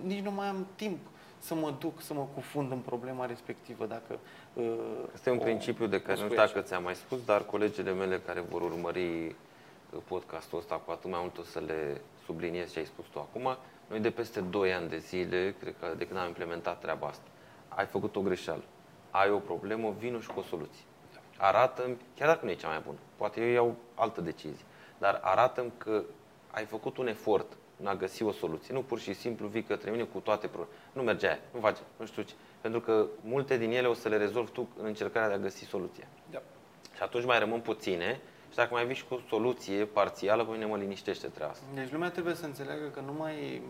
nici 0.05 0.23
nu 0.23 0.31
mai 0.31 0.47
am 0.47 0.67
timp 0.75 0.99
să 1.39 1.55
mă 1.55 1.73
duc, 1.79 2.01
să 2.01 2.13
mă 2.13 2.27
cufund 2.33 2.71
în 2.71 2.77
problema 2.79 3.25
respectivă. 3.25 3.85
Dacă, 3.85 4.19
uh, 4.53 4.63
Este 5.13 5.29
un 5.29 5.37
o- 5.37 5.41
principiu 5.41 5.87
de 5.87 5.95
o 5.95 5.99
care 5.99 6.11
nu 6.11 6.17
spui 6.17 6.29
știu 6.29 6.45
dacă 6.45 6.57
așa. 6.57 6.67
ți-am 6.67 6.83
mai 6.83 6.95
spus, 6.95 7.25
dar 7.25 7.43
colegele 7.45 7.91
mele 7.93 8.19
care 8.19 8.39
vor 8.39 8.61
urmări 8.61 9.25
uh, 9.25 9.33
podcastul 10.07 10.59
ăsta 10.59 10.75
cu 10.75 10.91
atât 10.91 11.09
mai 11.11 11.19
mult 11.21 11.37
o 11.37 11.43
să 11.43 11.59
le 11.59 12.01
subliniez 12.25 12.71
ce 12.71 12.79
ai 12.79 12.85
spus 12.85 13.05
tu 13.11 13.19
acum. 13.19 13.57
Noi 13.87 13.99
de 13.99 14.11
peste 14.11 14.41
2 14.41 14.73
ani 14.73 14.89
de 14.89 14.97
zile, 14.97 15.55
cred 15.59 15.75
că 15.79 15.93
de 15.97 16.07
când 16.07 16.19
am 16.19 16.27
implementat 16.27 16.79
treaba 16.79 17.07
asta, 17.07 17.27
ai 17.67 17.85
făcut 17.85 18.15
o 18.15 18.21
greșeală, 18.21 18.63
ai 19.11 19.29
o 19.29 19.39
problemă, 19.39 19.95
vină 19.99 20.19
și 20.19 20.27
cu 20.27 20.39
o 20.39 20.43
soluție. 20.43 20.83
Arată-mi, 21.37 21.97
chiar 22.15 22.27
dacă 22.27 22.45
nu 22.45 22.51
e 22.51 22.55
cea 22.55 22.67
mai 22.67 22.81
bună, 22.85 22.97
poate 23.15 23.41
eu 23.41 23.51
iau 23.53 23.75
altă 23.95 24.21
decizie, 24.21 24.65
dar 24.97 25.19
arată-mi 25.23 25.71
că 25.77 26.03
ai 26.51 26.65
făcut 26.65 26.97
un 26.97 27.07
efort 27.07 27.57
în 27.79 27.87
a 27.87 27.95
găsi 27.95 28.23
o 28.23 28.31
soluție. 28.31 28.73
Nu 28.73 28.81
pur 28.81 28.99
și 28.99 29.13
simplu 29.13 29.47
vii 29.47 29.63
către 29.63 29.91
mine 29.91 30.03
cu 30.03 30.19
toate 30.19 30.47
problemele. 30.47 30.79
Nu 30.93 31.01
merge 31.01 31.27
aia, 31.27 31.39
nu 31.53 31.59
face, 31.59 31.81
nu 31.97 32.05
știu 32.05 32.21
ce. 32.21 32.33
Pentru 32.61 32.79
că 32.79 33.05
multe 33.21 33.57
din 33.57 33.71
ele 33.71 33.87
o 33.87 33.93
să 33.93 34.09
le 34.09 34.17
rezolvi 34.17 34.51
tu 34.51 34.69
în 34.77 34.85
încercarea 34.85 35.27
de 35.27 35.33
a 35.33 35.37
găsi 35.37 35.63
soluția. 35.63 36.07
Da. 36.31 36.41
Și 36.95 37.03
atunci 37.03 37.25
mai 37.25 37.39
rămân 37.39 37.59
puține 37.59 38.21
și 38.55 38.61
dacă 38.61 38.73
mai 38.73 38.85
vii 38.85 38.95
și 38.95 39.05
cu 39.05 39.13
o 39.13 39.19
soluție 39.29 39.85
parțială, 39.85 40.45
pe 40.45 40.51
mine 40.51 40.65
mă 40.65 40.77
liniștește 40.77 41.27
treaba 41.27 41.51
asta. 41.51 41.65
Deci 41.73 41.91
lumea 41.91 42.09
trebuie 42.11 42.35
să 42.35 42.45
înțeleagă 42.45 42.87
că 42.93 42.99
nu 43.05 43.13
mai 43.13 43.61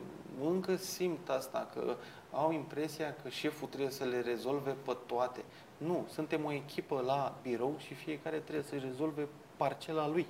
încă 0.44 0.76
simt 0.76 1.30
asta, 1.30 1.70
că 1.74 1.96
au 2.32 2.52
impresia 2.52 3.16
că 3.24 3.30
șeful 3.30 3.68
trebuie 3.68 3.92
să 3.92 4.04
le 4.04 4.22
rezolve 4.22 4.76
pe 4.86 4.98
toate. 5.06 5.44
Nu, 5.78 6.06
suntem 6.12 6.46
o 6.46 6.52
echipă 6.54 7.04
la 7.06 7.36
birou 7.42 7.76
și 7.78 7.94
fiecare 7.94 8.38
trebuie 8.38 8.64
să-și 8.64 8.86
rezolve 8.86 9.28
parcela 9.58 10.08
lui 10.08 10.26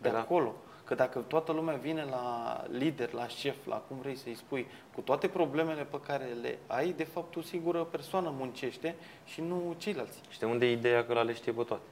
de 0.00 0.08
Da. 0.08 0.18
acolo. 0.18 0.54
Că 0.84 0.94
dacă 0.94 1.18
toată 1.18 1.52
lumea 1.52 1.74
vine 1.74 2.04
la 2.10 2.64
lider, 2.70 3.12
la 3.12 3.26
șef, 3.28 3.66
la 3.66 3.76
cum 3.76 3.96
vrei 4.00 4.16
să-i 4.16 4.34
spui, 4.34 4.66
cu 4.94 5.00
toate 5.00 5.28
problemele 5.28 5.82
pe 5.82 6.00
care 6.06 6.24
le 6.42 6.58
ai, 6.66 6.92
de 6.92 7.04
fapt 7.04 7.36
o 7.36 7.42
singură 7.42 7.84
persoană 7.84 8.34
muncește 8.36 8.94
și 9.24 9.40
nu 9.40 9.74
ceilalți. 9.78 10.20
Și 10.28 10.38
de 10.38 10.44
unde 10.46 10.66
e 10.66 10.72
ideea 10.72 11.04
că 11.06 11.12
la 11.12 11.22
le 11.22 11.32
știe 11.32 11.52
pe 11.52 11.62
toate? 11.62 11.82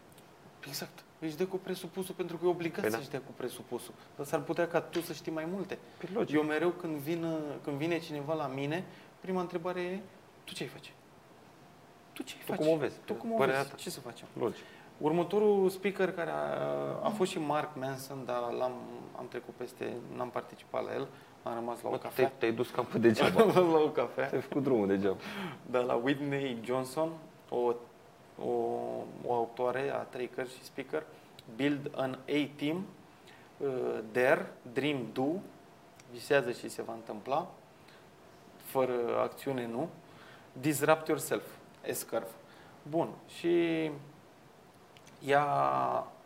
Exact. 0.67 1.05
Își 1.19 1.37
dă 1.37 1.45
cu 1.47 1.57
presupusul 1.57 2.15
pentru 2.15 2.37
că 2.37 2.47
e 2.47 2.49
obligat 2.49 2.81
Păi 2.81 2.91
da. 2.91 2.97
să-și 2.97 3.11
dea 3.11 3.21
cu 3.21 3.33
presupusul. 3.37 3.95
Dar 4.17 4.27
s-ar 4.27 4.41
putea 4.41 4.67
ca 4.69 4.81
tu 4.81 5.01
să 5.01 5.13
știi 5.13 5.33
mai 5.33 5.45
multe. 5.53 5.79
Păi 5.99 6.09
logic. 6.15 6.35
Eu 6.37 6.43
mereu 6.43 6.69
când, 6.71 6.97
vin, 6.97 7.27
când 7.63 7.77
vine 7.77 7.99
cineva 7.99 8.35
la 8.35 8.47
mine, 8.47 8.85
prima 9.21 9.41
întrebare 9.41 9.81
e, 9.81 10.01
tu 10.45 10.53
ce 10.55 10.63
ai 10.63 10.69
face? 10.69 10.91
Tu 12.13 12.23
ce 12.23 12.35
ai 12.35 12.41
Tu 12.47 12.53
face? 12.53 12.63
cum 12.65 12.73
o 12.73 12.77
vezi? 12.77 12.97
Tu 13.05 13.15
cum 13.15 13.33
o 13.33 13.37
Părerea 13.37 13.61
vezi? 13.61 13.71
ta. 13.71 13.77
Ce 13.77 13.91
să 13.91 14.01
facem? 14.01 14.27
Logic. 14.39 14.65
Următorul 14.99 15.69
speaker 15.69 16.13
care 16.13 16.31
a, 16.31 16.37
a 17.03 17.09
fost 17.09 17.31
și 17.31 17.39
Mark 17.39 17.77
Manson, 17.79 18.23
dar 18.25 18.41
l-am 18.59 18.73
am 19.19 19.29
trecut 19.29 19.55
peste, 19.55 19.93
n-am 20.17 20.31
participat 20.31 20.85
la 20.85 20.93
el, 20.95 21.09
am 21.43 21.55
rămas 21.55 21.83
la 21.83 21.89
o 21.89 21.91
Mă, 21.93 21.99
cafea. 21.99 22.25
te-ai, 22.25 22.33
te-ai 22.39 22.53
dus 22.53 22.71
cam 22.71 22.85
pe 22.85 22.99
degeaba. 22.99 23.41
Am 23.43 23.51
rămas 23.51 23.73
la 23.77 23.79
o 23.79 23.89
cafea. 23.89 24.29
Ți-ai 24.29 24.41
făcut 24.41 24.63
drumul 24.63 24.87
degeaba. 24.87 25.17
Dar 25.71 25.83
la 25.85 25.95
Whitney 25.95 26.61
Johnson, 26.65 27.11
o, 27.49 27.73
o, 28.39 28.51
o 29.27 29.35
autoare 29.35 29.91
a 29.93 29.97
trei 29.97 30.29
cărți 30.29 30.55
și 30.55 30.65
speaker, 30.65 31.03
Build 31.57 31.91
an 31.95 32.13
A-Team, 32.13 32.87
uh, 33.57 33.99
Dare, 34.13 34.53
Dream, 34.73 35.07
Do, 35.13 35.27
visează 36.13 36.53
și 36.53 36.69
se 36.69 36.83
va 36.83 36.93
întâmpla, 36.93 37.51
fără 38.57 39.19
acțiune 39.21 39.67
nu, 39.67 39.89
Disrupt 40.53 41.09
Yourself, 41.09 41.47
S-Curve. 41.93 42.31
Bun, 42.89 43.09
și 43.39 43.91
ea 45.25 45.47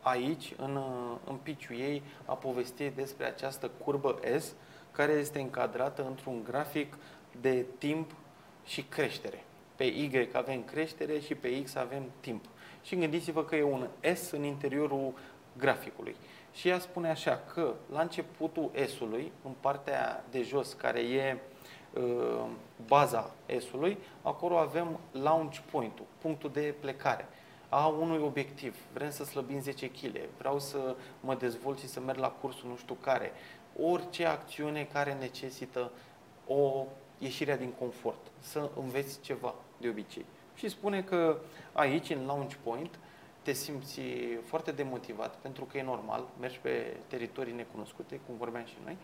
aici, 0.00 0.54
în, 0.56 0.80
în 1.24 1.36
piciul 1.36 1.76
ei, 1.76 2.02
a 2.24 2.34
povestit 2.34 2.94
despre 2.94 3.26
această 3.26 3.70
curbă 3.84 4.18
S, 4.38 4.54
care 4.92 5.12
este 5.12 5.40
încadrată 5.40 6.06
într-un 6.06 6.44
grafic 6.44 6.96
de 7.40 7.66
timp 7.78 8.10
și 8.64 8.82
creștere. 8.82 9.44
Pe 9.78 9.84
Y 9.84 10.28
avem 10.32 10.62
creștere 10.62 11.18
și 11.18 11.34
pe 11.34 11.62
X 11.62 11.74
avem 11.74 12.02
timp. 12.20 12.44
Și 12.82 12.96
gândiți-vă 12.96 13.44
că 13.44 13.56
e 13.56 13.62
un 13.62 13.88
S 14.14 14.30
în 14.30 14.42
interiorul 14.42 15.12
graficului. 15.58 16.16
Și 16.52 16.68
ea 16.68 16.78
spune 16.78 17.08
așa 17.10 17.40
că 17.54 17.74
la 17.92 18.00
începutul 18.00 18.70
S-ului, 18.96 19.32
în 19.44 19.52
partea 19.60 20.24
de 20.30 20.42
jos, 20.42 20.72
care 20.72 21.00
e 21.00 21.38
uh, 21.92 22.44
baza 22.86 23.30
S-ului, 23.70 23.98
acolo 24.22 24.58
avem 24.58 24.98
launch 25.12 25.58
point-ul, 25.70 26.06
punctul 26.18 26.50
de 26.52 26.74
plecare 26.80 27.28
a 27.68 27.86
unui 27.86 28.18
obiectiv. 28.18 28.76
Vrem 28.92 29.10
să 29.10 29.24
slăbim 29.24 29.60
10 29.60 29.90
kg, 29.90 30.18
vreau 30.38 30.58
să 30.58 30.96
mă 31.20 31.34
dezvolt 31.34 31.78
și 31.78 31.88
să 31.88 32.00
merg 32.00 32.18
la 32.18 32.30
cursul 32.30 32.68
nu 32.68 32.76
știu 32.76 32.96
care. 33.00 33.32
Orice 33.80 34.26
acțiune 34.26 34.88
care 34.92 35.16
necesită 35.20 35.90
o 36.46 36.84
ieșire 37.18 37.56
din 37.56 37.72
confort, 37.78 38.26
să 38.38 38.70
înveți 38.76 39.20
ceva 39.20 39.54
de 39.80 39.88
obicei. 39.88 40.24
Și 40.54 40.68
spune 40.68 41.02
că 41.02 41.38
aici, 41.72 42.10
în 42.10 42.26
launch 42.26 42.54
point, 42.62 42.98
te 43.42 43.52
simți 43.52 44.00
foarte 44.44 44.70
demotivat, 44.70 45.36
pentru 45.36 45.64
că 45.64 45.78
e 45.78 45.82
normal, 45.82 46.26
mergi 46.40 46.58
pe 46.58 46.96
teritorii 47.06 47.52
necunoscute, 47.52 48.20
cum 48.26 48.36
vorbeam 48.36 48.64
și 48.64 48.76
noi, 48.84 48.96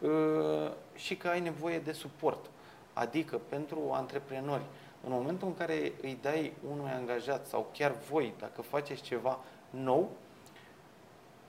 uh, 0.00 0.72
și 0.94 1.16
că 1.16 1.28
ai 1.28 1.40
nevoie 1.40 1.78
de 1.78 1.92
suport. 1.92 2.50
Adică 2.92 3.40
pentru 3.48 3.90
antreprenori, 3.92 4.64
în 5.04 5.12
momentul 5.12 5.48
în 5.48 5.54
care 5.54 5.92
îi 6.02 6.18
dai 6.22 6.52
unui 6.70 6.90
angajat 6.90 7.46
sau 7.46 7.70
chiar 7.72 7.92
voi, 8.10 8.34
dacă 8.38 8.62
faceți 8.62 9.02
ceva 9.02 9.38
nou 9.70 10.10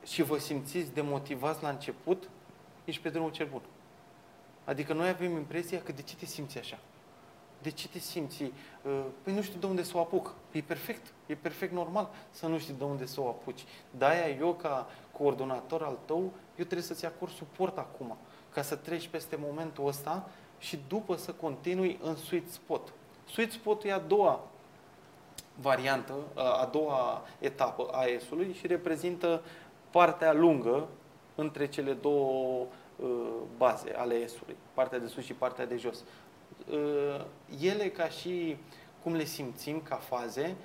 și 0.03 0.21
vă 0.21 0.37
simțiți 0.37 0.93
demotivați 0.93 1.63
la 1.63 1.69
început, 1.69 2.29
ești 2.85 3.01
pe 3.01 3.09
drumul 3.09 3.31
cel 3.31 3.47
bun. 3.47 3.61
Adică 4.65 4.93
noi 4.93 5.09
avem 5.09 5.31
impresia 5.31 5.81
că 5.81 5.91
de 5.91 6.01
ce 6.01 6.15
te 6.15 6.25
simți 6.25 6.57
așa? 6.57 6.79
De 7.61 7.69
ce 7.69 7.87
te 7.87 7.99
simți? 7.99 8.43
uh, 8.43 9.03
Păi 9.23 9.33
nu 9.33 9.41
știu 9.41 9.59
de 9.59 9.65
unde 9.65 9.83
să 9.83 9.97
o 9.97 9.99
apuc. 9.99 10.33
E 10.51 10.61
perfect. 10.61 11.13
E 11.25 11.35
perfect 11.35 11.73
normal 11.73 12.09
să 12.29 12.47
nu 12.47 12.57
știi 12.57 12.73
de 12.77 12.83
unde 12.83 13.05
să 13.05 13.21
o 13.21 13.27
apuci. 13.27 13.65
De-aia 13.97 14.29
eu, 14.29 14.53
ca 14.53 14.87
coordonator 15.11 15.83
al 15.83 15.97
tău, 16.05 16.19
eu 16.55 16.65
trebuie 16.65 16.81
să-ți 16.81 17.05
acord 17.05 17.31
suport 17.31 17.77
acum, 17.77 18.17
ca 18.53 18.61
să 18.61 18.75
treci 18.75 19.07
peste 19.07 19.37
momentul 19.39 19.87
ăsta 19.87 20.29
și 20.59 20.79
după 20.87 21.15
să 21.15 21.31
continui 21.31 21.99
în 22.03 22.15
sweet 22.15 22.49
spot. 22.49 22.93
Sweet 23.29 23.51
spot 23.51 23.83
e 23.83 23.91
a 23.91 23.99
doua 23.99 24.47
variantă, 25.61 26.13
a 26.35 26.69
doua 26.71 27.21
etapă 27.39 27.87
a 27.91 28.03
S-ului 28.27 28.53
și 28.53 28.67
reprezintă 28.67 29.41
partea 29.89 30.33
lungă 30.33 30.87
între 31.35 31.67
cele 31.67 31.93
două 31.93 32.65
uh, 32.95 33.07
baze 33.57 33.93
ale 33.97 34.27
S-ului, 34.27 34.55
partea 34.73 34.99
de 34.99 35.07
sus 35.07 35.23
și 35.23 35.33
partea 35.33 35.65
de 35.65 35.77
jos. 35.77 36.03
Uh, 36.71 37.25
ele 37.61 37.89
ca 37.89 38.09
și 38.09 38.57
cum 39.03 39.13
le 39.15 39.23
simțim 39.23 39.81
ca 39.81 39.95
faze, 39.95 40.55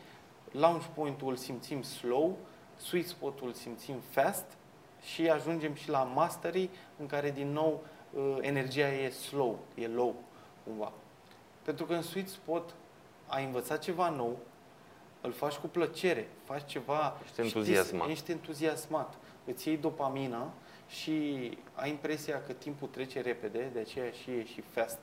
launch 0.50 0.84
point-ul 0.94 1.30
îl 1.30 1.36
simțim 1.36 1.82
slow, 1.82 2.36
sweet 2.76 3.06
spot-ul 3.06 3.46
îl 3.46 3.52
simțim 3.52 3.94
fast 4.10 4.44
și 5.02 5.28
ajungem 5.28 5.74
și 5.74 5.88
la 5.88 6.02
mastery 6.02 6.70
în 6.98 7.06
care 7.06 7.30
din 7.30 7.52
nou 7.52 7.84
uh, 8.10 8.36
energia 8.40 8.88
e 8.88 9.10
slow, 9.10 9.58
e 9.74 9.86
low 9.86 10.14
cumva. 10.64 10.92
Pentru 11.62 11.84
că 11.84 11.94
în 11.94 12.02
sweet 12.02 12.28
spot 12.28 12.74
ai 13.26 13.44
învățat 13.44 13.78
ceva 13.78 14.08
nou, 14.08 14.38
îl 15.20 15.32
faci 15.32 15.54
cu 15.54 15.66
plăcere, 15.66 16.28
faci 16.44 16.70
ceva... 16.70 17.20
Ești 17.24 17.40
entuziasmat. 17.40 18.00
Știi, 18.00 18.12
ești 18.12 18.30
entuziasmat. 18.30 19.14
Îți 19.44 19.68
iei 19.68 19.76
dopamina 19.76 20.52
și 20.88 21.12
ai 21.74 21.90
impresia 21.90 22.42
că 22.46 22.52
timpul 22.52 22.88
trece 22.88 23.20
repede, 23.20 23.70
de 23.72 23.78
aceea 23.78 24.10
și 24.10 24.30
e 24.30 24.44
și 24.44 24.60
fast. 24.60 24.98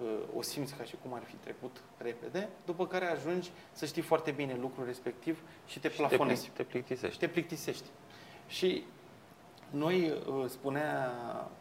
Uh, 0.00 0.06
O 0.36 0.42
simți 0.42 0.74
ca 0.74 0.84
și 0.84 0.94
cum 1.02 1.14
ar 1.14 1.22
fi 1.24 1.34
trecut 1.34 1.76
repede, 1.98 2.48
după 2.64 2.86
care 2.86 3.04
ajungi 3.06 3.50
să 3.72 3.86
știi 3.86 4.02
foarte 4.02 4.30
bine 4.30 4.56
lucrul 4.60 4.84
respectiv 4.86 5.38
și 5.66 5.78
te 5.80 5.88
Și 5.88 5.96
te, 5.96 6.02
plafonezi 6.06 6.48
plic- 6.48 6.52
te 6.56 6.62
plictisești. 6.62 7.12
și 7.12 7.18
te 7.18 7.28
plictisești. 7.28 7.84
Și 8.46 8.84
noi, 9.70 10.10
uh, 10.10 10.44
spunea 10.48 11.12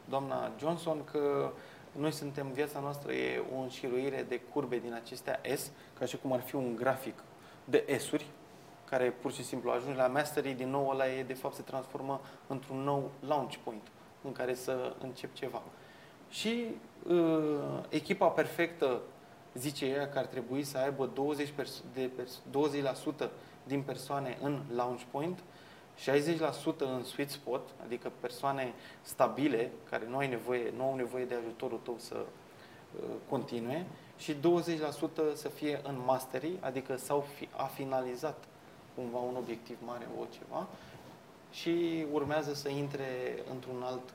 doamna 0.10 0.52
Johnson 0.60 1.03
că 1.03 1.52
noi 1.91 2.12
suntem, 2.12 2.52
viața 2.52 2.80
noastră 2.80 3.12
e 3.14 3.44
o 3.56 3.60
înșiruire 3.62 4.26
de 4.30 4.40
curbe 4.53 4.78
din 4.80 4.94
acestea 4.94 5.40
S, 5.56 5.72
ca 5.99 6.06
și 6.06 6.18
cum 6.18 6.32
ar 6.32 6.41
fi 6.41 6.56
un 6.56 6.76
grafic 6.76 7.24
de 7.66 7.98
S-uri, 7.99 8.26
care 8.90 9.10
pur 9.12 9.32
și 9.32 9.44
simplu 9.44 9.72
ajunge 9.72 9.98
la 9.98 10.08
mastery, 10.08 10.52
din 10.52 10.70
nou 10.70 10.90
ăla 10.90 11.08
e, 11.14 11.24
de 11.24 11.34
fapt, 11.34 11.56
se 11.56 11.62
transformă 11.62 12.22
într-un 12.48 12.78
nou 12.84 13.12
launch 13.28 13.56
point, 13.64 13.88
în 14.24 14.32
care 14.32 14.53
să 14.53 14.95
încep 15.02 15.34
ceva. 15.34 15.62
Și 16.30 16.66
uh, 16.68 16.76
echipa 17.90 18.28
perfectă 18.28 19.02
zice 19.53 19.86
ea 19.86 20.10
că 20.10 20.19
ar 20.19 20.26
trebui 20.26 20.64
să 20.64 20.78
aibă 20.78 21.10
20%, 21.10 21.53
perso- 21.56 21.84
de 21.94 22.10
perso- 22.15 22.41
20% 22.49 23.30
din 23.64 23.82
persoane 23.82 24.38
în 24.41 24.60
launch 24.76 25.02
point, 25.11 25.44
60% 25.95 26.86
în 26.86 27.03
sweet 27.03 27.30
spot, 27.30 27.69
adică 27.84 28.11
persoane 28.19 28.73
stabile, 29.02 29.72
care 29.90 30.06
nu, 30.10 30.18
ai 30.18 30.28
nevoie, 30.28 30.73
nu 30.76 30.84
au 30.84 30.95
nevoie 30.95 31.26
de 31.26 31.36
ajutorul 31.36 31.80
tău 31.84 31.95
să 31.98 32.15
uh, 32.15 33.10
continue, 33.30 33.86
și 34.18 34.34
20% 34.34 34.38
să 35.34 35.49
fie 35.49 35.80
în 35.84 36.02
mastery, 36.06 36.57
adică 36.60 36.95
s-au 36.95 37.19
fi, 37.19 37.48
a 37.56 37.64
finalizat 37.64 38.44
cumva 38.95 39.18
un 39.18 39.36
obiectiv 39.36 39.78
mare 39.86 40.07
o 40.19 40.26
ceva 40.40 40.68
și 41.52 42.06
urmează 42.11 42.53
să 42.53 42.69
intre 42.69 43.06
într-un 43.52 43.82
alt, 43.84 44.14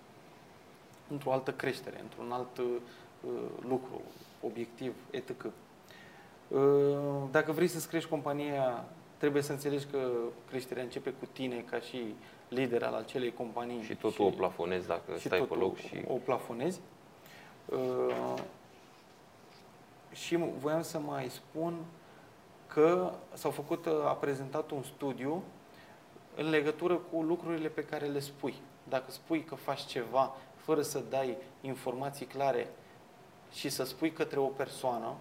într-o 1.10 1.32
altă 1.32 1.52
creștere, 1.52 2.00
într-un 2.00 2.32
alt 2.32 2.58
uh, 2.58 2.64
lucru, 3.68 4.00
obiectiv, 4.40 4.94
etc. 5.10 5.30
Uh, 6.48 6.60
dacă 7.30 7.52
vrei 7.52 7.68
să-ți 7.68 7.88
crești 7.88 8.08
compania, 8.08 8.84
trebuie 9.16 9.42
să 9.42 9.52
înțelegi 9.52 9.86
că 9.86 10.10
creșterea 10.48 10.82
începe 10.82 11.10
cu 11.10 11.26
tine 11.32 11.64
ca 11.70 11.80
și 11.80 12.14
lider 12.48 12.82
al 12.82 12.94
acelei 12.94 13.32
companii. 13.32 13.82
Și 13.82 13.94
totul 13.94 14.24
o 14.24 14.30
plafonezi 14.30 14.86
dacă 14.86 15.16
și 15.18 15.26
stai 15.26 15.38
pe 15.38 15.44
totul 15.44 15.62
loc 15.62 15.76
și... 15.76 16.02
o 16.06 16.14
plafonezi. 16.14 16.80
Uh, 17.66 18.34
și 20.12 20.36
voiam 20.58 20.82
să 20.82 20.98
mai 20.98 21.28
spun 21.28 21.74
că 22.66 23.12
s-au 23.32 23.50
făcut, 23.50 23.86
uh, 23.86 23.92
a 24.04 24.12
prezentat 24.12 24.70
un 24.70 24.82
studiu 24.82 25.42
în 26.36 26.50
legătură 26.50 26.94
cu 26.94 27.22
lucrurile 27.22 27.68
pe 27.68 27.84
care 27.84 28.06
le 28.06 28.18
spui. 28.18 28.54
Dacă 28.88 29.10
spui 29.10 29.44
că 29.44 29.54
faci 29.54 29.84
ceva 29.84 30.34
fără 30.66 30.82
să 30.82 31.02
dai 31.10 31.36
informații 31.60 32.26
clare 32.26 32.68
și 33.52 33.68
să 33.68 33.84
spui 33.84 34.12
către 34.12 34.38
o 34.38 34.46
persoană, 34.46 35.14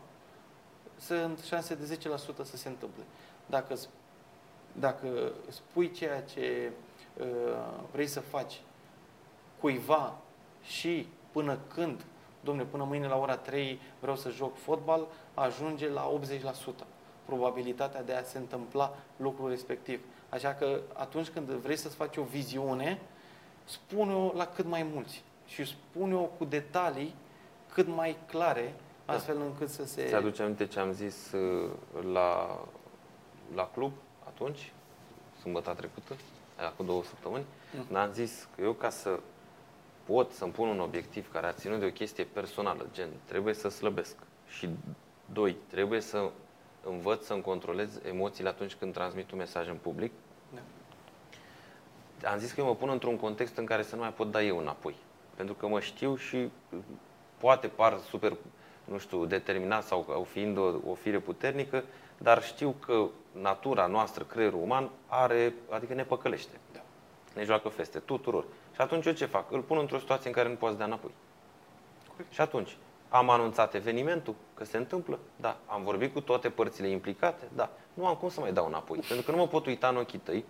sunt 0.99 1.39
șanse 1.39 1.75
de 1.75 1.97
10% 1.97 2.43
să 2.43 2.57
se 2.57 2.67
întâmple. 2.67 3.03
Dacă, 3.45 3.75
dacă 4.71 5.31
spui 5.47 5.91
ceea 5.91 6.21
ce 6.21 6.71
uh, 7.17 7.25
vrei 7.91 8.07
să 8.07 8.19
faci 8.19 8.61
cuiva 9.59 10.17
și 10.63 11.07
până 11.31 11.59
când, 11.73 12.05
domne, 12.43 12.63
până 12.63 12.83
mâine 12.83 13.07
la 13.07 13.17
ora 13.17 13.37
3 13.37 13.79
vreau 13.99 14.15
să 14.15 14.29
joc 14.29 14.57
fotbal, 14.57 15.07
ajunge 15.33 15.89
la 15.89 16.11
80% 16.83 16.85
probabilitatea 17.25 18.03
de 18.03 18.13
a 18.13 18.23
se 18.23 18.37
întâmpla 18.37 18.95
lucrul 19.17 19.49
respectiv. 19.49 20.01
Așa 20.29 20.53
că 20.53 20.81
atunci 20.93 21.27
când 21.27 21.49
vrei 21.49 21.75
să-ți 21.75 21.95
faci 21.95 22.17
o 22.17 22.23
viziune, 22.23 23.01
spune-o 23.63 24.31
la 24.33 24.45
cât 24.45 24.65
mai 24.65 24.83
mulți 24.83 25.23
și 25.45 25.65
spune-o 25.65 26.21
cu 26.23 26.45
detalii 26.45 27.15
cât 27.73 27.87
mai 27.87 28.17
clare, 28.27 28.73
Da. 29.05 29.13
astfel 29.13 29.37
încât 29.41 29.69
să 29.69 29.85
se... 29.85 30.05
Ți-aduce 30.07 30.41
aminte 30.41 30.65
ce 30.67 30.79
am 30.79 30.91
zis 30.91 31.31
uh, 31.31 31.69
la, 32.13 32.59
la 33.55 33.69
club 33.73 33.91
atunci, 34.27 34.71
sâmbătă 35.41 35.73
trecută, 35.77 36.15
acum 36.67 36.85
două 36.85 37.03
săptămâni, 37.03 37.45
Mhm. 37.73 37.85
când 37.85 37.97
am 37.99 38.11
zis 38.11 38.47
că 38.55 38.61
eu 38.61 38.73
ca 38.73 38.89
să 38.89 39.19
pot 40.03 40.31
să-mi 40.31 40.51
pun 40.51 40.67
un 40.67 40.79
obiectiv 40.79 41.31
care 41.31 41.45
a 41.47 41.51
ținut 41.53 41.79
de 41.79 41.85
o 41.85 41.89
chestie 41.91 42.23
personală, 42.23 42.85
gen, 42.93 43.09
trebuie 43.25 43.53
să 43.53 43.69
slăbesc 43.69 44.15
și 44.47 44.69
doi, 45.33 45.55
trebuie 45.67 46.01
să 46.01 46.29
învăț 46.83 47.25
să-mi 47.25 47.41
controlez 47.41 47.99
emoțiile 48.07 48.49
atunci 48.49 48.73
când 48.75 48.93
transmit 48.93 49.31
un 49.31 49.37
mesaj 49.37 49.67
în 49.67 49.75
public, 49.81 50.11
Da. 52.19 52.31
am 52.31 52.39
zis 52.39 52.51
că 52.51 52.59
eu 52.59 52.65
mă 52.67 52.75
pun 52.75 52.89
într-un 52.89 53.17
context 53.17 53.57
în 53.57 53.65
care 53.65 53.83
să 53.83 53.95
nu 53.95 54.01
mai 54.01 54.13
pot 54.13 54.31
da 54.31 54.43
eu 54.43 54.57
înapoi. 54.57 54.95
Pentru 55.35 55.53
că 55.53 55.67
mă 55.67 55.79
știu 55.79 56.15
și 56.15 56.49
poate 57.37 57.67
par 57.67 57.97
super, 58.09 58.33
nu 58.83 58.97
știu, 58.97 59.25
determinat 59.25 59.83
sau 59.83 60.05
au 60.09 60.23
fiind 60.23 60.57
o, 60.57 60.73
o 60.87 60.93
fire 60.93 61.19
puternică, 61.19 61.83
dar 62.17 62.43
știu 62.43 62.75
că 62.85 63.05
natura 63.31 63.85
noastră, 63.85 64.23
creierul 64.23 64.61
uman, 64.61 64.89
are, 65.07 65.53
adică 65.69 65.93
ne 65.93 66.03
păcălește. 66.03 66.59
Da. 66.73 66.79
Ne 67.35 67.43
joacă 67.43 67.69
feste 67.69 67.99
tuturor. 67.99 68.45
Și 68.73 68.81
atunci 68.81 69.05
eu 69.05 69.13
ce 69.13 69.25
fac? 69.25 69.51
Îl 69.51 69.61
pun 69.61 69.77
într-o 69.77 69.99
situație 69.99 70.27
în 70.27 70.35
care 70.35 70.49
nu 70.49 70.55
poți 70.55 70.77
da 70.77 70.83
înapoi. 70.83 71.11
Corect. 72.09 72.33
Și 72.33 72.41
atunci, 72.41 72.77
am 73.09 73.29
anunțat 73.29 73.73
evenimentul, 73.73 74.35
că 74.53 74.63
se 74.63 74.77
întâmplă? 74.77 75.19
Da. 75.35 75.57
Am 75.65 75.83
vorbit 75.83 76.13
cu 76.13 76.21
toate 76.21 76.49
părțile 76.49 76.87
implicate? 76.87 77.47
Da. 77.55 77.69
Nu 77.93 78.05
am 78.05 78.15
cum 78.15 78.29
să 78.29 78.39
mai 78.39 78.53
dau 78.53 78.65
înapoi. 78.67 78.99
Pentru 79.07 79.25
că 79.25 79.31
nu 79.31 79.37
mă 79.37 79.47
pot 79.47 79.65
uita 79.65 79.87
în 79.87 79.97
ochii 79.97 80.19
tăi 80.19 80.45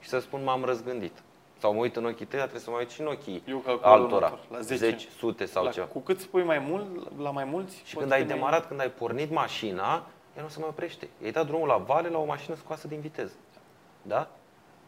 și 0.00 0.08
să 0.08 0.18
spun 0.18 0.42
m-am 0.42 0.64
răzgândit. 0.64 1.22
Sau 1.58 1.72
mă 1.74 1.80
uit 1.80 1.96
în 1.96 2.04
ochii 2.04 2.26
tăi, 2.26 2.38
dar 2.38 2.48
trebuie 2.48 2.60
să 2.60 2.70
mă 2.70 2.76
uit 2.76 2.90
și 2.90 3.00
în 3.00 3.06
ochii 3.06 3.42
Eu 3.48 3.58
calcul 3.58 3.88
altora. 3.88 4.26
următor, 4.26 4.38
la 4.50 4.60
10. 4.60 4.76
Zeci, 4.76 5.08
sute 5.18 5.44
sau 5.44 5.64
la, 5.64 5.70
ceva. 5.70 5.86
Cu 5.86 5.98
cât 5.98 6.20
spui 6.20 6.42
mai 6.42 6.58
mult, 6.58 6.86
la 7.22 7.30
mai 7.30 7.44
mulți... 7.44 7.82
Și 7.84 7.92
cu 7.94 7.98
când 8.00 8.12
atât 8.12 8.22
ai 8.22 8.26
de 8.28 8.32
mai- 8.32 8.42
demarat, 8.42 8.66
când 8.68 8.80
ai 8.80 8.90
pornit 8.90 9.30
mașina, 9.30 10.06
ea 10.36 10.42
nu 10.42 10.48
se 10.48 10.58
mai 10.60 10.68
oprește. 10.68 11.08
Ai 11.24 11.30
dat 11.30 11.46
drumul 11.46 11.66
la 11.68 11.76
vale 11.76 12.08
la 12.08 12.18
o 12.18 12.24
mașină 12.24 12.56
scoasă 12.56 12.88
din 12.88 13.00
viteză. 13.00 13.32
Da? 14.02 14.28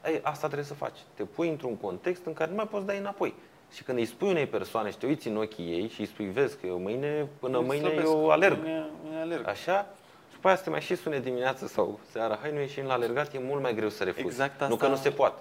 Ei, 0.07 0.21
asta 0.23 0.47
trebuie 0.47 0.67
să 0.67 0.75
faci. 0.75 0.99
Te 1.15 1.23
pui 1.25 1.49
într-un 1.49 1.77
context 1.77 2.27
în 2.27 2.33
care 2.33 2.51
nu 2.51 2.57
mai 2.57 2.67
poți 2.69 2.87
da 2.87 2.93
înapoi. 2.93 3.35
Și 3.73 3.83
când 3.83 3.99
îi 3.99 4.05
spui 4.05 4.29
unei 4.29 4.47
persoane 4.47 4.91
și 4.91 4.97
te 4.99 5.07
uiți 5.07 5.29
în 5.29 5.37
ochii 5.37 5.71
ei 5.73 5.89
și 5.89 6.01
îi 6.01 6.07
spui, 6.07 6.27
vezi 6.27 6.59
că 6.59 6.67
eu 6.67 6.79
mâine, 6.79 7.29
până 7.39 7.57
Eu 7.57 7.65
mâine 7.65 7.87
slăbesc, 7.87 8.07
eu 8.07 8.31
alerg. 8.31 8.59
Mâine, 8.63 8.87
mâine 9.03 9.21
alerg. 9.21 9.47
Așa? 9.49 9.87
Și 10.29 10.35
după 10.35 10.47
aia 10.49 10.57
să 10.57 10.63
te 10.63 10.71
mai 10.71 10.81
și 10.81 10.95
sune 10.97 11.19
dimineața 11.21 11.67
sau 11.67 11.99
seara, 12.11 12.39
hai 12.41 12.53
nu 12.53 12.59
ieșim 12.61 12.85
la 12.85 12.93
alergat, 12.93 13.35
e 13.35 13.39
mult 13.39 13.63
mai 13.63 13.75
greu 13.75 13.89
să 13.89 14.05
refuzi. 14.05 14.25
Exact 14.27 14.59
Nu 14.61 14.65
asta- 14.67 14.77
că 14.77 14.89
nu 14.91 14.97
se 14.97 15.11
poate. 15.11 15.41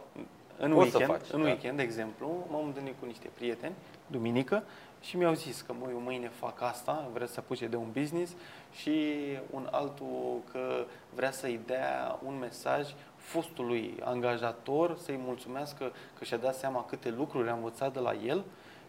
În 0.60 0.74
Poți 0.74 0.90
să 0.92 0.98
weekend, 0.98 1.20
faci, 1.20 1.32
în 1.34 1.42
da. 1.42 1.48
weekend, 1.48 1.78
de 1.78 1.84
exemplu, 1.84 2.48
m-am 2.52 2.66
întâlnit 2.66 2.94
cu 3.00 3.06
niște 3.06 3.30
prieteni, 3.34 3.74
duminică, 4.08 4.64
și 5.02 5.18
mi-au 5.18 5.34
zis 5.34 5.62
că 5.62 5.74
mă, 5.80 5.88
eu 5.90 6.00
mâine 6.00 6.30
fac 6.30 6.62
asta, 6.62 7.10
vrea 7.14 7.28
să 7.28 7.40
apuce 7.40 7.68
de 7.68 7.76
un 7.76 7.88
business 7.92 8.34
și 8.72 9.16
un 9.50 9.68
altul 9.72 10.40
că 10.52 10.86
vrea 11.16 11.32
să-i 11.32 11.60
dea 11.66 12.20
un 12.26 12.38
mesaj 12.40 12.88
fostului 13.16 13.98
angajator, 14.04 14.98
să-i 14.98 15.20
mulțumească 15.26 15.92
că 16.18 16.24
și-a 16.24 16.38
dat 16.38 16.56
seama 16.56 16.86
câte 16.86 17.10
lucruri 17.10 17.50
a 17.50 17.54
învățat 17.54 17.94
de 17.94 18.00
la 18.00 18.14
el 18.14 18.44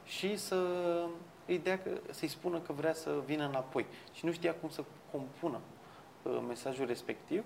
și 0.04 0.36
să 0.36 0.56
îi 1.46 1.58
dea, 1.58 1.78
că- 1.78 2.00
să-i 2.10 2.28
spună 2.28 2.58
că 2.58 2.72
vrea 2.72 2.94
să 2.94 3.10
vină 3.24 3.46
înapoi. 3.46 3.86
Și 4.12 4.24
nu 4.24 4.32
știa 4.32 4.54
cum 4.54 4.68
să 4.68 4.82
compună 5.10 5.58
uh, 6.22 6.38
mesajul 6.48 6.86
respectiv 6.86 7.44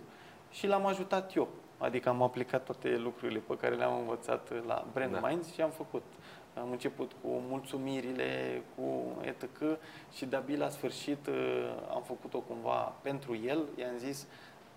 și 0.50 0.66
l-am 0.66 0.86
ajutat 0.86 1.36
eu. 1.36 1.48
Adică 1.82 2.08
am 2.08 2.22
aplicat 2.22 2.64
toate 2.64 2.96
lucrurile 2.96 3.38
pe 3.46 3.56
care 3.56 3.74
le-am 3.74 3.98
învățat 3.98 4.66
la 4.66 4.84
Brand 4.92 5.12
Da. 5.20 5.28
Minds 5.28 5.52
și 5.52 5.60
am 5.60 5.70
făcut. 5.70 6.02
Am 6.60 6.70
început 6.70 7.12
cu 7.22 7.28
mulțumirile, 7.48 8.62
cu 8.76 8.82
etc. 9.20 9.44
și 10.12 10.24
de-abia 10.26 10.56
la 10.58 10.68
sfârșit 10.68 11.26
uh, 11.26 11.34
am 11.94 12.02
făcut-o 12.02 12.38
cumva 12.38 12.92
pentru 13.02 13.36
el. 13.36 13.62
I-am 13.78 13.96
zis, 13.98 14.26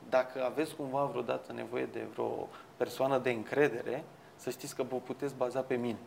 dacă 0.09 0.43
aveți 0.43 0.75
cumva 0.75 1.03
vreodată 1.03 1.53
nevoie 1.53 1.85
de 1.85 2.05
vreo 2.13 2.47
persoană 2.77 3.17
de 3.17 3.29
încredere, 3.31 4.03
să 4.35 4.49
știți 4.49 4.75
că 4.75 4.83
vă 4.83 4.95
puteți 4.95 5.35
baza 5.35 5.59
pe 5.61 5.75
mine. 5.75 5.97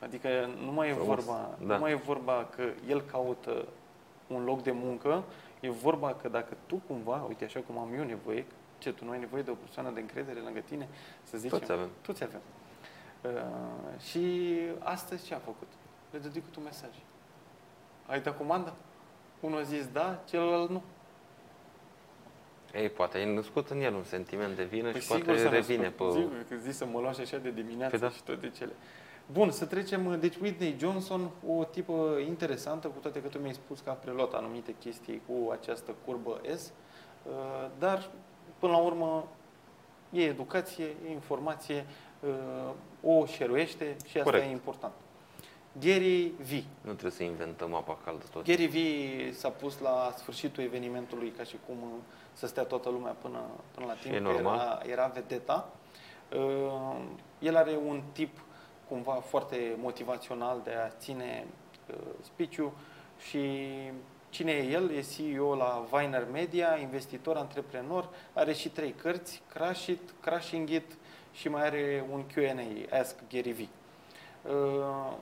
Adică 0.00 0.28
nu 0.64 0.72
mai 0.72 0.88
e 0.88 0.92
Frumos. 0.92 1.24
vorba, 1.24 1.50
Da. 1.66 1.74
nu 1.74 1.80
mai 1.80 1.90
e 1.92 1.94
vorba 1.94 2.46
că 2.56 2.62
el 2.88 3.00
caută 3.00 3.66
un 4.26 4.44
loc 4.44 4.62
de 4.62 4.70
muncă, 4.70 5.24
e 5.60 5.70
vorba 5.70 6.14
că 6.14 6.28
dacă 6.28 6.56
tu 6.66 6.80
cumva, 6.86 7.24
uite 7.28 7.44
așa 7.44 7.60
cum 7.66 7.78
am 7.78 7.94
eu 7.98 8.04
nevoie, 8.04 8.44
ce, 8.80 8.92
tu 8.92 9.04
nu 9.04 9.10
ai 9.10 9.18
nevoie 9.18 9.42
de 9.42 9.50
o 9.50 9.54
persoană 9.54 9.90
de 9.90 10.00
încredere 10.00 10.40
lângă 10.40 10.60
tine, 10.60 10.88
să 11.22 11.38
zicem. 11.38 11.58
Toți 11.58 11.72
avem. 11.72 11.88
Toți 12.02 12.22
avem. 12.22 12.40
Uh, 13.22 14.00
și 14.00 14.54
astăzi 14.78 15.26
ce 15.26 15.34
a 15.34 15.38
făcut? 15.38 15.68
Le 16.10 16.18
dedicat 16.18 16.56
un 16.56 16.62
mesaj. 16.62 16.90
Ai 18.06 18.20
dat 18.20 18.36
comanda? 18.36 18.74
Unul 19.40 19.58
a 19.58 19.62
zis 19.62 19.86
da, 19.86 20.22
celălalt 20.28 20.70
nu. 20.70 20.82
Ei, 22.74 22.88
poate 22.88 23.18
ai 23.18 23.34
născut 23.34 23.68
în 23.68 23.80
el 23.80 23.94
un 23.94 24.04
sentiment 24.04 24.56
de 24.56 24.64
vină 24.64 24.90
Păi 24.90 25.00
și 25.00 25.06
sigur 25.06 25.24
poate 25.24 25.40
să 25.40 25.48
revine 25.48 25.82
răspund. 25.84 26.12
pe... 26.12 26.18
Sigur, 26.20 26.44
că 26.48 26.56
zici 26.56 26.74
să 26.74 26.86
mă 26.86 27.00
luau 27.00 27.12
și 27.12 27.20
așa 27.20 27.36
de 27.38 27.50
dimineață 27.50 27.98
Păi 27.98 28.08
da. 28.08 28.14
și 28.14 28.22
toate 28.22 28.50
cele. 28.50 28.72
Bun, 29.32 29.50
să 29.50 29.64
trecem. 29.66 30.20
Deci 30.20 30.36
Whitney 30.36 30.76
Johnson, 30.78 31.30
o 31.46 31.64
tipă 31.64 32.18
interesantă, 32.26 32.86
cu 32.86 32.98
toate 32.98 33.22
că 33.22 33.28
tu 33.28 33.38
mi-ai 33.38 33.54
spus 33.54 33.80
că 33.80 33.90
a 33.90 33.92
preluat 33.92 34.32
anumite 34.34 34.74
chestii 34.78 35.22
cu 35.26 35.50
această 35.50 35.94
curbă 36.04 36.40
S, 36.56 36.72
uh, 37.22 37.32
dar 37.78 38.10
până 38.60 38.72
la 38.72 38.78
urmă 38.78 39.26
e 40.10 40.22
educație, 40.22 40.84
e 40.84 41.10
informație, 41.10 41.86
uh, 42.20 42.70
o 43.02 43.26
șeruiește 43.26 43.96
și 44.06 44.18
asta 44.18 44.30
Corect. 44.30 44.46
e 44.48 44.50
important. 44.50 44.92
Gary 45.80 46.26
V. 46.26 46.50
Nu 46.80 46.90
trebuie 46.92 47.10
să 47.10 47.22
inventăm 47.22 47.74
apa 47.74 47.98
caldă 48.04 48.24
tot. 48.32 48.44
Gary 48.44 48.66
V 48.66 48.76
s-a 49.34 49.48
pus 49.48 49.78
la 49.78 50.14
sfârșitul 50.16 50.62
evenimentului 50.62 51.30
ca 51.36 51.42
și 51.42 51.56
cum 51.66 51.76
uh, 51.82 51.88
să 52.32 52.46
stea 52.46 52.62
toată 52.62 52.88
lumea 52.88 53.12
până, 53.12 53.40
până 53.74 53.86
la 53.86 53.94
Și 53.94 54.02
timp. 54.02 54.14
e 54.14 54.18
că 54.18 54.22
normal. 54.22 54.54
Era, 54.56 54.92
era 54.92 55.06
vedeta. 55.06 55.68
Uh, 56.36 56.96
El 57.38 57.56
are 57.56 57.78
un 57.86 58.02
tip 58.12 58.38
cumva 58.88 59.12
foarte 59.12 59.76
motivațional 59.78 60.60
de 60.64 60.70
a 60.72 60.88
ține 60.88 61.46
uh, 61.90 61.96
speech 62.22 62.72
și 63.28 63.58
cine 64.30 64.52
e 64.52 64.70
el? 64.70 64.90
E 64.90 65.00
CEO 65.02 65.54
la 65.54 65.86
Viner 65.92 66.26
Media, 66.32 66.76
investitor, 66.76 67.36
antreprenor, 67.36 68.08
are 68.32 68.52
și 68.52 68.68
trei 68.68 68.90
cărți, 68.92 69.42
Crash 69.48 69.86
It, 69.86 70.00
Crashing 70.20 70.68
It 70.68 70.96
și 71.32 71.48
mai 71.48 71.62
are 71.62 72.04
un 72.12 72.24
Q&A, 72.26 72.96
Ask 72.98 73.16
Gary 73.32 73.52
V. 73.52 73.58
Uh, 74.50 75.12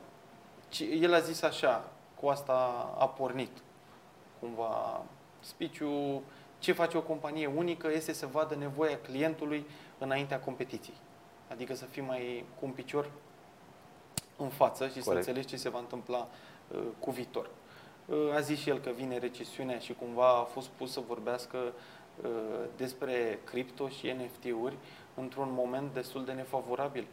ci- 0.69 0.85
El 1.01 1.15
a 1.15 1.19
zis 1.19 1.43
așa, 1.43 1.89
cu 2.21 2.29
asta 2.29 2.53
a 2.99 3.09
pornit 3.09 3.51
cumva 4.41 5.03
speech 5.41 5.81
ce 6.59 6.73
face 6.73 6.97
o 6.97 7.01
companie 7.03 7.47
unică 7.47 7.89
este 7.93 8.13
să 8.13 8.27
vadă 8.27 8.55
nevoia 8.55 8.99
clientului 8.99 9.67
înaintea 9.99 10.41
competiției. 10.41 10.97
Adică 11.51 11.75
să 11.75 11.85
fii 11.85 12.03
mai 12.03 12.45
cu 12.61 12.65
un 12.65 12.71
picior 12.71 13.11
în 14.37 14.49
față 14.49 14.85
și 14.89 14.91
Corect. 14.91 15.05
să 15.07 15.13
înțelegi 15.13 15.47
ce 15.47 15.57
se 15.57 15.69
va 15.69 15.79
întâmpla 15.79 16.29
uh, 16.69 16.81
cu 16.99 17.11
viitor. 17.11 17.51
Uh, 18.09 18.35
a 18.35 18.41
zis 18.41 18.59
și 18.59 18.69
el 18.69 18.79
că 18.79 18.91
vine 18.97 19.19
recesiunea 19.19 19.79
și 19.79 19.95
cumva 19.95 20.29
a 20.29 20.43
fost 20.43 20.69
pus 20.69 20.93
să 20.93 21.01
vorbească 21.07 21.59
uh, 22.23 22.31
despre 22.77 23.39
cripto 23.45 23.89
și 23.89 24.15
NFT-uri 24.19 24.77
într-un 25.15 25.49
moment 25.53 25.95
destul 25.95 26.25
de 26.25 26.33
nefavorabil 26.33 27.07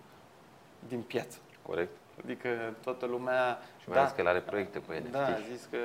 din 0.87 1.01
piață. 1.01 1.37
Corect. 1.61 1.91
Adică 2.23 2.49
toată 2.83 3.05
lumea... 3.05 3.59
Și 3.81 3.89
mai 3.89 3.97
da, 3.97 4.11
că 4.11 4.21
el 4.21 4.27
are 4.27 4.39
proiecte 4.39 4.79
pe 4.79 4.99
NFT. 4.99 5.11
Da, 5.11 5.25
a 5.25 5.39
zis 5.51 5.67
că, 5.71 5.77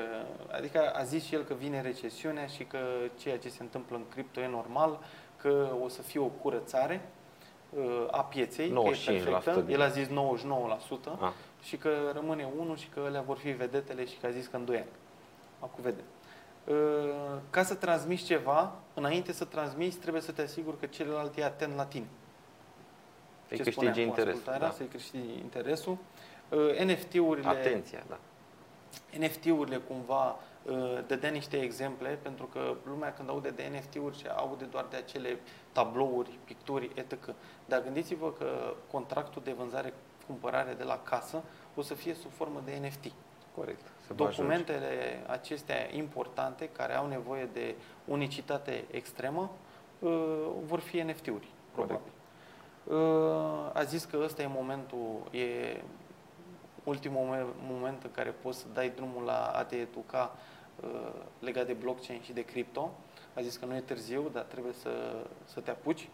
adică 0.52 0.92
a 0.94 1.02
zis 1.02 1.24
și 1.24 1.34
el 1.34 1.42
că 1.42 1.54
vine 1.54 1.80
recesiunea 1.80 2.46
și 2.46 2.64
că 2.64 2.78
ceea 3.18 3.38
ce 3.38 3.48
se 3.48 3.62
întâmplă 3.62 3.96
în 3.96 4.08
cripto 4.08 4.40
e 4.40 4.48
normal, 4.48 4.98
că 5.36 5.68
o 5.82 5.88
să 5.88 6.02
fie 6.02 6.20
o 6.20 6.26
curățare 6.26 7.08
uh, 7.70 8.06
a 8.10 8.22
pieței, 8.22 8.68
95%, 8.68 8.72
că 9.04 9.10
e 9.10 9.22
perfectă. 9.22 9.64
El 9.68 9.80
a 9.80 9.88
zis 9.88 10.06
99% 10.06 10.10
ah. 11.20 11.32
Și 11.62 11.76
că 11.76 12.10
rămâne 12.14 12.48
unul 12.58 12.76
și 12.76 12.88
că 12.88 13.00
alea 13.00 13.20
vor 13.20 13.38
fi 13.38 13.50
vedetele 13.50 14.04
și 14.06 14.16
că 14.20 14.26
a 14.26 14.30
zis 14.30 14.46
că 14.46 14.56
în 14.56 14.64
2 14.64 14.76
ani. 14.76 14.86
Acum 15.60 15.82
vedem. 15.82 16.04
Uh, 16.64 16.76
ca 17.50 17.62
să 17.62 17.74
transmiți 17.74 18.24
ceva, 18.24 18.72
înainte 18.94 19.32
să 19.32 19.44
transmiți, 19.44 19.98
trebuie 19.98 20.22
să 20.22 20.32
te 20.32 20.42
asiguri 20.42 20.78
că 20.78 20.86
celălalt 20.86 21.36
e 21.36 21.44
atent 21.44 21.76
la 21.76 21.84
tine. 21.84 22.06
Să-i 23.48 23.58
câștigi 23.58 24.00
interesul. 24.00 24.56
Da. 24.58 24.70
Să-i 24.70 24.86
câștigi 24.86 25.38
interesul. 25.38 25.98
Uh, 26.48 26.78
NFT-urile... 26.84 27.48
Atenția, 27.48 28.04
da. 28.08 28.18
NFT-urile 29.18 29.76
cumva 29.76 30.36
uh, 30.62 30.98
dădea 31.06 31.30
niște 31.30 31.56
exemple, 31.56 32.18
pentru 32.22 32.44
că 32.44 32.74
lumea 32.84 33.12
când 33.12 33.28
aude 33.28 33.50
de 33.50 33.70
NFT-uri 33.76 34.18
și 34.18 34.26
aude 34.36 34.64
doar 34.64 34.86
de 34.90 34.96
acele 34.96 35.38
tablouri, 35.72 36.38
picturi, 36.44 36.90
etc. 36.94 37.34
Dar 37.66 37.82
gândiți-vă 37.82 38.32
că 38.32 38.74
contractul 38.90 39.42
de 39.44 39.52
vânzare-cumpărare 40.30 40.74
de 40.74 40.84
la 40.84 40.98
casă 41.02 41.42
o 41.74 41.82
să 41.82 41.94
fie 41.94 42.14
sub 42.14 42.30
formă 42.30 42.62
de 42.64 42.80
NFT. 42.86 43.12
Corect. 43.54 43.80
Documentele 44.14 45.24
acestea 45.26 45.94
importante, 45.94 46.68
care 46.68 46.94
au 46.94 47.06
nevoie 47.06 47.48
de 47.52 47.74
unicitate 48.04 48.84
extremă, 48.90 49.50
uh, 49.98 50.10
vor 50.64 50.80
fi 50.80 51.00
NFT-uri, 51.00 51.48
probabil. 51.72 52.12
A 53.72 53.82
zis 53.82 54.04
că 54.04 54.18
ăsta 54.22 54.42
e 54.42 54.46
momentul, 54.46 55.22
e 55.30 55.80
ultimul 56.84 57.54
moment 57.68 58.02
în 58.02 58.10
care 58.10 58.30
poți 58.30 58.58
să 58.58 58.66
dai 58.72 58.92
drumul 58.96 59.22
la 59.22 59.44
a 59.46 59.64
te 59.64 59.76
educa 59.76 60.36
uh, 60.80 61.12
legat 61.38 61.66
de 61.66 61.72
blockchain 61.72 62.20
și 62.20 62.32
de 62.32 62.44
cripto. 62.44 62.90
A 63.34 63.40
zis 63.40 63.56
că 63.56 63.66
nu 63.66 63.74
e 63.74 63.80
târziu, 63.80 64.30
dar 64.32 64.42
trebuie 64.42 64.72
să, 64.72 64.90
să 65.44 65.60
te 65.60 65.70
apuci, 65.70 66.08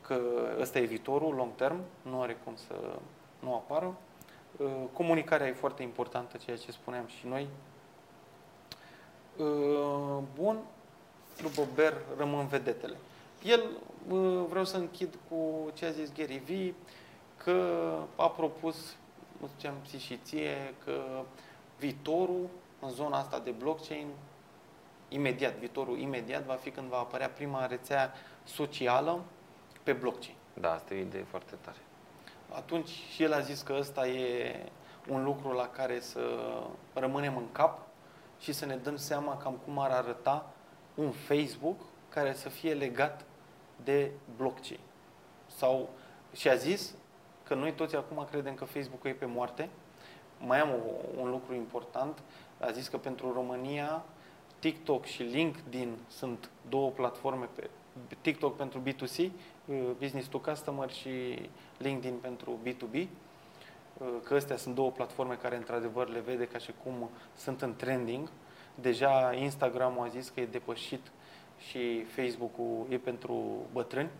că 0.00 0.20
ăsta 0.60 0.78
e 0.78 0.84
viitorul 0.84 1.34
long 1.34 1.54
term, 1.54 1.80
nu 2.02 2.20
are 2.20 2.36
cum 2.44 2.56
să 2.56 2.74
nu 3.40 3.54
apară. 3.54 3.96
Uh, 4.56 4.66
comunicarea 4.92 5.46
e 5.46 5.52
foarte 5.52 5.82
importantă, 5.82 6.36
ceea 6.36 6.56
ce 6.56 6.72
spuneam 6.72 7.06
și 7.06 7.26
noi. 7.26 7.48
Uh, 9.36 10.22
bun, 10.34 10.58
după 11.42 11.62
Ber 11.74 11.94
rămân 12.16 12.46
vedetele. 12.46 12.96
El, 13.42 13.62
vreau 14.48 14.64
să 14.64 14.76
închid 14.76 15.18
cu 15.28 15.70
ce 15.74 15.86
a 15.86 15.90
zis 15.90 16.12
Gary 16.12 16.38
V, 16.38 16.74
că 17.44 17.88
a 18.16 18.30
propus 18.30 18.96
nu 19.40 19.46
ziceam 19.46 19.74
și 19.98 20.16
ție, 20.16 20.74
că 20.84 21.22
viitorul 21.78 22.48
în 22.80 22.90
zona 22.90 23.18
asta 23.18 23.38
de 23.38 23.50
blockchain, 23.50 24.06
imediat, 25.08 25.54
viitorul 25.54 25.98
imediat 25.98 26.44
va 26.44 26.54
fi 26.54 26.70
când 26.70 26.88
va 26.88 26.98
apărea 26.98 27.28
prima 27.28 27.66
rețea 27.66 28.12
socială 28.44 29.22
pe 29.82 29.92
blockchain. 29.92 30.36
Da, 30.54 30.72
asta 30.72 30.94
e 30.94 30.98
o 30.98 31.00
idee 31.00 31.22
foarte 31.22 31.54
tare. 31.60 31.78
Atunci 32.54 32.88
și 32.88 33.22
el 33.22 33.32
a 33.32 33.40
zis 33.40 33.62
că 33.62 33.76
ăsta 33.78 34.06
e 34.06 34.54
un 35.08 35.24
lucru 35.24 35.52
la 35.52 35.68
care 35.68 36.00
să 36.00 36.20
rămânem 36.94 37.36
în 37.36 37.52
cap 37.52 37.86
și 38.38 38.52
să 38.52 38.66
ne 38.66 38.76
dăm 38.76 38.96
seama 38.96 39.36
cam 39.36 39.60
cum 39.64 39.78
ar 39.78 39.90
arăta 39.90 40.50
un 40.94 41.10
Facebook 41.10 41.80
care 42.08 42.34
să 42.34 42.48
fie 42.48 42.74
legat 42.74 43.24
de 43.84 44.10
blockchain. 44.36 44.80
Sau, 45.46 45.88
și 46.32 46.48
a 46.48 46.54
zis, 46.54 46.94
că 47.42 47.54
noi 47.54 47.72
toți 47.72 47.96
acum 47.96 48.26
credem 48.30 48.54
că 48.54 48.64
facebook 48.64 49.04
e 49.04 49.10
pe 49.10 49.24
moarte. 49.24 49.68
Mai 50.38 50.60
am 50.60 50.68
un 51.16 51.30
lucru 51.30 51.54
important. 51.54 52.22
A 52.60 52.70
zis 52.70 52.88
că 52.88 52.98
pentru 52.98 53.32
România 53.32 54.04
TikTok 54.58 55.04
și 55.04 55.22
LinkedIn 55.22 55.96
sunt 56.08 56.50
două 56.68 56.90
platforme 56.90 57.48
pe 57.54 57.70
TikTok 58.20 58.56
pentru 58.56 58.80
B2C, 58.80 59.18
uh, 59.18 59.30
Business 59.98 60.28
to 60.28 60.38
Customer 60.38 60.90
și 60.90 61.40
LinkedIn 61.78 62.18
pentru 62.20 62.58
B2B, 62.66 62.94
uh, 63.98 64.08
că 64.22 64.34
astea 64.34 64.56
sunt 64.56 64.74
două 64.74 64.90
platforme 64.90 65.34
care 65.34 65.56
într-adevăr 65.56 66.08
le 66.08 66.20
vede 66.20 66.46
ca 66.46 66.58
și 66.58 66.72
cum 66.82 67.10
sunt 67.36 67.62
în 67.62 67.76
trending. 67.76 68.28
Deja 68.74 69.32
Instagram 69.34 70.00
a 70.00 70.08
zis 70.08 70.28
că 70.28 70.40
e 70.40 70.46
depășit 70.46 71.00
și 71.58 72.02
Facebook-ul 72.02 72.86
e 72.88 72.96
pentru 72.96 73.66
bătrâni, 73.72 74.10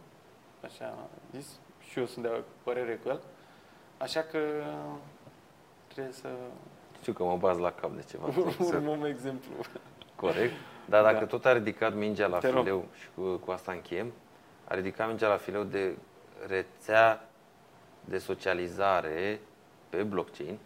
așa 0.65 0.85
a 0.85 1.09
zis 1.37 1.47
și 1.91 1.99
eu 1.99 2.07
sunt 2.07 2.25
de 2.25 2.31
părere 2.62 3.01
cu 3.03 3.09
el. 3.09 3.20
Așa 3.99 4.20
că 4.20 4.39
trebuie 5.89 6.12
să... 6.12 6.29
Știu 7.01 7.12
că 7.12 7.25
mă 7.25 7.37
baz 7.37 7.59
la 7.59 7.70
cap 7.70 7.91
de 7.95 8.05
ceva. 8.11 8.29
Urmăm 8.75 9.05
exemplu. 9.05 9.51
Corect. 10.16 10.53
Dar 10.85 11.03
dacă 11.03 11.19
da. 11.19 11.27
tot 11.27 11.45
a 11.45 11.53
ridicat 11.53 11.95
mingea 11.95 12.27
la 12.27 12.39
Te 12.39 12.49
fileu 12.49 12.77
rog. 12.77 12.85
și 13.01 13.09
cu, 13.15 13.37
cu 13.37 13.51
asta 13.51 13.73
încheiem, 13.73 14.12
a 14.69 14.74
ridicat 14.74 15.07
mingea 15.07 15.28
la 15.28 15.36
fileu 15.36 15.62
de 15.62 15.97
rețea 16.47 17.28
de 18.05 18.19
socializare 18.19 19.40
pe 19.89 20.03
blockchain. 20.03 20.59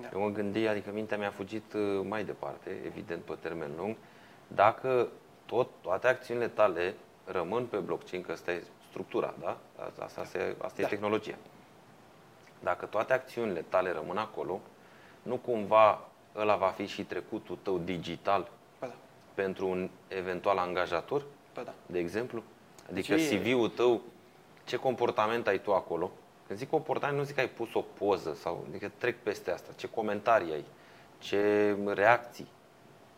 Da. 0.00 0.08
Eu 0.12 0.20
mă 0.20 0.28
gândi, 0.28 0.66
adică 0.66 0.90
mintea 0.90 1.18
mi-a 1.18 1.30
fugit 1.30 1.72
uh, 1.72 2.00
mai 2.08 2.24
departe, 2.24 2.80
evident 2.84 3.22
pe 3.22 3.36
termen 3.40 3.70
lung, 3.76 3.96
dacă 4.46 5.08
tot, 5.46 5.68
toate 5.80 6.06
acțiunile 6.06 6.48
tale 6.48 6.94
rămân 7.24 7.66
pe 7.66 7.76
blockchain, 7.76 8.22
că 8.22 8.32
asta 8.32 8.52
e 8.52 8.64
structura, 8.88 9.34
da? 9.40 9.58
Asta, 9.86 10.04
asta, 10.04 10.20
asta 10.20 10.72
da. 10.76 10.82
e 10.82 10.86
tehnologia. 10.86 11.36
Dacă 12.60 12.86
toate 12.86 13.12
acțiunile 13.12 13.64
tale 13.68 13.92
rămân 13.92 14.16
acolo, 14.16 14.60
nu 15.22 15.36
cumva 15.36 16.08
ăla 16.36 16.56
va 16.56 16.68
fi 16.68 16.86
și 16.86 17.04
trecutul 17.04 17.58
tău 17.62 17.78
digital 17.78 18.48
ba 18.78 18.86
da. 18.86 18.94
pentru 19.34 19.68
un 19.68 19.90
eventual 20.08 20.58
angajator, 20.58 21.22
ba 21.54 21.62
da. 21.62 21.72
de 21.86 21.98
exemplu? 21.98 22.42
Adică 22.90 23.14
deci 23.14 23.28
CV-ul 23.28 23.68
tău, 23.68 24.00
ce 24.64 24.76
comportament 24.76 25.46
ai 25.46 25.60
tu 25.60 25.72
acolo? 25.72 26.10
Când 26.46 26.58
zic 26.58 26.70
comportament, 26.70 27.18
nu 27.18 27.24
zic 27.24 27.34
că 27.34 27.40
ai 27.40 27.48
pus 27.48 27.74
o 27.74 27.80
poză 27.80 28.34
sau 28.34 28.64
adică 28.68 28.90
trec 28.98 29.16
peste 29.22 29.50
asta. 29.50 29.72
Ce 29.76 29.88
comentarii 29.88 30.52
ai, 30.52 30.64
ce 31.18 31.76
reacții 31.86 32.48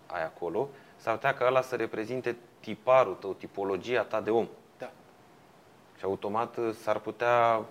ai 0.06 0.24
acolo, 0.24 0.68
s-ar 0.96 1.14
putea 1.14 1.34
ca 1.34 1.46
ăla 1.46 1.62
să 1.62 1.76
reprezinte 1.76 2.36
tiparul 2.60 3.14
tău, 3.14 3.32
tipologia 3.32 4.02
ta 4.02 4.20
de 4.20 4.30
om. 4.30 4.48
Și 5.98 6.04
automat 6.04 6.56
uh, 6.56 6.74
s-ar 6.82 6.98
putea 6.98 7.64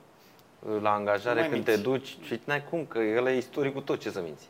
uh, 0.59 0.81
la 0.81 0.93
angajare 0.93 1.41
când 1.41 1.51
minți. 1.51 1.69
te 1.69 1.77
duci 1.77 2.17
și 2.21 2.39
n-ai 2.43 2.63
cum, 2.63 2.85
că 2.85 2.99
el 2.99 3.27
e 3.27 3.37
istoricul 3.37 3.81
tot, 3.81 3.99
ce 3.99 4.09
să 4.09 4.21
minți. 4.21 4.49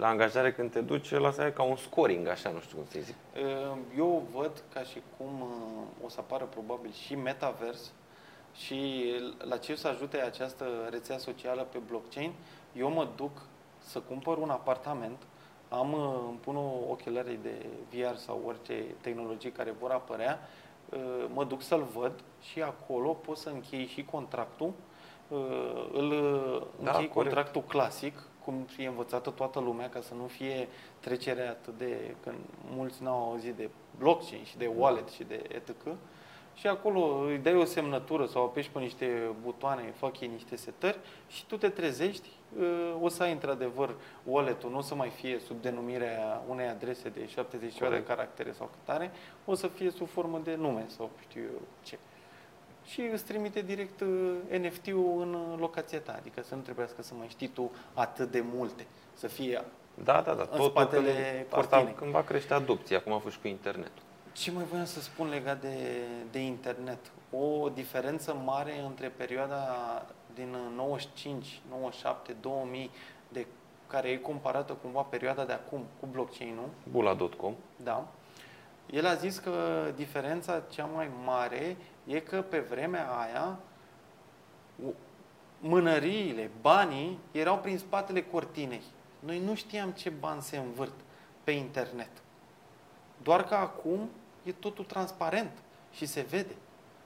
Și 0.00 0.06
la 0.06 0.12
angajare 0.12 0.52
când 0.52 0.70
te 0.70 0.80
duci, 0.80 1.10
el 1.10 1.24
asta 1.24 1.46
e 1.46 1.50
ca 1.50 1.62
un 1.62 1.76
scoring, 1.76 2.28
așa, 2.28 2.50
nu 2.50 2.60
știu 2.60 2.76
cum 2.76 2.86
să 2.90 2.98
zic. 3.00 3.14
Uh, 3.34 3.76
eu 3.96 4.26
văd 4.34 4.62
ca 4.72 4.82
și 4.82 5.02
cum 5.16 5.48
o 6.04 6.08
să 6.08 6.16
apară 6.20 6.44
probabil 6.44 6.92
și 6.92 7.14
metavers 7.14 7.92
și 8.54 9.04
la 9.48 9.56
ce 9.56 9.74
să 9.74 9.88
ajute 9.88 10.20
această 10.20 10.64
rețea 10.90 11.18
socială 11.18 11.66
pe 11.72 11.78
blockchain, 11.88 12.32
eu 12.72 12.90
mă 12.90 13.08
duc 13.16 13.30
să 13.78 13.98
cumpăr 13.98 14.36
un 14.36 14.50
apartament, 14.50 15.22
am, 15.68 15.94
îmi 16.28 16.38
pun 16.40 16.56
o 16.56 16.90
ochelare 16.90 17.38
de 17.42 17.66
VR 17.90 18.16
sau 18.16 18.42
orice 18.46 18.84
tehnologii 19.00 19.50
care 19.50 19.74
vor 19.80 19.90
apărea 19.90 20.38
Uh, 20.90 21.24
mă 21.34 21.44
duc 21.44 21.62
să-l 21.62 21.86
văd 21.94 22.12
și 22.40 22.62
acolo 22.62 23.08
pot 23.08 23.36
să 23.36 23.48
închei 23.48 23.86
și 23.86 24.04
contractul. 24.04 24.72
Uh, 25.28 25.38
îl 25.92 26.08
da, 26.82 26.90
închei 26.90 27.08
corect. 27.08 27.12
contractul 27.12 27.62
clasic, 27.62 28.22
cum 28.44 28.66
e 28.78 28.86
învățată 28.86 29.30
toată 29.30 29.60
lumea, 29.60 29.88
ca 29.88 30.00
să 30.00 30.14
nu 30.14 30.26
fie 30.26 30.68
trecerea 31.00 31.50
atât 31.50 31.78
de... 31.78 32.14
când 32.22 32.38
mulți 32.74 33.02
n-au 33.02 33.30
auzit 33.30 33.54
de 33.54 33.70
blockchain 33.98 34.44
și 34.44 34.58
de 34.58 34.70
wallet 34.76 35.08
și 35.08 35.24
de 35.24 35.42
etc. 35.48 35.70
Și 36.54 36.66
acolo 36.66 37.00
îi 37.00 37.38
dai 37.38 37.54
o 37.54 37.64
semnătură 37.64 38.26
sau 38.26 38.44
apeși 38.44 38.70
pe 38.70 38.78
niște 38.78 39.34
butoane, 39.42 39.94
fac 39.96 40.20
ei 40.20 40.28
niște 40.28 40.56
setări 40.56 40.98
și 41.28 41.46
tu 41.46 41.56
te 41.56 41.68
trezești, 41.68 42.28
uh, 42.58 42.96
o 43.00 43.08
să 43.08 43.22
ai 43.22 43.32
într-adevăr 43.32 43.94
wallet-ul, 44.24 44.70
nu 44.70 44.78
o 44.78 44.80
să 44.80 44.94
mai 44.94 45.08
fie 45.08 45.38
sub 45.38 45.62
denumirea 45.62 46.42
unei 46.48 46.66
adrese 46.66 47.08
de 47.08 47.26
70 47.26 47.78
de 47.78 48.04
caractere 48.06 48.52
sau 48.52 48.66
cât 48.66 48.94
are, 48.94 49.10
o 49.44 49.54
să 49.54 49.66
fie 49.66 49.90
sub 49.90 50.08
formă 50.08 50.40
de 50.44 50.54
nume 50.54 50.84
sau 50.88 51.10
știu 51.28 51.42
eu 51.42 51.60
ce. 51.82 51.98
Și 52.90 53.00
îți 53.12 53.24
trimite 53.24 53.60
direct 53.60 54.00
uh, 54.00 54.34
NFT-ul 54.60 55.20
în 55.22 55.58
locația 55.58 56.00
ta, 56.00 56.14
adică 56.18 56.42
să 56.42 56.54
nu 56.54 56.60
trebuiască 56.60 57.02
să 57.02 57.14
mai 57.18 57.26
știi 57.28 57.48
tu 57.48 57.70
atât 57.94 58.30
de 58.30 58.42
multe, 58.52 58.86
să 59.14 59.26
fie 59.26 59.64
Da, 60.04 60.20
da, 60.20 60.34
da. 60.34 60.48
în 60.50 60.58
Tot, 60.58 60.70
spatele 60.70 61.12
când, 61.12 61.46
cortinei. 61.50 61.80
asta 61.84 61.92
când 61.98 62.10
va 62.10 62.22
crește 62.22 62.54
adopția, 62.54 63.00
cum 63.00 63.12
a 63.12 63.18
fost 63.18 63.34
și 63.34 63.40
cu 63.40 63.46
internetul. 63.46 64.02
Ce 64.32 64.50
mai 64.50 64.64
voiam 64.64 64.84
să 64.84 65.00
spun 65.00 65.28
legat 65.28 65.60
de, 65.60 65.76
de 66.30 66.38
internet? 66.38 66.98
O 67.30 67.68
diferență 67.68 68.34
mare 68.44 68.80
între 68.86 69.08
perioada 69.08 69.66
din 70.34 70.56
95, 70.76 71.60
97, 71.68 72.34
2000, 72.40 72.90
de 73.28 73.46
care 73.86 74.08
e 74.08 74.16
comparată 74.16 74.72
cumva 74.72 75.00
perioada 75.02 75.44
de 75.44 75.52
acum 75.52 75.84
cu 76.00 76.06
blockchain-ul, 76.10 76.68
Bula.com. 76.90 77.54
da? 77.84 78.08
El 78.90 79.06
a 79.06 79.14
zis 79.14 79.38
că 79.38 79.52
diferența 79.96 80.62
cea 80.70 80.84
mai 80.84 81.08
mare 81.24 81.76
e 82.06 82.20
că 82.20 82.42
pe 82.42 82.58
vremea 82.58 83.10
aia 83.10 83.58
u- 84.86 84.94
mânăriile, 85.60 86.50
banii 86.60 87.18
erau 87.32 87.58
prin 87.58 87.78
spatele 87.78 88.22
cortinei. 88.22 88.82
Noi 89.18 89.38
nu 89.38 89.54
știam 89.54 89.90
ce 89.90 90.10
bani 90.10 90.42
se 90.42 90.56
învârt 90.56 90.92
pe 91.44 91.50
internet. 91.50 92.10
Doar 93.22 93.44
că 93.44 93.54
acum 93.54 94.08
e 94.42 94.52
totul 94.52 94.84
transparent 94.84 95.50
și 95.92 96.06
se 96.06 96.20
vede. 96.20 96.54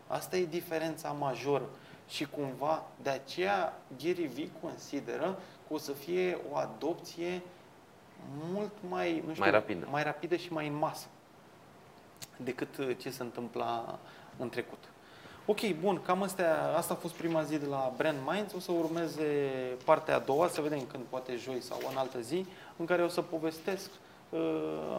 Asta 0.06 0.36
e 0.36 0.44
diferența 0.44 1.10
majoră. 1.12 1.68
Și 2.08 2.26
cumva 2.26 2.82
de 3.02 3.10
aceea 3.10 3.72
Gary 4.02 4.26
Vee 4.26 4.48
consideră 4.62 5.38
că 5.68 5.74
o 5.74 5.78
să 5.78 5.92
fie 5.92 6.38
o 6.52 6.56
adopție 6.56 7.40
mult 8.52 8.72
mai, 8.88 9.12
nu 9.26 9.30
știu, 9.30 9.42
Mai 9.42 9.50
rapidă. 9.50 9.86
mai 9.90 10.02
rapidă 10.02 10.36
și 10.36 10.52
mai 10.52 10.66
în 10.66 10.74
masă 10.74 11.06
decât 12.36 12.76
uh, 12.76 12.96
ce 13.00 13.10
se 13.10 13.22
întâmpla 13.22 13.98
în 14.38 14.48
trecut. 14.48 14.78
Ok, 15.46 15.70
bun, 15.80 16.00
cam 16.02 16.22
astea, 16.22 16.74
asta 16.76 16.92
a 16.92 16.96
fost 16.96 17.14
prima 17.14 17.42
zi 17.42 17.58
de 17.58 17.66
la 17.66 17.92
Brand 17.96 18.16
Minds. 18.30 18.52
O 18.54 18.58
să 18.58 18.72
urmeze 18.72 19.50
partea 19.84 20.14
a 20.16 20.18
doua, 20.18 20.48
să 20.48 20.60
vedem 20.60 20.80
când, 20.90 21.02
poate 21.08 21.36
joi 21.36 21.60
sau 21.60 21.78
în 21.90 21.96
altă 21.96 22.20
zi, 22.20 22.46
în 22.76 22.84
care 22.86 23.02
o 23.02 23.08
să 23.08 23.20
povestesc. 23.22 23.90
Uh, 24.30 24.40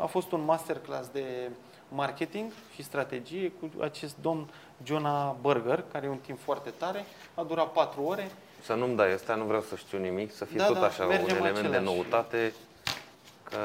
A 0.01 0.05
fost 0.05 0.31
un 0.31 0.43
masterclass 0.43 1.09
de 1.09 1.49
marketing 1.89 2.51
și 2.73 2.83
strategie 2.83 3.51
cu 3.59 3.69
acest 3.81 4.15
domn 4.21 4.49
Jonah 4.83 5.33
Berger, 5.41 5.83
care 5.91 6.05
e 6.05 6.09
un 6.09 6.17
timp 6.17 6.39
foarte 6.39 6.69
tare. 6.77 7.05
A 7.33 7.43
durat 7.43 7.71
patru 7.71 8.01
ore. 8.03 8.31
Să 8.61 8.73
nu-mi 8.73 8.95
dai 8.95 9.13
ăsta, 9.13 9.35
nu 9.35 9.43
vreau 9.43 9.61
să 9.61 9.75
știu 9.75 9.97
nimic, 9.97 10.33
să 10.33 10.45
fie 10.45 10.57
Da, 10.57 10.65
tot 10.65 10.79
da, 10.79 10.85
așa 10.85 11.03
un 11.03 11.09
mergem 11.09 11.35
element 11.35 11.53
de 11.69 11.75
același. 11.75 11.83
noutate, 11.95 12.53
că 13.43 13.57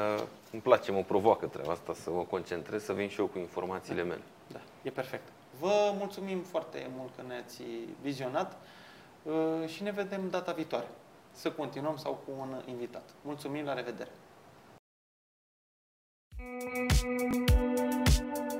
îmi 0.51 0.61
place, 0.61 0.91
mă 0.91 1.03
provoacă 1.07 1.45
treaba 1.45 1.71
asta 1.71 1.93
să 1.93 2.09
mă 2.09 2.21
concentrez, 2.29 2.83
să 2.83 2.93
vin 2.93 3.09
și 3.09 3.19
eu 3.19 3.25
cu 3.25 3.37
informațiile 3.37 4.03
mele. 4.03 4.21
Da, 4.51 4.59
e 4.81 4.89
perfect. 4.89 5.23
Vă 5.59 5.93
mulțumim 5.97 6.41
foarte 6.41 6.89
mult 6.97 7.15
că 7.15 7.21
ne-ați 7.27 7.61
vizionat 8.01 8.57
uh, 9.23 9.67
și 9.67 9.83
ne 9.83 9.91
vedem 9.91 10.29
data 10.29 10.51
viitoare. 10.51 10.87
Să 11.31 11.51
continuăm 11.51 11.97
sau 11.97 12.13
cu 12.13 12.31
un 12.39 12.61
invitat. 12.65 13.09
Mulțumim, 13.21 13.65
la 13.65 13.73
revedere! 13.73 14.11
Thank 16.73 17.01
you. 17.03 18.50